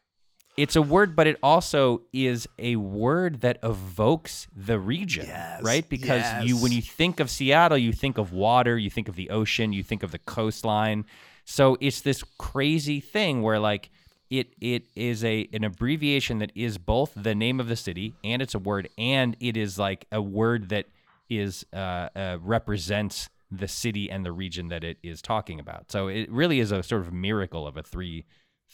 It's 0.56 0.76
a 0.76 0.82
word, 0.82 1.16
but 1.16 1.26
it 1.26 1.38
also 1.42 2.02
is 2.12 2.46
a 2.58 2.76
word 2.76 3.40
that 3.40 3.58
evokes 3.62 4.48
the 4.54 4.78
region, 4.78 5.26
Yes, 5.26 5.62
right? 5.62 5.88
Because 5.88 6.24
you, 6.44 6.56
when 6.58 6.72
you 6.72 6.82
think 6.82 7.20
of 7.20 7.30
Seattle, 7.30 7.78
you 7.78 7.92
think 7.92 8.18
of 8.18 8.32
water, 8.32 8.76
you 8.76 8.90
think 8.90 9.08
of 9.08 9.16
the 9.16 9.30
ocean, 9.30 9.72
you 9.72 9.82
think 9.82 10.02
of 10.02 10.10
the 10.10 10.18
coastline. 10.18 11.06
So 11.44 11.76
it's 11.80 12.02
this 12.02 12.22
crazy 12.38 13.00
thing 13.00 13.42
where 13.42 13.58
like 13.58 13.90
it 14.30 14.54
it 14.60 14.84
is 14.94 15.24
a 15.24 15.48
an 15.52 15.64
abbreviation 15.64 16.38
that 16.38 16.52
is 16.54 16.78
both 16.78 17.12
the 17.16 17.34
name 17.34 17.58
of 17.58 17.68
the 17.68 17.76
city 17.76 18.14
and 18.22 18.42
it's 18.42 18.54
a 18.54 18.58
word, 18.58 18.88
and 18.98 19.36
it 19.40 19.56
is 19.56 19.78
like 19.78 20.06
a 20.12 20.20
word 20.20 20.68
that 20.68 20.86
is 21.28 21.64
uh, 21.72 22.08
uh, 22.14 22.38
represents 22.42 23.30
the 23.50 23.68
city 23.68 24.10
and 24.10 24.24
the 24.24 24.32
region 24.32 24.68
that 24.68 24.82
it 24.82 24.98
is 25.02 25.20
talking 25.20 25.60
about. 25.60 25.90
So 25.92 26.08
it 26.08 26.30
really 26.30 26.60
is 26.60 26.72
a 26.72 26.82
sort 26.82 27.02
of 27.02 27.12
miracle 27.12 27.66
of 27.66 27.76
a 27.76 27.82
three 27.82 28.24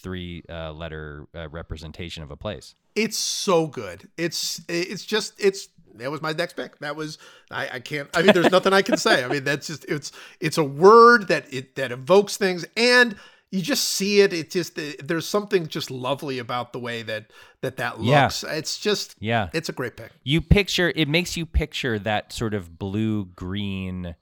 three 0.03 0.43
uh, 0.49 0.73
letter 0.73 1.27
uh, 1.35 1.49
representation 1.49 2.23
of 2.23 2.31
a 2.31 2.37
place. 2.37 2.75
It's 2.95 3.17
so 3.19 3.67
good. 3.67 4.09
It's 4.17 4.61
it's 4.69 5.05
just 5.05 5.35
it's 5.39 5.69
that 5.97 6.11
was 6.11 6.21
my 6.23 6.33
next 6.33 6.55
pick. 6.55 6.79
That 6.79 6.97
was 6.97 7.19
I, 7.51 7.69
I 7.75 7.81
can't 7.81 8.09
I 8.15 8.23
mean 8.23 8.33
there's 8.33 8.51
nothing 8.53 8.73
I 8.73 8.83
can 8.83 8.97
say. 8.97 9.25
I 9.25 9.29
mean 9.29 9.45
that's 9.45 9.67
just 9.67 9.85
it's 9.87 10.13
it's 10.41 10.59
a 10.59 10.65
word 10.65 11.29
that 11.29 11.53
it 11.53 11.75
that 11.77 11.93
evokes 11.93 12.37
things 12.37 12.65
and 12.77 13.17
you 13.51 13.63
just 13.63 13.85
see 13.85 14.21
it. 14.21 14.33
It 14.33 14.51
just 14.51 14.79
there's 15.03 15.27
something 15.27 15.69
just 15.69 15.91
lovely 15.91 16.39
about 16.39 16.73
the 16.73 16.79
way 16.79 17.03
that 17.03 17.31
that 17.63 17.77
that 17.79 18.01
Yeah. 18.01 18.25
looks. 18.25 18.45
It's 18.45 18.79
just 18.79 19.17
Yeah. 19.21 19.49
it's 19.55 19.69
a 19.69 19.73
great 19.73 19.97
pick. 19.97 20.11
You 20.25 20.41
picture 20.41 20.93
it 20.95 21.09
makes 21.09 21.37
you 21.37 21.47
picture 21.47 21.99
that 22.01 22.33
sort 22.33 22.53
of 22.55 22.79
blue 22.79 23.27
green 23.27 24.15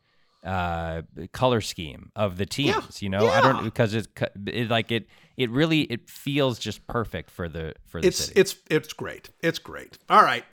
uh 0.44 1.02
color 1.32 1.60
scheme 1.60 2.12
of 2.14 2.36
the 2.36 2.46
teams 2.46 3.02
you 3.02 3.08
know 3.08 3.26
i 3.28 3.40
don't 3.40 3.64
because 3.64 3.94
it's 3.94 4.06
it, 4.46 4.70
like 4.70 4.92
it 4.92 5.08
it 5.36 5.50
really 5.50 5.82
it 5.82 6.08
feels 6.08 6.58
just 6.58 6.86
perfect 6.86 7.30
for 7.30 7.48
the 7.48 7.74
for 7.86 8.00
the 8.00 8.08
it's 8.08 8.26
city 8.26 8.40
it's 8.40 8.56
it's 8.70 8.92
great. 8.92 9.30
It's 9.42 9.58
great. 9.58 9.98
All 10.08 10.22
right. 10.22 10.44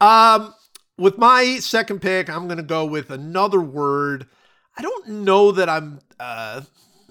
Um 0.00 0.54
with 0.98 1.18
my 1.18 1.58
second 1.58 2.00
pick, 2.00 2.30
I'm 2.30 2.46
going 2.46 2.56
to 2.56 2.62
go 2.62 2.86
with 2.86 3.10
another 3.10 3.60
word. 3.60 4.26
I 4.78 4.82
don't 4.82 5.08
know 5.08 5.52
that 5.52 5.68
I'm 5.68 6.00
uh 6.20 6.62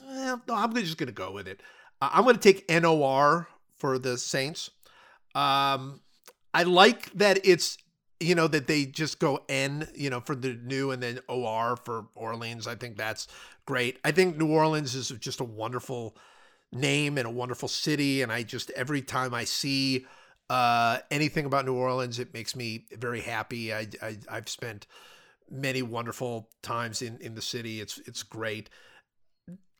eh, 0.08 0.36
no, 0.48 0.56
I'm 0.56 0.74
just 0.76 0.98
going 0.98 1.08
to 1.08 1.14
go 1.14 1.32
with 1.32 1.48
it. 1.48 1.62
Uh, 2.02 2.10
I'm 2.14 2.24
going 2.24 2.36
to 2.36 2.42
take 2.42 2.70
NOR 2.70 3.48
for 3.78 3.98
the 3.98 4.18
Saints. 4.18 4.70
Um 5.34 6.02
I 6.54 6.64
like 6.64 7.12
that 7.14 7.46
it's 7.46 7.78
you 8.20 8.36
know 8.36 8.48
that 8.48 8.68
they 8.68 8.86
just 8.86 9.20
go 9.20 9.44
N, 9.50 9.88
you 9.96 10.10
know, 10.10 10.22
for 10.22 10.36
the 10.36 10.54
new 10.64 10.92
and 10.92 11.04
then 11.04 11.20
OR 11.28 11.76
for 11.76 12.08
Orleans. 12.16 12.68
I 12.68 12.76
think 12.76 12.98
that's 12.98 13.28
great. 13.66 14.00
I 14.06 14.12
think 14.12 14.38
New 14.38 14.52
Orleans 14.52 14.96
is 14.96 15.10
just 15.20 15.42
a 15.42 15.44
wonderful 15.44 16.16
name 16.76 17.18
and 17.18 17.28
a 17.28 17.32
wonderful 17.32 17.68
city 17.68 18.22
and 18.22 18.32
I 18.32 18.44
just 18.44 18.70
every 18.72 19.02
time 19.02 19.34
I 19.34 19.46
see 19.46 20.06
uh 20.50 21.00
anything 21.10 21.46
about 21.46 21.66
New 21.66 21.74
Orleans 21.74 22.20
it 22.20 22.34
makes 22.34 22.56
me 22.56 22.86
very 22.92 23.22
happy. 23.22 23.74
I, 23.74 23.88
I 24.02 24.18
I've 24.30 24.50
spent 24.50 24.86
many 25.50 25.82
wonderful 25.82 26.50
times 26.62 27.02
in 27.02 27.18
in 27.20 27.36
the 27.36 27.42
city. 27.42 27.82
It's 27.82 28.00
it's 28.06 28.24
great. 28.24 28.70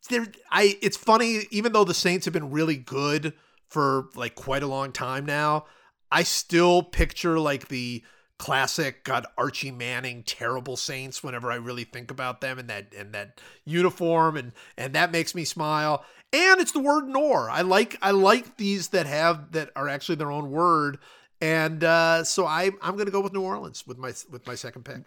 There 0.08 0.26
I 0.50 0.78
it's 0.82 0.96
funny 0.96 1.42
even 1.50 1.72
though 1.72 1.84
the 1.84 1.94
Saints 1.94 2.24
have 2.24 2.34
been 2.34 2.50
really 2.50 2.76
good 2.76 3.34
for 3.68 4.08
like 4.14 4.34
quite 4.34 4.62
a 4.62 4.68
long 4.68 4.92
time 4.92 5.26
now. 5.26 5.66
I 6.10 6.22
still 6.22 6.82
picture 6.82 7.38
like 7.38 7.68
the 7.68 8.02
classic 8.38 9.02
God 9.04 9.26
Archie 9.38 9.70
Manning 9.70 10.22
terrible 10.22 10.76
Saints 10.76 11.22
whenever 11.22 11.50
I 11.50 11.56
really 11.56 11.84
think 11.84 12.10
about 12.10 12.40
them 12.40 12.58
and 12.58 12.68
that 12.68 12.92
and 12.96 13.12
that 13.12 13.40
uniform 13.64 14.36
and 14.36 14.52
and 14.76 14.94
that 14.94 15.10
makes 15.10 15.34
me 15.34 15.44
smile. 15.44 16.04
And 16.32 16.60
it's 16.60 16.72
the 16.72 16.80
word 16.80 17.08
nor. 17.08 17.48
I 17.48 17.62
like 17.62 17.96
I 18.02 18.10
like 18.10 18.56
these 18.56 18.88
that 18.88 19.06
have 19.06 19.52
that 19.52 19.70
are 19.76 19.88
actually 19.88 20.16
their 20.16 20.30
own 20.30 20.50
word. 20.50 20.98
And 21.40 21.82
uh, 21.84 22.24
so 22.24 22.46
I 22.46 22.70
I'm 22.82 22.96
gonna 22.96 23.10
go 23.10 23.20
with 23.20 23.32
New 23.32 23.42
Orleans 23.42 23.86
with 23.86 23.98
my 23.98 24.12
with 24.30 24.46
my 24.46 24.54
second 24.54 24.84
pick. 24.84 25.02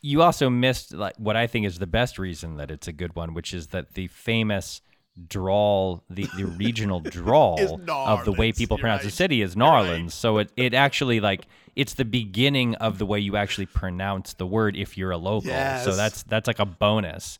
you 0.00 0.22
also 0.22 0.50
missed 0.50 0.92
like 0.92 1.14
what 1.16 1.36
I 1.36 1.46
think 1.46 1.66
is 1.66 1.78
the 1.78 1.86
best 1.86 2.18
reason 2.18 2.56
that 2.56 2.70
it's 2.70 2.88
a 2.88 2.92
good 2.92 3.14
one, 3.14 3.34
which 3.34 3.54
is 3.54 3.68
that 3.68 3.94
the 3.94 4.08
famous 4.08 4.80
drawl, 5.26 6.04
the, 6.10 6.28
the 6.36 6.46
regional 6.46 7.00
drawl 7.18 7.80
of 7.88 8.24
the 8.24 8.32
way 8.32 8.52
people 8.52 8.76
you're 8.76 8.82
pronounce 8.82 9.02
the 9.02 9.10
city 9.10 9.42
is 9.42 9.56
Narlands. 9.56 10.02
right. 10.02 10.12
So 10.12 10.38
it, 10.38 10.52
it 10.56 10.74
actually 10.74 11.20
like 11.20 11.46
it's 11.76 11.94
the 11.94 12.04
beginning 12.04 12.74
of 12.76 12.98
the 12.98 13.06
way 13.06 13.18
you 13.20 13.36
actually 13.36 13.66
pronounce 13.66 14.34
the 14.34 14.46
word 14.46 14.76
if 14.76 14.98
you're 14.98 15.12
a 15.12 15.16
local. 15.16 15.50
So 15.82 15.94
that's 15.96 16.22
that's 16.24 16.46
like 16.46 16.58
a 16.58 16.66
bonus. 16.66 17.38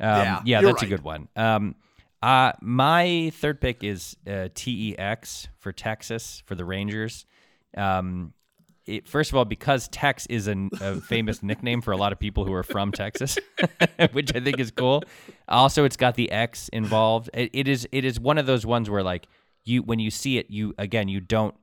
Um, 0.00 0.08
Yeah, 0.08 0.40
yeah, 0.44 0.60
that's 0.62 0.82
a 0.82 0.86
good 0.86 1.02
one. 1.02 1.28
Um, 1.36 1.76
uh, 2.24 2.52
my 2.62 3.30
third 3.34 3.60
pick 3.60 3.84
is 3.84 4.16
uh, 4.26 4.48
TEX 4.54 5.48
for 5.58 5.72
Texas 5.72 6.42
for 6.46 6.54
the 6.54 6.64
Rangers. 6.64 7.26
Um, 7.76 8.32
it, 8.86 9.06
first 9.06 9.30
of 9.30 9.36
all, 9.36 9.44
because 9.44 9.88
Tex 9.88 10.24
is 10.26 10.46
an, 10.46 10.70
a 10.80 11.02
famous 11.02 11.42
nickname 11.42 11.82
for 11.82 11.92
a 11.92 11.98
lot 11.98 12.12
of 12.12 12.18
people 12.18 12.46
who 12.46 12.54
are 12.54 12.62
from 12.62 12.92
Texas, 12.92 13.36
which 14.12 14.34
I 14.34 14.40
think 14.40 14.58
is 14.58 14.70
cool. 14.70 15.02
Also, 15.48 15.84
it's 15.84 15.98
got 15.98 16.14
the 16.14 16.30
X 16.30 16.70
involved. 16.70 17.28
It, 17.34 17.50
it 17.52 17.68
is 17.68 17.86
it 17.92 18.06
is 18.06 18.18
one 18.18 18.38
of 18.38 18.46
those 18.46 18.64
ones 18.64 18.88
where 18.88 19.02
like 19.02 19.26
you 19.66 19.82
when 19.82 19.98
you 19.98 20.10
see 20.10 20.38
it, 20.38 20.50
you 20.50 20.72
again 20.78 21.08
you 21.08 21.20
don't 21.20 21.54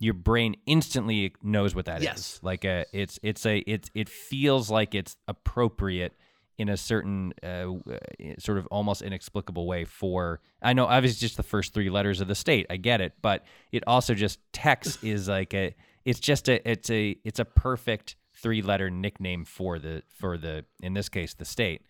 your 0.00 0.14
brain 0.14 0.56
instantly 0.66 1.32
knows 1.44 1.76
what 1.76 1.84
that 1.84 1.98
is. 1.98 2.04
Yes. 2.04 2.40
Like 2.42 2.64
a 2.64 2.86
it's 2.92 3.20
it's 3.22 3.46
a 3.46 3.58
it's 3.58 3.88
it 3.94 4.08
feels 4.08 4.68
like 4.68 4.96
it's 4.96 5.16
appropriate 5.28 6.16
in 6.58 6.68
a 6.68 6.76
certain 6.76 7.32
uh, 7.42 7.46
uh, 7.46 7.98
sort 8.38 8.58
of 8.58 8.66
almost 8.66 9.02
inexplicable 9.02 9.66
way 9.66 9.84
for 9.84 10.40
I 10.60 10.72
know 10.72 10.86
obviously 10.86 11.20
just 11.20 11.36
the 11.36 11.42
first 11.42 11.72
three 11.72 11.88
letters 11.88 12.20
of 12.20 12.28
the 12.28 12.34
state 12.34 12.66
I 12.68 12.76
get 12.76 13.00
it 13.00 13.14
but 13.22 13.44
it 13.72 13.84
also 13.86 14.14
just 14.14 14.40
Tex 14.52 14.98
is 15.02 15.28
like 15.28 15.54
a 15.54 15.74
it's 16.04 16.20
just 16.20 16.48
a 16.48 16.68
it's 16.68 16.90
a 16.90 17.16
it's 17.24 17.38
a 17.38 17.44
perfect 17.44 18.16
three 18.34 18.62
letter 18.62 18.90
nickname 18.90 19.44
for 19.44 19.78
the 19.78 20.02
for 20.08 20.36
the 20.36 20.64
in 20.80 20.94
this 20.94 21.08
case 21.08 21.34
the 21.34 21.44
state 21.44 21.82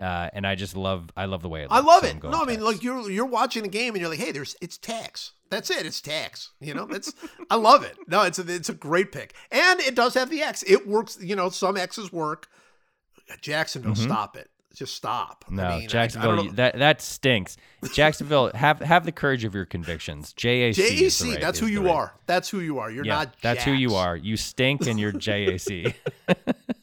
uh, 0.00 0.28
and 0.32 0.46
I 0.46 0.54
just 0.54 0.76
love 0.76 1.10
I 1.16 1.26
love 1.26 1.42
the 1.42 1.48
way 1.48 1.62
it 1.62 1.68
I 1.70 1.80
love 1.80 2.02
so 2.02 2.08
it. 2.08 2.22
No, 2.24 2.42
I 2.42 2.44
mean, 2.44 2.60
like 2.60 2.82
you're 2.82 3.08
you're 3.08 3.26
watching 3.26 3.64
a 3.64 3.68
game 3.68 3.94
and 3.94 4.00
you're 4.00 4.10
like, 4.10 4.18
hey, 4.18 4.32
there's 4.32 4.56
it's 4.60 4.76
tax. 4.76 5.32
That's 5.50 5.70
it. 5.70 5.86
It's 5.86 6.00
tax. 6.00 6.50
You 6.60 6.74
know, 6.74 6.86
that's 6.86 7.14
I 7.48 7.54
love 7.54 7.84
it. 7.84 7.96
No, 8.08 8.22
it's 8.22 8.40
a 8.40 8.52
it's 8.52 8.68
a 8.68 8.74
great 8.74 9.12
pick, 9.12 9.34
and 9.52 9.78
it 9.78 9.94
does 9.94 10.14
have 10.14 10.30
the 10.30 10.42
X. 10.42 10.64
It 10.66 10.88
works. 10.88 11.16
You 11.20 11.36
know, 11.36 11.48
some 11.48 11.76
X's 11.76 12.12
work. 12.12 12.48
Jacksonville, 13.40 13.94
stop 13.94 14.36
it. 14.36 14.50
Just 14.74 14.94
stop. 14.96 15.44
Mm-hmm. 15.44 15.56
No, 15.56 15.62
I 15.62 15.68
mean, 15.68 15.80
I- 15.82 15.84
I 15.84 15.86
Jacksonville. 15.86 16.50
that 16.54 16.78
that 16.78 17.00
stinks. 17.00 17.56
Jacksonville, 17.92 18.50
have 18.54 18.80
have 18.80 19.04
the 19.04 19.12
courage 19.12 19.44
of 19.44 19.54
your 19.54 19.64
convictions. 19.66 20.32
JAC. 20.32 20.74
JAC. 20.74 21.30
right- 21.30 21.40
that's 21.40 21.60
who 21.60 21.66
you 21.66 21.82
right- 21.86 21.94
are. 21.94 22.14
That's 22.26 22.48
who 22.48 22.58
you 22.58 22.78
are. 22.80 22.90
You're 22.90 23.04
Yeah, 23.04 23.14
not. 23.18 23.36
that's 23.40 23.62
who 23.62 23.70
you 23.72 23.94
are. 23.94 24.16
You 24.16 24.36
stink, 24.36 24.86
and 24.88 24.98
you're 24.98 25.12
JAC. 25.12 25.94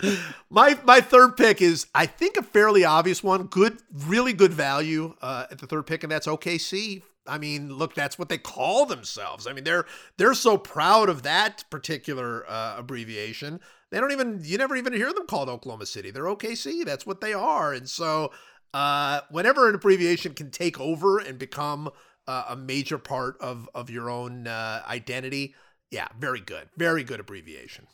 My 0.50 0.78
my 0.84 1.00
third 1.02 1.38
pick 1.38 1.62
is 1.62 1.88
I 1.94 2.06
think 2.06 2.38
a 2.38 2.44
fairly 2.44 2.84
obvious 2.84 3.24
one. 3.24 3.44
Good, 3.44 3.78
really 4.08 4.34
good 4.34 4.52
value 4.54 5.16
uh, 5.22 5.46
at 5.52 5.60
the 5.60 5.68
third 5.68 5.86
pick, 5.86 6.04
and 6.04 6.12
that's 6.12 6.28
OKC. 6.28 7.04
I 7.28 7.38
mean, 7.38 7.72
look, 7.72 7.94
that's 7.94 8.18
what 8.18 8.28
they 8.30 8.40
call 8.40 8.86
themselves. 8.88 9.46
I 9.48 9.54
mean, 9.54 9.64
they're 9.64 9.86
they're 10.18 10.34
so 10.34 10.58
proud 10.58 11.08
of 11.08 11.22
that 11.24 11.66
particular 11.70 12.46
uh, 12.50 12.76
abbreviation. 12.80 13.60
They 13.92 14.00
don't 14.00 14.12
even 14.12 14.40
you 14.44 14.58
never 14.58 14.76
even 14.76 14.94
hear 14.94 15.12
them 15.14 15.28
called 15.28 15.50
Oklahoma 15.50 15.86
City. 15.86 16.12
They're 16.12 16.24
OKC. 16.26 16.86
That's 16.86 17.06
what 17.06 17.22
they 17.22 17.34
are. 17.34 17.74
And 17.74 17.90
so, 17.90 18.32
uh, 18.74 19.22
whenever 19.30 19.68
an 19.68 19.76
abbreviation 19.76 20.34
can 20.34 20.50
take 20.50 20.80
over 20.80 21.20
and 21.20 21.38
become 21.38 21.90
uh, 22.28 22.46
a 22.50 22.56
major 22.56 22.98
part 22.98 23.36
of 23.42 23.70
of 23.76 23.90
your 23.90 24.10
own 24.10 24.48
uh, 24.48 24.82
identity, 24.88 25.56
yeah, 25.92 26.08
very 26.18 26.40
good, 26.40 26.70
very 26.78 27.04
good 27.04 27.20
abbreviation. 27.20 27.88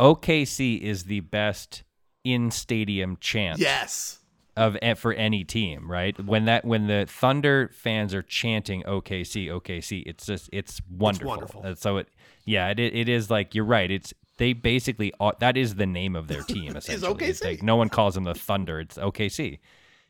OKC 0.00 0.80
is 0.80 1.04
the 1.04 1.20
best 1.20 1.84
in 2.24 2.50
stadium 2.50 3.16
chant 3.20 3.58
Yes. 3.58 4.18
of 4.56 4.76
for 4.98 5.12
any 5.14 5.44
team, 5.44 5.90
right? 5.90 6.18
When 6.24 6.44
that 6.46 6.64
when 6.64 6.86
the 6.86 7.06
Thunder 7.08 7.70
fans 7.72 8.12
are 8.14 8.22
chanting 8.22 8.82
OKC, 8.82 9.46
OKC, 9.48 10.02
it's 10.06 10.26
just 10.26 10.50
it's 10.52 10.80
wonderful. 10.90 11.28
wonderful. 11.28 11.62
Uh, 11.64 11.74
So 11.74 11.98
it 11.98 12.08
yeah, 12.44 12.68
it 12.70 12.78
it 12.78 13.08
is 13.08 13.30
like 13.30 13.54
you're 13.54 13.64
right. 13.64 13.90
It's 13.90 14.12
they 14.42 14.52
basically 14.52 15.12
are, 15.20 15.34
that 15.38 15.56
is 15.56 15.76
the 15.76 15.86
name 15.86 16.16
of 16.16 16.26
their 16.26 16.42
team 16.42 16.76
essentially. 16.80 17.26
It's 17.26 17.40
OKC. 17.40 17.44
like 17.44 17.62
no 17.62 17.76
one 17.76 17.88
calls 17.88 18.14
them 18.16 18.24
the 18.24 18.34
Thunder. 18.34 18.80
It's 18.80 18.98
OKC. 18.98 19.60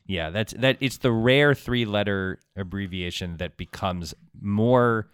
Yeah, 0.07 0.31
that's 0.31 0.53
that. 0.53 0.77
It's 0.81 0.97
the 0.97 1.11
rare 1.11 1.53
three-letter 1.53 2.39
abbreviation 2.57 3.37
that 3.37 3.55
becomes 3.57 4.13
more 4.41 5.09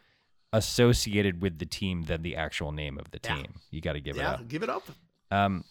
associated 0.54 1.41
with 1.41 1.60
the 1.60 1.66
team 1.66 2.04
than 2.04 2.22
the 2.24 2.36
actual 2.36 2.72
name 2.72 2.98
of 2.98 3.12
the 3.12 3.20
Yeah. 3.24 3.36
team. 3.36 3.54
You 3.72 3.82
got 3.82 3.94
to 3.94 4.00
give 4.02 4.16
it 4.16 4.22
Yeah, 4.22 4.32
up. 4.32 4.48
give 4.48 4.64
it 4.64 4.70
up. 4.70 4.84
Um, 5.30 5.64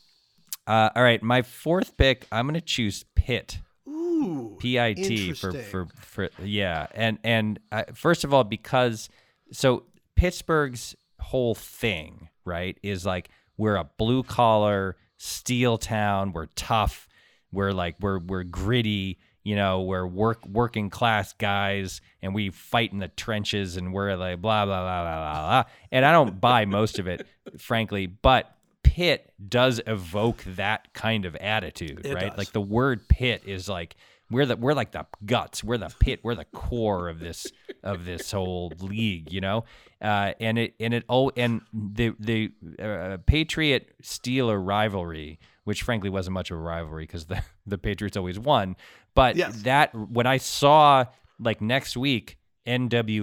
uh, 0.66 0.90
all 0.94 1.02
right, 1.02 1.22
my 1.22 1.42
fourth 1.42 1.96
pick. 1.96 2.26
I'm 2.30 2.46
gonna 2.46 2.60
choose 2.60 3.04
Pitt. 3.16 3.58
Ooh. 3.88 4.56
P 4.60 4.78
I 4.78 4.92
T 4.92 5.32
for 5.32 5.52
for 5.52 5.86
for 5.96 6.28
yeah, 6.42 6.86
and 6.94 7.18
and 7.24 7.58
uh, 7.72 7.84
first 7.94 8.22
of 8.24 8.32
all, 8.34 8.44
because 8.44 9.08
so 9.50 9.84
Pittsburgh's 10.16 10.94
whole 11.18 11.54
thing, 11.56 12.28
right, 12.44 12.76
is 12.82 13.04
like 13.06 13.30
we're 13.58 13.76
a 13.76 13.84
blue 13.84 14.22
collar 14.22 14.96
steel 15.18 15.76
town. 15.76 16.32
We're 16.32 16.46
tough. 16.56 17.06
We're 17.52 17.72
like 17.72 17.96
we're 18.00 18.18
we're 18.18 18.44
gritty. 18.44 19.18
You 19.44 19.56
know, 19.56 19.82
we're 19.82 20.06
work 20.06 20.46
working 20.46 20.90
class 20.90 21.32
guys, 21.34 22.00
and 22.22 22.34
we 22.34 22.50
fight 22.50 22.92
in 22.92 22.98
the 22.98 23.08
trenches, 23.08 23.76
and 23.76 23.92
we're 23.92 24.14
like 24.16 24.40
blah 24.40 24.64
blah 24.64 24.80
blah 24.80 25.02
blah 25.02 25.16
blah. 25.32 25.62
blah. 25.62 25.64
And 25.92 26.04
I 26.06 26.12
don't 26.12 26.40
buy 26.40 26.64
most 26.64 26.98
of 26.98 27.06
it, 27.06 27.26
frankly, 27.58 28.06
but. 28.06 28.54
pit 28.82 29.32
does 29.48 29.80
evoke 29.86 30.42
that 30.56 30.92
kind 30.94 31.24
of 31.24 31.36
attitude, 31.36 32.04
It 32.04 32.14
right? 32.14 32.30
does. 32.30 32.38
Like 32.38 32.52
the 32.52 32.60
word 32.60 33.06
pit 33.06 33.42
is 33.46 33.68
like 33.68 33.94
we're 34.30 34.46
the 34.46 34.56
we're 34.56 34.74
like 34.74 34.92
the 34.92 35.06
guts, 35.24 35.64
we're 35.64 35.78
the 35.78 35.92
pit, 36.00 36.20
we're 36.22 36.34
the 36.34 36.44
core 36.46 37.08
of 37.08 37.18
this 37.20 37.46
of 37.82 38.04
this 38.04 38.30
whole 38.32 38.72
league, 38.80 39.32
you 39.32 39.40
know. 39.40 39.64
Uh, 40.02 40.32
and 40.40 40.58
it 40.58 40.74
and 40.78 40.92
it 40.94 41.04
oh 41.08 41.30
and 41.36 41.62
the 41.72 42.12
the 42.20 42.52
uh, 42.82 43.16
Patriot 43.26 43.92
Steeler 44.02 44.64
rivalry, 44.64 45.38
which 45.64 45.82
frankly 45.82 46.10
wasn't 46.10 46.34
much 46.34 46.50
of 46.50 46.58
a 46.58 46.60
rivalry 46.60 47.04
because 47.04 47.26
the 47.26 47.42
the 47.66 47.78
Patriots 47.78 48.16
always 48.16 48.38
won, 48.38 48.76
but 49.14 49.36
Yes. 49.36 49.62
that 49.62 49.94
when 49.94 50.26
I 50.26 50.36
saw 50.38 51.06
like 51.40 51.60
next 51.60 51.96
week. 51.96 52.36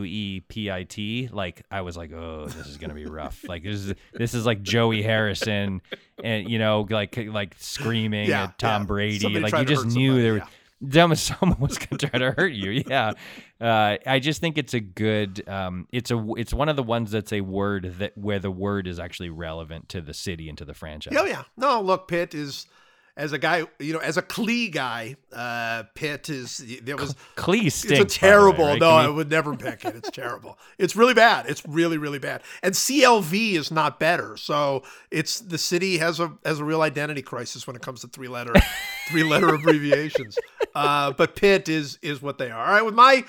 NWEPIT, 0.09 1.31
like 1.33 1.63
I 1.69 1.81
was 1.81 1.95
like, 1.97 2.11
oh, 2.11 2.45
this 2.47 2.67
is 2.67 2.77
gonna 2.77 2.93
be 2.93 3.05
rough. 3.05 3.43
like 3.47 3.63
this 3.63 3.75
is 3.85 3.93
this 4.13 4.33
is 4.33 4.45
like 4.45 4.61
Joey 4.61 5.01
Harrison, 5.01 5.81
and 6.23 6.49
you 6.49 6.59
know, 6.59 6.85
like 6.89 7.15
like 7.27 7.55
screaming 7.59 8.29
Yeah, 8.29 8.45
at 8.45 8.57
Tom 8.57 8.81
yeah. 8.83 8.87
Brady. 8.87 9.19
Somebody 9.19 9.43
like 9.43 9.53
you 9.59 9.65
just 9.65 9.85
knew 9.85 10.09
somebody, 10.09 10.23
there. 10.23 10.37
yeah. 10.37 10.45
Dumb 10.85 11.11
as 11.11 11.21
someone 11.21 11.59
was 11.59 11.77
gonna 11.77 11.97
try 11.97 12.19
to 12.19 12.31
hurt 12.31 12.51
you. 12.53 12.83
Yeah, 12.87 13.13
uh, 13.61 13.97
I 14.05 14.19
just 14.19 14.41
think 14.41 14.57
it's 14.57 14.73
a 14.73 14.79
good. 14.79 15.47
Um, 15.47 15.87
it's 15.91 16.11
a. 16.11 16.25
It's 16.37 16.53
one 16.53 16.69
of 16.69 16.75
the 16.75 16.83
ones 16.83 17.11
that's 17.11 17.31
a 17.31 17.41
word 17.41 17.95
that 17.99 18.17
where 18.17 18.39
the 18.39 18.51
word 18.51 18.87
is 18.87 18.99
actually 18.99 19.29
relevant 19.29 19.89
to 19.89 20.01
the 20.01 20.13
city 20.13 20.49
and 20.49 20.57
to 20.57 20.65
the 20.65 20.73
franchise. 20.73 21.15
Oh 21.17 21.25
yeah. 21.25 21.43
No, 21.55 21.81
look, 21.81 22.07
Pitt 22.07 22.35
is 22.35 22.67
as 23.17 23.31
a 23.31 23.37
guy, 23.37 23.65
you 23.79 23.93
know, 23.93 23.99
as 23.99 24.17
a 24.17 24.21
Clee 24.21 24.67
guy, 24.67 25.15
uh, 25.31 25.83
Pitt 25.93 26.29
is 26.29 26.57
there 26.83 26.97
was 26.97 27.15
Clee 27.35 27.67
it's 27.67 27.83
a 27.85 27.87
the 27.87 27.93
way, 27.99 28.05
terrible. 28.05 28.65
right? 28.65 28.79
no, 28.79 28.89
I 28.89 29.07
would 29.07 29.29
never 29.29 29.55
pick 29.55 29.85
it. 29.85 29.95
It's 29.95 30.11
terrible. 30.11 30.57
It's 30.77 30.95
really 30.95 31.13
bad. 31.13 31.45
It's 31.47 31.65
really 31.65 31.97
really 31.97 32.19
bad. 32.19 32.41
And 32.61 32.73
CLV 32.75 33.53
is 33.53 33.71
not 33.71 33.99
better. 33.99 34.35
So 34.37 34.83
it's 35.11 35.39
the 35.39 35.57
city 35.57 35.97
has 35.97 36.19
a 36.19 36.33
has 36.43 36.59
a 36.59 36.65
real 36.65 36.81
identity 36.81 37.21
crisis 37.21 37.65
when 37.65 37.75
it 37.75 37.81
comes 37.81 38.01
to 38.01 38.07
three 38.07 38.27
letter 38.27 38.53
three 39.09 39.23
letter 39.23 39.53
abbreviations. 39.53 40.37
Uh, 40.73 41.11
but 41.13 41.35
Pitt 41.35 41.69
is 41.69 41.97
is 42.01 42.21
what 42.21 42.37
they 42.37 42.51
are. 42.51 42.65
All 42.65 42.73
right, 42.73 42.85
with 42.85 42.95
my 42.95 43.23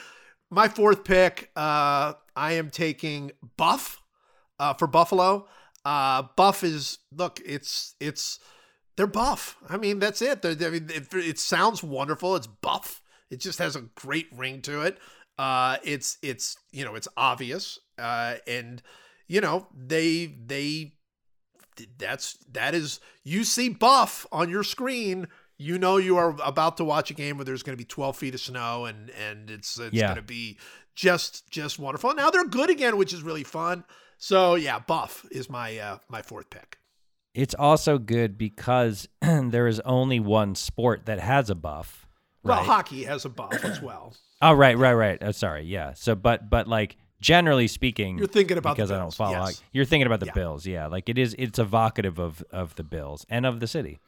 my 0.51 0.69
fourth 0.69 1.05
pick, 1.05 1.51
uh, 1.55 2.15
I 2.35 2.53
am 2.53 2.71
taking 2.71 3.33
Buff 3.57 4.03
uh, 4.59 4.75
for 4.75 4.87
Buffalo. 4.87 5.47
Uh, 5.85 6.25
buff 6.35 6.65
is 6.65 6.99
look, 7.13 7.41
it's 7.47 7.95
it's 8.01 8.41
they're 8.97 9.07
buff. 9.07 9.57
I 9.69 9.77
mean, 9.77 9.99
that's 9.99 10.23
it. 10.23 10.43
They're, 10.43 10.53
I 10.69 10.71
mean, 10.71 10.89
it, 10.93 11.13
it 11.13 11.39
sounds 11.39 11.83
wonderful. 11.83 12.35
It's 12.37 12.47
buff. 12.47 13.03
It 13.31 13.41
just 13.41 13.59
has 13.59 13.77
a 13.77 13.83
great 13.95 14.29
ring 14.35 14.63
to 14.63 14.83
it. 14.83 14.99
Uh, 15.39 15.77
it's 15.85 16.17
it's 16.23 16.57
you 16.73 16.85
know 16.85 16.95
it's 16.95 17.09
obvious, 17.17 17.79
uh, 17.99 18.37
and 18.47 18.83
you 19.29 19.41
know 19.41 19.67
they 19.77 20.27
they 20.47 20.95
that's 21.99 22.39
that 22.53 22.75
is 22.75 23.01
you 23.23 23.45
see 23.45 23.69
buff 23.69 24.27
on 24.33 24.49
your 24.49 24.63
screen. 24.63 25.27
You 25.59 25.79
know 25.79 25.97
you 25.97 26.17
are 26.17 26.37
about 26.45 26.77
to 26.79 26.85
watch 26.85 27.11
a 27.11 27.15
game 27.15 27.37
where 27.39 27.45
there's 27.45 27.63
going 27.63 27.77
to 27.77 27.83
be 27.83 27.87
12 27.87 28.17
feet 28.17 28.35
of 28.35 28.41
snow 28.41 28.85
and 28.85 29.11
and 29.11 29.51
it's 29.51 29.79
it's 29.79 29.95
Yeah. 29.95 30.07
going 30.09 30.17
to 30.17 30.23
be 30.23 30.59
just 30.95 31.49
just 31.51 31.79
wonderful. 31.79 32.15
Now 32.15 32.31
they're 32.31 32.47
good 32.47 32.71
again, 32.71 32.97
which 32.97 33.13
is 33.13 33.23
really 33.23 33.45
fun. 33.45 33.85
So 34.19 34.55
yeah, 34.55 34.79
Buff 34.79 35.27
is 35.31 35.51
my 35.51 35.77
uh, 35.79 35.99
my 36.09 36.23
fourth 36.23 36.49
pick. 36.51 36.79
It's 37.37 37.55
also 37.55 37.99
good 37.99 38.39
because 38.39 39.09
there 39.21 39.67
is 39.67 39.79
only 39.81 40.19
one 40.21 40.55
sport 40.55 41.07
that 41.07 41.21
has 41.21 41.51
a 41.51 41.55
buff. 41.55 42.07
Well, 42.43 42.63
hockey 42.65 43.05
has 43.05 43.25
a 43.25 43.29
buff 43.29 43.65
as 43.65 43.83
well. 43.83 44.15
Oh, 44.41 44.53
right, 44.53 44.79
right, 44.79 44.95
right. 44.95 45.19
Oh, 45.21 45.33
sorry. 45.33 45.65
Yeah. 45.65 45.93
So, 45.95 46.15
but, 46.15 46.49
but 46.49 46.67
like 46.69 46.97
generally 47.21 47.67
speaking, 47.69 48.19
You're 48.19 48.27
thinking 48.29 48.57
about 48.57 48.71
the 48.77 48.83
because 48.83 48.91
I 48.91 48.95
don't 48.97 49.05
Bills, 49.07 49.17
follow. 49.17 49.33
yes. 49.33 49.41
hockey, 49.57 49.67
you're 49.73 49.85
thinking 49.85 50.07
about 50.07 50.21
the 50.21 50.27
Yeah. 50.27 50.33
Bills. 50.33 50.67
Yeah. 50.67 50.87
Like 50.87 51.09
it 51.09 51.19
is. 51.19 51.35
It's 51.39 51.59
evocative 51.59 52.19
of 52.19 52.43
of 52.51 52.75
the 52.77 52.85
Bills 52.85 53.27
and 53.29 53.45
of 53.47 53.61
the 53.61 53.67
city. 53.67 53.99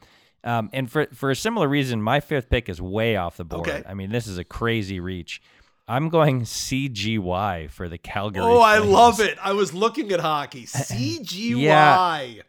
Um, 0.44 0.70
and 0.72 0.90
for 0.90 1.06
for 1.12 1.30
a 1.30 1.36
similar 1.36 1.66
reason, 1.68 2.00
my 2.00 2.20
fifth 2.20 2.48
pick 2.48 2.68
is 2.68 2.80
way 2.80 3.16
off 3.16 3.36
the 3.36 3.44
board. 3.44 3.68
Okay. 3.68 3.82
I 3.88 3.94
mean, 3.94 4.10
this 4.10 4.26
is 4.26 4.38
a 4.38 4.44
crazy 4.44 5.00
reach. 5.00 5.42
I'm 5.88 6.09
going 6.10 6.42
CGY 6.42 7.70
for 7.70 7.88
the 7.88 7.98
Calgary. 7.98 8.42
Oh, 8.44 8.60
I 8.60 8.78
love 8.78 9.20
it. 9.20 9.36
I 9.42 9.52
was 9.55 9.72
looking 9.74 10.12
at 10.12 10.20
hockey. 10.20 10.64
CGY. 10.66 12.42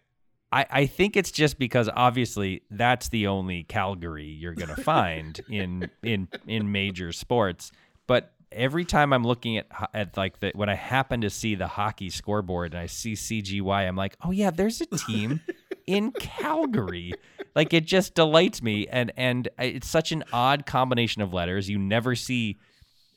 I, 0.52 0.66
I 0.70 0.86
think 0.86 1.16
it's 1.16 1.32
just 1.32 1.60
because 1.60 1.90
obviously 1.96 2.64
that's 2.72 3.10
the 3.10 3.28
only 3.28 3.64
Calgary 3.64 4.26
you're 4.26 4.56
gonna 4.56 4.76
find 4.84 5.40
in 5.50 5.90
in 6.04 6.28
in 6.48 6.72
major 6.72 7.12
sports. 7.12 7.72
But 8.08 8.34
every 8.52 8.86
time 8.86 9.14
I'm 9.14 9.24
looking 9.24 9.58
at 9.58 9.68
at 9.94 10.18
like 10.18 10.40
the 10.40 10.52
when 10.56 10.70
I 10.70 10.76
happen 10.76 11.22
to 11.22 11.30
see 11.30 11.56
the 11.56 11.68
hockey 11.68 12.10
scoreboard 12.10 12.74
and 12.74 12.82
I 12.82 12.88
see 12.88 13.14
CGY, 13.14 13.88
I'm 13.88 13.96
like, 13.96 14.16
oh 14.24 14.32
yeah, 14.32 14.50
there's 14.50 14.82
a 14.82 14.86
team 14.86 15.42
in 15.88 16.12
Calgary. 16.12 17.14
Like 17.56 17.74
it 17.74 17.86
just 17.86 18.14
delights 18.14 18.62
me, 18.62 18.88
and 18.88 19.12
and 19.18 19.48
uh, 19.60 19.64
it's 19.64 19.90
such 19.90 20.12
an 20.12 20.24
odd 20.32 20.68
combination 20.68 21.24
of 21.24 21.34
letters. 21.34 21.68
You 21.68 21.80
never 21.80 22.16
see 22.16 22.60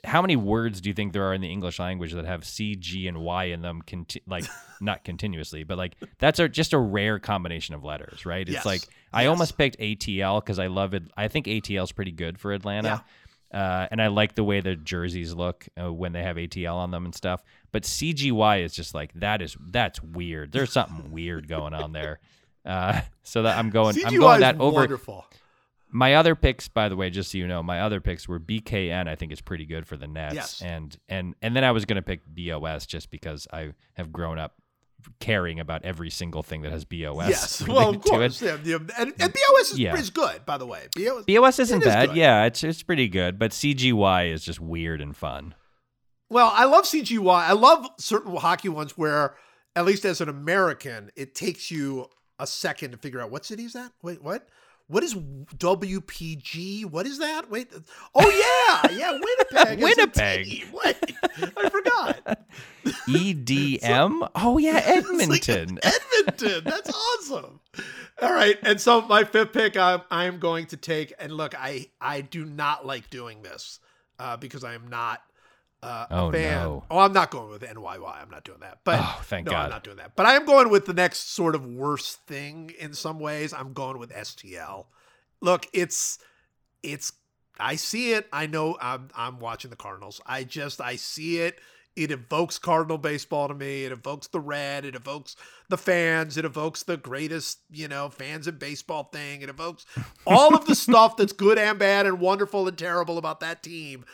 how 0.04 0.20
many 0.20 0.34
words 0.36 0.80
do 0.80 0.88
you 0.90 0.94
think 0.94 1.12
there 1.12 1.24
are 1.24 1.34
in 1.34 1.40
the 1.40 1.50
English 1.50 1.78
language 1.78 2.12
that 2.12 2.24
have 2.24 2.44
C, 2.44 2.74
G, 2.74 3.06
and 3.08 3.18
Y 3.18 3.44
in 3.44 3.62
them? 3.62 3.82
Conti- 3.86 4.22
like 4.26 4.44
not 4.80 5.04
continuously, 5.04 5.62
but 5.64 5.78
like 5.78 5.94
that's 6.18 6.38
a, 6.38 6.48
just 6.48 6.72
a 6.72 6.78
rare 6.78 7.18
combination 7.18 7.74
of 7.74 7.84
letters, 7.84 8.26
right? 8.26 8.42
It's 8.42 8.50
Yes. 8.54 8.66
like 8.66 8.82
I 9.12 9.22
Yes. 9.22 9.28
almost 9.30 9.56
picked 9.56 9.78
ATL 9.78 10.40
because 10.40 10.58
I 10.58 10.66
love 10.66 10.94
it. 10.94 11.04
I 11.16 11.28
think 11.28 11.46
ATL 11.46 11.84
is 11.84 11.92
pretty 11.92 12.10
good 12.12 12.38
for 12.40 12.52
Atlanta, 12.52 13.04
uh, 13.54 13.86
and 13.90 14.02
I 14.02 14.08
like 14.08 14.34
the 14.34 14.44
way 14.44 14.60
the 14.60 14.74
jerseys 14.74 15.34
look 15.34 15.68
uh, 15.80 15.92
when 15.92 16.12
they 16.12 16.22
have 16.22 16.36
ATL 16.36 16.74
on 16.76 16.90
them 16.90 17.04
and 17.04 17.14
stuff. 17.14 17.42
But 17.70 17.84
CGY 17.84 18.64
is 18.64 18.74
just 18.74 18.94
like 18.94 19.12
that 19.14 19.40
is 19.40 19.56
that's 19.60 20.02
weird. 20.02 20.52
There's 20.52 20.72
something 20.72 21.12
weird 21.12 21.46
going 21.48 21.74
on 21.74 21.92
there. 21.92 22.18
Uh, 22.64 23.00
so 23.22 23.42
that 23.42 23.58
I'm 23.58 23.70
going, 23.70 23.96
I'm 24.06 24.18
going 24.18 24.40
that 24.40 24.60
over. 24.60 24.74
wonderful. 24.76 25.26
My 25.92 26.14
other 26.14 26.34
picks, 26.34 26.68
by 26.68 26.88
the 26.88 26.96
way, 26.96 27.10
just 27.10 27.30
so 27.32 27.38
you 27.38 27.46
know, 27.46 27.62
my 27.62 27.80
other 27.82 28.00
picks 28.00 28.26
were 28.26 28.40
BKN. 28.40 29.06
I 29.08 29.14
think 29.14 29.30
is 29.30 29.40
pretty 29.42 29.66
good 29.66 29.86
for 29.86 29.96
the 29.96 30.06
Nets, 30.08 30.34
Yes. 30.34 30.62
and 30.62 30.96
and 31.08 31.34
and 31.42 31.54
then 31.54 31.64
I 31.64 31.70
was 31.72 31.84
going 31.84 31.96
to 31.96 32.02
pick 32.02 32.20
BOS 32.26 32.86
just 32.86 33.10
because 33.10 33.46
I 33.52 33.74
have 33.94 34.10
grown 34.12 34.38
up 34.38 34.54
caring 35.18 35.58
about 35.60 35.84
every 35.84 36.08
single 36.10 36.42
thing 36.44 36.62
that 36.62 36.70
has 36.72 36.84
BOS. 36.84 37.28
Yes. 37.28 37.62
Well, 37.68 37.90
of 37.90 37.96
related 37.96 38.02
to 38.04 38.08
it. 38.14 38.18
course. 38.18 38.42
Yeah, 38.42 38.56
yeah. 38.64 38.76
And, 38.98 39.12
and 39.18 39.32
BOS 39.32 39.72
is, 39.72 39.78
Yeah. 39.78 39.96
is 39.96 40.10
good, 40.10 40.46
by 40.46 40.58
the 40.58 40.66
way. 40.66 40.86
BOS, 40.96 41.24
BOS 41.26 41.58
isn't 41.58 41.84
bad. 41.84 42.08
good. 42.10 42.16
Yeah, 42.16 42.44
it's 42.44 42.62
it's 42.64 42.82
pretty 42.82 43.08
good, 43.08 43.38
but 43.38 43.50
CGY 43.50 44.32
is 44.32 44.44
just 44.44 44.60
weird 44.60 45.00
and 45.00 45.16
fun. 45.16 45.54
Well, 46.30 46.50
I 46.54 46.64
love 46.64 46.84
CGY. 46.84 47.28
I 47.30 47.52
love 47.52 47.86
certain 47.98 48.34
hockey 48.36 48.70
ones 48.70 48.96
where, 48.96 49.34
at 49.76 49.84
least 49.84 50.04
as 50.06 50.20
an 50.22 50.30
American, 50.30 51.10
it 51.16 51.34
takes 51.34 51.70
you 51.70 52.06
a 52.38 52.46
second 52.46 52.92
to 52.92 52.96
figure 52.96 53.20
out 53.20 53.30
what 53.30 53.44
city 53.44 53.64
is 53.64 53.74
that. 53.74 53.92
Wait, 54.02 54.22
what? 54.22 54.48
What 54.92 55.02
is 55.02 55.14
WPG? 55.14 56.84
What 56.84 57.06
is 57.06 57.18
that? 57.18 57.48
Wait. 57.50 57.72
Oh 58.14 58.82
yeah, 58.84 58.92
yeah, 58.98 59.12
Winnipeg. 59.18 59.82
Winnipeg. 59.82 60.66
Wait, 60.70 60.96
I 61.56 61.70
forgot. 61.70 62.44
EDM. 63.08 64.28
oh 64.34 64.58
yeah, 64.58 64.82
It's 64.84 65.06
like 65.28 65.48
Edmonton. 65.48 65.78
Edmonton. 65.82 66.64
That's 66.64 66.90
awesome. 66.90 67.60
All 68.20 68.34
right, 68.34 68.58
and 68.62 68.78
so 68.78 69.00
my 69.00 69.24
fifth 69.24 69.54
pick, 69.54 69.78
I'm 69.78 70.02
I'm 70.10 70.38
going 70.38 70.66
to 70.66 70.76
take. 70.76 71.14
And 71.18 71.32
look, 71.32 71.54
I 71.58 71.86
I 71.98 72.20
do 72.20 72.44
not 72.44 72.84
like 72.84 73.08
doing 73.08 73.42
this 73.42 73.80
uh, 74.18 74.36
because 74.36 74.62
I 74.62 74.74
am 74.74 74.88
not 74.88 75.22
uh, 75.82 76.06
Oh, 76.10 76.30
fan. 76.32 76.62
no. 76.62 76.84
Oh, 76.90 76.98
I'm 76.98 77.12
not 77.12 77.30
going 77.30 77.50
with 77.50 77.62
NYY. 77.62 78.22
I'm 78.22 78.30
not 78.30 78.44
doing 78.44 78.60
that. 78.60 78.78
But 78.84 79.00
Oh, 79.02 79.20
thank 79.24 79.46
no, 79.46 79.54
I'm 79.54 79.70
not 79.70 79.84
doing 79.84 79.96
that. 79.96 80.14
But 80.16 80.26
I 80.26 80.34
am 80.36 80.46
going 80.46 80.70
with 80.70 80.86
the 80.86 80.94
next 80.94 81.34
sort 81.34 81.54
of 81.54 81.66
worst 81.66 82.24
thing 82.26 82.72
in 82.78 82.92
some 82.94 83.18
ways. 83.18 83.52
I'm 83.52 83.72
going 83.72 83.98
with 83.98 84.12
STL. 84.12 84.86
Look, 85.40 85.66
it's 85.72 86.18
it's 86.82 87.12
I 87.58 87.76
see 87.76 88.12
it. 88.12 88.28
I 88.32 88.46
know 88.46 88.76
I'm 88.80 89.08
I'm 89.14 89.38
watching 89.40 89.70
the 89.70 89.76
Cardinals. 89.76 90.20
I 90.26 90.44
just 90.44 90.80
I 90.80 90.96
see 90.96 91.38
it. 91.38 91.58
It 91.94 92.10
evokes 92.10 92.58
Cardinal 92.58 92.96
baseball 92.96 93.48
to 93.48 93.54
me. 93.54 93.84
It 93.84 93.92
evokes 93.92 94.26
the 94.28 94.40
red. 94.40 94.86
It 94.86 94.94
evokes 94.94 95.36
the 95.68 95.76
fans. 95.76 96.38
It 96.38 96.44
evokes 96.46 96.84
the 96.84 96.96
greatest, 96.96 97.58
you 97.70 97.86
know, 97.86 98.08
fans 98.08 98.48
in 98.48 98.56
baseball 98.56 99.10
thing. 99.12 99.42
It 99.42 99.50
evokes 99.50 99.84
all 100.26 100.54
of 100.54 100.64
the 100.66 100.74
stuff 100.86 101.18
that's 101.18 101.34
good 101.34 101.58
and 101.58 101.78
bad 101.78 102.06
and 102.06 102.18
wonderful 102.18 102.66
and 102.66 102.78
terrible 102.78 103.18
about 103.18 103.40
that 103.40 103.62
team. 103.62 104.06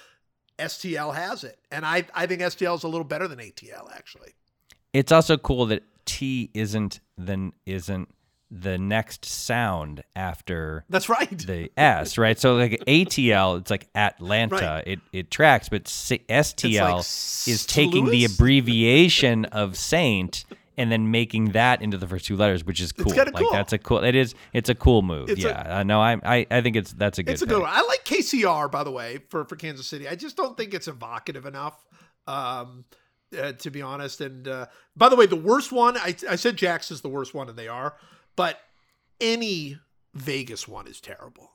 STL 0.59 1.14
has 1.14 1.44
it. 1.44 1.59
And 1.70 1.86
I, 1.86 2.05
I 2.14 2.26
think 2.26 2.43
STL 2.43 2.76
is 2.76 2.85
a 2.85 2.89
little 2.89 3.05
better 3.05 3.28
than 3.28 3.39
ATL, 3.39 3.93
actually. 3.94 4.32
It's 4.93 5.12
also 5.12 5.36
cool 5.36 5.66
that 5.66 5.82
T 6.05 6.51
isn't 6.55 7.01
then 7.16 7.52
isn't 7.66 8.09
the 8.51 8.78
next 8.78 9.26
sound 9.26 10.02
after 10.16 10.85
That's 10.89 11.09
right. 11.09 11.39
the 11.39 11.70
S, 11.76 12.16
right? 12.16 12.39
So 12.39 12.56
like 12.56 12.82
ATL, 12.86 13.59
it's 13.60 13.70
like 13.70 13.89
Atlanta. 13.94 14.56
Right. 14.56 14.85
It 14.86 15.01
it 15.12 15.30
tracks, 15.30 15.68
but 15.68 15.85
STL 15.85 17.01
It's 17.01 17.47
is 17.47 17.66
taking 17.66 18.06
the 18.06 18.24
abbreviation 18.24 19.44
of 19.47 19.76
Saint 19.76 20.44
and 20.78 20.92
then 20.92 21.10
making 21.10 21.50
that 21.52 21.82
into 21.82 21.98
the 21.98 22.06
first 22.06 22.24
two 22.24 22.36
letters, 22.36 22.64
which 22.64 22.80
is 22.80 22.92
cool. 22.92 23.12
like 23.12 23.34
cool. 23.34 23.50
that's 23.50 23.72
a 23.72 23.78
cool. 23.78 24.02
It 24.05 24.14
is. 24.14 24.34
It's 24.52 24.68
a 24.68 24.74
cool 24.74 25.02
move. 25.02 25.28
It's 25.28 25.44
a- 25.44 25.48
yeah, 25.48 25.78
I 25.78 25.82
know. 25.82 26.00
I, 26.00 26.16
I 26.24 26.46
I 26.50 26.60
think 26.62 26.76
it's 26.76 26.92
that's 26.92 27.18
a 27.18 27.24
good. 27.24 27.32
It's 27.32 27.42
a 27.42 27.46
good 27.46 27.60
one. 27.60 27.70
I 27.70 27.82
like 27.82 28.05
KCR, 28.05 28.70
by 28.70 28.84
the 28.84 28.92
way, 28.92 29.18
for, 29.28 29.44
for 29.44 29.56
Kansas 29.56 29.86
City. 29.86 30.09
I 30.09 30.14
just 30.14 30.36
don't 30.36 30.56
think 30.56 30.72
it's 30.72 30.88
evocative 30.88 31.44
enough, 31.44 31.84
um, 32.28 32.84
uh, 33.38 33.52
to 33.52 33.70
be 33.70 33.82
honest. 33.82 34.20
And 34.20 34.46
uh, 34.46 34.66
by 34.96 35.09
the 35.09 35.16
way, 35.16 35.26
the 35.26 35.36
worst 35.36 35.72
one, 35.72 35.96
I, 35.96 36.14
I 36.30 36.36
said 36.36 36.56
Jax 36.56 36.90
is 36.92 37.00
the 37.00 37.09
worst 37.09 37.34
one, 37.34 37.48
and 37.48 37.59
they 37.59 37.68
are, 37.68 37.96
but 38.36 38.60
any 39.20 39.78
Vegas 40.14 40.68
one 40.68 40.86
is 40.86 41.00
terrible. 41.00 41.50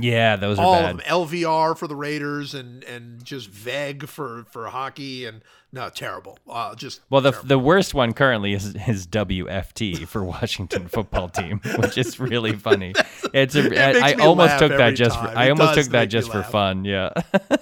Yeah, 0.00 0.36
those 0.36 0.58
are 0.58 0.64
All 0.64 0.74
of 0.74 0.82
them. 0.96 0.98
LVR 1.06 1.76
for 1.76 1.86
the 1.86 1.96
Raiders 1.96 2.54
and 2.54 2.84
and 2.84 3.24
just 3.24 3.50
VEG 3.50 4.08
for, 4.08 4.44
for 4.50 4.66
hockey. 4.68 5.24
And 5.26 5.42
no, 5.72 5.90
terrible. 5.90 6.38
Uh, 6.48 6.74
just 6.74 7.00
Well, 7.10 7.20
the 7.20 7.30
terrible. 7.32 7.48
the 7.48 7.58
worst 7.58 7.94
one 7.94 8.12
currently 8.14 8.52
is 8.54 8.74
is 8.86 9.06
WFT 9.06 10.06
for 10.06 10.24
Washington 10.36 10.88
Football 10.88 11.28
Team, 11.28 11.60
which 11.78 11.98
is 11.98 12.18
really 12.18 12.52
funny. 12.52 12.94
It's 13.34 13.54
a, 13.56 13.66
It 13.66 14.02
I, 14.02 14.12
I 14.12 14.14
almost 14.14 14.58
took 14.58 14.70
that 14.70 14.92
just 14.92 15.18
for. 15.18 15.26
I 15.26 15.50
almost 15.50 15.74
took 15.74 15.88
that 15.88 16.06
just 16.06 16.32
for 16.32 16.42
fun. 16.42 16.86
Yeah. 16.86 17.10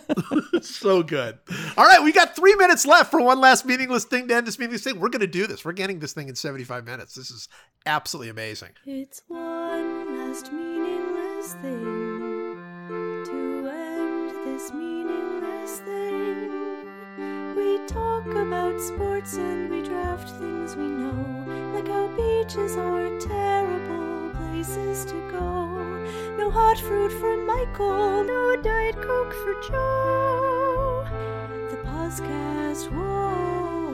so 0.63 1.03
good. 1.03 1.39
All 1.77 1.85
right, 1.85 2.03
we 2.05 2.13
got 2.13 2.37
three 2.37 2.55
minutes 2.55 2.87
left 2.87 3.11
for 3.11 3.21
one 3.21 3.41
last 3.41 3.67
meaningless 3.67 4.05
thing 4.05 4.29
to 4.29 4.37
end 4.37 4.47
this 4.47 4.59
meaningless 4.61 4.85
thing. 4.85 5.01
We're 5.01 5.09
going 5.09 5.21
to 5.21 5.27
do 5.27 5.49
this. 5.49 5.65
We're 5.65 5.73
getting 5.73 5.99
this 5.99 6.13
thing 6.13 6.29
in 6.29 6.37
75 6.37 6.85
minutes. 6.85 7.15
This 7.15 7.33
is 7.33 7.49
absolutely 7.85 8.31
amazing. 8.31 8.71
It's 8.85 9.23
one 9.27 10.19
last 10.29 10.53
meaningless 10.53 11.55
thing 11.55 11.63
to 11.63 11.89
end 11.89 12.16
this 14.57 14.73
meaningless 14.73 15.81
thing. 15.81 16.49
We 17.55 17.79
talk 17.87 18.25
about 18.27 18.81
sports 18.81 19.37
and 19.37 19.69
we 19.71 19.83
draft 19.83 20.31
things 20.31 20.75
we 20.75 20.85
know, 20.85 21.75
like 21.75 21.87
how 21.89 22.07
beaches 22.17 22.75
are 22.79 23.11
terrible 23.19 24.31
places 24.31 25.05
to 25.13 25.31
go. 25.31 25.67
No 26.39 26.49
hot 26.51 26.79
fruit 26.79 27.13
for 27.21 27.37
Michael, 27.37 28.25
no 28.25 28.57
Diet 28.63 28.97
Coke 28.97 29.35
for 29.43 29.55
Joe. 29.69 31.07
The 31.71 31.77
podcast, 31.91 32.91
whoa. 32.91 33.93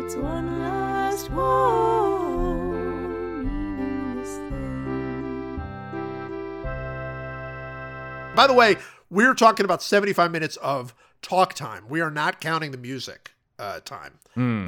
It's 0.00 0.16
one 0.16 0.60
last 0.60 1.30
whoa 1.30 2.45
By 8.36 8.46
the 8.46 8.54
way, 8.54 8.76
we're 9.10 9.34
talking 9.34 9.64
about 9.64 9.82
75 9.82 10.30
minutes 10.30 10.56
of 10.58 10.94
talk 11.22 11.54
time. 11.54 11.88
We 11.88 12.00
are 12.00 12.10
not 12.10 12.40
counting 12.40 12.70
the 12.70 12.78
music 12.78 13.32
uh, 13.58 13.80
time 13.80 14.18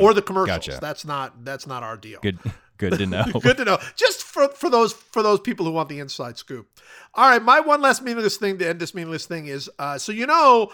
or 0.01 0.15
the 0.15 0.23
commercials. 0.23 0.67
gotcha. 0.67 0.79
That's 0.81 1.05
not 1.05 1.45
that's 1.45 1.67
not 1.67 1.83
our 1.83 1.97
deal. 1.97 2.21
Good 2.21 2.39
good 2.79 2.99
to 2.99 3.07
know. 3.07 3.25
Good 3.43 3.57
to 3.59 3.65
know. 3.65 3.79
Just 3.97 4.23
for 4.23 4.49
for 4.49 4.71
those 4.71 4.93
for 4.93 5.23
those 5.23 5.41
people 5.41 5.67
who 5.67 5.73
want 5.73 5.89
the 5.89 5.99
inside 5.99 6.39
scoop. 6.39 6.69
All 7.15 7.29
right, 7.29 7.43
my 7.43 7.61
one 7.61 7.83
last 7.83 8.03
meaningless 8.03 8.37
thing 8.37 8.59
to 8.59 8.69
end 8.69 8.81
this 8.81 8.95
meaningless 8.95 9.27
thing 9.27 9.47
is 9.47 9.69
uh, 9.79 9.99
so 9.99 10.13
you 10.13 10.27
know 10.27 10.73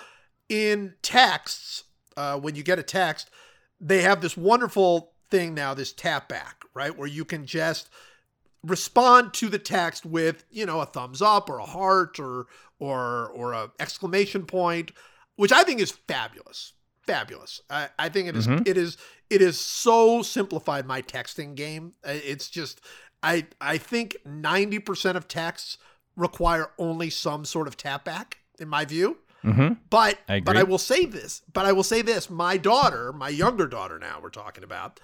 in 0.49 0.95
texts 1.03 1.85
uh, 2.17 2.39
when 2.39 2.55
you 2.55 2.63
get 2.63 2.79
a 2.79 2.83
text 2.83 3.31
they 3.81 4.03
have 4.03 4.21
this 4.21 4.37
wonderful 4.37 5.13
thing 5.31 5.55
now 5.55 5.73
this 5.75 5.93
tap 5.93 6.29
back 6.29 6.63
right 6.75 6.97
where 6.97 7.09
you 7.09 7.25
can 7.25 7.47
just 7.47 7.89
respond 8.65 9.35
to 9.35 9.49
the 9.49 9.59
text 9.59 10.07
with 10.07 10.45
you 10.51 10.67
know 10.67 10.81
a 10.81 10.87
thumbs 10.87 11.21
up 11.21 11.51
or 11.51 11.59
a 11.59 11.67
heart 11.67 12.19
or 12.19 12.47
or 12.79 13.29
or 13.29 13.53
a 13.53 13.71
exclamation 13.79 14.47
point 14.47 14.91
which 15.37 15.53
I 15.53 15.63
think 15.63 15.81
is 15.81 15.91
fabulous. 15.91 16.73
Fabulous. 17.07 17.61
I, 17.69 17.89
I 17.99 18.09
think 18.09 18.29
it 18.29 18.37
is, 18.37 18.47
it 18.47 18.79
is 18.79 18.97
it 19.29 19.43
is 19.43 19.59
so 19.59 20.23
simplified 20.23 20.87
my 20.87 21.03
texting 21.03 21.55
game. 21.55 21.93
It's 22.05 22.49
just 22.49 22.81
I 23.23 23.47
I 23.61 23.79
think 23.79 24.17
90% 24.27 25.17
of 25.17 25.29
texts 25.29 25.79
require 26.17 26.71
only 26.79 27.11
some 27.11 27.45
sort 27.45 27.69
of 27.69 27.77
tap 27.77 28.05
back 28.05 28.39
in 28.59 28.69
my 28.69 28.85
view. 28.85 29.19
Mm-hmm. 29.45 29.75
But 29.91 30.19
I 30.29 30.41
but. 30.41 30.57
I 30.57 30.63
will 30.63 30.79
say 30.79 31.05
this. 31.05 31.43
But 31.53 31.67
I 31.67 31.73
will 31.73 31.83
say 31.83 32.01
this. 32.01 32.31
My 32.31 32.57
daughter, 32.57 33.13
my 33.13 33.29
younger 33.29 33.67
daughter 33.67 33.99
now 33.99 34.21
we're 34.23 34.31
talking 34.31 34.65
about, 34.65 34.99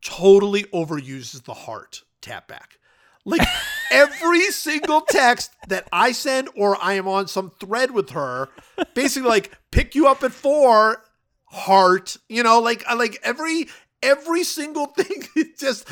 totally 0.00 0.62
overuses 0.64 1.44
the 1.44 1.52
heart 1.52 2.02
tap 2.20 2.48
back. 2.48 2.78
Like 3.24 3.46
every 3.90 4.42
single 4.50 5.02
text 5.02 5.50
that 5.68 5.88
I 5.92 6.12
send 6.12 6.48
or 6.56 6.76
I 6.82 6.94
am 6.94 7.06
on 7.06 7.28
some 7.28 7.52
thread 7.60 7.90
with 7.90 8.10
her, 8.10 8.48
basically 8.94 9.28
like 9.28 9.56
pick 9.70 9.94
you 9.94 10.06
up 10.06 10.22
at 10.22 10.32
four, 10.32 11.04
heart, 11.46 12.16
you 12.28 12.42
know, 12.42 12.60
like 12.60 12.84
like 12.94 13.18
every 13.22 13.68
every 14.02 14.44
single 14.44 14.86
thing 14.96 15.24
it 15.36 15.58
just 15.58 15.88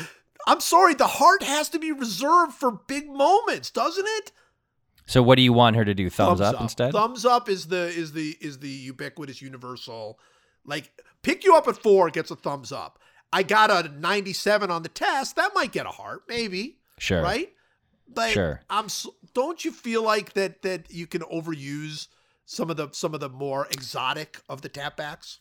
I'm 0.47 0.61
sorry, 0.61 0.93
the 0.93 1.07
heart 1.07 1.43
has 1.43 1.69
to 1.69 1.79
be 1.79 1.91
reserved 1.91 2.53
for 2.53 2.71
big 2.71 3.09
moments, 3.09 3.69
doesn't 3.69 4.07
it? 4.07 4.31
So 5.05 5.21
what 5.21 5.35
do 5.35 5.41
you 5.41 5.53
want 5.53 5.75
her 5.75 5.85
to 5.85 5.93
do? 5.93 6.09
Thumbs, 6.09 6.41
up, 6.41 6.59
instead? 6.59 6.91
Thumbs 6.91 7.25
up 7.25 7.49
is 7.49 7.67
the 7.67 7.87
is 7.87 8.11
the 8.13 8.35
is 8.41 8.59
the 8.59 8.69
ubiquitous 8.69 9.41
universal. 9.41 10.19
Like 10.65 10.91
pick 11.21 11.43
you 11.43 11.55
up 11.55 11.67
at 11.67 11.77
four 11.77 12.09
gets 12.09 12.31
a 12.31 12.35
thumbs 12.35 12.71
up. 12.71 12.99
I 13.33 13.43
got 13.43 13.69
a 13.69 13.89
97 13.89 14.71
on 14.71 14.83
the 14.83 14.89
test. 14.89 15.35
That 15.35 15.51
might 15.53 15.71
get 15.71 15.85
a 15.85 15.89
heart, 15.89 16.23
maybe. 16.27 16.77
Sure. 16.97 17.21
Right. 17.21 17.51
But 18.07 18.31
Sure. 18.31 18.61
I'm. 18.69 18.87
Don't 19.33 19.63
you 19.65 19.71
feel 19.71 20.01
like 20.01 20.33
that 20.33 20.61
that 20.61 20.89
you 20.91 21.07
can 21.07 21.21
overuse 21.23 22.07
some 22.45 22.69
of 22.69 22.77
the 22.77 22.89
some 22.93 23.13
of 23.13 23.19
the 23.19 23.29
more 23.29 23.67
exotic 23.69 24.39
of 24.47 24.61
the 24.61 24.69
tapbacks? 24.69 25.39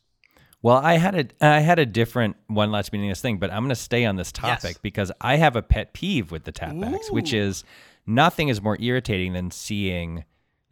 Well, 0.62 0.76
I 0.78 0.94
had 0.98 1.14
a 1.40 1.46
I 1.46 1.60
had 1.60 1.78
a 1.78 1.86
different 1.86 2.36
one 2.48 2.72
last 2.72 2.92
meeting 2.92 3.08
this 3.08 3.20
thing, 3.20 3.38
but 3.38 3.50
I'm 3.52 3.60
going 3.60 3.68
to 3.68 3.76
stay 3.76 4.04
on 4.04 4.16
this 4.16 4.32
topic 4.32 4.62
Yes. 4.70 4.78
because 4.78 5.12
I 5.20 5.36
have 5.36 5.54
a 5.54 5.62
pet 5.62 5.92
peeve 5.92 6.32
with 6.32 6.42
the 6.44 6.52
tapbacks, 6.52 7.10
which 7.10 7.32
is 7.32 7.62
nothing 8.04 8.48
is 8.48 8.60
more 8.60 8.76
irritating 8.80 9.32
than 9.32 9.50
seeing 9.52 10.24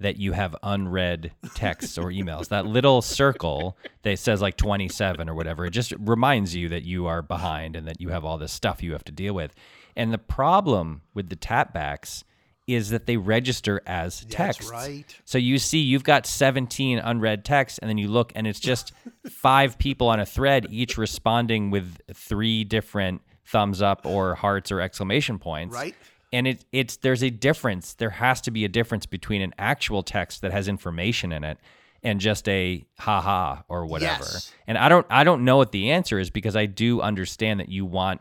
that 0.05 0.18
you 0.18 0.32
have 0.32 0.55
unread 0.62 1.32
texts 1.55 1.97
or 1.97 2.10
emails. 2.10 2.48
that 2.48 2.66
little 2.66 3.01
circle 3.01 3.76
that 4.02 4.18
says 4.18 4.43
like 4.43 4.56
27 4.59 5.28
or 5.31 5.35
whatever, 5.35 5.64
it 5.64 5.70
just 5.70 5.94
reminds 5.98 6.55
you 6.55 6.68
that 6.68 6.82
you 6.82 7.06
are 7.06 7.22
behind 7.22 7.74
and 7.74 7.89
that 7.89 8.02
you 8.02 8.10
have 8.10 8.22
all 8.22 8.36
this 8.36 8.52
stuff 8.52 8.82
you 8.82 8.93
have 8.93 9.05
to 9.05 9.12
deal 9.12 9.35
with. 9.35 9.55
And 9.97 10.12
the 10.12 10.18
problem 10.18 11.01
with 11.14 11.31
the 11.31 11.36
tapbacks 11.36 12.22
is 12.66 12.90
that 12.90 13.06
they 13.06 13.16
register 13.16 13.81
as 13.86 14.26
text. 14.26 14.70
right. 14.70 15.05
So 15.24 15.39
you 15.39 15.59
see, 15.59 15.78
you've 15.78 16.05
got 16.05 16.26
17 16.26 16.98
unread 16.98 17.44
texts, 17.44 17.78
and 17.78 17.89
then 17.89 17.98
you 17.98 18.09
look, 18.09 18.32
and 18.35 18.47
it's 18.47 18.60
just 18.60 18.93
five 19.31 19.78
people 19.78 20.09
on 20.09 20.20
a 20.20 20.26
thread, 20.26 20.66
each 20.70 20.98
responding 20.98 21.70
with 21.70 21.98
three 22.14 22.64
different 22.64 23.22
thumbs 23.47 23.82
up 23.82 24.06
or 24.06 24.35
hearts 24.35 24.70
or 24.72 24.81
exclamation 24.81 25.39
points. 25.39 25.74
Right. 25.74 25.94
And 26.35 26.48
it, 26.48 26.65
it's 26.73 26.97
there's 26.97 27.23
a 27.23 27.31
difference. 27.31 27.94
There 27.94 28.11
has 28.11 28.40
to 28.43 28.51
be 28.51 28.65
a 28.65 28.69
difference 28.69 29.06
between 29.06 29.40
an 29.40 29.55
actual 29.56 30.02
text 30.02 30.43
that 30.43 30.51
has 30.51 30.66
information 30.66 31.32
in 31.32 31.44
it 31.44 31.59
and 32.02 32.20
just 32.20 32.48
a 32.48 32.85
haha 32.98 33.62
or 33.69 33.86
whatever. 33.86 34.24
Yes. 34.24 34.52
And 34.66 34.77
I 34.77 34.89
don't 34.89 35.06
I 35.09 35.23
don't 35.23 35.44
know 35.44 35.56
what 35.56 35.70
the 35.70 35.93
answer 35.93 36.19
is 36.19 36.31
because 36.31 36.56
I 36.56 36.66
do 36.66 37.01
understand 37.01 37.61
that 37.61 37.69
you 37.69 37.86
want 37.86 38.20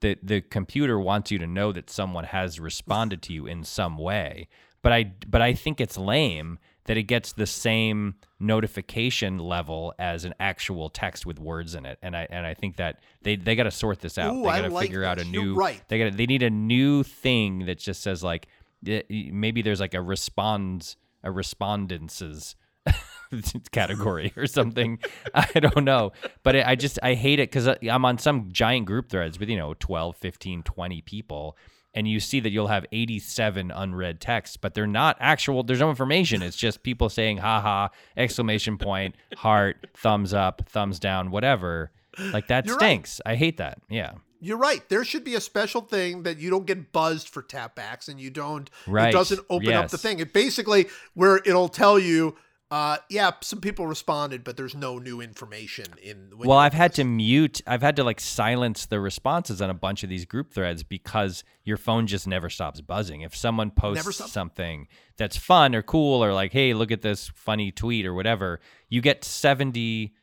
the 0.00 0.18
the 0.22 0.42
computer 0.42 1.00
wants 1.00 1.30
you 1.30 1.38
to 1.38 1.46
know 1.46 1.72
that 1.72 1.88
someone 1.88 2.24
has 2.24 2.60
responded 2.60 3.22
to 3.22 3.32
you 3.32 3.46
in 3.46 3.64
some 3.64 3.96
way. 3.96 4.48
But 4.82 4.92
I 4.92 5.12
but 5.26 5.40
I 5.40 5.54
think 5.54 5.80
it's 5.80 5.96
lame 5.96 6.58
that 6.86 6.96
it 6.96 7.04
gets 7.04 7.32
the 7.32 7.46
same 7.46 8.14
notification 8.38 9.38
level 9.38 9.94
as 9.98 10.24
an 10.24 10.34
actual 10.38 10.90
text 10.90 11.24
with 11.24 11.38
words 11.38 11.74
in 11.74 11.86
it. 11.86 11.98
And 12.02 12.16
I 12.16 12.26
and 12.30 12.46
I 12.46 12.54
think 12.54 12.76
that 12.76 13.00
they 13.22 13.36
they 13.36 13.56
got 13.56 13.64
to 13.64 13.70
sort 13.70 14.00
this 14.00 14.18
out. 14.18 14.34
Ooh, 14.34 14.42
they 14.42 14.48
got 14.48 14.60
to 14.62 14.70
like 14.70 14.86
figure 14.86 15.04
out 15.04 15.18
a. 15.18 15.24
You're 15.24 15.42
new 15.42 15.54
right. 15.54 15.82
they 15.88 15.98
got 15.98 16.16
they 16.16 16.26
need 16.26 16.42
a 16.42 16.50
new 16.50 17.02
thing 17.02 17.66
that 17.66 17.78
just 17.78 18.02
says 18.02 18.22
like 18.22 18.48
eh, 18.86 19.02
maybe 19.08 19.62
there's 19.62 19.80
like 19.80 19.94
a 19.94 20.02
responds 20.02 20.96
a 21.22 21.30
respondences 21.30 22.54
category 23.72 24.32
or 24.36 24.46
something. 24.46 24.98
I 25.34 25.60
don't 25.60 25.84
know. 25.84 26.12
But 26.42 26.56
I 26.56 26.62
I 26.72 26.74
just, 26.74 26.98
I 27.02 27.14
hate 27.14 27.38
it 27.38 27.50
because 27.50 27.66
I'm 27.66 28.04
on 28.04 28.18
some 28.18 28.50
giant 28.52 28.86
group 28.86 29.08
threads 29.08 29.38
with, 29.38 29.48
you 29.48 29.56
know, 29.56 29.74
12, 29.74 30.16
15, 30.16 30.62
20 30.62 31.00
people. 31.02 31.56
And 31.94 32.08
you 32.08 32.18
see 32.18 32.40
that 32.40 32.50
you'll 32.50 32.66
have 32.66 32.84
87 32.90 33.70
unread 33.70 34.20
texts, 34.20 34.56
but 34.56 34.74
they're 34.74 34.86
not 34.86 35.16
actual, 35.20 35.62
there's 35.62 35.78
no 35.80 35.90
information. 35.90 36.42
It's 36.42 36.56
just 36.56 36.82
people 36.82 37.08
saying, 37.08 37.36
haha, 37.38 37.88
exclamation 38.16 38.78
point, 38.78 39.14
heart, 39.36 39.86
thumbs 39.96 40.34
up, 40.34 40.62
thumbs 40.68 40.98
down, 40.98 41.30
whatever. 41.30 41.92
Like 42.18 42.48
that 42.48 42.66
You're 42.66 42.76
right. 42.76 42.80
stinks. 42.82 43.20
I 43.24 43.36
hate 43.36 43.58
that. 43.58 43.78
Yeah. 43.88 44.14
You're 44.40 44.58
right. 44.58 44.86
There 44.88 45.04
should 45.04 45.24
be 45.24 45.36
a 45.36 45.40
special 45.40 45.80
thing 45.80 46.24
that 46.24 46.38
you 46.38 46.50
don't 46.50 46.66
get 46.66 46.92
buzzed 46.92 47.28
for 47.28 47.42
tapbacks 47.42 48.08
and 48.08 48.20
you 48.20 48.28
don't 48.30 48.68
Right. 48.86 49.08
it 49.08 49.12
doesn't 49.12 49.40
open 49.48 49.72
up 49.72 49.88
the 49.90 49.96
thing. 49.98 50.18
It 50.18 50.32
basically 50.32 50.88
where 51.14 51.36
it'll 51.38 51.68
tell 51.70 51.98
you 51.98 52.36
uh 52.70 52.98
yeah, 53.08 53.32
some 53.40 53.60
people 53.60 53.86
responded, 53.86 54.42
but 54.44 54.56
there's 54.56 54.74
no 54.74 54.98
new 54.98 55.20
information 55.20 55.86
in 56.02 56.32
Well, 56.36 56.58
I've 56.58 56.72
had 56.72 56.94
to 56.94 57.04
mute, 57.04 57.60
I've 57.66 57.82
had 57.82 57.96
to 57.96 58.04
like 58.04 58.20
silence 58.20 58.86
the 58.86 59.00
responses 59.00 59.60
on 59.60 59.70
a 59.70 59.74
bunch 59.74 60.02
of 60.02 60.08
these 60.08 60.24
group 60.24 60.52
threads 60.52 60.82
because 60.82 61.44
your 61.64 61.76
phone 61.76 62.06
just 62.06 62.26
never 62.26 62.50
stops 62.50 62.80
buzzing. 62.80 63.20
If 63.20 63.36
someone 63.36 63.70
posts 63.70 64.30
something 64.30 64.88
that's 65.16 65.36
fun 65.36 65.74
or 65.74 65.82
cool 65.82 66.24
or 66.24 66.32
like, 66.32 66.52
hey, 66.52 66.74
look 66.74 66.90
at 66.90 67.02
this 67.02 67.30
funny 67.34 67.70
tweet 67.70 68.06
or 68.06 68.14
whatever, 68.14 68.60
you 68.88 69.00
get 69.00 69.24
70 69.24 70.14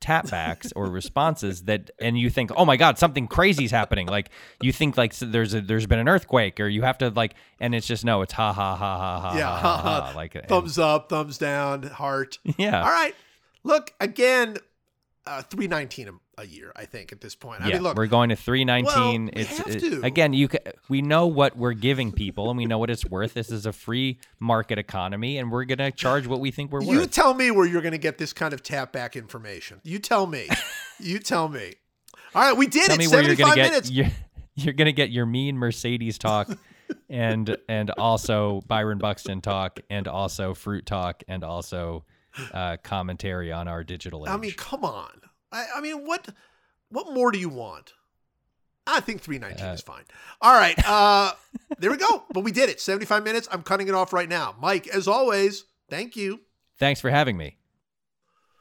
tapbacks 0.00 0.72
or 0.74 0.86
responses 0.86 1.64
that 1.64 1.90
and 2.00 2.18
you 2.18 2.30
think 2.30 2.50
oh 2.56 2.64
my 2.64 2.76
god 2.76 2.98
something 2.98 3.26
crazy's 3.28 3.70
happening 3.70 4.06
like 4.06 4.30
you 4.62 4.72
think 4.72 4.96
like 4.96 5.12
so 5.12 5.26
there's 5.26 5.52
a 5.54 5.60
there's 5.60 5.86
been 5.86 5.98
an 5.98 6.08
earthquake 6.08 6.58
or 6.58 6.66
you 6.68 6.82
have 6.82 6.96
to 6.98 7.10
like 7.10 7.34
and 7.60 7.74
it's 7.74 7.86
just 7.86 8.04
no 8.04 8.22
it's 8.22 8.32
ha 8.32 8.52
ha 8.52 8.74
ha 8.76 8.98
ha 8.98 9.20
ha 9.20 9.36
Yeah, 9.36 9.46
ha, 9.58 9.76
ha, 9.76 10.00
ha, 10.06 10.12
like 10.16 10.34
and- 10.34 10.48
thumbs 10.48 10.78
up, 10.78 11.08
thumbs 11.10 11.36
down, 11.38 11.82
heart. 11.84 12.38
yeah 12.56 12.82
All 12.82 12.90
right. 12.90 13.14
Look, 13.62 13.92
again, 14.00 14.56
uh 15.26 15.42
319 15.42 16.08
a, 16.08 16.42
a 16.42 16.46
year, 16.46 16.72
I 16.74 16.84
think 16.86 17.12
at 17.12 17.20
this 17.20 17.34
point. 17.34 17.62
I 17.62 17.68
yeah, 17.68 17.74
mean, 17.74 17.82
look, 17.82 17.96
we're 17.96 18.06
going 18.06 18.30
to 18.30 18.36
319. 18.36 18.86
Well, 18.94 19.30
we 19.34 19.40
it's 19.42 19.58
have 19.58 19.66
it- 19.68 19.80
to. 19.80 20.00
again, 20.02 20.32
you 20.32 20.48
ca- 20.48 20.72
we 20.88 21.02
know 21.02 21.26
what 21.26 21.56
we're 21.56 21.72
giving 21.74 22.10
people 22.12 22.48
and 22.48 22.56
we 22.56 22.66
know 22.66 22.78
what 22.78 22.88
it's 22.90 23.04
worth. 23.04 23.34
This 23.34 23.50
is 23.50 23.66
a 23.66 23.72
free 23.72 24.18
market 24.38 24.78
economy 24.78 25.36
and 25.38 25.50
we're 25.52 25.64
going 25.64 25.78
to 25.78 25.90
charge 25.90 26.26
what 26.26 26.40
we 26.40 26.50
think 26.50 26.72
we're 26.72 26.80
worth 26.80 26.88
you 26.88 27.06
tell 27.06 27.34
me 27.34 27.50
where 27.50 27.66
you're 27.66 27.82
going 27.82 27.92
to 27.92 27.98
get 27.98 28.16
this 28.18 28.32
kind 28.32 28.54
of 28.54 28.62
tap 28.62 28.92
back 28.92 29.14
information. 29.16 29.80
You 29.84 29.98
tell 29.98 30.26
me. 30.26 30.48
you 31.00 31.18
tell 31.18 31.48
me. 31.48 31.74
All 32.34 32.42
right, 32.42 32.56
we 32.56 32.66
did 32.66 32.86
Tell 32.86 32.94
it. 32.94 32.98
me 32.98 33.08
where 33.08 33.22
you're 33.22 33.34
75 33.36 33.36
going 33.36 33.56
to 33.56 33.62
get 33.62 33.70
minutes. 33.70 33.90
your, 33.90 34.06
you're 34.54 34.74
going 34.74 34.86
to 34.86 34.92
get 34.92 35.10
your 35.10 35.26
Yermín 35.26 35.54
Mercedes 35.54 36.16
talk 36.16 36.48
and 37.10 37.56
and 37.68 37.90
also 37.90 38.62
Byron 38.66 38.98
Buxton 38.98 39.40
talk 39.40 39.80
and 39.90 40.06
also 40.08 40.54
fruit 40.54 40.86
talk 40.86 41.22
and 41.28 41.42
also 41.44 42.04
uh, 42.52 42.76
commentary 42.82 43.52
on 43.52 43.68
our 43.68 43.84
digital 43.84 44.26
age. 44.26 44.32
I 44.32 44.36
mean, 44.36 44.52
come 44.52 44.84
on. 44.84 45.10
I, 45.52 45.66
I 45.76 45.80
mean, 45.80 46.06
what 46.06 46.28
what 46.90 47.12
more 47.12 47.30
do 47.32 47.38
you 47.38 47.48
want? 47.48 47.92
I 48.86 49.00
think 49.00 49.20
319 49.20 49.64
Uh, 49.64 49.72
is 49.74 49.80
fine. 49.82 50.04
All 50.40 50.54
right. 50.54 50.76
Uh 50.86 51.32
there 51.78 51.90
we 51.90 51.96
go. 51.96 52.24
But 52.32 52.44
we 52.44 52.52
did 52.52 52.68
it. 52.70 52.80
75 52.80 53.22
minutes. 53.24 53.48
I'm 53.50 53.62
cutting 53.62 53.88
it 53.88 53.94
off 53.94 54.12
right 54.12 54.28
now. 54.28 54.54
Mike, 54.60 54.88
as 54.88 55.06
always, 55.06 55.64
thank 55.88 56.16
you. 56.16 56.40
Thanks 56.78 57.00
for 57.00 57.10
having 57.10 57.36
me. 57.36 57.58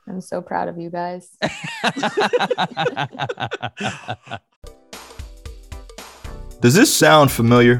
I'm 0.08 0.22
so 0.22 0.42
proud 0.42 0.68
of 0.68 0.78
you 0.78 0.90
guys. 0.90 1.38
Does 6.62 6.74
this 6.74 6.94
sound 6.94 7.32
familiar? 7.32 7.80